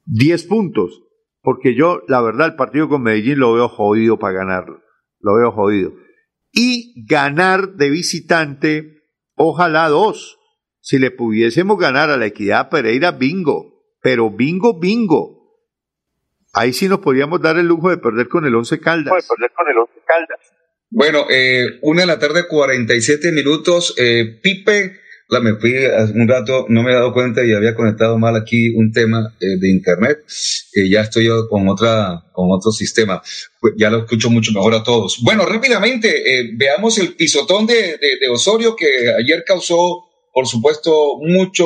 Diez 0.03 0.43
puntos. 0.43 1.03
Porque 1.41 1.73
yo, 1.73 2.01
la 2.09 2.21
verdad, 2.21 2.47
el 2.47 2.55
partido 2.55 2.89
con 2.89 3.03
Medellín 3.03 3.39
lo 3.39 3.53
veo 3.53 3.69
jodido 3.69 4.19
para 4.19 4.33
ganarlo. 4.33 4.81
Lo 5.21 5.35
veo 5.35 5.53
jodido. 5.53 5.93
Y 6.51 7.05
ganar 7.07 7.75
de 7.75 7.89
visitante, 7.89 9.03
ojalá 9.35 9.87
dos. 9.87 10.37
Si 10.81 10.99
le 10.99 11.11
pudiésemos 11.11 11.77
ganar 11.77 12.09
a 12.09 12.17
la 12.17 12.25
Equidad 12.25 12.69
Pereira, 12.69 13.11
bingo. 13.11 13.85
Pero 14.01 14.29
bingo, 14.31 14.79
bingo. 14.79 15.61
Ahí 16.53 16.73
sí 16.73 16.89
nos 16.89 16.99
podríamos 16.99 17.41
dar 17.41 17.57
el 17.57 17.67
lujo 17.67 17.89
de 17.89 17.97
perder 17.97 18.27
con 18.27 18.45
el 18.45 18.55
Once 18.55 18.77
Caldas. 18.81 19.13
perder 19.13 19.51
con 19.55 19.67
el 19.69 19.77
Once 19.77 19.94
Caldas. 20.15 20.39
Bueno, 20.89 21.25
eh, 21.29 21.79
una 21.81 22.01
de 22.01 22.07
la 22.07 22.19
tarde, 22.19 22.47
47 22.47 23.31
minutos. 23.31 23.93
Eh, 23.97 24.39
Pipe, 24.41 24.97
la 25.27 25.39
me 25.39 25.55
fui 25.55 25.75
hace 25.85 26.13
un 26.13 26.27
rato, 26.27 26.67
no 26.69 26.83
me 26.83 26.91
he 26.91 26.93
dado 26.93 27.11
cuenta 27.11 27.43
y 27.43 27.51
había 27.53 27.75
conectado 27.75 28.17
mal 28.17 28.35
aquí 28.35 28.69
un 28.75 28.91
tema 28.91 29.35
eh, 29.41 29.57
de 29.59 29.69
internet. 29.69 30.19
Eh, 30.73 30.87
ya 30.89 31.01
estoy 31.01 31.25
yo 31.25 31.49
con 31.49 31.67
otra, 31.67 32.23
con 32.31 32.47
otro 32.51 32.71
sistema. 32.71 33.21
Pues 33.59 33.73
ya 33.77 33.89
lo 33.89 33.99
escucho 33.99 34.29
mucho 34.29 34.51
mejor 34.53 34.73
a 34.75 34.83
todos. 34.83 35.19
Bueno, 35.23 35.45
rápidamente, 35.45 36.09
eh, 36.39 36.51
veamos 36.55 36.97
el 36.99 37.13
pisotón 37.15 37.65
de, 37.65 37.97
de, 37.97 38.09
de 38.21 38.29
Osorio 38.29 38.75
que 38.75 39.09
ayer 39.19 39.43
causó, 39.45 40.05
por 40.31 40.47
supuesto, 40.47 41.17
mucho 41.21 41.65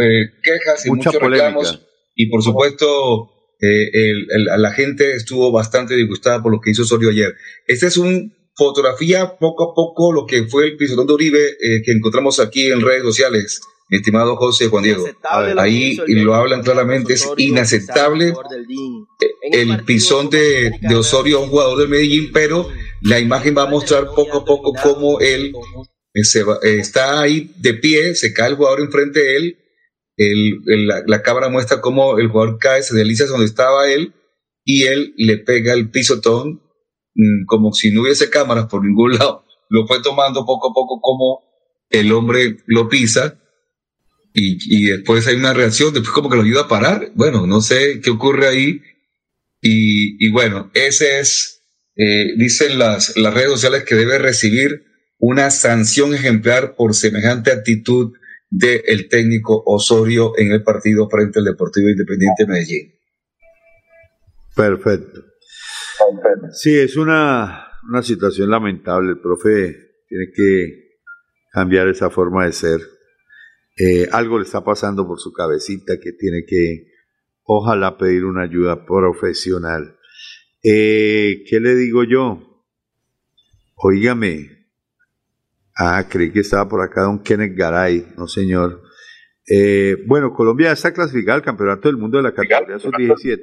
eh, 0.00 0.30
quejas 0.42 0.86
y 0.86 0.90
Mucha 0.90 1.10
muchos 1.10 1.20
polémica. 1.20 1.46
reclamos. 1.48 1.86
Y 2.14 2.26
por 2.30 2.42
supuesto, 2.42 3.29
eh, 3.60 3.90
el- 3.92 4.26
el- 4.30 4.62
la 4.62 4.72
gente 4.72 5.14
estuvo 5.14 5.50
bastante 5.52 5.94
disgustada 5.96 6.42
por 6.42 6.52
lo 6.52 6.60
que 6.60 6.70
hizo 6.70 6.82
Osorio 6.82 7.10
ayer. 7.10 7.34
Esta 7.66 7.86
es 7.86 7.96
una 7.96 8.18
fotografía 8.56 9.36
poco 9.38 9.70
a 9.70 9.74
poco 9.74 10.12
lo 10.12 10.26
que 10.26 10.44
fue 10.44 10.66
el 10.66 10.76
pisotón 10.76 11.06
de 11.06 11.12
Uribe 11.14 11.42
eh, 11.60 11.82
que 11.84 11.92
encontramos 11.92 12.40
aquí 12.40 12.70
en 12.70 12.80
redes 12.80 13.02
sociales, 13.02 13.60
mi 13.88 13.98
estimado 13.98 14.36
José 14.36 14.68
Juan 14.68 14.84
Diego. 14.84 15.04
Ahí 15.62 15.96
lo 16.24 16.34
hablan 16.34 16.62
claramente, 16.62 17.14
es 17.14 17.22
inaceptable 17.48 18.32
el 19.62 19.84
pisón 19.84 20.30
de, 20.30 20.72
de 20.80 20.94
Osorio, 20.94 21.40
un 21.40 21.48
jugador 21.48 21.78
del 21.78 21.88
Medellín, 21.88 22.30
pero 22.32 22.68
la 23.02 23.18
imagen 23.18 23.56
va 23.56 23.62
a 23.62 23.66
mostrar 23.66 24.06
poco 24.14 24.38
a 24.38 24.44
poco 24.44 24.72
cómo 24.82 25.20
él 25.20 25.52
eh, 26.12 26.24
se 26.24 26.42
va- 26.42 26.58
eh, 26.62 26.76
está 26.80 27.20
ahí 27.20 27.50
de 27.58 27.74
pie, 27.74 28.14
se 28.14 28.32
cae 28.32 28.50
el 28.50 28.56
jugador 28.56 28.80
enfrente 28.80 29.20
de 29.20 29.36
él, 29.36 29.58
el- 30.26 30.86
la, 30.86 31.02
la 31.06 31.22
cámara 31.22 31.48
muestra 31.48 31.80
cómo 31.80 32.18
el 32.18 32.28
jugador 32.28 32.58
cae, 32.58 32.82
se 32.82 32.96
desliza 32.96 33.26
donde 33.26 33.46
estaba 33.46 33.90
él 33.90 34.14
y 34.64 34.84
él 34.84 35.14
le 35.16 35.38
pega 35.38 35.72
el 35.74 35.90
pisotón 35.90 36.62
mm, 37.14 37.46
como 37.46 37.72
si 37.72 37.90
no 37.90 38.02
hubiese 38.02 38.30
cámaras 38.30 38.66
por 38.66 38.84
ningún 38.84 39.12
lado. 39.18 39.44
Lo 39.68 39.86
fue 39.86 40.02
tomando 40.02 40.44
poco 40.46 40.70
a 40.70 40.74
poco 40.74 41.00
como 41.00 41.40
el 41.90 42.12
hombre 42.12 42.58
lo 42.66 42.88
pisa 42.88 43.38
y, 44.34 44.58
y 44.76 44.84
después 44.90 45.26
hay 45.26 45.36
una 45.36 45.54
reacción, 45.54 45.92
después 45.92 46.12
como 46.12 46.30
que 46.30 46.36
lo 46.36 46.42
ayuda 46.42 46.62
a 46.62 46.68
parar. 46.68 47.10
Bueno, 47.14 47.46
no 47.46 47.60
sé 47.60 48.00
qué 48.02 48.10
ocurre 48.10 48.46
ahí. 48.48 48.80
Y, 49.62 50.24
y 50.24 50.30
bueno, 50.30 50.70
ese 50.74 51.20
es, 51.20 51.62
eh, 51.96 52.32
dicen 52.36 52.78
las, 52.78 53.16
las 53.16 53.34
redes 53.34 53.50
sociales 53.50 53.84
que 53.84 53.94
debe 53.94 54.18
recibir 54.18 54.84
una 55.18 55.50
sanción 55.50 56.14
ejemplar 56.14 56.76
por 56.76 56.94
semejante 56.94 57.50
actitud 57.52 58.12
del 58.50 59.08
técnico 59.08 59.62
Osorio 59.64 60.32
en 60.36 60.50
el 60.50 60.62
partido 60.62 61.08
frente 61.08 61.38
al 61.38 61.44
Deportivo 61.44 61.88
Independiente 61.88 62.44
de 62.44 62.52
Medellín. 62.52 62.94
Perfecto. 64.56 65.22
Sí, 66.52 66.76
es 66.76 66.96
una, 66.96 67.68
una 67.88 68.02
situación 68.02 68.50
lamentable. 68.50 69.12
El 69.12 69.20
profe 69.20 70.02
tiene 70.08 70.26
que 70.34 70.90
cambiar 71.52 71.88
esa 71.88 72.10
forma 72.10 72.46
de 72.46 72.52
ser. 72.52 72.80
Eh, 73.76 74.08
algo 74.10 74.38
le 74.38 74.44
está 74.44 74.64
pasando 74.64 75.06
por 75.06 75.20
su 75.20 75.32
cabecita 75.32 75.94
que 76.02 76.12
tiene 76.12 76.44
que, 76.46 76.88
ojalá, 77.44 77.96
pedir 77.96 78.24
una 78.24 78.42
ayuda 78.42 78.84
profesional. 78.84 79.96
Eh, 80.62 81.44
¿Qué 81.48 81.60
le 81.60 81.74
digo 81.76 82.04
yo? 82.04 82.64
Óigame. 83.76 84.59
Ah, 85.82 86.04
creí 86.08 86.30
que 86.30 86.40
estaba 86.40 86.68
por 86.68 86.82
acá 86.82 87.02
don 87.02 87.22
Kenneth 87.22 87.54
Garay. 87.56 88.04
No, 88.18 88.28
señor. 88.28 88.82
Eh, 89.48 89.96
bueno, 90.06 90.32
Colombia 90.34 90.72
está 90.72 90.92
clasificada 90.92 91.36
al 91.36 91.42
Campeonato 91.42 91.88
del 91.88 91.96
Mundo 91.96 92.18
de 92.18 92.24
la 92.24 92.34
categoría 92.34 92.78
sub-17. 92.78 93.40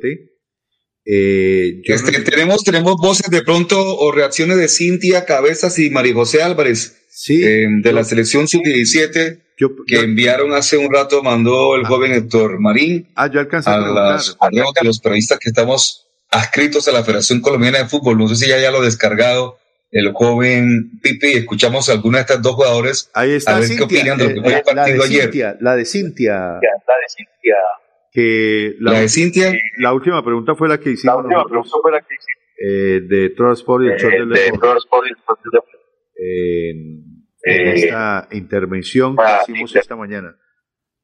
Eh, 1.09 1.81
Este, 1.85 2.11
no- 2.18 2.23
tenemos, 2.23 2.64
tenemos 2.64 2.95
voces 2.97 3.30
de 3.31 3.41
pronto 3.41 3.80
o 3.97 4.11
reacciones 4.11 4.57
de 4.57 4.68
Cintia 4.68 5.26
Cabezas 5.26 5.80
y 5.80 5.89
María 5.89 6.14
José 6.14 6.43
Álvarez 6.43 6.97
sí, 7.09 7.43
eh, 7.43 7.65
de 7.81 7.93
la 7.93 8.03
selección 8.03 8.47
sub-17 8.47 9.39
yo- 9.57 9.69
que 9.88 9.95
yo- 9.95 10.01
enviaron 10.01 10.53
hace 10.53 10.77
un 10.77 10.93
rato, 10.93 11.23
mandó 11.23 11.76
el 11.76 11.85
joven 11.85 12.11
Héctor 12.11 12.59
Marín 12.59 13.07
ah, 13.15 13.31
yo 13.31 13.39
alcancé 13.39 13.69
a 13.69 14.84
los 14.84 14.99
periodistas 14.99 15.39
que 15.39 15.49
estamos 15.49 16.05
adscritos 16.30 16.88
a 16.89 16.91
la 16.91 17.03
Federación 17.05 17.39
Colombiana 17.39 17.77
de 17.80 17.85
Fútbol. 17.85 18.18
No 18.18 18.27
sé 18.27 18.35
si 18.35 18.49
ya, 18.49 18.59
ya 18.59 18.69
lo 18.69 18.80
ha 18.81 18.85
descargado 18.85 19.57
el 19.91 20.11
joven 20.14 20.99
Pipi. 21.01 21.34
Escuchamos 21.34 21.89
a 21.89 21.93
alguna 21.93 22.18
de 22.18 22.22
estas 22.22 22.41
dos 22.41 22.55
jugadores 22.55 23.09
Ahí 23.14 23.31
está 23.31 23.55
a 23.55 23.59
ver 23.59 23.69
qué 23.69 23.76
Cintia, 23.76 23.85
opinan 23.85 24.18
de 24.18 24.23
lo 24.23 24.30
eh, 24.30 24.34
que 24.34 24.41
fue 24.41 24.49
el 24.49 24.53
la, 24.53 24.59
la 24.59 24.64
partido 24.81 24.97
de 24.97 25.09
ayer. 25.09 25.22
Cintia, 25.23 25.57
la 25.61 25.76
de 25.76 25.85
Cintia, 25.85 26.59
que 28.11 28.76
la, 28.80 28.91
La 28.93 28.99
de 29.01 29.09
Cintia. 29.09 29.53
la 29.77 29.93
última 29.93 30.23
pregunta 30.23 30.55
fue 30.55 30.68
la 30.69 30.80
que 30.80 30.91
hicimos 30.91 31.23
nosotros 31.26 31.72
eh, 32.59 33.01
de 33.07 33.30
Transport 33.31 33.84
y 33.84 33.88
el 33.88 33.97
Show 33.99 34.09
del 34.09 34.30
Deporte. 34.30 34.77
en, 36.15 37.26
en 37.43 37.68
esta 37.68 38.27
intervención 38.31 39.15
que 39.15 39.51
hicimos 39.53 39.76
esta 39.76 39.95
mañana. 39.95 40.35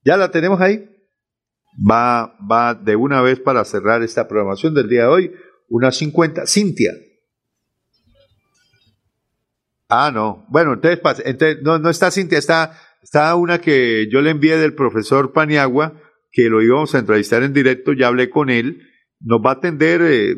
¿Ya 0.03 0.17
la 0.17 0.31
tenemos 0.31 0.59
ahí? 0.59 0.89
Va, 1.89 2.35
va 2.51 2.73
de 2.75 2.95
una 2.95 3.21
vez 3.21 3.39
para 3.39 3.63
cerrar 3.65 4.03
esta 4.03 4.27
programación 4.27 4.73
del 4.73 4.89
día 4.89 5.03
de 5.03 5.07
hoy. 5.07 5.31
Unas 5.69 5.95
50. 5.97 6.45
Cintia. 6.45 6.91
Ah, 9.89 10.11
no. 10.13 10.45
Bueno, 10.49 10.73
entonces, 10.73 10.99
entonces 11.25 11.59
no, 11.61 11.79
no 11.79 11.89
está 11.89 12.11
Cintia, 12.11 12.37
está, 12.37 12.77
está 13.01 13.35
una 13.35 13.59
que 13.59 14.07
yo 14.11 14.21
le 14.21 14.31
envié 14.31 14.57
del 14.57 14.73
profesor 14.73 15.33
Paniagua, 15.33 15.93
que 16.31 16.49
lo 16.49 16.61
íbamos 16.61 16.95
a 16.95 16.99
entrevistar 16.99 17.43
en 17.43 17.53
directo, 17.53 17.93
ya 17.93 18.07
hablé 18.07 18.29
con 18.29 18.49
él. 18.49 18.81
Nos 19.19 19.39
va 19.41 19.51
a 19.51 19.53
atender, 19.55 20.01
eh, 20.03 20.35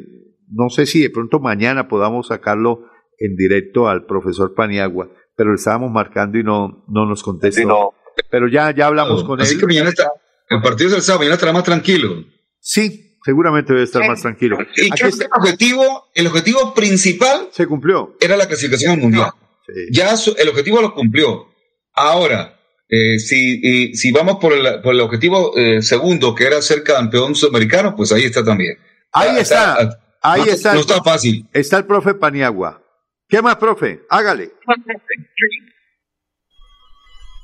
no 0.49 0.69
sé 0.69 0.85
si 0.85 1.01
de 1.01 1.09
pronto 1.09 1.39
mañana 1.39 1.87
podamos 1.87 2.27
sacarlo 2.27 2.85
en 3.17 3.35
directo 3.35 3.87
al 3.87 4.05
profesor 4.05 4.53
Paniagua, 4.53 5.09
pero 5.35 5.51
le 5.51 5.55
estábamos 5.55 5.91
marcando 5.91 6.37
y 6.37 6.43
no, 6.43 6.83
no 6.89 7.05
nos 7.05 7.23
contestó. 7.23 7.93
Pero 8.29 8.47
ya, 8.47 8.71
ya 8.75 8.87
hablamos 8.87 9.23
con 9.23 9.39
Así 9.41 9.55
él. 9.55 9.59
que 9.59 9.67
mañana 9.67 9.89
está, 9.89 10.09
el 10.49 10.61
partido 10.61 10.89
es 10.89 10.95
el 10.95 11.01
sábado, 11.01 11.19
mañana 11.19 11.35
estará 11.35 11.53
más 11.53 11.63
tranquilo. 11.63 12.23
Sí, 12.59 13.14
seguramente 13.25 13.73
debe 13.73 13.83
estar 13.85 14.07
más 14.07 14.21
tranquilo. 14.21 14.57
Y 14.77 14.85
Aquí 14.91 15.01
creo 15.01 15.11
que 15.11 15.23
el 15.25 15.29
objetivo, 15.35 16.07
el 16.13 16.27
objetivo 16.27 16.73
principal 16.75 17.49
se 17.51 17.65
cumplió. 17.65 18.15
era 18.21 18.37
la 18.37 18.47
clasificación 18.47 18.91
al 18.93 18.99
mundial. 18.99 19.31
Sí. 19.65 19.73
Ya 19.91 20.15
su- 20.15 20.35
el 20.37 20.47
objetivo 20.49 20.79
lo 20.81 20.93
cumplió. 20.93 21.47
Ahora, 21.93 22.59
eh, 22.87 23.17
si, 23.17 23.59
y 23.63 23.95
si 23.95 24.11
vamos 24.11 24.37
por 24.39 24.53
el, 24.53 24.79
por 24.81 24.93
el 24.93 25.01
objetivo 25.01 25.57
eh, 25.57 25.81
segundo, 25.81 26.35
que 26.35 26.45
era 26.45 26.61
ser 26.61 26.83
campeón 26.83 27.33
sudamericano, 27.33 27.95
pues 27.95 28.11
ahí 28.11 28.25
está 28.25 28.43
también. 28.45 28.77
Ahí 29.11 29.29
Ah, 29.31 29.39
está, 29.39 29.99
ahí 30.21 30.41
no, 30.45 30.51
está. 30.51 30.73
No 30.75 30.79
está 30.81 31.01
fácil. 31.01 31.47
Está 31.51 31.77
el 31.77 31.85
profe 31.85 32.13
Paniagua. 32.13 32.83
¿Qué 33.27 33.41
más, 33.41 33.55
profe? 33.55 34.01
Hágale. 34.09 34.51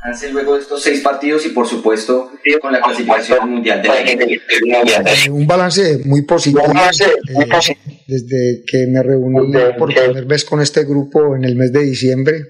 Hace 0.01 0.31
luego 0.31 0.55
de 0.55 0.61
estos 0.61 0.81
seis 0.81 1.01
partidos 1.01 1.45
y 1.45 1.49
por 1.49 1.67
supuesto 1.67 2.31
con 2.59 2.71
la 2.73 2.81
clasificación 2.81 3.49
mundial 3.49 3.81
de 3.81 3.87
la 3.87 4.01
Eh, 4.01 5.29
un 5.29 5.45
balance 5.45 6.01
muy 6.05 6.23
positivo 6.23 6.63
eh, 6.65 7.77
desde 8.07 8.63
que 8.65 8.87
me 8.87 9.03
reuní 9.03 9.53
por 9.77 9.93
primera 9.93 10.21
vez 10.21 10.43
con 10.43 10.59
este 10.59 10.85
grupo 10.85 11.35
en 11.35 11.43
el 11.43 11.55
mes 11.55 11.71
de 11.71 11.83
diciembre. 11.83 12.47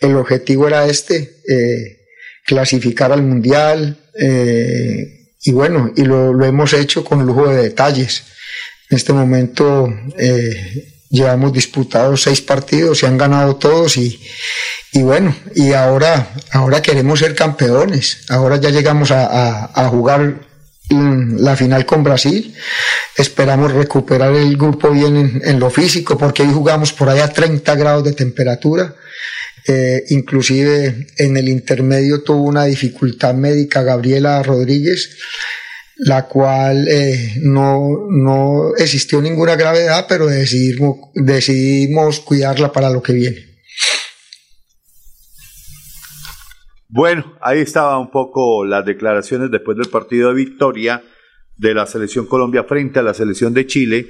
El 0.00 0.16
objetivo 0.16 0.66
era 0.66 0.86
este, 0.86 1.42
eh, 1.48 2.00
clasificar 2.44 3.12
al 3.12 3.22
mundial 3.22 3.96
eh, 4.18 5.28
y 5.42 5.52
bueno, 5.52 5.92
y 5.96 6.02
lo, 6.02 6.32
lo 6.32 6.44
hemos 6.44 6.72
hecho 6.72 7.04
con 7.04 7.24
lujo 7.24 7.48
de 7.48 7.62
detalles. 7.62 8.24
En 8.90 8.96
este 8.96 9.12
momento 9.12 9.88
eh, 10.18 11.04
llevamos 11.08 11.52
disputados 11.52 12.22
seis 12.22 12.40
partidos, 12.40 12.98
se 12.98 13.06
han 13.06 13.16
ganado 13.16 13.56
todos 13.56 13.96
y, 13.96 14.20
y 14.92 15.02
bueno, 15.02 15.34
y 15.54 15.72
ahora, 15.72 16.28
ahora 16.52 16.82
queremos 16.82 17.20
ser 17.20 17.34
campeones. 17.34 18.18
Ahora 18.28 18.56
ya 18.56 18.70
llegamos 18.70 19.10
a, 19.10 19.26
a- 19.26 19.70
a 19.74 19.88
jugar 19.88 20.48
la 20.90 21.54
final 21.54 21.86
con 21.86 22.02
Brasil. 22.02 22.52
Esperamos 23.16 23.72
recuperar 23.72 24.34
el 24.34 24.56
grupo 24.56 24.90
bien 24.90 25.40
en, 25.44 25.60
lo 25.60 25.70
físico, 25.70 26.18
porque 26.18 26.42
hoy 26.42 26.52
jugamos 26.52 26.92
por 26.92 27.08
allá 27.08 27.26
a 27.26 27.32
30 27.32 27.74
grados 27.76 28.02
de 28.04 28.12
temperatura. 28.12 28.94
Eh, 29.68 30.02
inclusive 30.08 31.06
en 31.18 31.36
el 31.36 31.48
intermedio 31.48 32.22
tuvo 32.24 32.42
una 32.42 32.64
dificultad 32.64 33.34
médica 33.34 33.82
Gabriela 33.82 34.42
Rodríguez, 34.42 35.16
la 35.98 36.26
cual 36.26 36.88
eh, 36.88 37.34
no, 37.42 38.06
no 38.10 38.74
existió 38.76 39.20
ninguna 39.22 39.54
gravedad, 39.54 40.06
pero 40.08 40.26
decidimos, 40.26 41.10
decidimos 41.14 42.18
cuidarla 42.20 42.72
para 42.72 42.90
lo 42.90 43.00
que 43.02 43.12
viene. 43.12 43.49
Bueno, 46.92 47.36
ahí 47.40 47.60
estaba 47.60 47.98
un 48.00 48.10
poco 48.10 48.64
las 48.64 48.84
declaraciones 48.84 49.52
después 49.52 49.76
del 49.76 49.88
partido 49.88 50.30
de 50.30 50.34
victoria 50.34 51.04
de 51.56 51.72
la 51.72 51.86
selección 51.86 52.26
Colombia 52.26 52.64
frente 52.64 52.98
a 52.98 53.02
la 53.02 53.14
selección 53.14 53.54
de 53.54 53.66
Chile. 53.66 54.08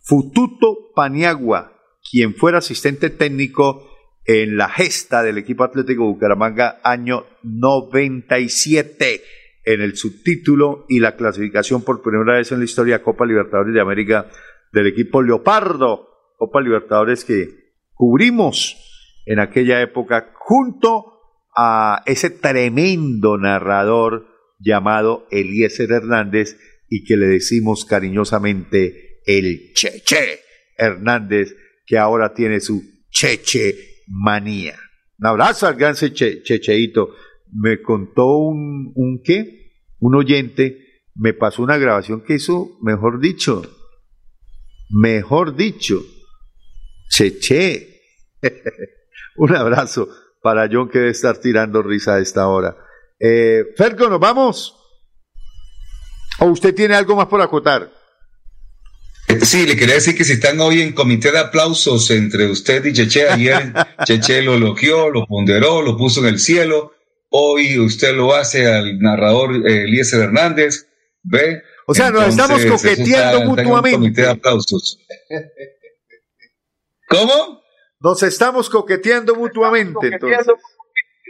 Fututo 0.00 0.92
Paniagua, 0.94 1.78
quien 2.10 2.34
fuera 2.34 2.58
asistente 2.58 3.10
técnico 3.10 3.86
en 4.24 4.56
la 4.56 4.70
gesta 4.70 5.22
del 5.22 5.36
equipo 5.36 5.64
Atlético 5.64 6.04
Bucaramanga 6.04 6.80
año 6.82 7.26
97 7.42 9.20
en 9.64 9.82
el 9.82 9.96
subtítulo 9.96 10.86
y 10.88 11.00
la 11.00 11.16
clasificación 11.16 11.82
por 11.82 12.00
primera 12.00 12.38
vez 12.38 12.50
en 12.50 12.60
la 12.60 12.64
historia 12.64 13.02
Copa 13.02 13.26
Libertadores 13.26 13.74
de 13.74 13.80
América 13.80 14.30
del 14.72 14.86
equipo 14.86 15.20
Leopardo, 15.20 16.08
Copa 16.38 16.62
Libertadores 16.62 17.26
que 17.26 17.74
cubrimos 17.92 18.78
en 19.26 19.38
aquella 19.38 19.82
época 19.82 20.32
junto 20.34 21.11
a 21.56 22.02
ese 22.06 22.30
tremendo 22.30 23.38
narrador 23.38 24.26
llamado 24.58 25.26
Eliezer 25.30 25.90
Hernández 25.90 26.56
y 26.88 27.04
que 27.04 27.16
le 27.16 27.26
decimos 27.26 27.84
cariñosamente 27.84 29.20
el 29.26 29.72
Cheche 29.74 30.40
Hernández, 30.76 31.54
que 31.86 31.98
ahora 31.98 32.34
tiene 32.34 32.60
su 32.60 32.82
Cheche 33.10 34.02
manía. 34.08 34.78
Un 35.18 35.26
abrazo 35.26 35.66
al 35.66 35.76
gran 35.76 35.94
Cheche, 35.94 36.42
Checheito. 36.42 37.14
Me 37.52 37.82
contó 37.82 38.38
un, 38.38 38.92
un 38.94 39.22
qué, 39.22 39.72
un 39.98 40.14
oyente, 40.14 41.04
me 41.14 41.34
pasó 41.34 41.62
una 41.62 41.76
grabación 41.76 42.22
que 42.24 42.34
hizo, 42.34 42.78
mejor 42.82 43.20
dicho, 43.20 43.62
mejor 44.90 45.54
dicho, 45.56 46.02
Cheche. 47.10 48.00
un 49.36 49.54
abrazo 49.54 50.08
para 50.42 50.68
John 50.70 50.88
que 50.88 50.98
debe 50.98 51.10
estar 51.10 51.36
tirando 51.38 51.82
risa 51.82 52.14
a 52.16 52.20
esta 52.20 52.48
hora. 52.48 52.76
Eh, 53.18 53.64
Ferco, 53.76 54.08
¿nos 54.08 54.18
vamos? 54.20 54.76
¿O 56.40 56.46
usted 56.46 56.74
tiene 56.74 56.94
algo 56.94 57.14
más 57.16 57.26
por 57.26 57.40
acotar? 57.40 57.90
Eh, 59.28 59.38
Sí, 59.44 59.64
le 59.66 59.76
quería 59.76 59.94
decir 59.94 60.16
que 60.16 60.24
si 60.24 60.32
están 60.32 60.58
hoy 60.60 60.80
en 60.82 60.92
comité 60.92 61.30
de 61.30 61.38
aplausos 61.38 62.10
entre 62.10 62.50
usted 62.50 62.84
y 62.84 62.92
Cheche, 62.92 63.28
ayer 63.28 63.72
Cheche 64.04 64.42
lo 64.42 64.54
elogió, 64.54 65.08
lo 65.10 65.24
ponderó, 65.26 65.80
lo 65.82 65.96
puso 65.96 66.20
en 66.20 66.26
el 66.26 66.38
cielo. 66.40 66.92
Hoy 67.30 67.78
usted 67.78 68.14
lo 68.14 68.34
hace 68.34 68.66
al 68.70 68.98
narrador 68.98 69.54
eh, 69.66 69.84
Eliezer 69.84 70.20
Hernández. 70.20 70.86
¿Ve? 71.22 71.62
O 71.86 71.94
sea, 71.94 72.10
nos 72.10 72.26
estamos 72.28 72.64
coqueteando 72.66 73.04
está- 73.04 73.28
está 73.30 73.36
en 73.42 73.48
un 73.48 73.48
mutuamente. 73.56 73.96
comité 73.98 74.22
de 74.22 74.28
aplausos. 74.30 74.98
¿Cómo? 77.08 77.61
Nos 78.02 78.22
estamos 78.22 78.68
coqueteando 78.68 79.34
mutuamente, 79.36 80.08
entonces. 80.08 80.46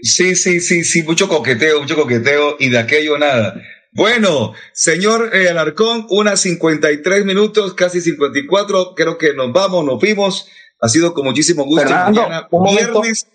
Sí, 0.01 0.35
sí, 0.35 0.61
sí, 0.61 0.85
sí, 0.85 1.03
mucho 1.03 1.29
coqueteo, 1.29 1.81
mucho 1.81 1.97
coqueteo 1.97 2.57
y 2.59 2.71
de 2.71 2.79
aquello 2.79 3.19
nada. 3.19 3.55
Bueno, 3.93 4.55
señor 4.73 5.37
eh, 5.37 5.51
Alarcón, 5.51 6.07
unas 6.09 6.41
53 6.41 7.27
minutos, 7.27 7.75
casi 7.75 8.01
54, 8.01 8.95
creo 8.97 9.19
que 9.19 9.35
nos 9.35 9.53
vamos, 9.53 9.85
nos 9.85 10.01
fuimos. 10.01 10.49
Ha 10.81 10.89
sido 10.89 11.13
con 11.13 11.25
muchísimo 11.27 11.65
gusto. 11.65 11.87
Fernando, 11.87 12.23
Mañana, 12.23 12.49
un 12.51 12.75
viernes. 12.75 13.29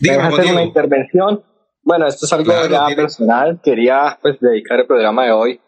¿Me 0.00 0.10
Dígame, 0.10 0.28
hacer 0.28 0.52
una 0.52 0.62
intervención? 0.62 1.44
Bueno, 1.82 2.08
esto 2.08 2.26
es 2.26 2.32
algo 2.32 2.46
Claro, 2.46 2.68
ya 2.68 2.96
personal. 2.96 3.60
Quería 3.62 4.18
pues 4.22 4.40
dedicar 4.40 4.80
el 4.80 4.86
programa 4.86 5.26
de 5.26 5.32
hoy 5.32 5.60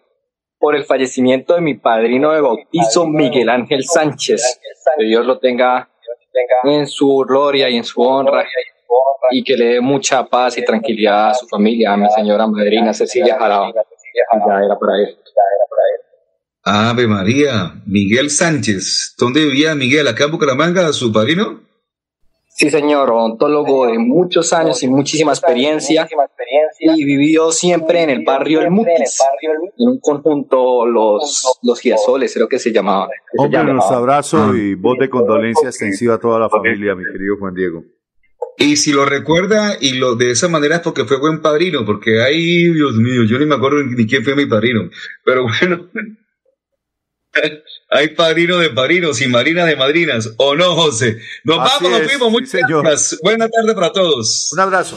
por 0.59 0.75
el 0.75 0.85
fallecimiento 0.85 1.55
de 1.55 1.61
mi 1.61 1.75
padrino 1.75 2.33
de 2.33 2.41
bautizo, 2.41 3.07
Miguel 3.07 3.51
Ángel 3.51 3.85
Sánchez. 3.85 4.61
Que 4.97 5.05
Dios 5.05 5.27
lo 5.27 5.39
tenga 5.39 5.91
en 6.65 6.87
su 6.87 7.25
gloria 7.27 7.69
y 7.69 7.77
en 7.77 7.85
su 7.85 8.01
honra 8.01 8.47
y 9.31 9.43
que 9.43 9.57
le 9.57 9.65
dé 9.67 9.81
mucha 9.81 10.25
paz 10.27 10.59
y 10.59 10.65
tranquilidad 10.65 11.31
a 11.31 11.35
su 11.35 11.47
familia, 11.47 11.93
a 11.93 11.97
mi 11.97 12.09
señora 12.11 12.47
madrina 12.47 12.93
Cecilia 12.93 13.39
Jarao. 13.39 13.73
Ya 13.73 14.65
era 14.65 14.79
para 14.79 14.99
él. 14.99 15.17
Ave 16.65 17.07
María, 17.07 17.73
Miguel 17.87 18.31
Sánchez. 18.31 19.15
¿Dónde 19.19 19.45
vivía 19.45 19.75
Miguel? 19.75 20.07
¿Acá 20.07 20.25
en 20.25 20.33
Bucaramanga, 20.33 20.93
su 20.93 21.13
padrino? 21.13 21.61
Sí, 22.62 22.70
señor, 22.70 23.10
odontólogo 23.10 23.89
de 23.89 23.98
muchos 23.98 24.52
años 24.52 24.80
y 24.84 24.89
muchísima 24.89 25.32
experiencia, 25.32 26.06
y 26.78 27.05
vivió 27.05 27.51
siempre 27.51 28.05
en 28.05 28.10
el 28.10 28.24
barrio 28.24 28.60
El 28.60 28.70
Mutis, 28.70 29.18
en 29.76 29.89
un 29.89 29.98
conjunto 29.98 30.86
Los, 30.86 31.59
los 31.60 31.80
Girasoles, 31.80 32.32
creo 32.32 32.47
que 32.47 32.60
se 32.60 32.72
llamaba. 32.72 33.09
Hombre, 33.36 33.64
los 33.64 33.90
abrazo 33.90 34.55
y 34.55 34.76
voz 34.76 34.97
de 35.01 35.10
condolencia 35.10 35.70
extensiva 35.70 36.14
a 36.14 36.18
toda 36.18 36.39
la 36.39 36.48
familia, 36.48 36.94
mi 36.94 37.02
querido 37.02 37.36
Juan 37.36 37.52
Diego. 37.52 37.82
Y 38.59 38.76
si 38.76 38.93
lo 38.93 39.06
recuerda 39.06 39.76
y 39.80 39.94
lo 39.94 40.14
de 40.14 40.30
esa 40.30 40.47
manera 40.47 40.76
es 40.76 40.82
porque 40.82 41.05
fue 41.05 41.18
buen 41.18 41.43
padrino, 41.43 41.84
porque 41.84 42.22
ay, 42.22 42.72
Dios 42.72 42.94
mío, 42.94 43.24
yo 43.24 43.40
ni 43.40 43.47
me 43.47 43.56
acuerdo 43.56 43.82
ni 43.82 44.06
quién 44.06 44.22
fue 44.22 44.36
mi 44.36 44.47
padrino. 44.47 44.89
Pero 45.24 45.47
bueno, 45.48 45.89
hay 47.91 48.09
padrino 48.09 48.59
de 48.59 48.71
padrinos 48.71 49.21
y 49.21 49.29
marina 49.29 49.65
de 49.65 49.77
madrinas, 49.77 50.31
¿o 50.37 50.55
no, 50.55 50.75
José? 50.75 51.19
Nos 51.45 51.59
vamos, 51.59 51.91
nos 51.91 52.03
fuimos. 52.03 52.31
Muchas 52.31 52.63
gracias. 52.69 53.21
Buenas 53.23 53.51
tardes 53.51 53.75
para 53.75 53.93
todos. 53.93 54.53
Un 54.53 54.61
abrazo. 54.61 54.97